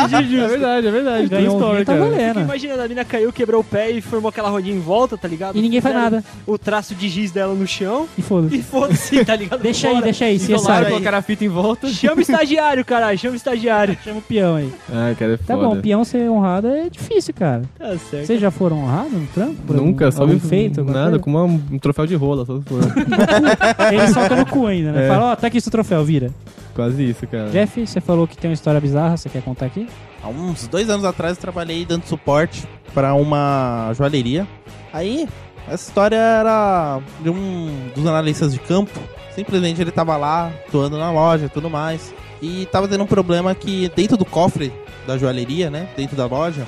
É 0.09 0.49
verdade, 0.49 0.87
é 0.87 0.91
verdade. 0.91 1.29
Ganhou 1.29 1.57
um 1.57 1.73
vinho, 1.73 1.85
tá 1.85 1.95
valendo. 1.95 2.41
Imagina, 2.41 2.83
a 2.83 2.89
mina 2.89 3.05
caiu, 3.05 3.33
quebrou 3.33 3.61
o 3.61 3.65
pé 3.65 3.91
e 3.91 4.01
formou 4.01 4.29
aquela 4.29 4.49
rodinha 4.49 4.75
em 4.75 4.81
volta, 4.81 5.17
tá 5.17 5.29
ligado? 5.29 5.57
E 5.57 5.63
ninguém 5.63 5.81
faz 5.81 5.95
nada. 5.95 6.25
O 6.47 6.59
traço 6.59 6.95
de 6.95 7.09
giz 7.09 7.31
dela 7.31 7.48
no 7.55 7.67
chão 7.67 8.07
E 8.17 8.23
foda-se. 8.23 8.57
e 8.57 8.63
foda-se, 8.63 9.25
tá 9.25 9.37
ligado? 9.37 9.61
Deixa 9.61 9.89
aí, 9.89 10.01
deixa 10.03 10.25
aí, 10.25 10.39
se 10.39 10.53
Isolaram 10.53 10.87
aí. 10.87 10.93
Colocaram 10.93 11.19
a 11.19 11.23
fita 11.23 11.45
em 11.45 11.49
volta. 11.49 11.89
Chama 11.89 12.17
o 12.17 12.21
estagiário, 12.21 12.85
caralho, 12.85 13.19
chama 13.19 13.35
o 13.35 13.37
estagiário. 13.37 13.97
Chama 14.05 14.19
o 14.19 14.23
peão 14.23 14.57
aí. 14.57 14.73
Ai, 14.93 15.15
cara, 15.15 15.35
é 15.35 15.37
Tá 15.37 15.55
foda. 15.57 15.69
bom, 15.69 15.81
peão 15.81 16.05
ser 16.05 16.31
honrado 16.31 16.69
é 16.69 16.89
difícil, 16.89 17.35
cara. 17.35 17.63
Tá 17.79 17.97
certo. 17.99 18.27
Vocês 18.27 18.41
já 18.41 18.51
foram 18.51 18.79
honrados 18.85 19.13
no 19.13 19.27
trampo? 19.29 19.55
Por 19.67 19.77
Nunca, 19.77 20.07
algum, 20.07 20.17
só 20.17 20.23
algum 20.23 20.35
me 20.35 20.41
feito? 20.41 20.85
Nada, 20.85 21.11
coisa? 21.11 21.19
com 21.21 21.31
uma- 21.31 21.45
um 21.45 21.79
troféu 21.79 22.07
de 22.07 22.15
rola, 22.15 22.45
só. 22.47 22.55
Ele 23.93 24.09
solta 24.13 24.37
no 24.37 24.47
cu 24.47 24.67
ainda, 24.67 24.93
né? 24.93 25.05
É. 25.07 25.09
Fala, 25.09 25.33
ó, 25.33 25.37
tá 25.37 25.47
aqui 25.47 25.61
seu 25.61 25.71
troféu, 25.73 26.05
vira. 26.05 26.31
Quase 26.75 27.03
isso, 27.09 27.27
cara. 27.27 27.51
Jeff, 27.51 27.87
você 27.87 28.01
falou 28.01 28.27
que 28.27 28.37
tem 28.37 28.49
uma 28.51 28.55
história 28.55 28.81
bizarra, 28.81 29.17
você 29.17 29.29
quer 29.29 29.43
contar 29.43 29.67
aqui? 29.67 29.87
Há 30.23 30.29
uns 30.29 30.67
dois 30.69 30.89
anos 30.89 31.05
atrás 31.05 31.37
eu 31.37 31.41
trabalhei 31.41 31.85
dando 31.85 32.05
suporte 32.05 32.65
para 32.95 33.15
uma 33.15 33.93
joalheria. 33.97 34.47
Aí, 34.93 35.29
essa 35.71 35.89
história 35.89 36.17
era 36.17 37.01
de 37.21 37.31
um 37.31 37.91
dos 37.95 38.07
analistas 38.07 38.53
de 38.53 38.59
campo. 38.59 38.99
Simplesmente 39.35 39.81
ele 39.81 39.91
tava 39.91 40.17
lá, 40.17 40.51
atuando 40.67 40.99
na 40.99 41.11
loja 41.11 41.47
e 41.47 41.49
tudo 41.49 41.71
mais. 41.71 42.13
E 42.43 42.67
tava 42.67 42.89
tendo 42.89 43.05
um 43.05 43.07
problema 43.07 43.55
que 43.55 43.91
dentro 43.95 44.17
do 44.17 44.25
cofre 44.25 44.73
da 45.07 45.17
joalheria, 45.17 45.71
né? 45.71 45.89
Dentro 45.97 46.17
da 46.17 46.27
loja, 46.27 46.67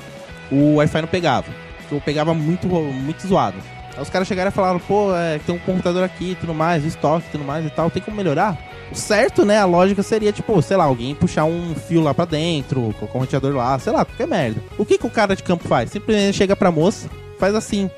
o 0.51 0.77
Wi-Fi 0.77 1.01
não 1.01 1.09
pegava. 1.09 1.47
Ou 1.91 2.01
pegava 2.01 2.33
muito, 2.35 2.67
muito 2.69 3.27
zoado. 3.27 3.57
Aí 3.97 4.03
os 4.03 4.11
caras 4.11 4.29
chegaram 4.29 4.51
e 4.51 4.55
falaram, 4.55 4.79
pô, 4.79 5.15
é, 5.15 5.39
tem 5.39 5.55
um 5.55 5.59
computador 5.59 6.05
aqui 6.05 6.37
tudo 6.41 6.55
mais, 6.55 6.85
estoque 6.85 7.27
tudo 7.33 7.45
mais 7.45 7.67
e 7.67 7.71
tal, 7.71 7.91
tem 7.91 8.03
como 8.03 8.17
melhorar? 8.17 8.57
O 8.91 8.95
certo, 8.95 9.45
né? 9.45 9.59
A 9.59 9.65
lógica 9.65 10.03
seria, 10.03 10.33
tipo, 10.33 10.61
sei 10.63 10.77
lá, 10.77 10.85
alguém 10.85 11.15
puxar 11.15 11.45
um 11.45 11.75
fio 11.75 12.01
lá 12.01 12.13
pra 12.13 12.25
dentro, 12.25 12.95
colocar 12.99 13.19
um 13.19 13.21
roteador 13.21 13.55
lá, 13.55 13.79
sei 13.79 13.93
lá, 13.93 14.05
qualquer 14.05 14.27
merda. 14.27 14.61
O 14.79 14.85
que, 14.85 14.99
que 14.99 15.07
o 15.07 15.11
cara 15.11 15.37
de 15.37 15.43
campo 15.43 15.67
faz? 15.69 15.91
Simplesmente 15.91 16.37
chega 16.37 16.57
pra 16.57 16.71
moça, 16.71 17.09
faz 17.39 17.55
assim. 17.55 17.91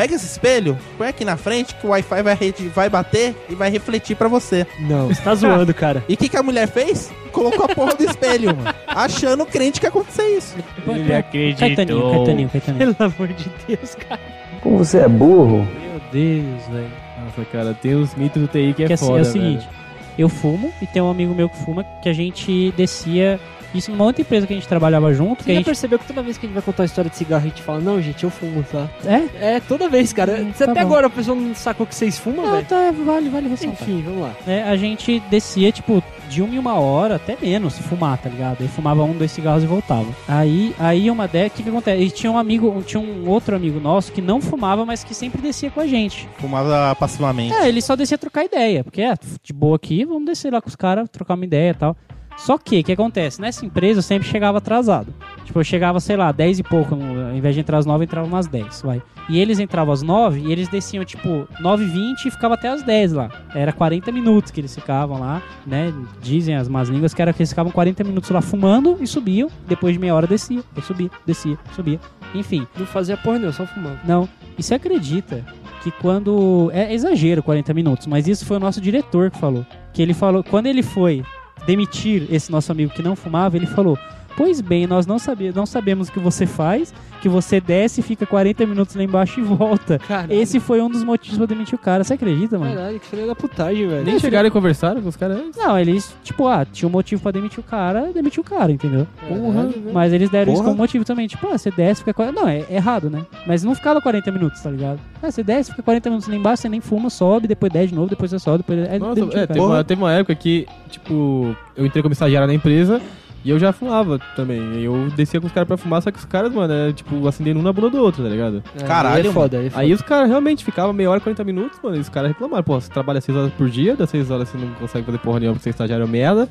Pega 0.00 0.14
esse 0.14 0.24
espelho, 0.24 0.78
põe 0.96 1.08
aqui 1.08 1.26
na 1.26 1.36
frente 1.36 1.74
que 1.74 1.86
o 1.86 1.90
Wi-Fi 1.90 2.22
vai, 2.22 2.36
vai 2.74 2.88
bater 2.88 3.36
e 3.50 3.54
vai 3.54 3.68
refletir 3.70 4.16
pra 4.16 4.28
você. 4.28 4.66
Não, 4.78 5.08
você 5.08 5.20
tá 5.20 5.34
zoando, 5.34 5.74
cara. 5.74 6.02
E 6.08 6.14
o 6.14 6.16
que, 6.16 6.26
que 6.26 6.38
a 6.38 6.42
mulher 6.42 6.66
fez? 6.68 7.12
Colocou 7.30 7.66
a 7.66 7.68
porra 7.68 7.94
do 7.94 8.04
espelho, 8.04 8.56
mano. 8.56 8.74
Achando 8.86 9.44
crente 9.44 9.78
que 9.78 9.84
ia 9.84 9.90
acontecer 9.90 10.26
isso. 10.38 10.56
Caetaninho, 10.86 12.10
Caetaninho, 12.12 12.48
Caetaninho. 12.48 12.78
Pelo 12.78 12.96
amor 12.98 13.28
de 13.28 13.50
Deus, 13.68 13.94
cara. 13.96 14.18
Como 14.62 14.78
você 14.78 15.00
é 15.00 15.08
burro. 15.08 15.68
Meu 15.78 16.00
Deus, 16.10 16.66
velho. 16.72 16.90
Nossa, 17.22 17.44
cara, 17.52 17.74
tem 17.74 17.94
os 17.94 18.14
mitos 18.14 18.40
do 18.40 18.48
TI 18.48 18.72
que 18.72 18.84
é 18.84 18.86
Que 18.86 18.92
assim, 18.94 19.06
foda, 19.06 19.18
é 19.18 19.20
o 19.20 19.24
seguinte, 19.26 19.68
eu 20.16 20.30
fumo 20.30 20.72
e 20.80 20.86
tem 20.86 21.02
um 21.02 21.10
amigo 21.10 21.34
meu 21.34 21.50
que 21.50 21.58
fuma 21.58 21.84
que 22.02 22.08
a 22.08 22.14
gente 22.14 22.72
descia 22.74 23.38
isso 23.74 23.90
numa 23.90 24.04
outra 24.04 24.22
empresa 24.22 24.46
que 24.46 24.52
a 24.52 24.56
gente 24.56 24.68
trabalhava 24.68 25.12
junto, 25.12 25.42
Você 25.42 25.50
a 25.50 25.54
já 25.54 25.58
gente 25.58 25.66
percebeu 25.66 25.98
que 25.98 26.06
toda 26.06 26.22
vez 26.22 26.36
que 26.38 26.46
a 26.46 26.48
gente 26.48 26.54
vai 26.54 26.62
contar 26.62 26.82
uma 26.82 26.86
história 26.86 27.10
de 27.10 27.16
cigarro, 27.16 27.44
a 27.44 27.48
gente 27.48 27.62
fala, 27.62 27.80
não, 27.80 28.00
gente, 28.00 28.24
eu 28.24 28.30
fumo, 28.30 28.62
tá? 28.64 28.88
é, 29.04 29.56
É, 29.56 29.60
toda 29.60 29.88
vez, 29.88 30.12
cara. 30.12 30.32
Hum, 30.40 30.52
Você 30.54 30.64
tá 30.64 30.72
até 30.72 30.80
bom. 30.80 30.86
agora 30.86 31.06
a 31.06 31.10
pessoa 31.10 31.36
não 31.36 31.54
sacou 31.54 31.86
que 31.86 31.94
vocês 31.94 32.18
fumam, 32.18 32.44
não, 32.46 32.52
velho? 32.52 32.66
tá, 32.66 32.90
vale, 32.92 33.28
vale 33.28 33.48
ressaltar. 33.48 33.82
Enfim, 33.82 34.02
vamos 34.04 34.22
lá. 34.22 34.32
É, 34.46 34.62
a 34.62 34.76
gente 34.76 35.20
descia, 35.30 35.70
tipo, 35.72 36.02
de 36.28 36.42
uma 36.42 36.54
em 36.54 36.58
uma 36.58 36.74
hora, 36.74 37.16
até 37.16 37.36
menos, 37.40 37.76
fumar, 37.78 38.16
tá 38.18 38.28
ligado? 38.28 38.58
Aí 38.60 38.68
fumava 38.68 39.02
um, 39.02 39.12
dois 39.12 39.32
cigarros 39.32 39.64
e 39.64 39.66
voltava. 39.66 40.06
Aí, 40.28 40.74
aí 40.78 41.10
uma 41.10 41.24
ideia, 41.24 41.48
o 41.48 41.50
que 41.50 41.62
que 41.62 41.68
acontece? 41.68 42.02
E 42.02 42.10
tinha 42.10 42.30
um 42.30 42.38
amigo, 42.38 42.82
tinha 42.86 43.00
um 43.00 43.28
outro 43.28 43.56
amigo 43.56 43.80
nosso 43.80 44.12
que 44.12 44.22
não 44.22 44.40
fumava, 44.40 44.86
mas 44.86 45.02
que 45.02 45.12
sempre 45.14 45.42
descia 45.42 45.70
com 45.70 45.80
a 45.80 45.86
gente. 45.86 46.28
Fumava 46.38 46.94
passivamente. 46.94 47.52
É, 47.54 47.68
ele 47.68 47.82
só 47.82 47.96
descia 47.96 48.16
trocar 48.16 48.44
ideia, 48.44 48.84
porque 48.84 49.02
é, 49.02 49.14
de 49.42 49.52
boa 49.52 49.76
aqui, 49.76 50.04
vamos 50.04 50.24
descer 50.26 50.52
lá 50.52 50.60
com 50.60 50.68
os 50.68 50.76
caras, 50.76 51.08
trocar 51.10 51.34
uma 51.34 51.44
ideia 51.44 51.70
e 51.70 51.74
tal. 51.74 51.96
Só 52.36 52.56
que, 52.56 52.80
o 52.80 52.84
que 52.84 52.92
acontece? 52.92 53.40
Nessa 53.40 53.66
empresa 53.66 53.98
eu 53.98 54.02
sempre 54.02 54.26
chegava 54.26 54.58
atrasado. 54.58 55.12
Tipo, 55.44 55.60
eu 55.60 55.64
chegava, 55.64 56.00
sei 56.00 56.16
lá, 56.16 56.32
10 56.32 56.60
e 56.60 56.62
pouco, 56.62 56.94
ao 56.94 57.34
invés 57.34 57.54
de 57.54 57.60
entrar 57.60 57.78
às 57.78 57.84
9, 57.86 58.02
eu 58.02 58.04
entrava 58.04 58.26
umas 58.26 58.46
10, 58.46 58.82
vai. 58.82 59.02
E 59.28 59.38
eles 59.38 59.58
entravam 59.58 59.92
às 59.92 60.02
9 60.02 60.40
e 60.40 60.50
eles 60.52 60.68
desciam, 60.68 61.04
tipo, 61.04 61.46
9 61.60 61.84
h 61.84 61.92
20 61.92 62.24
e 62.26 62.30
ficava 62.30 62.54
até 62.54 62.68
às 62.68 62.82
10 62.82 63.12
lá. 63.12 63.30
Era 63.54 63.72
40 63.72 64.10
minutos 64.10 64.50
que 64.50 64.60
eles 64.60 64.74
ficavam 64.74 65.20
lá, 65.20 65.42
né? 65.66 65.92
Dizem 66.22 66.56
as 66.56 66.68
más 66.68 66.88
línguas 66.88 67.12
que 67.12 67.20
era 67.20 67.32
que 67.32 67.42
eles 67.42 67.50
ficavam 67.50 67.70
40 67.72 68.02
minutos 68.04 68.30
lá 68.30 68.40
fumando 68.40 68.96
e 69.00 69.06
subiam. 69.06 69.48
Depois 69.68 69.92
de 69.92 69.98
meia 69.98 70.14
hora 70.14 70.26
descia, 70.26 70.62
subia, 70.82 71.10
descia, 71.26 71.58
subia. 71.74 72.00
Enfim, 72.34 72.66
Não 72.78 72.86
fazia 72.86 73.16
porra 73.16 73.38
não, 73.38 73.52
só 73.52 73.66
fumando. 73.66 73.98
não. 74.04 74.28
E 74.56 74.62
você 74.62 74.74
acredita 74.74 75.44
que 75.82 75.90
quando. 75.90 76.70
É 76.72 76.92
exagero 76.94 77.42
40 77.42 77.74
minutos, 77.74 78.06
mas 78.06 78.28
isso 78.28 78.44
foi 78.46 78.56
o 78.56 78.60
nosso 78.60 78.80
diretor 78.80 79.30
que 79.30 79.38
falou. 79.38 79.64
Que 79.92 80.00
ele 80.02 80.14
falou, 80.14 80.44
quando 80.44 80.66
ele 80.66 80.82
foi 80.82 81.24
demitir 81.70 82.26
esse 82.30 82.50
nosso 82.50 82.72
amigo 82.72 82.92
que 82.92 83.02
não 83.02 83.14
fumava, 83.14 83.56
ele 83.56 83.66
falou. 83.66 83.96
Pois 84.36 84.60
bem, 84.60 84.86
nós 84.86 85.06
não, 85.06 85.18
sabe, 85.18 85.52
não 85.54 85.66
sabemos 85.66 86.08
o 86.08 86.12
que 86.12 86.18
você 86.18 86.46
faz, 86.46 86.94
que 87.20 87.28
você 87.28 87.60
desce, 87.60 88.00
fica 88.02 88.24
40 88.24 88.66
minutos 88.66 88.94
lá 88.94 89.02
embaixo 89.02 89.40
e 89.40 89.42
volta. 89.42 89.98
Caralho. 89.98 90.32
Esse 90.32 90.58
foi 90.58 90.80
um 90.80 90.88
dos 90.88 91.04
motivos 91.04 91.38
pra 91.38 91.46
demitir 91.46 91.74
o 91.74 91.78
cara. 91.78 92.02
Você 92.02 92.14
acredita, 92.14 92.58
mano? 92.58 92.74
Caralho, 92.74 93.00
que 93.00 93.06
filha 93.06 93.26
da 93.26 93.34
putagem, 93.34 93.86
velho. 93.86 94.04
Nem 94.04 94.18
chegaram 94.18 94.48
e 94.48 94.50
conversaram 94.50 95.02
com 95.02 95.08
os 95.08 95.16
caras 95.16 95.38
antes. 95.38 95.58
Não, 95.58 95.78
eles, 95.78 96.14
tipo, 96.22 96.46
ah, 96.46 96.64
tinha 96.64 96.88
um 96.88 96.92
motivo 96.92 97.22
pra 97.22 97.30
demitir 97.30 97.60
o 97.60 97.62
cara, 97.62 98.10
demitiu 98.12 98.42
o 98.42 98.44
cara, 98.44 98.72
entendeu? 98.72 99.06
Porra. 99.28 99.68
Mas 99.92 100.12
eles 100.12 100.30
deram 100.30 100.52
isso 100.52 100.62
Porra. 100.62 100.72
como 100.72 100.82
motivo 100.82 101.04
também. 101.04 101.26
Tipo, 101.26 101.48
ah, 101.48 101.58
você 101.58 101.70
desce, 101.70 102.00
fica 102.00 102.14
40... 102.14 102.40
Não, 102.40 102.48
é 102.48 102.64
errado, 102.70 103.10
né? 103.10 103.24
Mas 103.46 103.62
não 103.62 103.74
ficava 103.74 104.00
40 104.00 104.32
minutos, 104.32 104.60
tá 104.60 104.70
ligado? 104.70 104.98
Ah, 105.22 105.30
você 105.30 105.42
desce, 105.42 105.70
fica 105.70 105.82
40 105.82 106.08
minutos 106.08 106.28
lá 106.28 106.34
embaixo, 106.34 106.62
você 106.62 106.68
nem 106.68 106.80
fuma, 106.80 107.10
sobe, 107.10 107.46
depois 107.46 107.70
10 107.72 107.90
de 107.90 107.94
novo, 107.94 108.08
depois 108.08 108.30
você 108.30 108.38
sobe, 108.38 108.58
depois... 108.58 108.88
Aí 108.90 108.98
Nossa, 108.98 109.20
é, 109.20 109.26
cara. 109.26 109.46
teve, 109.46 109.60
uma, 109.60 109.84
teve 109.84 110.02
uma 110.02 110.12
época 110.12 110.34
que, 110.34 110.66
tipo, 110.88 111.54
eu 111.76 111.84
entrei 111.84 112.02
como 112.02 112.12
estagiário 112.12 112.48
na 112.48 112.54
empresa 112.54 113.00
e 113.44 113.50
eu 113.50 113.58
já 113.58 113.72
fumava 113.72 114.18
também. 114.36 114.82
Eu 114.82 115.08
descia 115.16 115.40
com 115.40 115.46
os 115.46 115.52
caras 115.52 115.66
pra 115.66 115.76
fumar, 115.76 116.02
só 116.02 116.10
que 116.10 116.18
os 116.18 116.24
caras, 116.24 116.52
mano, 116.52 116.72
é 116.72 116.92
tipo 116.92 117.26
acendendo 117.26 117.58
um 117.60 117.62
na 117.62 117.72
bunda 117.72 117.90
do 117.90 117.98
outro, 118.02 118.22
tá 118.22 118.28
ligado? 118.28 118.62
É, 118.78 118.84
Caralho, 118.84 119.22
aí 119.22 119.26
é 119.28 119.32
foda, 119.32 119.58
aí 119.58 119.66
é 119.66 119.70
foda. 119.70 119.82
Aí 119.82 119.92
os 119.92 120.02
caras 120.02 120.28
realmente 120.28 120.64
ficavam 120.64 120.92
meia 120.92 121.10
hora, 121.10 121.20
40 121.20 121.42
minutos, 121.44 121.78
mano, 121.82 121.96
e 121.96 122.00
os 122.00 122.08
caras 122.08 122.30
reclamaram, 122.32 122.62
pô, 122.62 122.80
você 122.80 122.90
trabalha 122.90 123.20
6 123.20 123.36
horas 123.38 123.52
por 123.54 123.68
dia, 123.70 123.96
das 123.96 124.10
6 124.10 124.30
horas 124.30 124.48
você 124.48 124.58
não 124.58 124.68
consegue 124.74 125.06
fazer 125.06 125.18
porra 125.18 125.40
nenhuma 125.40 125.54
porque 125.56 125.64
você 125.64 125.70
é 125.70 125.72
estagiário 125.72 126.04
é 126.04 126.08
merda, 126.08 126.48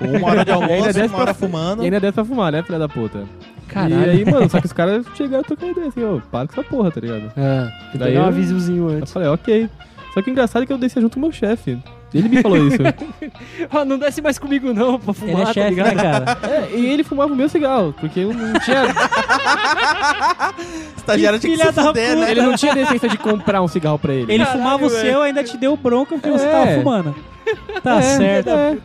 Uma 0.00 0.28
hora 0.30 0.44
de 0.44 0.50
E 0.52 0.54
ainda 0.54 0.64
almoço, 0.66 0.98
uma 1.00 1.16
hora 1.16 1.24
pra- 1.24 1.34
fumando. 1.34 1.82
e 1.82 1.84
ainda 1.84 2.00
desce 2.00 2.12
pra 2.14 2.24
fumar, 2.24 2.52
né, 2.52 2.62
filha 2.62 2.78
da 2.78 2.88
puta? 2.88 3.22
Caralho. 3.68 3.94
E 4.06 4.10
aí, 4.10 4.24
mano, 4.30 4.50
só 4.50 4.60
que 4.60 4.66
os 4.66 4.72
caras 4.72 5.06
chegaram 5.14 5.40
a 5.40 5.44
trocar 5.44 5.66
ideia, 5.68 5.88
assim, 5.88 6.04
ó, 6.04 6.18
para 6.30 6.46
com 6.46 6.60
essa 6.60 6.68
porra, 6.68 6.90
tá 6.90 7.00
ligado? 7.00 7.32
É, 7.36 7.60
tem 7.66 7.90
que 7.92 7.98
Daí 7.98 8.14
dar 8.14 8.20
um 8.20 8.22
eu- 8.24 8.28
avisozinho 8.28 8.90
Eu 8.90 8.96
antes. 8.98 9.12
falei, 9.12 9.28
ok. 9.28 9.68
Só 10.12 10.20
que 10.20 10.28
o 10.28 10.32
engraçado 10.32 10.62
é 10.64 10.66
que 10.66 10.72
eu 10.72 10.76
descia 10.78 11.00
junto 11.00 11.14
com 11.14 11.20
o 11.20 11.22
meu 11.22 11.32
chefe. 11.32 11.78
Ele 12.14 12.28
me 12.28 12.42
falou 12.42 12.58
isso. 12.58 12.78
Ó, 13.72 13.84
não 13.84 13.98
desce 13.98 14.20
mais 14.20 14.38
comigo 14.38 14.72
não, 14.74 14.98
pra 14.98 15.12
Ele 15.12 15.20
fumar, 15.32 15.42
é 15.42 15.44
tá 15.46 15.52
chefe, 15.52 15.74
né, 15.76 15.94
cara? 15.94 16.38
É, 16.42 16.76
e 16.76 16.86
ele 16.86 17.04
fumava 17.04 17.32
o 17.32 17.36
meu 17.36 17.48
cigarro, 17.48 17.94
porque 17.98 18.20
eu 18.20 18.34
não 18.34 18.52
tinha, 18.60 18.82
Estagiário 20.96 21.38
tinha 21.38 21.56
que 21.56 21.64
se 21.64 21.72
fuder, 21.72 22.16
né? 22.16 22.30
ele 22.30 22.42
não 22.42 22.54
tinha 22.56 22.72
decência 22.74 23.08
de 23.08 23.18
comprar 23.18 23.62
um 23.62 23.68
cigarro 23.68 23.98
pra 23.98 24.12
ele. 24.12 24.32
Ele 24.32 24.44
Caralho, 24.44 24.58
fumava 24.62 24.86
o 24.86 24.90
seu, 24.90 25.22
ainda 25.22 25.42
te 25.42 25.56
deu 25.56 25.76
bronca 25.76 26.14
porque 26.16 26.30
você 26.30 26.46
É. 26.46 26.50
tava 26.50 26.66
fumando. 26.74 27.14
Tá 27.82 27.98
É, 27.98 28.02
certo. 28.02 28.48
é. 28.50 28.76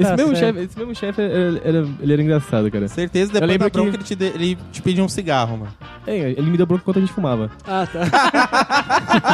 Esse, 0.00 0.10
Tá 0.10 0.16
mesmo 0.16 0.36
chefe, 0.36 0.58
esse 0.60 0.78
mesmo 0.78 0.94
chefe, 0.94 1.22
ele, 1.22 1.60
era- 1.64 1.86
ele 2.00 2.12
era 2.12 2.22
engraçado, 2.22 2.70
cara. 2.70 2.88
Certeza, 2.88 3.32
depois 3.32 3.50
lembro 3.50 3.68
da 3.70 3.72
bronca 3.72 3.90
que- 3.90 3.96
ele, 3.98 4.04
te 4.04 4.14
de- 4.14 4.24
ele 4.26 4.58
te 4.72 4.82
pediu 4.82 5.04
um 5.04 5.08
cigarro, 5.08 5.58
mano. 5.58 5.72
É, 6.06 6.16
ele 6.30 6.50
me 6.50 6.56
deu 6.56 6.66
bronca 6.66 6.82
enquanto 6.82 6.96
a 6.98 7.00
gente 7.00 7.12
fumava. 7.12 7.50
Ah, 7.66 7.86
tá. 7.86 8.00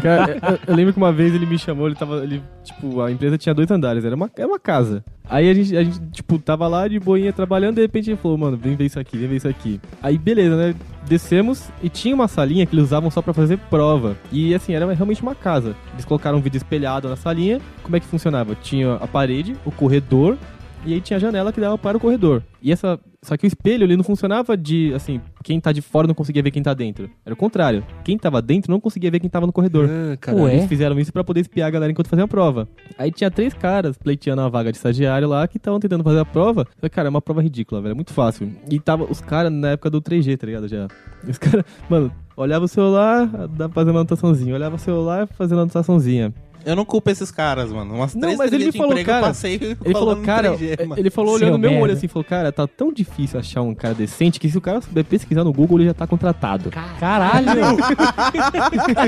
Cara, 0.00 0.38
eu, 0.42 0.58
eu 0.68 0.74
lembro 0.74 0.92
que 0.92 0.98
uma 0.98 1.12
vez 1.12 1.34
ele 1.34 1.44
me 1.44 1.58
chamou, 1.58 1.86
ele 1.86 1.94
tava. 1.96 2.22
Ele, 2.22 2.42
tipo, 2.64 3.00
a 3.02 3.10
empresa 3.12 3.36
tinha 3.36 3.54
dois 3.54 3.70
andares, 3.70 4.04
era 4.04 4.14
uma, 4.16 4.30
era 4.36 4.46
uma 4.46 4.58
casa. 4.58 5.04
Aí 5.28 5.48
a 5.50 5.54
gente, 5.54 5.76
a 5.76 5.84
gente, 5.84 6.00
tipo, 6.10 6.38
tava 6.38 6.66
lá 6.66 6.88
de 6.88 6.98
boinha 6.98 7.32
trabalhando, 7.32 7.74
de 7.76 7.82
repente 7.82 8.10
ele 8.10 8.16
falou, 8.16 8.38
mano, 8.38 8.56
vem 8.56 8.74
ver 8.74 8.86
isso 8.86 8.98
aqui, 8.98 9.16
vem 9.18 9.28
ver 9.28 9.36
isso 9.36 9.48
aqui. 9.48 9.80
Aí 10.02 10.16
beleza, 10.18 10.56
né? 10.56 10.74
Descemos 11.12 11.68
e 11.82 11.90
tinha 11.90 12.14
uma 12.14 12.26
salinha 12.26 12.64
que 12.64 12.74
eles 12.74 12.86
usavam 12.86 13.10
só 13.10 13.20
pra 13.20 13.34
fazer 13.34 13.58
prova. 13.58 14.16
E 14.32 14.54
assim, 14.54 14.72
era 14.72 14.90
realmente 14.94 15.20
uma 15.20 15.34
casa. 15.34 15.76
Eles 15.92 16.06
colocaram 16.06 16.38
um 16.38 16.40
vídeo 16.40 16.56
espelhado 16.56 17.06
na 17.06 17.16
salinha. 17.16 17.60
Como 17.82 17.94
é 17.94 18.00
que 18.00 18.06
funcionava? 18.06 18.54
Tinha 18.54 18.94
a 18.94 19.06
parede, 19.06 19.54
o 19.62 19.70
corredor, 19.70 20.38
e 20.84 20.94
aí 20.94 21.00
tinha 21.00 21.16
a 21.16 21.20
janela 21.20 21.52
que 21.52 21.60
dava 21.60 21.78
para 21.78 21.96
o 21.96 22.00
corredor. 22.00 22.42
E 22.60 22.72
essa. 22.72 22.98
Só 23.22 23.36
que 23.36 23.46
o 23.46 23.48
espelho 23.48 23.84
ele 23.84 23.96
não 23.96 24.02
funcionava 24.02 24.56
de 24.56 24.92
assim, 24.94 25.20
quem 25.44 25.60
tá 25.60 25.70
de 25.70 25.80
fora 25.80 26.08
não 26.08 26.14
conseguia 26.14 26.42
ver 26.42 26.50
quem 26.50 26.62
tá 26.62 26.74
dentro. 26.74 27.08
Era 27.24 27.32
o 27.32 27.36
contrário. 27.36 27.84
Quem 28.02 28.18
tava 28.18 28.42
dentro 28.42 28.72
não 28.72 28.80
conseguia 28.80 29.10
ver 29.12 29.20
quem 29.20 29.30
tava 29.30 29.46
no 29.46 29.52
corredor. 29.52 29.88
Ah, 29.88 30.16
caralho. 30.16 30.44
Ué? 30.44 30.54
Eles 30.54 30.66
fizeram 30.66 30.98
isso 30.98 31.12
pra 31.12 31.22
poder 31.22 31.40
espiar 31.40 31.68
a 31.68 31.70
galera 31.70 31.92
enquanto 31.92 32.08
faziam 32.08 32.24
a 32.24 32.28
prova. 32.28 32.68
Aí 32.98 33.12
tinha 33.12 33.30
três 33.30 33.54
caras 33.54 33.96
pleiteando 33.96 34.42
a 34.42 34.48
vaga 34.48 34.72
de 34.72 34.78
estagiário 34.78 35.28
lá 35.28 35.46
que 35.46 35.56
estavam 35.56 35.78
tentando 35.78 36.02
fazer 36.02 36.18
a 36.18 36.24
prova. 36.24 36.66
Falei, 36.76 36.90
cara, 36.90 37.08
é 37.08 37.10
uma 37.10 37.22
prova 37.22 37.40
ridícula, 37.40 37.80
velho. 37.80 37.92
É 37.92 37.94
muito 37.94 38.12
fácil. 38.12 38.50
E 38.68 38.80
tava 38.80 39.04
os 39.04 39.20
caras 39.20 39.52
na 39.52 39.70
época 39.70 39.88
do 39.88 40.02
3G, 40.02 40.36
tá 40.36 40.46
ligado? 40.46 40.66
Já. 40.66 40.88
E 41.24 41.30
os 41.30 41.38
caras, 41.38 41.64
mano, 41.88 42.12
olhava 42.36 42.64
o 42.64 42.68
celular, 42.68 43.26
dá 43.48 43.68
pra 43.68 43.74
fazer 43.74 43.90
uma 43.90 44.00
anotaçãozinha. 44.00 44.52
Olhava 44.52 44.74
o 44.74 44.80
celular, 44.80 45.28
fazendo 45.28 45.58
uma 45.58 45.62
anotaçãozinha. 45.62 46.34
Eu 46.64 46.76
não 46.76 46.84
culpo 46.84 47.10
esses 47.10 47.30
caras, 47.30 47.72
mano. 47.72 47.94
Umas 47.94 48.14
Não, 48.14 48.20
três 48.22 48.38
mas 48.38 48.52
ele 48.52 48.70
falou, 48.72 48.92
emprego 48.92 49.06
cara, 49.08 49.18
eu 49.20 49.28
passei 49.28 49.54
Ele 49.84 49.94
falou, 49.94 50.16
cara, 50.16 50.52
3G, 50.52 50.86
mano. 50.86 51.00
ele 51.00 51.10
falou 51.10 51.38
Seu 51.38 51.46
olhando 51.48 51.52
no 51.52 51.58
meu 51.58 51.70
merda. 51.70 51.84
olho 51.84 51.92
assim, 51.94 52.08
falou, 52.08 52.24
cara, 52.24 52.52
tá 52.52 52.66
tão 52.66 52.92
difícil 52.92 53.38
achar 53.40 53.62
um 53.62 53.74
cara 53.74 53.94
decente 53.94 54.38
que 54.40 54.48
se 54.48 54.56
o 54.56 54.60
cara 54.60 54.80
souber 54.80 55.04
pesquisar 55.04 55.44
no 55.44 55.52
Google, 55.52 55.78
ele 55.78 55.86
já 55.88 55.94
tá 55.94 56.06
contratado. 56.06 56.70
Caralho. 56.70 57.46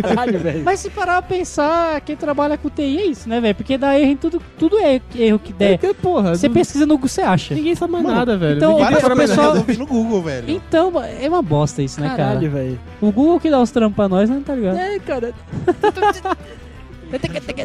Caralho, 0.03 0.39
velho. 0.39 0.65
Mas 0.65 0.81
se 0.81 0.91
parar 0.91 1.23
pra 1.23 1.37
pensar, 1.37 2.01
quem 2.01 2.17
trabalha 2.17 2.57
com 2.57 2.69
TI 2.69 2.99
é 2.99 3.07
isso, 3.07 3.29
né, 3.29 3.41
velho? 3.41 3.55
Porque 3.55 3.77
dá 3.79 3.99
erro 3.99 4.11
em 4.11 4.17
tudo, 4.17 4.43
tudo 4.59 4.79
é 4.79 5.01
erro 5.15 5.39
que 5.39 5.53
der. 5.53 5.79
que, 5.79 5.95
porra, 5.95 6.35
Você 6.35 6.49
não- 6.49 6.55
pesquisa 6.55 6.87
no 6.87 6.95
Google, 6.95 7.09
você 7.09 7.23
acha. 7.23 7.55
ninguém 7.55 7.75
sabe 7.75 7.93
mais 7.93 8.05
Mano, 8.05 8.17
nada, 8.17 8.37
velho. 8.37 8.57
então, 8.57 8.79
Ninguém 8.79 8.97
o 8.97 9.17
pessoal- 9.17 9.55
no 9.55 9.87
Google, 9.87 10.23
velho. 10.23 10.51
Então, 10.51 10.93
é 11.03 11.29
uma 11.29 11.43
bosta 11.43 11.83
isso, 11.83 12.01
né, 12.01 12.09
cara? 12.09 12.25
Caralho, 12.25 12.51
velho. 12.51 12.81
O 13.01 13.11
Google 13.13 13.39
que 13.41 13.51
dá 13.51 13.61
os 13.61 13.71
trampos 13.71 13.97
pra 13.97 14.09
nós, 14.09 14.29
não 14.31 14.43
tá 14.43 14.55
ligado? 14.55 14.77
É, 14.79 14.99
cara. 14.99 15.33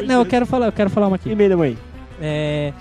Não, 0.06 0.20
eu 0.20 0.26
quero 0.26 0.46
falar, 0.46 0.66
eu 0.66 0.72
quero 0.72 0.90
falar 0.90 1.06
uma 1.08 1.16
aqui. 1.16 1.30
E-mail 1.30 1.50
da 1.50 1.56
mãe. 1.56 1.78
É, 2.20 2.72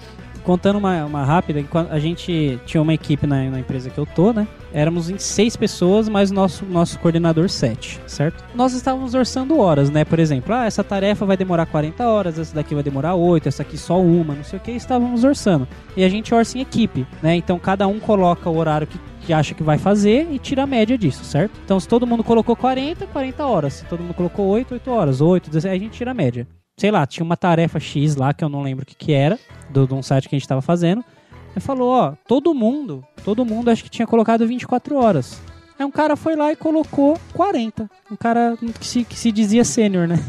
contando 0.49 0.77
uma, 0.77 1.05
uma 1.05 1.23
rápida, 1.23 1.63
a 1.89 1.99
gente 1.99 2.59
tinha 2.65 2.81
uma 2.81 2.93
equipe 2.93 3.27
na, 3.27 3.43
na 3.51 3.59
empresa 3.59 3.89
que 3.89 3.97
eu 3.97 4.05
tô, 4.05 4.33
né? 4.33 4.47
Éramos 4.73 5.09
em 5.09 5.17
seis 5.17 5.55
pessoas, 5.55 6.09
mas 6.09 6.31
o 6.31 6.33
nosso, 6.33 6.65
nosso 6.65 6.99
coordenador 6.99 7.49
sete, 7.49 7.99
certo? 8.07 8.43
Nós 8.55 8.73
estávamos 8.73 9.13
orçando 9.13 9.59
horas, 9.59 9.89
né? 9.89 10.05
Por 10.05 10.19
exemplo, 10.19 10.53
ah, 10.53 10.65
essa 10.65 10.83
tarefa 10.83 11.25
vai 11.25 11.37
demorar 11.37 11.65
40 11.65 12.03
horas, 12.07 12.39
essa 12.39 12.55
daqui 12.55 12.73
vai 12.73 12.83
demorar 12.83 13.15
8, 13.15 13.47
essa 13.47 13.61
aqui 13.61 13.77
só 13.77 13.99
uma, 14.01 14.33
não 14.33 14.43
sei 14.43 14.57
o 14.57 14.61
que, 14.61 14.71
estávamos 14.71 15.23
orçando. 15.23 15.67
E 15.95 16.03
a 16.03 16.09
gente 16.09 16.33
orça 16.33 16.57
em 16.57 16.61
equipe, 16.61 17.05
né? 17.21 17.35
Então 17.35 17.59
cada 17.59 17.87
um 17.87 17.99
coloca 17.99 18.49
o 18.49 18.57
horário 18.57 18.87
que, 18.87 18.99
que 19.21 19.33
acha 19.33 19.53
que 19.53 19.63
vai 19.63 19.77
fazer 19.77 20.27
e 20.31 20.39
tira 20.39 20.63
a 20.63 20.67
média 20.67 20.97
disso, 20.97 21.23
certo? 21.23 21.59
Então 21.63 21.79
se 21.79 21.87
todo 21.87 22.07
mundo 22.07 22.23
colocou 22.23 22.55
40, 22.55 23.07
40 23.07 23.45
horas. 23.45 23.73
Se 23.73 23.85
todo 23.85 24.01
mundo 24.01 24.13
colocou 24.13 24.47
8, 24.47 24.73
8 24.73 24.91
horas. 24.91 25.21
8, 25.21 25.49
16, 25.49 25.73
a 25.73 25.77
gente 25.77 25.91
tira 25.93 26.11
a 26.11 26.13
média 26.13 26.47
sei 26.79 26.91
lá, 26.91 27.05
tinha 27.05 27.25
uma 27.25 27.35
tarefa 27.35 27.77
X 27.77 28.15
lá 28.15 28.33
que 28.33 28.41
eu 28.41 28.47
não 28.47 28.63
lembro 28.63 28.83
o 28.83 28.85
que, 28.85 28.95
que 28.95 29.11
era, 29.11 29.37
de 29.69 29.93
um 29.93 30.01
site 30.01 30.29
que 30.29 30.35
a 30.35 30.39
gente 30.39 30.47
tava 30.47 30.61
fazendo. 30.61 31.03
Ele 31.51 31.59
falou, 31.59 31.91
ó, 31.91 32.13
todo 32.25 32.53
mundo, 32.53 33.03
todo 33.25 33.43
mundo 33.43 33.69
acho 33.69 33.83
que 33.83 33.89
tinha 33.89 34.07
colocado 34.07 34.47
24 34.47 34.95
horas. 34.95 35.41
Aí 35.77 35.85
um 35.85 35.91
cara 35.91 36.15
foi 36.15 36.37
lá 36.37 36.53
e 36.53 36.55
colocou 36.55 37.19
40. 37.33 37.89
Um 38.09 38.15
cara 38.15 38.57
que 38.79 38.87
se, 38.87 39.03
que 39.03 39.17
se 39.17 39.29
dizia 39.29 39.65
sênior, 39.65 40.07
né? 40.07 40.23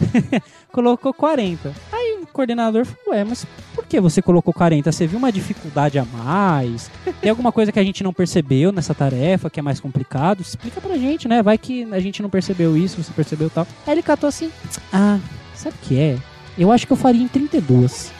colocou 0.70 1.14
40. 1.14 1.72
Aí 1.90 2.18
o 2.22 2.26
coordenador 2.26 2.84
falou, 2.84 3.18
ué, 3.18 3.24
mas 3.24 3.46
por 3.74 3.86
que 3.86 3.98
você 3.98 4.20
colocou 4.20 4.52
40? 4.52 4.92
Você 4.92 5.06
viu 5.06 5.18
uma 5.18 5.32
dificuldade 5.32 5.98
a 5.98 6.04
mais? 6.04 6.90
Tem 7.22 7.30
alguma 7.30 7.50
coisa 7.50 7.72
que 7.72 7.78
a 7.78 7.84
gente 7.84 8.04
não 8.04 8.12
percebeu 8.12 8.72
nessa 8.72 8.94
tarefa, 8.94 9.48
que 9.48 9.58
é 9.58 9.62
mais 9.62 9.80
complicado? 9.80 10.42
Explica 10.42 10.82
pra 10.82 10.98
gente, 10.98 11.26
né? 11.26 11.42
Vai 11.42 11.56
que 11.56 11.88
a 11.90 12.00
gente 12.00 12.20
não 12.20 12.28
percebeu 12.28 12.76
isso, 12.76 13.02
você 13.02 13.12
percebeu 13.12 13.48
tal. 13.48 13.66
Aí 13.86 13.94
ele 13.94 14.02
catou 14.02 14.28
assim, 14.28 14.50
ah, 14.92 15.18
sabe 15.58 15.76
o 15.82 15.86
que 15.86 15.98
é? 15.98 16.16
Eu 16.56 16.72
acho 16.72 16.86
que 16.86 16.92
eu 16.92 16.96
faria 16.96 17.22
em 17.22 17.28
32. 17.28 18.12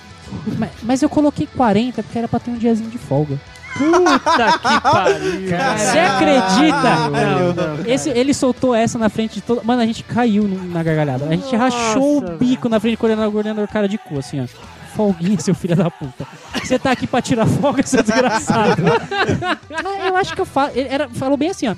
mas, 0.58 0.70
mas 0.82 1.02
eu 1.02 1.08
coloquei 1.08 1.46
40 1.46 2.02
porque 2.02 2.18
era 2.18 2.28
pra 2.28 2.38
ter 2.38 2.50
um 2.50 2.56
diazinho 2.58 2.90
de 2.90 2.98
folga. 2.98 3.38
Puta 3.76 4.58
que 4.58 4.80
pariu. 4.80 5.78
Você 5.78 5.98
acredita? 5.98 7.08
Não, 7.10 7.52
não. 7.76 7.86
Esse, 7.86 8.10
ele 8.10 8.34
soltou 8.34 8.74
essa 8.74 8.98
na 8.98 9.08
frente 9.08 9.34
de 9.34 9.40
todo. 9.40 9.62
Mano, 9.64 9.82
a 9.82 9.86
gente 9.86 10.02
caiu 10.02 10.48
na 10.48 10.82
gargalhada. 10.82 11.26
A 11.26 11.30
gente 11.30 11.44
Nossa, 11.44 11.56
rachou 11.56 12.18
o 12.18 12.20
velho. 12.20 12.38
bico 12.38 12.68
na 12.68 12.80
frente 12.80 12.96
do 12.96 12.98
coordenador, 12.98 13.30
coordenador 13.30 13.68
cara 13.68 13.88
de 13.88 13.96
cu, 13.98 14.18
assim, 14.18 14.40
ó. 14.40 14.46
folguinha, 14.96 15.38
seu 15.38 15.54
filho 15.54 15.76
da 15.76 15.90
puta. 15.90 16.26
Você 16.62 16.78
tá 16.78 16.90
aqui 16.90 17.06
pra 17.06 17.22
tirar 17.22 17.46
folga, 17.46 17.84
seu 17.86 18.02
desgraçado. 18.02 18.82
ah, 19.72 20.06
eu 20.08 20.16
acho 20.16 20.34
que 20.34 20.40
eu 20.40 20.46
faço. 20.46 20.76
Ele 20.76 20.88
era, 20.88 21.08
falou 21.10 21.36
bem 21.36 21.50
assim, 21.50 21.68
ó. 21.68 21.76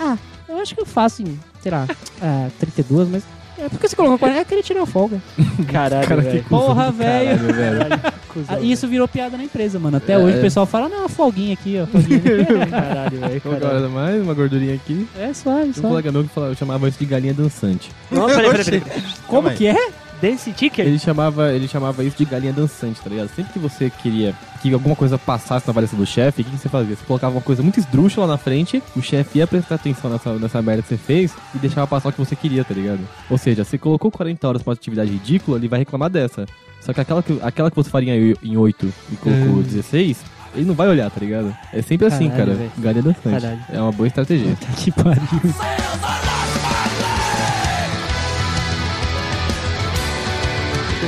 Ah, 0.00 0.16
eu 0.48 0.58
acho 0.58 0.74
que 0.74 0.80
eu 0.80 0.86
faço 0.86 1.22
em, 1.22 1.38
sei 1.60 1.70
lá, 1.72 1.86
ah, 2.22 2.48
32, 2.60 3.08
mas. 3.10 3.24
É 3.58 3.68
porque 3.68 3.86
você 3.88 3.94
colocou 3.96 4.18
40, 4.18 4.40
é 4.40 4.44
que 4.44 4.54
ele 4.54 4.62
tirou 4.62 4.86
folga. 4.86 5.18
Caralho, 5.70 6.06
Cara, 6.08 6.22
que 6.22 6.28
velho. 6.30 6.44
Porra, 6.44 6.90
velho. 6.90 7.38
caralho, 7.38 7.52
velho. 7.52 8.64
Isso 8.64 8.88
virou 8.88 9.06
piada 9.06 9.36
na 9.36 9.44
empresa, 9.44 9.78
mano. 9.78 9.98
Até 9.98 10.14
É. 10.14 10.18
hoje 10.18 10.38
o 10.38 10.40
pessoal 10.40 10.64
fala, 10.66 10.88
não, 10.88 11.00
uma 11.00 11.08
folguinha 11.08 11.52
aqui, 11.52 11.78
ó. 11.82 11.86
Folguinha 11.86 12.20
ali. 12.24 12.66
Caralho, 12.70 13.20
velho. 13.20 13.42
Agora 13.44 13.88
mais 13.88 14.22
uma 14.22 14.34
gordurinha 14.34 14.74
aqui. 14.74 15.06
é 15.18 15.32
suave, 15.34 15.60
Tinha 15.60 15.70
um 15.70 15.74
suave. 15.74 15.88
colega 15.88 16.12
meu 16.12 16.22
que 16.24 16.30
falava, 16.30 16.52
eu 16.52 16.56
chamava 16.56 16.88
isso 16.88 16.98
de 16.98 17.04
galinha 17.06 17.34
dançante. 17.34 17.90
Não, 18.10 18.26
peraí, 18.26 18.50
peraí. 18.50 18.80
peraí. 18.80 19.02
Como 19.26 19.50
que 19.50 19.66
é? 19.66 19.90
Dance 20.22 20.52
Ticker? 20.52 20.86
Ele 20.86 21.00
chamava, 21.00 21.52
ele 21.52 21.66
chamava 21.66 22.04
isso 22.04 22.16
de 22.16 22.24
galinha 22.24 22.52
dançante, 22.52 23.00
tá 23.00 23.10
ligado? 23.10 23.28
Sempre 23.34 23.52
que 23.52 23.58
você 23.58 23.90
queria 23.90 24.32
que 24.62 24.72
alguma 24.72 24.94
coisa 24.94 25.18
passasse 25.18 25.66
na 25.66 25.72
avaliação 25.72 25.98
do 25.98 26.06
chefe, 26.06 26.42
o 26.42 26.44
que, 26.44 26.50
que 26.52 26.56
você 26.56 26.68
fazia? 26.68 26.94
Você 26.94 27.04
colocava 27.04 27.34
uma 27.34 27.40
coisa 27.42 27.60
muito 27.62 27.80
esdrúxula 27.80 28.28
na 28.28 28.38
frente, 28.38 28.80
o 28.94 29.02
chefe 29.02 29.38
ia 29.40 29.46
prestar 29.48 29.74
atenção 29.74 30.08
nessa, 30.08 30.34
nessa 30.34 30.62
merda 30.62 30.82
que 30.82 30.88
você 30.90 30.96
fez 30.96 31.34
e 31.52 31.58
deixava 31.58 31.88
passar 31.88 32.10
o 32.10 32.12
que 32.12 32.20
você 32.20 32.36
queria, 32.36 32.64
tá 32.64 32.72
ligado? 32.72 33.00
Ou 33.28 33.36
seja, 33.36 33.64
você 33.64 33.76
colocou 33.76 34.08
40 34.12 34.46
horas 34.46 34.62
pra 34.62 34.70
uma 34.70 34.74
atividade 34.74 35.10
ridícula, 35.10 35.58
ele 35.58 35.66
vai 35.66 35.80
reclamar 35.80 36.08
dessa. 36.08 36.46
Só 36.80 36.92
que 36.92 37.00
aquela 37.00 37.22
que, 37.22 37.38
aquela 37.42 37.70
que 37.70 37.76
você 37.76 37.90
faria 37.90 38.14
em 38.16 38.34
em 38.42 38.56
8 38.56 38.92
e 39.12 39.16
colocou 39.16 39.62
16, 39.62 40.18
ele 40.54 40.64
não 40.66 40.74
vai 40.74 40.88
olhar, 40.88 41.10
tá 41.10 41.18
ligado? 41.18 41.52
É 41.72 41.82
sempre 41.82 42.06
assim, 42.06 42.28
Caralho, 42.28 42.46
cara. 42.46 42.58
velho. 42.58 42.70
Galinha 42.78 43.02
dançante. 43.02 43.40
Caralho. 43.40 43.60
É 43.72 43.80
uma 43.80 43.92
boa 43.92 44.06
estratégia. 44.06 44.56
Que 44.76 44.90
pariu. 44.92 45.22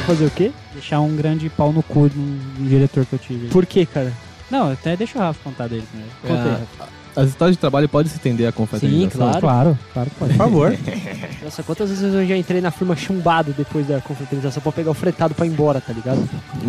Fazer 0.05 0.27
o 0.27 0.31
quê? 0.31 0.53
Deixar 0.73 1.01
um 1.01 1.15
grande 1.17 1.49
pau 1.51 1.73
no 1.73 1.83
cu 1.83 2.11
num, 2.15 2.39
num 2.59 2.67
diretor 2.69 3.05
que 3.07 3.13
eu 3.15 3.19
tive. 3.19 3.49
Por 3.49 3.65
quê, 3.67 3.85
cara? 3.87 4.13
Não, 4.51 4.71
até 4.73 4.97
deixa 4.97 5.19
o 5.19 5.21
Rafa 5.21 5.41
contar 5.43 5.67
dele 5.69 5.85
primeiro. 5.91 6.13
Conta 6.23 6.57
aí, 6.57 6.89
É, 7.17 7.21
as 7.23 7.29
histórias 7.29 7.57
de 7.57 7.61
trabalho 7.61 7.89
podem 7.89 8.11
se 8.11 8.17
estender 8.17 8.47
a 8.49 8.53
confraternização. 8.53 9.11
Sim, 9.11 9.17
claro. 9.19 9.41
Claro, 9.41 9.79
claro 9.93 10.11
que 10.11 10.17
pode. 10.17 10.31
Por 10.33 10.39
favor. 10.39 10.77
Nossa, 11.43 11.63
quantas 11.63 11.89
vezes 11.91 12.13
eu 12.15 12.27
já 12.27 12.37
entrei 12.37 12.61
na 12.61 12.71
firma 12.71 12.95
chumbado 12.97 13.53
depois 13.57 13.87
da 13.87 14.01
confraternização 14.01 14.63
pra 14.63 14.73
pegar 14.73 14.91
o 14.91 14.95
fretado 14.95 15.35
pra 15.35 15.47
ir 15.47 15.51
embora, 15.51 15.81
tá 15.81 15.93
ligado? 15.93 16.29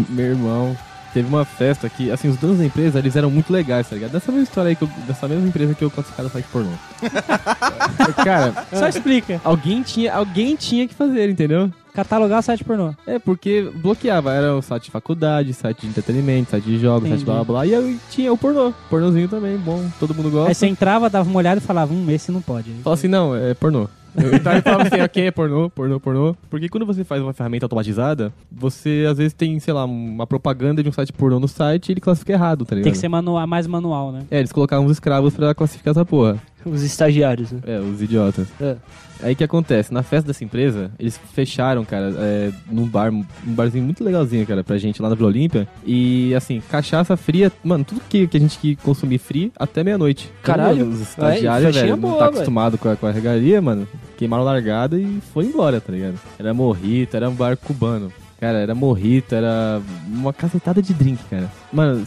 Meu 0.09 0.25
irmão, 0.27 0.77
teve 1.13 1.27
uma 1.27 1.45
festa 1.45 1.89
que, 1.89 2.11
assim, 2.11 2.27
os 2.29 2.37
donos 2.37 2.59
da 2.59 2.65
empresa, 2.65 2.99
eles 2.99 3.15
eram 3.15 3.31
muito 3.31 3.51
legais, 3.51 3.89
tá 3.89 3.95
ligado? 3.95 4.11
Dessa 4.11 4.31
mesma 4.31 4.43
história 4.43 4.69
aí, 4.69 4.75
que 4.75 4.83
eu- 4.83 4.89
dessa 5.07 5.27
mesma 5.27 5.47
empresa 5.47 5.73
que 5.73 5.83
eu 5.83 5.89
classificava 5.91 6.29
site 6.29 6.45
pornô. 6.51 6.69
Cara, 8.23 8.53
Só 8.73 8.87
explica. 8.87 9.41
alguém 9.43 9.81
tinha, 9.81 10.13
alguém 10.13 10.55
tinha 10.55 10.87
que 10.87 10.93
fazer, 10.93 11.29
entendeu? 11.29 11.71
Catalogar 11.95 12.39
o 12.39 12.41
site 12.41 12.63
pornô. 12.63 12.93
É, 13.07 13.17
porque 13.17 13.71
bloqueava, 13.75 14.33
era 14.33 14.53
o 14.53 14.61
site 14.61 14.85
de 14.85 14.91
faculdade, 14.91 15.53
site 15.53 15.81
de 15.81 15.87
entretenimento, 15.87 16.51
site 16.51 16.65
de 16.65 16.77
jogos, 16.77 17.07
site 17.07 17.21
Entendi. 17.21 17.25
blá 17.25 17.35
blá 17.35 17.43
blá, 17.43 17.65
e 17.65 17.73
aí 17.73 17.99
tinha 18.11 18.33
o 18.33 18.37
pornô. 18.37 18.73
Pornozinho 18.89 19.29
também, 19.29 19.57
bom, 19.57 19.83
todo 19.99 20.13
mundo 20.13 20.29
gosta. 20.29 20.49
Aí 20.49 20.55
você 20.55 20.67
entrava, 20.67 21.09
dava 21.09 21.29
uma 21.29 21.37
olhada 21.37 21.59
e 21.59 21.63
falava, 21.63 21.93
hum, 21.93 22.05
esse 22.09 22.31
não 22.31 22.41
pode. 22.41 22.69
Fala 22.83 22.95
assim, 22.95 23.07
não, 23.07 23.35
é 23.35 23.53
pornô. 23.53 23.87
Eu 24.17 24.33
então, 24.33 24.53
ele 24.53 24.61
falava 24.61 24.83
assim, 24.83 25.01
ok, 25.01 25.27
é 25.27 25.31
pornô, 25.31 25.69
pornô, 25.69 25.99
pornô. 25.99 26.35
Porque 26.49 26.69
quando 26.69 26.85
você 26.85 27.03
faz 27.03 27.21
uma 27.21 27.33
ferramenta 27.33 27.65
automatizada, 27.65 28.31
você 28.51 29.05
às 29.09 29.17
vezes 29.17 29.33
tem, 29.33 29.59
sei 29.59 29.73
lá, 29.73 29.85
uma 29.85 30.25
propaganda 30.25 30.81
de 30.81 30.87
um 30.87 30.91
site 30.91 31.11
pornô 31.11 31.39
no 31.39 31.47
site 31.47 31.89
e 31.89 31.91
ele 31.93 32.01
classifica 32.01 32.33
errado, 32.33 32.65
tá 32.65 32.75
ligado? 32.75 32.85
Tem 32.85 32.93
que 32.93 32.97
ser 32.99 33.09
manual, 33.09 33.45
mais 33.45 33.67
manual, 33.67 34.11
né? 34.11 34.23
É, 34.31 34.39
eles 34.39 34.51
colocavam 34.51 34.85
uns 34.85 34.93
escravos 34.93 35.33
pra 35.33 35.53
classificar 35.53 35.91
essa 35.91 36.05
porra. 36.05 36.41
Os 36.65 36.81
estagiários, 36.81 37.51
né? 37.51 37.59
É, 37.67 37.79
os 37.79 38.01
idiotas. 38.01 38.47
É. 38.59 38.75
Aí 39.21 39.35
que 39.35 39.43
acontece? 39.43 39.93
Na 39.93 40.03
festa 40.03 40.27
dessa 40.27 40.43
empresa, 40.43 40.91
eles 40.99 41.19
fecharam, 41.33 41.83
cara, 41.85 42.13
é, 42.17 42.51
num 42.69 42.85
bar, 42.87 43.11
um 43.11 43.23
barzinho 43.45 43.83
muito 43.83 44.03
legalzinho, 44.03 44.45
cara, 44.45 44.63
pra 44.63 44.77
gente 44.77 45.01
lá 45.01 45.09
na 45.09 45.15
Vila 45.15 45.29
Olímpia. 45.29 45.67
E 45.85 46.33
assim, 46.35 46.61
cachaça 46.69 47.15
fria, 47.17 47.51
mano, 47.63 47.83
tudo 47.83 48.01
que, 48.09 48.27
que 48.27 48.37
a 48.37 48.39
gente 48.39 48.57
que 48.57 48.75
consumir 48.75 49.17
frio 49.17 49.51
até 49.57 49.83
meia-noite. 49.83 50.31
Caralho. 50.43 50.87
Os 50.87 51.01
estagiários, 51.01 51.73
festinha 51.73 51.85
velho, 51.85 52.01
não 52.01 52.09
boa, 52.09 52.19
tá 52.19 52.25
velho. 52.25 52.35
acostumado 52.35 52.77
com 52.77 52.89
a, 52.89 52.95
com 52.95 53.07
a 53.07 53.11
regalia, 53.11 53.61
mano. 53.61 53.87
Queimaram 54.17 54.43
largada 54.43 54.99
e 54.99 55.19
foi 55.33 55.45
embora, 55.45 55.79
tá 55.81 55.91
ligado? 55.91 56.19
Era 56.37 56.53
morrito, 56.53 57.15
era 57.15 57.29
um 57.29 57.33
bar 57.33 57.57
cubano. 57.57 58.11
Cara, 58.39 58.59
era 58.59 58.75
morrito, 58.75 59.33
era 59.33 59.81
uma 60.07 60.33
cacetada 60.33 60.81
de 60.81 60.93
drink, 60.93 61.23
cara. 61.29 61.49
Mano, 61.71 62.05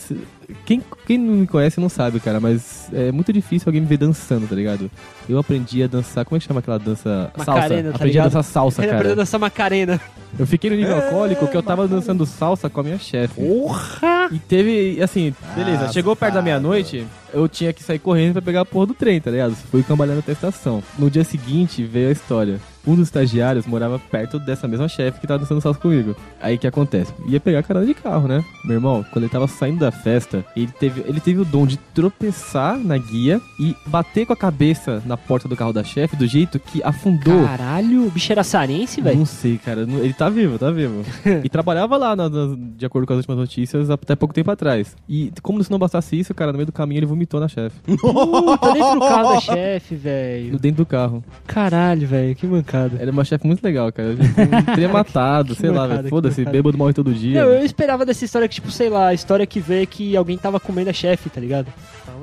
quem, 0.65 0.83
quem 1.07 1.19
não 1.19 1.35
me 1.35 1.47
conhece 1.47 1.81
não 1.81 1.89
sabe, 1.89 2.21
cara, 2.21 2.41
mas 2.41 2.89
é 2.93 3.13
muito 3.13 3.33
difícil 3.33 3.69
alguém 3.69 3.81
me 3.83 3.87
ver 3.87 3.99
dançando, 3.99 4.47
tá 4.47 4.55
ligado? 4.55 4.91
Eu 5.29 5.39
aprendi 5.39 5.83
a 5.83 5.87
dançar, 5.87 6.25
como 6.25 6.37
é 6.37 6.41
que 6.41 6.47
chama 6.47 6.61
aquela 6.61 6.79
dança? 6.79 7.31
Macarena, 7.37 7.69
salsa. 7.69 7.83
tá 7.83 7.89
aprendi 7.91 8.13
ligado? 8.13 8.25
a 8.25 8.29
dançar 8.29 8.45
salsa, 8.45 8.81
Ele 8.83 8.89
cara. 8.89 9.01
aprendeu 9.01 9.23
essa 9.23 9.39
macarena. 9.39 10.01
Eu 10.39 10.47
fiquei 10.47 10.69
no 10.71 10.77
nível 10.77 10.97
alcoólico 10.97 11.47
que 11.49 11.57
eu 11.57 11.63
tava 11.63 11.87
dançando 11.89 12.25
salsa 12.27 12.69
com 12.69 12.81
a 12.81 12.83
minha 12.83 12.99
chefe. 12.99 13.35
Porra! 13.41 14.29
E 14.31 14.39
teve, 14.39 15.03
assim, 15.03 15.35
beleza, 15.57 15.87
Ah, 15.87 15.93
chegou 15.93 16.15
perto 16.15 16.35
da 16.35 16.43
meia-noite, 16.43 17.07
eu 17.33 17.49
tinha 17.49 17.73
que 17.73 17.83
sair 17.83 17.99
correndo 17.99 18.35
pra 18.35 18.43
pegar 18.43 18.61
a 18.63 18.65
porra 18.67 18.87
do 18.87 18.95
trem, 18.95 19.21
tá 19.21 19.31
ligado? 19.31 19.55
Fui 19.71 19.83
cambalhando 19.83 20.19
até 20.21 20.33
a 20.33 20.35
estação. 20.35 20.83
No 20.99 21.11
dia 21.11 21.25
seguinte 21.25 21.83
veio 21.85 22.09
a 22.11 22.13
história. 22.13 22.59
Um 22.89 22.95
dos 22.97 23.09
estagiários 23.09 23.67
morava 23.67 23.99
perto 23.99 24.39
dessa 24.39 24.67
mesma 24.67 24.89
chefe 24.89 25.21
que 25.21 25.27
tava 25.27 25.41
dançando 25.41 25.61
salsa 25.61 25.79
comigo. 25.79 26.17
Aí 26.41 26.57
o 26.57 26.59
que 26.59 26.67
acontece? 26.67 27.13
Ia 27.27 27.39
pegar 27.39 27.59
a 27.59 27.63
carona 27.63 27.85
de 27.85 27.93
carro, 27.95 28.27
né? 28.27 28.43
Meu 28.65 28.77
irmão, 28.77 29.05
quando 29.13 29.25
ele 29.25 29.33
tava 29.33 29.47
saindo 29.47 29.81
da 29.81 29.91
festa, 29.91 30.45
ele 30.57 30.73
teve, 30.81 31.03
ele 31.07 31.21
teve 31.21 31.41
o 31.41 31.45
dom 31.45 31.67
de 31.67 31.77
tropeçar 31.95 32.79
na 32.79 32.97
guia 32.97 33.41
e 33.61 33.77
bater 33.87 34.25
com 34.27 34.33
a 34.33 34.37
cabeça 34.37 35.03
na 35.05 35.17
porta 35.19 35.47
do 35.47 35.55
carro 35.57 35.73
da 35.73 35.85
chefe 35.85 36.17
do 36.17 36.27
jeito 36.27 36.59
que 36.59 36.83
afundou. 36.83 37.45
Caralho, 37.45 38.07
o 38.07 38.11
bicho 38.11 38.33
era 38.33 38.43
sarense, 38.43 39.01
velho. 39.03 39.19
Não 39.19 39.27
sei, 39.27 39.59
cara. 39.59 39.83
Ele 39.83 40.13
tá 40.15 40.31
vivo, 40.31 40.59
tá 40.59 40.71
vivo. 40.71 41.05
e 41.45 41.49
trabalhava 41.51 41.97
lá, 41.99 42.17
na- 42.17 42.29
na- 42.31 42.57
de 42.77 42.87
acordo 42.87 43.07
com 43.07 43.13
as 43.13 43.19
últimas 43.19 43.37
notícias, 43.39 43.91
até 43.91 44.17
pouco 44.17 44.35
tempo 44.35 44.51
atrás. 44.51 44.97
E 45.09 45.31
como 45.43 45.63
se 45.63 45.71
não 45.71 45.79
bastasse 45.79 46.19
isso, 46.19 46.33
cara, 46.33 46.53
no 46.53 46.57
meio 46.59 46.67
do 46.67 46.73
caminho 46.73 47.01
ele 47.01 47.07
vomitou 47.07 47.39
na 47.39 47.49
chefe. 47.49 47.77
Puta, 47.85 48.73
dentro 48.73 48.95
do 48.95 49.01
carro 49.01 49.35
da 49.35 49.41
chefe, 49.41 49.95
velho. 49.95 50.59
dentro 50.59 50.79
do 50.85 50.87
carro. 50.87 51.23
Caralho, 51.47 52.07
velho, 52.07 52.35
que 52.35 52.47
mancada. 52.47 52.78
Era 52.99 53.11
uma 53.11 53.25
chefe 53.25 53.47
muito 53.47 53.63
legal, 53.63 53.91
cara. 53.93 54.11
Eu 54.11 54.17
teria 54.75 54.89
matado, 54.89 55.55
sei 55.55 55.71
lá, 55.71 55.87
velho. 55.87 56.09
Foda-se, 56.09 56.45
bêbado 56.45 56.77
morre 56.79 56.93
todo 56.93 57.13
dia. 57.13 57.43
Não, 57.45 57.51
eu 57.53 57.65
esperava 57.65 58.05
dessa 58.07 58.25
história 58.25 58.47
que, 58.49 58.55
tipo, 58.57 58.71
sei 58.71 58.89
lá, 58.89 59.09
a 59.09 59.15
história 59.15 59.47
que 59.47 59.61
vê 59.61 59.85
que 59.87 60.17
alguém 60.17 60.37
tava 60.39 60.61
comendo 60.61 60.91
a 60.91 60.93
chefe, 60.93 61.29
tá 61.31 61.41
ligado? 61.41 61.67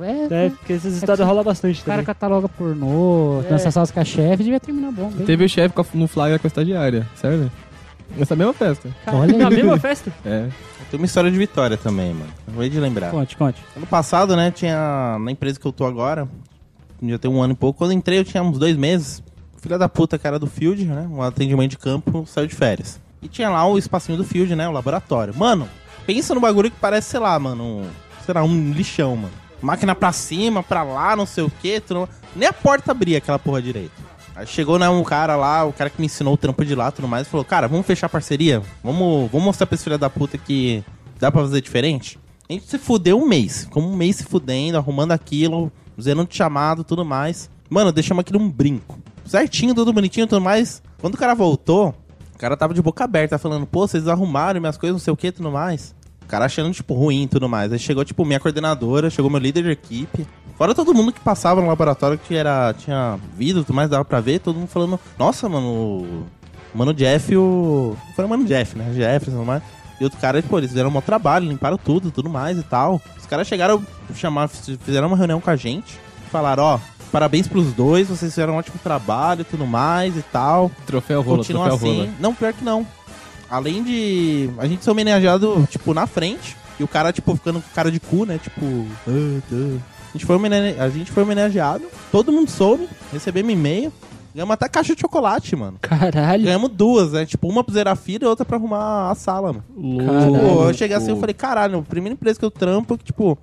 É, 0.01 0.45
É, 0.45 0.49
porque 0.49 0.73
essas 0.73 0.95
histórias 0.95 1.25
rolam 1.25 1.43
bastante 1.43 1.81
o 1.81 1.85
cara 1.85 1.97
também. 1.97 2.05
cataloga 2.05 2.49
pornô, 2.49 3.41
É. 3.45 3.49
dança 3.49 3.71
salsa 3.71 3.93
com 3.93 3.99
a 3.99 4.05
chefe, 4.05 4.43
devia 4.43 4.59
terminar 4.59 4.91
bom. 4.91 5.09
bem. 5.09 5.25
Teve 5.25 5.45
o 5.45 5.49
chefe 5.49 5.73
no 5.93 6.07
flagra 6.07 6.37
com 6.37 6.45
a 6.45 6.49
estagiária, 6.49 7.07
sério? 7.15 7.49
Nessa 8.17 8.35
mesma 8.35 8.53
festa. 8.53 8.89
Olha 9.07 9.37
Na 9.37 9.49
mesma 9.49 9.77
festa? 9.79 10.11
É. 10.25 10.47
Tem 10.91 10.99
uma 10.99 11.05
história 11.05 11.31
de 11.31 11.37
vitória 11.37 11.75
também, 11.77 12.13
mano. 12.13 12.29
Acabei 12.47 12.69
de 12.69 12.79
lembrar. 12.79 13.09
Conte, 13.09 13.35
conte. 13.35 13.61
Ano 13.75 13.87
passado, 13.87 14.35
né, 14.35 14.51
tinha. 14.51 15.17
Na 15.19 15.31
empresa 15.31 15.59
que 15.59 15.65
eu 15.65 15.71
tô 15.71 15.85
agora, 15.85 16.27
já 17.01 17.17
tem 17.17 17.31
um 17.31 17.41
ano 17.41 17.53
e 17.53 17.55
pouco. 17.55 17.79
Quando 17.79 17.91
eu 17.91 17.97
entrei, 17.97 18.19
eu 18.19 18.23
tinha 18.23 18.43
uns 18.43 18.57
dois 18.59 18.75
meses. 18.77 19.23
Filha 19.66 19.80
da 19.80 19.89
puta, 19.89 20.20
cara 20.20 20.38
do 20.38 20.45
Field, 20.45 20.86
né? 20.86 21.07
Um 21.09 21.24
atendimento 21.24 21.72
de 21.72 21.78
campo, 21.80 22.24
saiu 22.28 22.45
de 22.45 22.53
férias. 22.53 22.99
E 23.20 23.28
tinha 23.28 23.49
lá 23.49 23.66
o 23.66 23.80
espacinho 23.80 24.16
do 24.16 24.24
Field, 24.24 24.55
né? 24.55 24.70
O 24.70 24.72
laboratório. 24.72 25.34
Mano, 25.36 25.68
pensa 26.05 26.36
no 26.36 26.39
bagulho 26.39 26.70
que 26.70 26.78
parece, 26.80 27.09
sei 27.09 27.20
lá, 27.20 27.39
mano. 27.39 27.63
Um, 27.63 27.84
sei 28.24 28.36
lá, 28.36 28.43
um 28.43 28.72
lixão, 28.72 29.16
mano. 29.16 29.34
Máquina 29.59 29.95
pra 29.95 30.11
cima, 30.11 30.61
pra 30.61 30.84
lá, 30.84 31.16
não 31.16 31.26
sei 31.26 31.43
o 31.43 31.51
quê. 31.63 31.80
tudo- 31.82 32.07
Nem 32.36 32.47
a 32.47 32.53
porta 32.53 32.91
abria 32.91 33.18
aquela 33.18 33.39
porra 33.39 33.59
direito. 33.59 33.91
Aí 34.36 34.45
chegou, 34.45 34.78
né, 34.78 34.88
um 34.88 35.03
cara 35.03 35.36
lá, 35.36 35.63
o 35.66 35.74
cara 35.74 35.89
que 35.89 35.99
me 35.99 36.05
ensinou 36.05 36.36
o 36.36 36.38
trampo 36.38 36.63
de 36.63 36.76
lá 36.76 36.89
e 36.89 36.91
tudo 36.91 37.07
mais, 37.07 37.28
falou, 37.28 37.43
cara, 37.43 37.68
vamos 37.68 37.88
fechar 37.88 38.07
parceria? 38.07 38.61
Vamos, 38.84 39.32
vamos 39.32 39.45
mostrar 39.45 39.66
pra 39.66 39.74
esse 39.74 39.84
filho 39.84 39.97
da 39.97 40.11
puta 40.11 40.38
que 40.38 40.84
dá 41.20 41.32
pra 41.32 41.41
fazer 41.41 41.59
diferente? 41.59 42.20
A 42.47 42.53
gente 42.53 42.68
se 42.68 42.78
fudeu 42.78 43.20
um 43.20 43.28
mês. 43.28 43.68
Como 43.72 43.89
um 43.89 43.95
mês 43.95 44.18
se 44.18 44.26
fudendo, 44.26 44.78
arrumando 44.78 45.13
aquilo, 45.13 45.72
zerando 45.99 46.28
de 46.30 46.36
chamado 46.36 46.84
tudo 46.84 47.03
mais. 47.03 47.49
Mano, 47.68 47.91
deixamos 47.91 48.22
aquilo 48.22 48.38
um 48.39 48.47
brinco. 48.47 48.99
Certinho, 49.26 49.73
tudo 49.73 49.91
bonitinho 49.91 50.28
tudo 50.28 50.41
mais. 50.41 50.82
Quando 50.99 51.15
o 51.15 51.17
cara 51.17 51.34
voltou, 51.34 51.93
o 52.34 52.38
cara 52.38 52.55
tava 52.55 52.73
de 52.73 52.82
boca 52.82 53.03
aberta, 53.03 53.38
falando, 53.38 53.65
pô, 53.65 53.88
vocês 53.88 54.07
arrumaram 54.07 54.59
minhas 54.59 54.78
coisas, 54.78 54.93
não 54.93 55.03
sei 55.03 55.13
o 55.13 55.17
que, 55.17 55.32
tudo 55.32 55.51
mais. 55.51 55.95
O 56.23 56.28
cara 56.28 56.45
achando, 56.45 56.71
tipo, 56.73 56.93
ruim 56.93 57.23
e 57.23 57.28
tudo 57.28 57.47
mais. 57.47 57.71
Aí 57.71 57.80
chegou, 57.80 58.03
tipo, 58.03 58.26
minha 58.26 58.39
coordenadora, 58.39 59.09
chegou 59.09 59.30
meu 59.30 59.39
líder 59.39 59.63
de 59.63 59.71
equipe. 59.71 60.28
Fora 60.57 60.73
todo 60.73 60.93
mundo 60.93 61.11
que 61.11 61.19
passava 61.19 61.61
no 61.61 61.67
laboratório 61.67 62.17
que 62.17 62.34
era, 62.36 62.73
tinha 62.73 63.19
vidro 63.38 63.61
e 63.61 63.65
tudo 63.65 63.76
mais, 63.76 63.89
dava 63.89 64.05
pra 64.05 64.21
ver, 64.21 64.39
todo 64.39 64.57
mundo 64.57 64.67
falando, 64.67 64.99
nossa, 65.19 65.49
mano, 65.49 65.67
o 65.67 66.78
Mano 66.78 66.93
Jeff 66.93 67.36
o. 67.36 67.95
Foi 68.15 68.26
o 68.26 68.30
Mano 68.30 68.45
Jeff, 68.45 68.78
né? 68.78 68.91
Jeff 68.93 69.28
e 69.28 69.32
tudo 69.32 69.45
mais. 69.45 69.63
E 69.99 70.03
outro 70.03 70.19
cara, 70.19 70.43
pô, 70.43 70.57
eles 70.57 70.69
fizeram 70.69 70.89
um 70.89 70.93
bom 70.93 71.01
trabalho, 71.01 71.47
limparam 71.47 71.78
tudo, 71.78 72.11
tudo 72.11 72.30
mais 72.30 72.57
e 72.57 72.63
tal. 72.63 73.01
Os 73.17 73.26
caras 73.26 73.47
chegaram, 73.47 73.82
chamar, 74.13 74.49
fizeram 74.49 75.07
uma 75.07 75.15
reunião 75.15 75.39
com 75.39 75.49
a 75.49 75.55
gente, 75.55 75.97
falaram, 76.30 76.63
ó, 76.63 76.80
parabéns 77.11 77.47
pros 77.47 77.71
dois, 77.73 78.07
vocês 78.07 78.31
fizeram 78.31 78.53
um 78.53 78.57
ótimo 78.57 78.77
trabalho 78.83 79.41
e 79.41 79.45
tudo 79.45 79.65
mais 79.65 80.15
e 80.17 80.21
tal. 80.21 80.69
Troféu 80.85 81.21
rola, 81.21 81.37
Continua 81.39 81.67
troféu 81.69 81.89
assim. 81.89 81.97
rola. 82.01 82.13
Não, 82.19 82.33
pior 82.35 82.53
que 82.53 82.63
não. 82.63 82.85
Além 83.49 83.83
de 83.83 84.49
a 84.57 84.67
gente 84.67 84.83
ser 84.83 84.91
homenageado, 84.91 85.67
tipo, 85.69 85.93
na 85.93 86.07
frente, 86.07 86.57
e 86.79 86.83
o 86.83 86.87
cara, 86.87 87.13
tipo, 87.13 87.33
ficando 87.35 87.61
com 87.61 87.69
cara 87.73 87.91
de 87.91 87.99
cu, 87.99 88.25
né? 88.25 88.37
Tipo, 88.41 88.61
"Ah, 89.07 89.39
tá." 89.49 89.55
a 89.55 90.11
gente, 90.17 90.25
foi 90.25 90.35
homene- 90.35 90.75
a 90.79 90.89
gente 90.89 91.11
foi 91.11 91.23
homenageado, 91.23 91.85
todo 92.11 92.31
mundo 92.31 92.49
soube, 92.49 92.87
recebemos 93.13 93.51
e-mail. 93.53 93.91
Ganhamos 94.33 94.53
até 94.53 94.67
caixa 94.67 94.93
de 94.93 94.99
chocolate, 94.99 95.55
mano. 95.55 95.77
Caralho. 95.81 96.43
Ganhamos 96.43 96.69
duas, 96.71 97.13
né? 97.13 97.25
Tipo, 97.25 97.47
uma 97.47 97.63
pro 97.63 97.73
Zerafira 97.73 98.25
e 98.25 98.27
outra 98.27 98.43
pra 98.43 98.57
arrumar 98.57 99.09
a 99.09 99.15
sala, 99.15 99.53
mano. 99.53 99.97
Caralho. 100.05 100.35
Eu 100.67 100.73
cheguei 100.73 100.97
assim 100.97 101.15
e 101.15 101.19
falei, 101.19 101.33
caralho, 101.33 101.79
a 101.79 101.81
primeira 101.81 102.13
empresa 102.13 102.37
que 102.37 102.43
eu 102.43 102.51
trampo, 102.51 102.97
que, 102.97 103.05
tipo, 103.05 103.37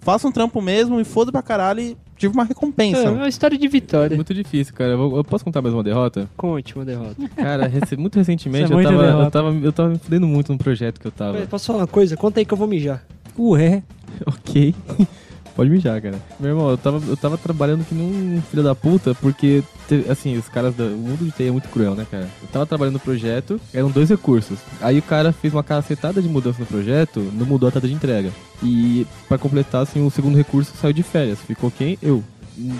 faço 0.00 0.28
um 0.28 0.32
trampo 0.32 0.60
mesmo 0.60 1.00
e 1.00 1.04
foda 1.04 1.32
pra 1.32 1.40
caralho 1.40 1.80
e 1.80 1.96
tive 2.16 2.34
uma 2.34 2.44
recompensa. 2.44 2.98
É 3.02 3.10
uma 3.10 3.28
história 3.28 3.56
de 3.58 3.68
vitória. 3.68 4.14
Muito 4.16 4.32
difícil, 4.34 4.74
cara. 4.74 4.92
Eu, 4.92 5.24
posso 5.24 5.44
contar 5.44 5.60
mais 5.62 5.74
uma 5.74 5.82
derrota? 5.82 6.28
Conte 6.36 6.74
uma 6.74 6.84
derrota. 6.84 7.16
Cara, 7.36 7.66
rece- 7.66 7.96
muito 7.96 8.16
recentemente 8.16 8.72
é 8.72 8.76
eu, 8.76 8.82
tava, 8.82 9.04
eu, 9.04 9.30
tava, 9.30 9.50
eu 9.62 9.72
tava 9.72 9.88
me 9.90 9.98
fudendo 9.98 10.26
muito 10.26 10.50
num 10.52 10.58
projeto 10.58 11.00
que 11.00 11.06
eu 11.06 11.12
tava. 11.12 11.38
Posso 11.46 11.66
falar 11.66 11.80
uma 11.80 11.86
coisa? 11.86 12.16
Conta 12.16 12.40
aí 12.40 12.44
que 12.44 12.52
eu 12.54 12.58
vou 12.58 12.66
mijar. 12.68 13.04
Ué. 13.38 13.82
Ok. 14.26 14.72
Pode 15.54 15.70
mijar, 15.70 16.02
cara. 16.02 16.20
Meu 16.40 16.50
irmão, 16.50 16.70
eu 16.70 16.76
tava, 16.76 17.00
eu 17.06 17.16
tava 17.16 17.38
trabalhando 17.38 17.84
que 17.84 17.94
nem 17.94 18.38
um 18.38 18.42
filho 18.42 18.62
da 18.62 18.74
puta, 18.74 19.14
porque, 19.14 19.62
assim, 20.08 20.36
os 20.36 20.48
caras 20.48 20.74
do 20.74 20.84
o 20.84 20.96
mundo 20.98 21.24
de 21.24 21.30
TI 21.30 21.44
é 21.44 21.50
muito 21.50 21.68
cruel, 21.68 21.94
né, 21.94 22.04
cara? 22.10 22.28
Eu 22.42 22.48
tava 22.48 22.66
trabalhando 22.66 22.94
no 22.94 23.00
projeto, 23.00 23.60
eram 23.72 23.88
dois 23.88 24.10
recursos. 24.10 24.58
Aí 24.80 24.98
o 24.98 25.02
cara 25.02 25.32
fez 25.32 25.54
uma 25.54 25.62
cacetada 25.62 26.20
de 26.20 26.28
mudança 26.28 26.58
no 26.58 26.66
projeto, 26.66 27.20
não 27.34 27.46
mudou 27.46 27.68
a 27.68 27.72
data 27.72 27.86
de 27.86 27.94
entrega. 27.94 28.32
E, 28.62 29.06
pra 29.28 29.38
completar, 29.38 29.82
assim, 29.82 30.04
o 30.04 30.10
segundo 30.10 30.36
recurso 30.36 30.72
saiu 30.76 30.92
de 30.92 31.02
férias. 31.02 31.40
Ficou 31.40 31.70
quem? 31.70 31.98
Eu. 32.02 32.22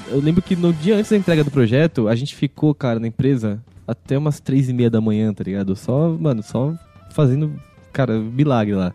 Eu 0.09 0.20
lembro 0.20 0.41
que 0.41 0.55
no 0.55 0.72
dia 0.72 0.97
antes 0.97 1.11
da 1.11 1.16
entrega 1.16 1.43
do 1.43 1.51
projeto, 1.51 2.07
a 2.07 2.14
gente 2.14 2.37
ficou, 2.37 2.72
cara, 2.72 3.01
na 3.01 3.09
empresa 3.09 3.61
até 3.87 4.16
umas 4.16 4.39
três 4.39 4.68
e 4.68 4.72
meia 4.72 4.89
da 4.89 5.01
manhã, 5.01 5.33
tá 5.33 5.43
ligado? 5.43 5.75
Só, 5.75 6.11
mano, 6.11 6.45
só 6.45 6.72
fazendo, 7.11 7.53
cara, 7.93 8.18
milagre 8.18 8.75
lá. 8.75 8.93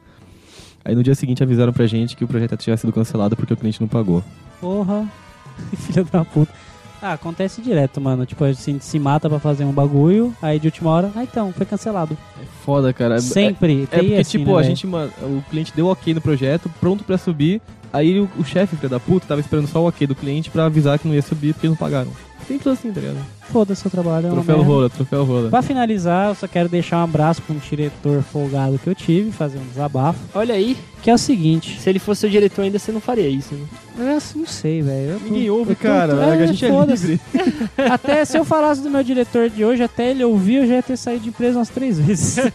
Aí 0.89 0.95
no 0.95 1.03
dia 1.03 1.13
seguinte 1.13 1.43
avisaram 1.43 1.71
pra 1.71 1.85
gente 1.85 2.17
que 2.17 2.23
o 2.23 2.27
projeto 2.27 2.57
tinha 2.57 2.75
sido 2.75 2.91
cancelado 2.91 3.35
porque 3.35 3.53
o 3.53 3.57
cliente 3.57 3.79
não 3.79 3.87
pagou. 3.87 4.23
Porra. 4.59 5.07
Filha 5.77 6.03
da 6.03 6.25
puta. 6.25 6.51
Ah, 6.99 7.13
acontece 7.13 7.61
direto, 7.61 8.01
mano. 8.01 8.25
Tipo, 8.25 8.43
a 8.43 8.51
gente 8.51 8.83
se 8.83 8.97
mata 8.97 9.29
pra 9.29 9.39
fazer 9.39 9.65
um 9.65 9.71
bagulho, 9.71 10.35
aí 10.41 10.59
de 10.59 10.67
última 10.67 10.89
hora, 10.89 11.11
ah, 11.15 11.23
então, 11.23 11.53
foi 11.53 11.63
cancelado. 11.63 12.17
É 12.41 12.45
foda, 12.65 12.91
cara. 12.91 13.21
Sempre. 13.21 13.87
É, 13.91 13.97
é 13.97 13.99
porque, 13.99 14.15
assim, 14.15 14.39
tipo, 14.39 14.51
né, 14.51 14.57
a 14.59 14.63
gente, 14.63 14.87
mano, 14.87 15.11
o 15.21 15.43
cliente 15.47 15.71
deu 15.75 15.85
ok 15.85 16.11
no 16.11 16.21
projeto, 16.21 16.71
pronto 16.79 17.03
pra 17.03 17.19
subir. 17.19 17.61
Aí 17.93 18.19
o, 18.19 18.27
o 18.37 18.43
chefe, 18.43 18.75
filho 18.75 18.89
da 18.89 18.99
puta, 18.99 19.27
tava 19.27 19.41
esperando 19.41 19.67
só 19.67 19.81
o 19.81 19.87
ok 19.87 20.07
do 20.07 20.15
cliente 20.15 20.49
pra 20.49 20.65
avisar 20.65 20.97
que 20.97 21.07
não 21.07 21.13
ia 21.13 21.21
subir 21.21 21.53
porque 21.53 21.67
não 21.69 21.75
pagaram. 21.75 22.11
Simples 22.49 22.79
assim, 22.79 22.91
tá 22.91 22.99
ligado? 22.99 23.17
Foda-se 23.51 23.85
o 23.87 23.89
trabalho. 23.89 24.27
É 24.27 24.31
Troféu 24.31 24.57
merda. 24.57 24.71
rola, 24.71 24.89
troféu 24.89 25.23
rola. 25.23 25.49
Pra 25.49 25.61
finalizar, 25.61 26.29
eu 26.29 26.35
só 26.35 26.47
quero 26.47 26.67
deixar 26.67 26.97
um 26.97 27.03
abraço 27.03 27.41
pra 27.43 27.55
um 27.55 27.59
diretor 27.59 28.21
folgado 28.23 28.77
que 28.79 28.87
eu 28.87 28.95
tive, 28.95 29.31
fazer 29.31 29.59
um 29.59 29.65
desabafo, 29.67 30.19
Olha 30.33 30.55
aí, 30.55 30.75
que 31.01 31.09
é 31.09 31.13
o 31.13 31.17
seguinte. 31.17 31.79
se 31.79 31.87
ele 31.89 31.99
fosse 31.99 32.21
seu 32.21 32.29
diretor 32.29 32.63
ainda, 32.63 32.77
você 32.79 32.91
não 32.91 32.99
faria 32.99 33.27
isso, 33.29 33.53
né? 33.55 33.65
Eu 33.97 34.19
não 34.35 34.45
sei, 34.47 34.81
velho. 34.81 35.19
tô- 35.19 35.25
Ninguém 35.25 35.49
ouve, 35.49 35.71
eu 35.71 35.75
tô- 35.75 35.83
cara. 35.83 36.13
é, 36.13 36.43
a 36.43 36.45
gente 36.47 36.65
é 36.65 36.69
livre. 36.85 37.19
Até 37.89 38.25
se 38.25 38.37
eu 38.37 38.43
falasse 38.43 38.81
do 38.81 38.89
meu 38.89 39.03
diretor 39.03 39.49
de 39.49 39.63
hoje, 39.63 39.81
até 39.83 40.09
ele 40.11 40.23
ouvir, 40.23 40.55
eu 40.55 40.67
já 40.67 40.73
ia 40.75 40.83
ter 40.83 40.97
saído 40.97 41.23
de 41.23 41.29
empresa 41.29 41.59
umas 41.59 41.69
três 41.69 41.99
vezes. 41.99 42.37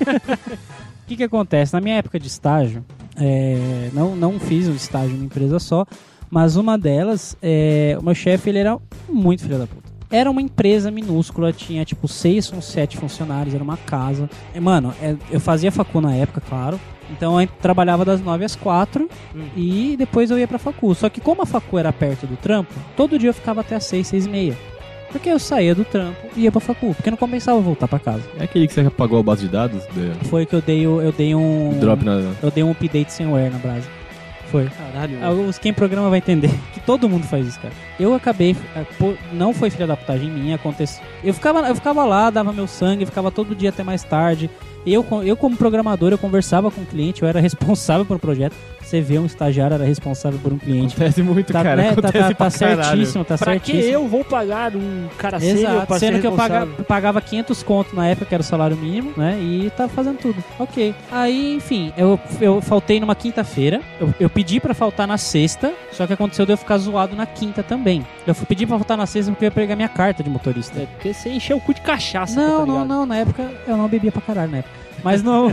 O 1.04 1.06
que 1.06 1.16
que 1.16 1.22
acontece? 1.22 1.74
Na 1.74 1.82
minha 1.82 1.96
época 1.96 2.18
de 2.18 2.26
estágio, 2.26 2.82
é, 3.16 3.90
não, 3.92 4.16
não 4.16 4.40
fiz 4.40 4.66
um 4.68 4.74
estágio 4.74 5.10
numa 5.14 5.26
empresa 5.26 5.58
só, 5.58 5.84
mas 6.30 6.56
uma 6.56 6.78
delas, 6.78 7.36
é, 7.42 7.94
o 8.00 8.02
meu 8.02 8.14
chefe, 8.14 8.48
ele 8.48 8.58
era 8.60 8.78
muito 9.06 9.42
filho 9.42 9.58
da 9.58 9.66
puta. 9.66 9.83
Era 10.16 10.30
uma 10.30 10.40
empresa 10.40 10.90
minúscula, 10.90 11.52
tinha 11.52 11.84
tipo 11.84 12.06
seis 12.06 12.52
ou 12.52 12.62
sete 12.62 12.96
funcionários, 12.96 13.54
era 13.54 13.64
uma 13.64 13.76
casa. 13.76 14.30
E, 14.54 14.60
mano, 14.60 14.94
é, 15.02 15.16
eu 15.30 15.40
fazia 15.40 15.72
facu 15.72 16.00
na 16.00 16.14
época, 16.14 16.40
claro. 16.48 16.78
Então 17.10 17.40
eu 17.40 17.46
trabalhava 17.60 18.04
das 18.04 18.20
nove 18.22 18.44
às 18.44 18.54
quatro 18.56 19.08
e 19.56 19.94
depois 19.98 20.30
eu 20.30 20.38
ia 20.38 20.48
pra 20.48 20.58
facu. 20.58 20.94
Só 20.94 21.08
que 21.08 21.20
como 21.20 21.42
a 21.42 21.46
facu 21.46 21.78
era 21.78 21.92
perto 21.92 22.26
do 22.26 22.36
trampo, 22.36 22.72
todo 22.96 23.18
dia 23.18 23.30
eu 23.30 23.34
ficava 23.34 23.60
até 23.60 23.74
as 23.76 23.84
seis, 23.84 24.06
seis 24.06 24.24
e 24.26 24.28
meia. 24.28 24.56
Porque 25.12 25.28
eu 25.28 25.38
saía 25.38 25.74
do 25.74 25.84
trampo 25.84 26.16
e 26.36 26.40
ia 26.42 26.50
pra 26.50 26.60
facu, 26.60 26.92
porque 26.94 27.10
não 27.10 27.16
compensava 27.18 27.60
voltar 27.60 27.86
pra 27.86 27.98
casa. 28.00 28.22
É 28.38 28.44
aquele 28.44 28.66
que 28.66 28.72
você 28.72 28.80
apagou 28.80 29.18
a 29.20 29.22
base 29.22 29.42
de 29.42 29.48
dados? 29.48 29.82
De, 29.94 30.12
Foi 30.28 30.44
que 30.46 30.54
eu 30.54 30.60
dei, 30.62 30.86
o- 30.86 31.00
eu 31.00 31.12
dei 31.12 31.34
um. 31.34 31.78
Drop 31.78 32.04
na. 32.04 32.32
Eu 32.42 32.50
dei 32.50 32.64
um 32.64 32.70
update 32.72 33.12
sem 33.12 33.26
wear 33.26 33.50
na 33.52 33.58
brasa. 33.58 33.86
Foi. 34.54 34.68
Caralho, 34.70 35.18
Ah, 35.20 35.30
os- 35.30 35.58
Quem 35.58 35.72
programa 35.74 36.08
vai 36.08 36.18
entender 36.18 36.48
que 36.72 36.78
todo 36.78 37.08
mundo 37.08 37.24
faz 37.26 37.44
isso, 37.48 37.58
cara. 37.58 37.74
Eu 37.98 38.14
acabei, 38.14 38.54
pô, 38.98 39.14
não 39.32 39.52
foi 39.52 39.68
filha 39.68 39.84
da 39.86 39.96
putagem 39.96 40.30
minha, 40.30 40.54
aconteceu. 40.54 41.02
Eu 41.24 41.34
ficava, 41.34 41.60
eu 41.68 41.74
ficava 41.74 42.04
lá, 42.04 42.30
dava 42.30 42.52
meu 42.52 42.68
sangue, 42.68 43.04
ficava 43.04 43.32
todo 43.32 43.52
dia 43.52 43.70
até 43.70 43.82
mais 43.82 44.04
tarde. 44.04 44.48
Eu, 44.86 45.04
eu 45.24 45.34
como 45.36 45.56
programador, 45.56 46.12
eu 46.12 46.18
conversava 46.18 46.70
com 46.70 46.82
o 46.82 46.86
cliente, 46.86 47.22
eu 47.22 47.28
era 47.28 47.40
responsável 47.42 48.04
por 48.04 48.18
projeto. 48.20 48.54
Você 48.84 49.00
vê 49.00 49.18
um 49.18 49.26
estagiário 49.26 49.74
era 49.74 49.84
responsável 49.84 50.38
por 50.38 50.52
um 50.52 50.58
cliente. 50.58 50.94
Acontece 50.94 51.22
muito, 51.22 51.52
Tá, 51.52 51.62
cara. 51.62 51.76
né, 51.76 51.84
tá, 51.84 51.90
Acontece 51.92 52.12
tá, 52.18 52.28
tá 52.28 52.34
pra 52.34 52.50
caralho. 52.50 52.84
certíssimo, 52.84 53.24
tá 53.24 53.38
pra 53.38 53.58
que 53.58 53.66
certíssimo. 53.72 53.94
eu 53.94 54.06
vou 54.08 54.24
pagar 54.24 54.76
um 54.76 55.08
cara 55.18 55.40
sério 55.40 55.58
Exato, 55.60 55.86
pra 55.86 55.98
sendo 55.98 56.20
que 56.20 56.26
eu 56.26 56.32
paga- 56.32 56.54
responsável? 56.60 56.84
pagava 56.84 57.20
500 57.20 57.62
conto 57.62 57.96
na 57.96 58.06
época, 58.08 58.26
que 58.26 58.34
era 58.34 58.42
o 58.42 58.44
salário 58.44 58.76
mínimo, 58.76 59.12
né? 59.16 59.38
E 59.40 59.70
tava 59.76 59.88
fazendo 59.88 60.18
tudo. 60.18 60.42
Ok. 60.58 60.94
Aí, 61.10 61.54
enfim, 61.56 61.92
eu, 61.96 62.20
eu 62.40 62.60
faltei 62.60 63.00
numa 63.00 63.14
quinta-feira. 63.14 63.80
Eu, 64.00 64.14
eu 64.20 64.30
pedi 64.30 64.60
pra 64.60 64.74
faltar 64.74 65.06
na 65.08 65.16
sexta, 65.18 65.72
só 65.92 66.06
que 66.06 66.12
aconteceu 66.12 66.44
de 66.44 66.52
eu 66.52 66.56
ficar 66.58 66.76
zoado 66.78 67.16
na 67.16 67.26
quinta 67.26 67.62
também. 67.62 68.04
Eu 68.26 68.34
fui 68.34 68.46
pedir 68.46 68.66
pra 68.66 68.76
faltar 68.76 68.96
na 68.96 69.06
sexta 69.06 69.32
porque 69.32 69.44
eu 69.44 69.48
ia 69.48 69.50
pegar 69.52 69.76
minha 69.76 69.88
carta 69.88 70.22
de 70.22 70.28
motorista. 70.30 70.78
É, 70.80 70.86
porque 70.86 71.12
você 71.14 71.30
encheu 71.30 71.56
o 71.56 71.60
cu 71.60 71.72
de 71.74 71.80
cachaça, 71.80 72.40
Não, 72.40 72.60
tá 72.60 72.66
não, 72.66 72.84
não. 72.84 73.06
Na 73.06 73.16
época 73.16 73.50
eu 73.66 73.76
não 73.76 73.88
bebia 73.88 74.12
pra 74.12 74.20
caralho 74.20 74.50
na 74.52 74.58
época. 74.58 74.83
Mas 75.04 75.22
não. 75.22 75.48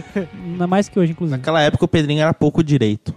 não 0.56 0.64
é 0.64 0.66
mais 0.66 0.88
que 0.88 0.98
hoje, 0.98 1.12
inclusive. 1.12 1.36
Naquela 1.36 1.60
época 1.60 1.84
o 1.84 1.88
Pedrinho 1.88 2.22
era 2.22 2.32
pouco 2.32 2.62
direito. 2.62 3.12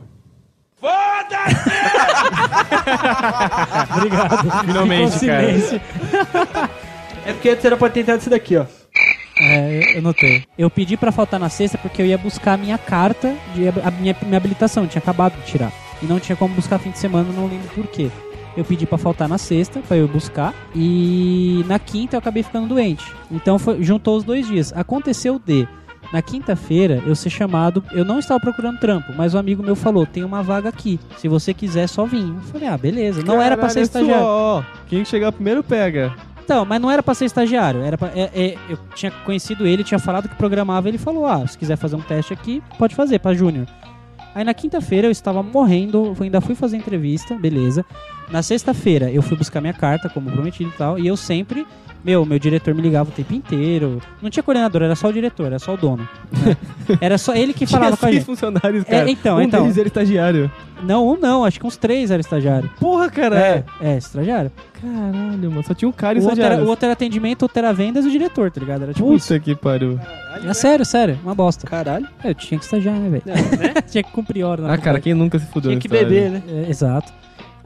Obrigado. 3.98 4.52
Finalmente, 4.66 5.26
cara. 5.26 5.52
É 7.26 7.34
porque 7.34 7.50
antes 7.50 7.66
era 7.66 7.78
pra 7.78 7.90
ter 7.90 8.02
entrado 8.02 8.20
isso 8.20 8.30
daqui, 8.30 8.58
ó. 8.58 8.66
É, 9.40 9.98
eu- 9.98 10.02
notei. 10.02 10.44
Eu 10.58 10.70
pedi 10.70 10.96
pra 10.96 11.12
faltar 11.12 11.40
na 11.40 11.50
sexta 11.50 11.78
porque 11.78 12.02
eu 12.02 12.06
ia 12.06 12.18
buscar 12.18 12.54
a 12.54 12.58
minha 12.58 12.78
carta 12.78 13.36
de 13.54 13.68
a 13.68 13.92
minha, 13.92 14.16
minha 14.24 14.38
habilitação, 14.38 14.88
tinha 14.88 15.02
acabado 15.02 15.36
de 15.42 15.46
tirar. 15.46 15.72
E 16.02 16.06
não 16.06 16.20
tinha 16.20 16.36
como 16.36 16.54
buscar 16.56 16.78
fim 16.80 16.92
de 16.92 16.98
semana, 17.00 17.32
não 17.34 17.48
lembro 17.48 17.68
por 17.70 17.88
quê. 17.88 18.10
Eu 18.58 18.64
pedi 18.64 18.86
pra 18.86 18.97
faltar 18.97 19.28
na 19.28 19.38
sexta, 19.38 19.82
pra 19.82 19.97
eu 19.97 20.08
buscar, 20.08 20.53
e 20.74 21.64
na 21.68 21.78
quinta 21.78 22.16
eu 22.16 22.20
acabei 22.20 22.41
ficando 22.43 22.68
doente. 22.68 23.03
Então 23.32 23.60
foi, 23.60 23.84
juntou 23.84 24.16
os 24.18 24.24
dois 24.24 24.47
dias. 24.47 24.72
Aconteceu 24.74 25.39
de 25.43 25.68
na 26.14 26.22
quinta-feira 26.22 27.01
eu 27.06 27.16
ser 27.16 27.30
chamado, 27.30 27.84
eu 27.91 28.06
não 28.06 28.20
estava 28.20 28.39
procurando 28.39 28.80
trampo, 28.80 29.12
mas 29.18 29.34
um 29.34 29.39
amigo 29.39 29.62
meu 29.64 29.76
falou: 29.76 30.06
"Tem 30.06 30.24
uma 30.24 30.41
vaga 30.41 30.70
aqui. 30.70 30.99
Se 31.18 31.28
você 31.28 31.53
quiser, 31.53 31.88
só 31.88 32.06
vim". 32.06 32.34
Eu 32.36 32.41
falei: 32.43 32.68
"Ah, 32.68 32.78
beleza". 32.78 33.22
Não 33.24 33.41
era 33.41 33.58
pra 33.58 33.68
ser 33.70 33.88
Caralho, 33.89 34.06
estagiário. 34.06 34.26
ó. 34.26 34.64
Quem 34.88 35.03
chegar 35.03 35.32
primeiro 35.32 35.62
pega. 35.64 36.14
Então, 36.43 36.64
mas 36.64 36.80
não 36.80 36.91
era 36.91 37.01
pra 37.01 37.16
ser 37.16 37.26
estagiário. 37.26 37.82
Era 37.82 37.97
pra, 37.97 38.10
é- 38.16 38.30
é, 38.34 38.56
eu 38.70 38.78
tinha 38.93 39.12
conhecido 39.26 39.66
ele, 39.66 39.84
tinha 39.84 39.99
falado 39.99 40.30
que 40.30 40.36
programava. 40.36 40.88
Ele 40.88 40.97
falou: 40.99 41.26
Ah, 41.26 41.45
se 41.47 41.58
quiser 41.58 41.76
fazer 41.76 41.95
um 41.95 42.01
teste 42.01 42.32
aqui, 42.32 42.62
pode 42.78 42.95
fazer 42.95 43.20
pra 43.20 43.34
Júnior. 43.34 43.66
Aí 44.34 44.43
na 44.43 44.53
quinta-feira 44.53 45.08
eu 45.08 45.12
estava 45.12 45.41
morrendo, 45.41 46.16
ainda 46.22 46.39
fui 46.41 46.53
fazer 46.56 46.78
entrevista, 46.78 47.36
beleza. 47.36 47.84
Na 48.30 48.42
sexta-feira 48.42 49.12
eu 49.12 49.22
fui 49.22 49.38
buscar 49.38 49.62
minha 49.62 49.74
carta, 49.74 50.10
como 50.10 50.32
prometido 50.32 50.70
e 50.74 50.78
tal, 50.78 50.98
e 50.98 51.06
eu 51.06 51.16
sempre, 51.16 51.66
meu, 52.04 52.26
meu 52.26 52.40
diretor 52.40 52.74
me 52.74 52.82
ligava 52.82 53.10
o 53.10 53.12
tempo 53.14 53.34
inteiro. 53.34 54.02
Não 54.22 54.30
tinha 54.32 54.42
coordenador, 54.42 54.82
era 54.82 54.96
só 54.96 55.10
o 55.10 55.14
diretor, 55.14 55.46
era 55.48 55.60
só 55.60 55.74
o 55.76 55.78
dono. 55.78 56.08
né? 56.46 56.58
Era 57.02 57.18
só 57.18 57.34
ele 57.34 57.52
que 57.52 57.66
falava 57.66 57.92
Tinha 57.96 57.98
com 57.98 58.06
a 58.06 58.10
seis 58.10 58.16
gente. 58.20 58.26
funcionários, 58.26 58.84
É, 58.88 58.92
cara. 58.92 59.10
então, 59.10 59.38
um 59.38 59.42
então. 59.42 59.62
deles 59.64 59.78
era 59.80 59.88
estagiário. 59.88 60.52
Não, 60.84 61.08
um 61.08 61.18
não, 61.18 61.44
acho 61.44 61.60
que 61.60 61.66
uns 61.66 61.76
três 61.78 62.12
era 62.12 62.22
estagiário. 62.22 62.70
Porra, 62.80 63.10
cara. 63.10 63.36
É, 63.40 63.64
é, 63.82 63.98
estagiário. 63.98 64.52
Caralho, 64.80 65.50
mano. 65.50 65.64
Só 65.64 65.74
tinha 65.74 65.90
um 65.90 65.92
cara 65.92 66.20
e 66.20 66.22
O 66.22 66.26
outro, 66.26 66.40
era, 66.40 66.44
estagiário. 66.44 66.66
o 66.66 66.70
outro 66.70 66.86
era 66.86 66.94
atendimento, 66.94 67.42
o 67.42 67.46
outro 67.46 67.58
era 67.58 67.74
vendas 67.74 68.06
e 68.06 68.08
o 68.08 68.12
diretor, 68.12 68.52
tá 68.52 68.60
ligado? 68.60 68.84
Era 68.84 68.94
tipo 68.94 69.12
isso. 69.16 69.28
Puta 69.28 69.40
que 69.40 69.56
pariu. 69.56 70.00
É 70.48 70.54
sério, 70.54 70.86
sério, 70.86 71.18
uma 71.24 71.34
bosta. 71.34 71.66
Caralho. 71.66 72.08
É, 72.24 72.30
Eu 72.30 72.36
tinha 72.36 72.60
que 72.60 72.66
estagiar, 72.66 72.94
né, 72.96 73.10
velho? 73.10 73.24
Né? 73.26 73.82
tinha 73.90 74.04
que 74.04 74.12
cumprir 74.12 74.44
hora. 74.44 74.62
na 74.62 74.68
Ah, 74.68 74.70
cara, 74.72 74.78
faculdade. 74.82 75.04
quem 75.06 75.14
nunca 75.16 75.40
se 75.40 75.48
fudeu 75.48 75.72
Tinha 75.72 75.82
que 75.82 75.88
nessa 75.90 76.04
beber, 76.04 76.26
área? 76.28 76.32
né? 76.32 76.44
É, 76.68 76.70
exato. 76.70 77.12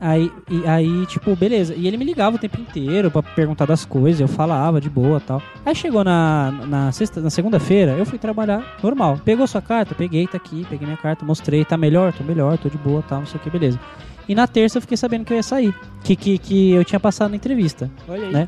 Aí, 0.02 0.32
e, 0.50 0.66
aí, 0.66 1.06
tipo, 1.08 1.36
beleza. 1.36 1.74
E 1.76 1.86
ele 1.86 1.98
me 1.98 2.06
ligava 2.06 2.38
o 2.38 2.40
tempo 2.40 2.60
inteiro 2.60 3.12
pra 3.12 3.22
perguntar 3.22 3.66
das 3.66 3.84
coisas, 3.84 4.22
eu 4.22 4.28
falava 4.30 4.80
de 4.80 4.90
boa 4.90 5.20
tal. 5.20 5.42
Aí 5.66 5.76
chegou 5.76 6.04
na, 6.06 6.52
na, 6.66 6.92
sexta, 6.92 7.20
na 7.20 7.30
segunda-feira, 7.30 7.92
eu 7.98 8.06
fui 8.06 8.18
trabalhar 8.18 8.78
normal. 8.82 9.20
Pegou 9.26 9.46
sua 9.46 9.62
carta? 9.62 9.94
Peguei, 9.94 10.26
tá 10.26 10.38
aqui, 10.38 10.66
peguei 10.70 10.86
minha 10.88 10.98
carta, 10.98 11.26
mostrei, 11.26 11.66
tá 11.66 11.76
melhor? 11.76 12.14
Tô 12.14 12.24
melhor, 12.24 12.58
tô 12.58 12.70
de 12.70 12.78
boa 12.78 13.04
tal, 13.08 13.20
não 13.20 13.26
sei 13.28 13.40
o 13.40 13.44
que, 13.44 13.50
beleza. 13.50 13.78
E 14.28 14.34
na 14.34 14.48
terça 14.48 14.78
eu 14.78 14.82
fiquei 14.82 14.96
sabendo 14.96 15.26
que 15.26 15.34
eu 15.34 15.38
ia 15.38 15.44
sair. 15.44 15.74
Que, 16.04 16.16
que, 16.16 16.38
que 16.38 16.72
eu 16.72 16.86
tinha 16.86 17.00
passado 17.00 17.32
na 17.32 17.36
entrevista. 17.36 17.90
Olha 18.08 18.28
aí. 18.28 18.32
Né? 18.32 18.48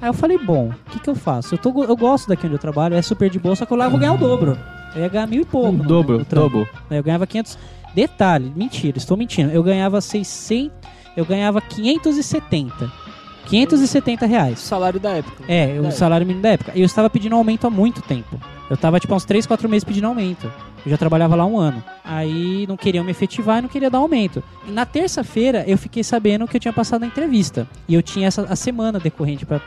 Aí 0.00 0.08
eu 0.08 0.14
falei, 0.14 0.38
bom, 0.38 0.70
o 0.86 0.90
que, 0.90 1.00
que 1.00 1.10
eu 1.10 1.14
faço? 1.14 1.54
Eu, 1.54 1.58
tô, 1.58 1.84
eu 1.84 1.96
gosto 1.96 2.28
daqui 2.28 2.46
onde 2.46 2.54
eu 2.54 2.58
trabalho, 2.58 2.94
é 2.94 3.02
super 3.02 3.28
de 3.28 3.38
boa, 3.38 3.54
só 3.54 3.66
que 3.66 3.72
eu 3.72 3.76
lá 3.76 3.88
vou 3.88 3.98
ganhar 4.00 4.14
o 4.14 4.18
dobro. 4.18 4.56
Eu 4.94 5.02
ia 5.02 5.08
ganhar 5.08 5.26
mil 5.26 5.42
e 5.42 5.44
pouco. 5.44 5.68
Um 5.68 5.72
no- 5.72 5.84
dobro, 5.84 6.18
no 6.18 6.24
dobro. 6.24 6.68
Né, 6.90 6.98
Eu 6.98 7.02
ganhava 7.02 7.26
500. 7.26 7.58
Detalhe, 7.94 8.52
mentira, 8.54 8.98
estou 8.98 9.16
mentindo. 9.16 9.50
Eu 9.52 9.62
ganhava 9.62 10.00
600. 10.00 10.70
Eu 11.16 11.24
ganhava 11.26 11.60
570. 11.60 12.90
570 13.46 14.24
O 14.24 14.28
reais. 14.28 14.58
salário 14.60 14.98
da 14.98 15.10
época. 15.10 15.44
É, 15.46 15.78
o 15.80 15.86
É. 15.86 15.90
salário 15.90 16.26
mínimo 16.26 16.42
da 16.42 16.50
época. 16.50 16.72
E 16.74 16.80
eu 16.80 16.86
estava 16.86 17.10
pedindo 17.10 17.34
aumento 17.36 17.66
há 17.66 17.70
muito 17.70 18.00
tempo. 18.00 18.40
Eu 18.70 18.76
tava, 18.76 18.98
tipo, 18.98 19.14
uns 19.14 19.24
3, 19.24 19.46
4 19.46 19.68
meses 19.68 19.84
pedindo 19.84 20.06
aumento. 20.06 20.50
Eu 20.84 20.90
já 20.90 20.96
trabalhava 20.96 21.36
lá 21.36 21.44
um 21.44 21.58
ano. 21.58 21.82
Aí 22.02 22.66
não 22.66 22.76
queriam 22.76 23.04
me 23.04 23.10
efetivar 23.10 23.58
e 23.58 23.62
não 23.62 23.68
queria 23.68 23.90
dar 23.90 23.98
aumento. 23.98 24.42
E 24.66 24.70
na 24.70 24.86
terça-feira 24.86 25.64
eu 25.66 25.76
fiquei 25.76 26.02
sabendo 26.02 26.46
que 26.48 26.56
eu 26.56 26.60
tinha 26.60 26.72
passado 26.72 27.02
na 27.02 27.06
entrevista. 27.08 27.68
E 27.86 27.94
eu 27.94 28.02
tinha 28.02 28.26
essa 28.28 28.42
a 28.48 28.56
semana 28.56 28.98
decorrente 28.98 29.44
pra 29.44 29.60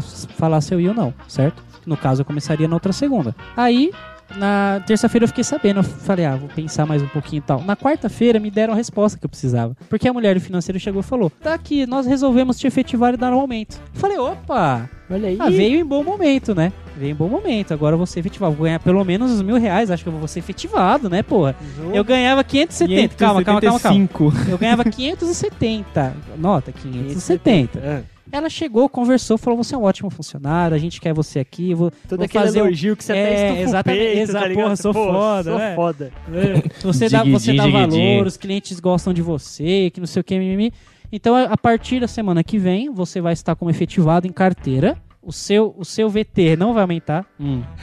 falar 0.00 0.60
se 0.62 0.72
eu 0.72 0.80
ia 0.80 0.90
ou 0.90 0.94
não, 0.94 1.12
certo? 1.28 1.62
No 1.84 1.96
caso, 1.96 2.22
eu 2.22 2.24
começaria 2.24 2.66
na 2.66 2.74
outra 2.74 2.92
segunda. 2.92 3.34
Aí, 3.56 3.92
na 4.34 4.82
terça-feira 4.86 5.24
eu 5.24 5.28
fiquei 5.28 5.44
sabendo. 5.44 5.80
Eu 5.80 5.84
falei, 5.84 6.24
ah, 6.24 6.36
vou 6.36 6.48
pensar 6.48 6.86
mais 6.86 7.02
um 7.02 7.08
pouquinho 7.08 7.38
e 7.38 7.42
tal. 7.42 7.62
Na 7.62 7.76
quarta-feira 7.76 8.38
me 8.38 8.50
deram 8.50 8.72
a 8.72 8.76
resposta 8.76 9.18
que 9.18 9.24
eu 9.24 9.28
precisava. 9.28 9.76
Porque 9.88 10.08
a 10.08 10.12
mulher 10.12 10.34
do 10.34 10.40
financeiro 10.40 10.78
chegou 10.80 11.00
e 11.00 11.04
falou: 11.04 11.30
tá 11.30 11.54
aqui, 11.54 11.86
nós 11.86 12.06
resolvemos 12.06 12.58
te 12.58 12.66
efetivar 12.66 13.14
e 13.14 13.16
dar 13.16 13.32
um 13.32 13.40
aumento. 13.40 13.80
Eu 13.94 14.00
falei, 14.00 14.18
opa! 14.18 14.88
Olha 15.08 15.28
aí. 15.28 15.36
Ah, 15.38 15.48
veio 15.48 15.78
em 15.78 15.84
bom 15.84 16.02
momento, 16.02 16.54
né? 16.54 16.72
Veio 16.96 17.12
em 17.12 17.14
bom 17.14 17.28
momento. 17.28 17.72
Agora 17.72 17.94
eu 17.94 17.98
vou 17.98 18.06
ser 18.06 18.20
efetivado. 18.20 18.54
Vou 18.54 18.64
ganhar 18.64 18.80
pelo 18.80 19.04
menos 19.04 19.30
os 19.30 19.42
mil 19.42 19.56
reais. 19.56 19.90
Acho 19.90 20.02
que 20.02 20.08
eu 20.08 20.12
vou 20.12 20.26
ser 20.26 20.40
efetivado, 20.40 21.08
né, 21.08 21.22
porra? 21.22 21.54
Eu 21.92 22.02
ganhava 22.02 22.42
570. 22.42 23.14
Calma, 23.14 23.44
calma, 23.44 23.60
calma, 23.60 23.80
calma. 23.80 23.98
575. 24.08 24.50
Eu 24.50 24.58
ganhava 24.58 24.84
570. 24.84 26.16
Nota, 26.36 26.72
570. 26.72 27.78
Ah, 27.78 28.15
Ela 28.32 28.50
chegou, 28.50 28.88
conversou, 28.88 29.38
falou: 29.38 29.62
Você 29.62 29.74
é 29.74 29.78
um 29.78 29.84
ótimo 29.84 30.10
funcionário, 30.10 30.74
a 30.74 30.78
gente 30.78 31.00
quer 31.00 31.14
você 31.14 31.38
aqui. 31.38 31.72
Vou, 31.74 31.90
Todo 32.08 32.18
vou 32.18 32.24
aquele 32.26 32.44
fazer 32.44 32.60
um- 32.62 32.66
elogio 32.66 32.96
que 32.96 33.04
você 33.04 33.12
É, 33.12 33.22
até 33.24 33.34
estufa 33.46 33.62
exatamente, 33.62 34.00
o 34.00 34.04
peito, 34.04 34.20
exato, 34.30 34.48
tá 34.48 34.54
porra, 34.54 34.76
sou 34.76 34.92
Pô, 34.92 35.04
foda, 35.12 35.50
sou 35.50 35.58
né? 35.58 35.74
foda. 35.74 36.12
Você 36.82 37.08
dá, 37.08 37.24
você 37.24 37.52
dá 37.54 37.66
valor, 37.66 38.26
os 38.26 38.36
clientes 38.36 38.80
gostam 38.80 39.12
de 39.12 39.22
você, 39.22 39.90
que 39.92 40.00
não 40.00 40.06
sei 40.06 40.20
o 40.20 40.24
que, 40.24 40.38
mimimi. 40.38 40.72
Então, 41.12 41.36
a 41.36 41.56
partir 41.56 42.00
da 42.00 42.08
semana 42.08 42.42
que 42.42 42.58
vem, 42.58 42.92
você 42.92 43.20
vai 43.20 43.32
estar 43.32 43.54
como 43.54 43.70
efetivado 43.70 44.26
em 44.26 44.32
carteira. 44.32 44.96
O 45.26 45.32
seu, 45.32 45.74
o 45.76 45.84
seu 45.84 46.08
VT 46.08 46.54
não 46.56 46.72
vai 46.72 46.82
aumentar. 46.82 47.26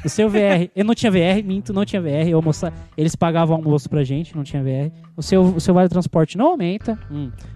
O 0.05 0.07
seu 0.07 0.29
VR, 0.29 0.71
eu 0.73 0.85
não 0.85 0.95
tinha 0.95 1.11
VR, 1.11 1.43
minto, 1.43 1.73
não 1.73 1.83
tinha 1.83 2.01
VR. 2.01 2.25
Eu 2.29 2.37
almoça, 2.37 2.71
eles 2.97 3.17
pagavam 3.17 3.57
almoço 3.57 3.89
pra 3.89 4.01
gente, 4.01 4.33
não 4.33 4.43
tinha 4.45 4.63
VR. 4.63 4.89
O 5.17 5.21
seu, 5.21 5.41
o 5.41 5.59
seu 5.59 5.73
vale 5.73 5.89
transporte 5.89 6.37
não 6.37 6.47
aumenta. 6.47 6.97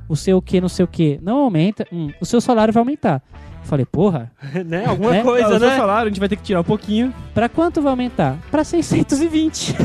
O 0.09 0.15
seu 0.17 0.41
que, 0.41 0.59
não 0.59 0.67
sei 0.67 0.83
o 0.83 0.87
que, 0.89 1.17
não 1.21 1.37
aumenta. 1.37 1.87
O 2.19 2.25
seu 2.25 2.41
salário 2.41 2.73
vai 2.73 2.81
aumentar. 2.81 3.23
Falei, 3.67 3.85
porra, 3.85 4.31
né? 4.65 4.85
Alguma 4.87 5.17
É, 5.17 5.21
coisa, 5.23 5.55
Ah, 5.55 5.59
né? 5.59 5.75
salário 5.75 6.03
a 6.05 6.09
gente 6.09 6.19
vai 6.21 6.29
ter 6.29 6.37
que 6.37 6.43
tirar 6.43 6.61
um 6.61 6.63
pouquinho. 6.63 7.13
pra 7.33 7.49
quanto 7.49 7.81
vai 7.81 7.91
aumentar? 7.91 8.37
Pra 8.49 8.63
620. 8.63 9.75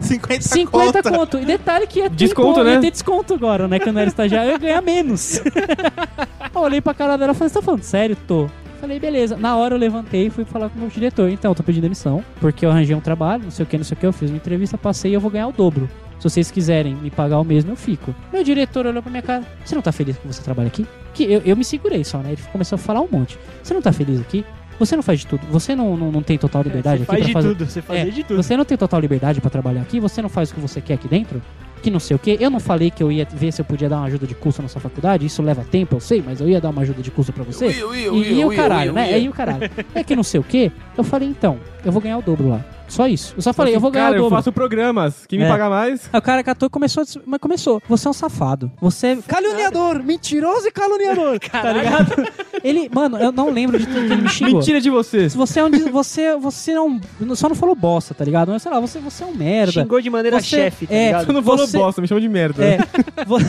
50, 0.00 0.42
50 0.42 1.02
conto. 1.02 1.16
conto. 1.18 1.38
E 1.38 1.44
detalhe 1.44 1.86
que 1.86 2.00
ia 2.00 2.10
ter, 2.10 2.16
Desconto, 2.16 2.50
impo- 2.60 2.64
né? 2.64 2.74
ia 2.74 2.80
ter 2.80 2.90
desconto 2.90 3.34
agora, 3.34 3.68
né? 3.68 3.78
Que 3.78 3.88
eu 3.88 3.96
era 3.98 4.08
estagiário, 4.08 4.48
eu 4.48 4.52
ia 4.54 4.58
ganhar 4.58 4.82
menos. 4.82 5.40
eu 6.54 6.60
olhei 6.60 6.80
pra 6.80 6.94
cara 6.94 7.16
dela 7.16 7.32
e 7.32 7.34
falei, 7.34 7.48
você 7.48 7.54
tá 7.54 7.62
falando 7.62 7.82
sério? 7.82 8.16
Tô. 8.26 8.48
Falei, 8.80 8.98
beleza. 9.00 9.36
Na 9.36 9.56
hora 9.56 9.74
eu 9.74 9.78
levantei 9.78 10.26
e 10.26 10.30
fui 10.30 10.44
falar 10.44 10.68
com 10.68 10.76
o 10.76 10.80
meu 10.82 10.90
diretor. 10.90 11.28
Então, 11.30 11.50
eu 11.50 11.54
tô 11.54 11.62
pedindo 11.62 11.82
demissão, 11.82 12.22
porque 12.40 12.66
eu 12.66 12.70
arranjei 12.70 12.94
um 12.94 13.00
trabalho, 13.00 13.44
não 13.44 13.50
sei 13.50 13.64
o 13.64 13.66
que, 13.66 13.76
não 13.78 13.84
sei 13.84 13.96
o 13.96 14.00
que. 14.00 14.06
Eu 14.06 14.12
fiz 14.12 14.30
uma 14.30 14.36
entrevista, 14.36 14.76
passei 14.76 15.12
e 15.12 15.14
eu 15.14 15.20
vou 15.20 15.30
ganhar 15.30 15.48
o 15.48 15.52
dobro. 15.52 15.88
Se 16.18 16.24
vocês 16.28 16.50
quiserem 16.50 16.94
me 16.94 17.10
pagar 17.10 17.38
o 17.38 17.44
mesmo, 17.44 17.72
eu 17.72 17.76
fico. 17.76 18.14
Meu 18.32 18.42
diretor 18.42 18.86
olhou 18.86 19.02
pra 19.02 19.10
minha 19.10 19.22
cara. 19.22 19.44
Você 19.64 19.74
não 19.74 19.82
tá 19.82 19.92
feliz 19.92 20.16
que 20.18 20.26
você 20.26 20.42
trabalha 20.42 20.66
aqui? 20.68 20.86
Que 21.16 21.24
eu, 21.24 21.40
eu 21.44 21.56
me 21.56 21.64
segurei 21.64 22.04
só, 22.04 22.18
né? 22.18 22.32
Ele 22.32 22.42
começou 22.52 22.76
a 22.76 22.78
falar 22.78 23.00
um 23.00 23.08
monte. 23.10 23.38
Você 23.62 23.72
não 23.72 23.80
tá 23.80 23.92
feliz 23.92 24.20
aqui? 24.20 24.44
Você 24.78 24.94
não 24.94 25.02
faz 25.02 25.20
de 25.20 25.26
tudo? 25.26 25.46
Você 25.50 25.74
não, 25.74 25.96
não, 25.96 26.12
não 26.12 26.22
tem 26.22 26.36
total 26.36 26.62
liberdade 26.62 26.98
Você 26.98 27.02
aqui 27.04 27.10
faz 27.10 27.20
pra 27.20 27.26
de 27.26 27.32
fazer... 27.32 27.48
tudo, 27.48 27.70
você 27.70 27.80
faz 27.82 28.00
É, 28.00 28.04
de 28.10 28.22
tudo. 28.22 28.42
Você 28.42 28.56
não 28.56 28.64
tem 28.66 28.76
total 28.76 29.00
liberdade 29.00 29.40
pra 29.40 29.48
trabalhar 29.48 29.80
aqui? 29.80 29.98
Você 29.98 30.20
não 30.20 30.28
faz 30.28 30.50
o 30.50 30.54
que 30.54 30.60
você 30.60 30.80
quer 30.82 30.94
aqui 30.94 31.08
dentro? 31.08 31.42
Que 31.82 31.90
não 31.90 32.00
sei 32.00 32.16
o 32.16 32.18
quê. 32.18 32.36
Eu 32.40 32.50
não 32.50 32.58
falei 32.58 32.90
que 32.90 33.02
eu 33.02 33.12
ia 33.12 33.26
ver 33.30 33.52
se 33.52 33.60
eu 33.60 33.64
podia 33.64 33.88
dar 33.88 33.98
uma 33.98 34.06
ajuda 34.06 34.26
de 34.26 34.34
curso 34.34 34.60
na 34.62 34.68
sua 34.68 34.80
faculdade. 34.80 35.24
Isso 35.26 35.40
leva 35.42 35.64
tempo, 35.64 35.96
eu 35.96 36.00
sei, 36.00 36.22
mas 36.24 36.40
eu 36.40 36.48
ia 36.48 36.60
dar 36.60 36.70
uma 36.70 36.82
ajuda 36.82 37.00
de 37.02 37.10
curso 37.10 37.32
pra 37.32 37.44
você. 37.44 37.68
e, 37.68 38.38
e 38.40 38.44
o 38.44 38.54
caralho, 38.54 38.92
né? 38.92 39.18
E 39.20 39.28
o 39.28 39.32
caralho. 39.32 39.70
É 39.94 40.02
que 40.02 40.16
não 40.16 40.22
sei 40.24 40.40
o 40.40 40.42
quê. 40.44 40.72
Eu 40.96 41.04
falei, 41.04 41.28
então, 41.28 41.58
eu 41.84 41.92
vou 41.92 42.00
ganhar 42.02 42.18
o 42.18 42.22
dobro 42.22 42.48
lá. 42.48 42.64
Só 42.88 43.08
isso. 43.08 43.34
Eu 43.36 43.42
só 43.42 43.52
falei, 43.52 43.74
eu 43.74 43.80
vou 43.80 43.90
ganhar 43.90 44.04
Cara, 44.06 44.14
o 44.14 44.18
eu 44.18 44.22
dobro. 44.22 44.36
faço 44.38 44.52
programas. 44.52 45.26
Quem 45.26 45.40
me 45.40 45.44
É. 45.44 45.48
paga 45.48 45.68
mais? 45.68 46.08
Aí 46.12 46.18
o 46.20 46.22
cara 46.22 46.44
catou 46.44 46.68
e 46.68 46.70
começou, 46.70 47.02
mas 47.26 47.40
começou. 47.40 47.82
Você 47.88 48.06
é 48.06 48.10
um 48.10 48.12
safado. 48.12 48.70
Você 48.80 49.08
é 49.08 49.16
caluniador, 49.26 50.00
mentiroso 50.04 50.68
e 50.68 50.70
caluniador. 50.70 51.40
tá 51.50 51.72
ligado? 51.72 52.14
Ele, 52.62 52.88
mano, 52.94 53.18
eu 53.18 53.32
não 53.32 53.50
lembro 53.50 53.76
de 53.76 53.86
tudo 53.86 54.06
que 54.06 54.12
ele 54.12 54.22
me 54.22 54.28
xingou. 54.28 54.54
Mentira 54.60 54.80
de 54.80 54.88
você. 54.88 55.28
Você 55.28 55.58
é 55.58 55.64
um 55.64 55.70
você 55.90 56.36
você 56.36 56.74
não 56.74 57.00
só 57.34 57.48
não 57.48 57.56
falou 57.56 57.74
bosta, 57.74 58.14
tá 58.14 58.24
ligado? 58.24 58.52
Mas 58.52 58.62
sei 58.62 58.70
lá, 58.70 58.78
você 58.78 59.00
você 59.00 59.24
é 59.24 59.26
um 59.26 59.34
merda. 59.34 59.72
Xingou 59.72 60.00
de 60.00 60.08
maneira 60.08 60.38
Você- 60.40 60.46
chefe, 60.46 60.86
tá 60.86 60.94
é, 60.94 61.06
ligado? 61.06 61.26
Você 61.26 61.32
não 61.32 61.42
falou 61.42 61.65
Você- 61.66 61.78
bosta, 61.78 62.00
me 62.00 62.08
chama 62.08 62.20
de 62.20 62.28
merda. 62.28 62.64
É. 62.64 62.78
vo- 63.26 63.38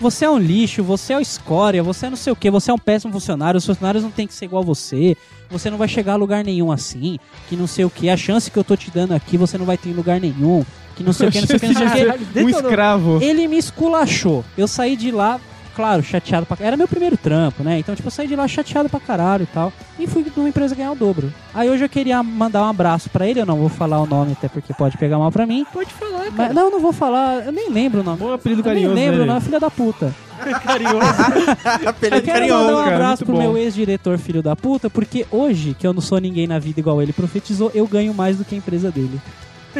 Você 0.00 0.24
é 0.24 0.30
um 0.30 0.38
lixo, 0.38 0.82
você 0.82 1.12
é 1.12 1.18
o 1.18 1.20
escória, 1.20 1.82
você 1.82 2.06
é 2.06 2.08
não 2.10 2.16
sei 2.16 2.32
o 2.32 2.36
que, 2.36 2.50
você 2.50 2.70
é 2.70 2.74
um 2.74 2.78
péssimo 2.78 3.12
funcionário, 3.12 3.58
os 3.58 3.66
funcionários 3.66 4.02
não 4.02 4.10
tem 4.10 4.26
que 4.26 4.32
ser 4.32 4.46
igual 4.46 4.62
a 4.62 4.64
você, 4.64 5.14
você 5.50 5.68
não 5.68 5.76
vai 5.76 5.88
chegar 5.88 6.14
a 6.14 6.16
lugar 6.16 6.42
nenhum 6.42 6.72
assim, 6.72 7.18
que 7.50 7.54
não 7.54 7.66
sei 7.66 7.84
o 7.84 7.90
que, 7.90 8.08
a 8.08 8.16
chance 8.16 8.50
que 8.50 8.58
eu 8.58 8.64
tô 8.64 8.74
te 8.78 8.90
dando 8.90 9.12
aqui 9.12 9.36
você 9.36 9.58
não 9.58 9.66
vai 9.66 9.76
ter 9.76 9.90
em 9.90 9.92
lugar 9.92 10.18
nenhum, 10.18 10.64
que 10.96 11.04
não 11.04 11.12
sei 11.12 11.28
o 11.28 11.30
que, 11.30 11.40
não 11.42 11.46
sei 11.46 11.56
o 11.56 11.60
que, 11.60 11.66
não 11.68 11.74
sei 11.90 12.08
o 12.08 12.14
que. 12.14 12.20
Um 12.42 12.48
escravo. 12.48 13.18
Ele 13.20 13.46
me 13.46 13.58
esculachou. 13.58 14.42
Eu 14.56 14.66
saí 14.66 14.96
de 14.96 15.10
lá, 15.10 15.38
claro, 15.80 16.02
chateado 16.02 16.46
pra 16.46 16.56
Era 16.60 16.76
meu 16.76 16.86
primeiro 16.86 17.16
trampo, 17.16 17.62
né? 17.62 17.78
Então, 17.78 17.94
tipo, 17.94 18.06
eu 18.08 18.12
saí 18.12 18.28
de 18.28 18.36
lá 18.36 18.46
chateado 18.46 18.88
pra 18.88 19.00
caralho 19.00 19.44
e 19.44 19.46
tal. 19.46 19.72
E 19.98 20.06
fui 20.06 20.24
numa 20.36 20.48
empresa 20.48 20.74
ganhar 20.74 20.92
o 20.92 20.94
dobro. 20.94 21.32
Aí 21.54 21.68
hoje 21.68 21.84
eu 21.84 21.88
queria 21.88 22.22
mandar 22.22 22.62
um 22.62 22.68
abraço 22.68 23.08
pra 23.10 23.26
ele. 23.26 23.40
Eu 23.40 23.46
não 23.46 23.56
vou 23.56 23.68
falar 23.68 24.00
o 24.00 24.06
nome, 24.06 24.32
até 24.32 24.48
porque 24.48 24.72
pode 24.74 24.96
pegar 24.98 25.18
mal 25.18 25.32
pra 25.32 25.46
mim. 25.46 25.66
Pode 25.72 25.92
falar, 25.92 26.24
cara. 26.24 26.32
Mas, 26.36 26.54
não, 26.54 26.70
não 26.70 26.80
vou 26.80 26.92
falar. 26.92 27.46
Eu 27.46 27.52
nem 27.52 27.70
lembro 27.70 28.00
o 28.00 28.04
nome. 28.04 28.18
Bom 28.18 28.32
apelido 28.32 28.68
Eu 28.68 28.74
nem 28.74 28.88
lembro, 28.88 29.20
né, 29.20 29.26
não. 29.26 29.36
É 29.36 29.40
filha 29.40 29.58
da 29.58 29.70
puta. 29.70 30.14
Carinhoso. 30.64 30.96
Eu 31.84 31.92
quero 31.92 32.22
carinhoso. 32.24 32.64
mandar 32.64 32.80
um 32.80 32.84
cara, 32.84 32.96
abraço 32.96 33.24
pro 33.24 33.34
bom. 33.34 33.40
meu 33.40 33.58
ex-diretor, 33.58 34.18
filho 34.18 34.42
da 34.42 34.56
puta, 34.56 34.88
porque 34.88 35.26
hoje, 35.30 35.76
que 35.78 35.86
eu 35.86 35.92
não 35.92 36.00
sou 36.00 36.18
ninguém 36.18 36.46
na 36.46 36.58
vida 36.58 36.80
igual 36.80 37.02
ele 37.02 37.12
profetizou, 37.12 37.70
eu 37.74 37.86
ganho 37.86 38.14
mais 38.14 38.38
do 38.38 38.44
que 38.44 38.54
a 38.54 38.58
empresa 38.58 38.90
dele. 38.90 39.20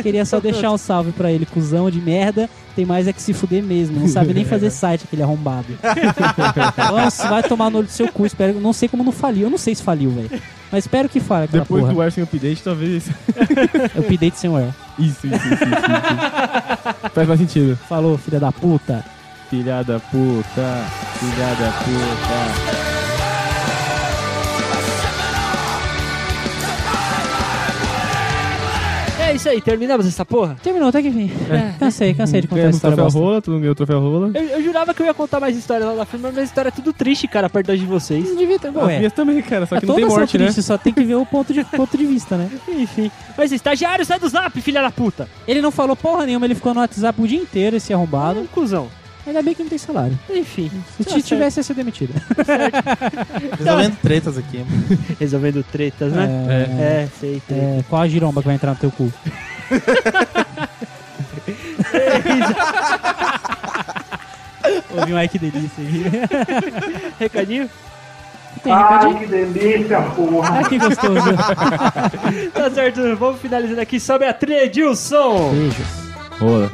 Queria 0.02 0.24
só 0.24 0.40
deixar 0.40 0.70
um 0.70 0.78
salve 0.78 1.12
pra 1.12 1.30
ele, 1.30 1.46
cuzão 1.46 1.90
de 1.90 2.00
merda. 2.00 2.48
Tem 2.74 2.84
mais 2.84 3.08
é 3.08 3.12
que 3.12 3.20
se 3.20 3.32
fuder 3.32 3.62
mesmo. 3.62 3.98
Não 3.98 4.08
sabe 4.08 4.32
nem 4.32 4.44
fazer 4.44 4.70
site, 4.70 5.04
aquele 5.04 5.22
arrombado. 5.22 5.66
Nossa, 6.90 7.28
vai 7.28 7.42
tomar 7.42 7.70
no 7.70 7.78
olho 7.78 7.86
do 7.86 7.92
seu 7.92 8.08
cu. 8.08 8.24
Espero, 8.24 8.60
não 8.60 8.72
sei 8.72 8.88
como 8.88 9.02
não 9.02 9.12
faliu. 9.12 9.42
Eu 9.42 9.50
não 9.50 9.58
sei 9.58 9.74
se 9.74 9.82
faliu, 9.82 10.10
velho. 10.10 10.30
Mas 10.70 10.84
espero 10.84 11.08
que 11.08 11.18
fale 11.18 11.46
aquela 11.46 11.64
Depois 11.64 11.82
porra. 11.82 11.94
do 11.94 12.00
ar 12.00 12.12
sem 12.12 12.22
update, 12.22 12.62
talvez. 12.62 13.08
Update 13.98 14.38
sem 14.38 14.48
where. 14.50 14.72
Isso, 14.98 15.26
isso, 15.26 15.36
isso, 15.36 15.46
isso, 15.46 15.64
isso. 15.64 17.10
Faz 17.12 17.26
mais 17.28 17.40
sentido. 17.40 17.76
Falou, 17.88 18.16
filha 18.16 18.38
da 18.38 18.52
puta. 18.52 19.04
Filha 19.48 19.82
da 19.82 19.98
puta. 19.98 20.84
Filha 21.18 21.54
da 21.58 21.72
puta. 21.82 22.99
Isso 29.40 29.48
aí, 29.48 29.60
terminamos 29.60 30.06
essa 30.06 30.24
porra? 30.24 30.56
Terminou, 30.62 30.90
até 30.90 31.00
que 31.00 31.08
enfim. 31.08 31.30
É, 31.50 31.78
cansei, 31.78 32.12
cansei 32.12 32.42
de 32.42 32.46
contar 32.46 32.56
a 32.56 32.64
Ganhamos 32.64 32.76
o 32.76 32.78
história. 32.78 32.96
troféu 32.96 33.04
bosta. 33.12 33.18
rola, 33.18 33.42
tu 33.42 33.50
não 33.50 33.58
ganhou 33.58 33.72
o 33.72 33.74
troféu 33.74 34.00
rola. 34.00 34.30
Eu, 34.34 34.42
eu 34.42 34.62
jurava 34.62 34.92
que 34.92 35.00
eu 35.02 35.06
ia 35.06 35.14
contar 35.14 35.40
mais 35.40 35.56
histórias 35.56 35.88
lá 35.88 35.94
da 35.94 36.04
firma, 36.04 36.28
mas 36.28 36.38
a 36.38 36.42
história 36.42 36.68
é 36.68 36.70
tudo 36.72 36.92
triste, 36.92 37.26
cara, 37.26 37.48
perto 37.48 37.68
das 37.68 37.80
de 37.80 37.86
vocês. 37.86 38.28
Não 38.28 38.36
devia 38.36 38.58
ter. 38.58 38.68
As 38.68 38.74
Ué, 38.76 38.98
minhas 38.98 39.12
também, 39.14 39.40
cara, 39.42 39.64
só 39.64 39.76
é 39.76 39.80
que 39.80 39.86
não 39.86 39.94
tem 39.94 40.02
todas 40.04 40.12
são 40.12 40.20
morte, 40.20 40.38
né? 40.38 40.44
tristes, 40.44 40.66
só 40.66 40.76
tem 40.76 40.92
que 40.92 41.02
ver 41.02 41.14
o 41.14 41.24
ponto 41.24 41.54
de, 41.54 41.64
ponto 41.64 41.96
de 41.96 42.04
vista, 42.04 42.36
né? 42.36 42.50
Enfim. 42.68 43.10
Mas 43.36 43.50
estagiário, 43.50 44.04
sai 44.04 44.18
do 44.18 44.28
zap, 44.28 44.60
filha 44.60 44.82
da 44.82 44.90
puta. 44.90 45.26
Ele 45.48 45.62
não 45.62 45.70
falou 45.70 45.96
porra 45.96 46.26
nenhuma, 46.26 46.44
ele 46.46 46.54
ficou 46.54 46.74
no 46.74 46.80
WhatsApp 46.80 47.20
o 47.20 47.26
dia 47.26 47.40
inteiro, 47.40 47.76
esse 47.76 47.94
arrombado. 47.94 48.40
Um 48.40 48.46
cuzão. 48.46 48.88
Ainda 49.26 49.42
bem 49.42 49.54
que 49.54 49.62
não 49.62 49.68
tem 49.68 49.78
salário. 49.78 50.18
Enfim. 50.30 50.70
Se 50.96 51.04
Tá 51.04 51.20
tivesse, 51.20 51.60
ia 51.60 51.64
ser 51.64 51.74
demitido. 51.74 52.14
Resolvendo 53.58 53.96
tretas 54.00 54.38
aqui. 54.38 54.64
Resolvendo 55.20 55.62
tretas, 55.70 56.12
né? 56.12 56.28
É, 56.48 56.82
É, 56.82 57.08
sei, 57.20 57.42
é, 57.50 57.84
qual 57.88 58.02
a 58.02 58.08
giromba 58.08 58.40
que 58.40 58.46
vai 58.46 58.54
entrar 58.56 58.70
no 58.72 58.76
teu 58.78 58.90
cu? 58.90 59.12
Ouvi 64.96 65.12
um 65.12 65.16
ai 65.16 65.28
que 65.28 65.38
delícia 65.38 65.82
aqui. 65.84 66.04
Recadinho? 67.18 67.70
Tem 68.62 68.74
recadinho? 68.74 69.18
que 69.18 69.26
delícia, 69.26 70.02
porra. 70.02 70.58
Ah, 70.60 70.64
que 70.68 70.78
gostoso. 70.78 71.30
Tá 72.52 72.70
certo, 72.70 73.16
vamos 73.16 73.40
finalizando 73.40 73.80
aqui. 73.80 73.98
Sobe 74.00 74.26
a 74.26 74.32
trilha, 74.34 74.64
Edilson. 74.64 75.50
Beijos. 75.52 75.86
Rola. 76.38 76.70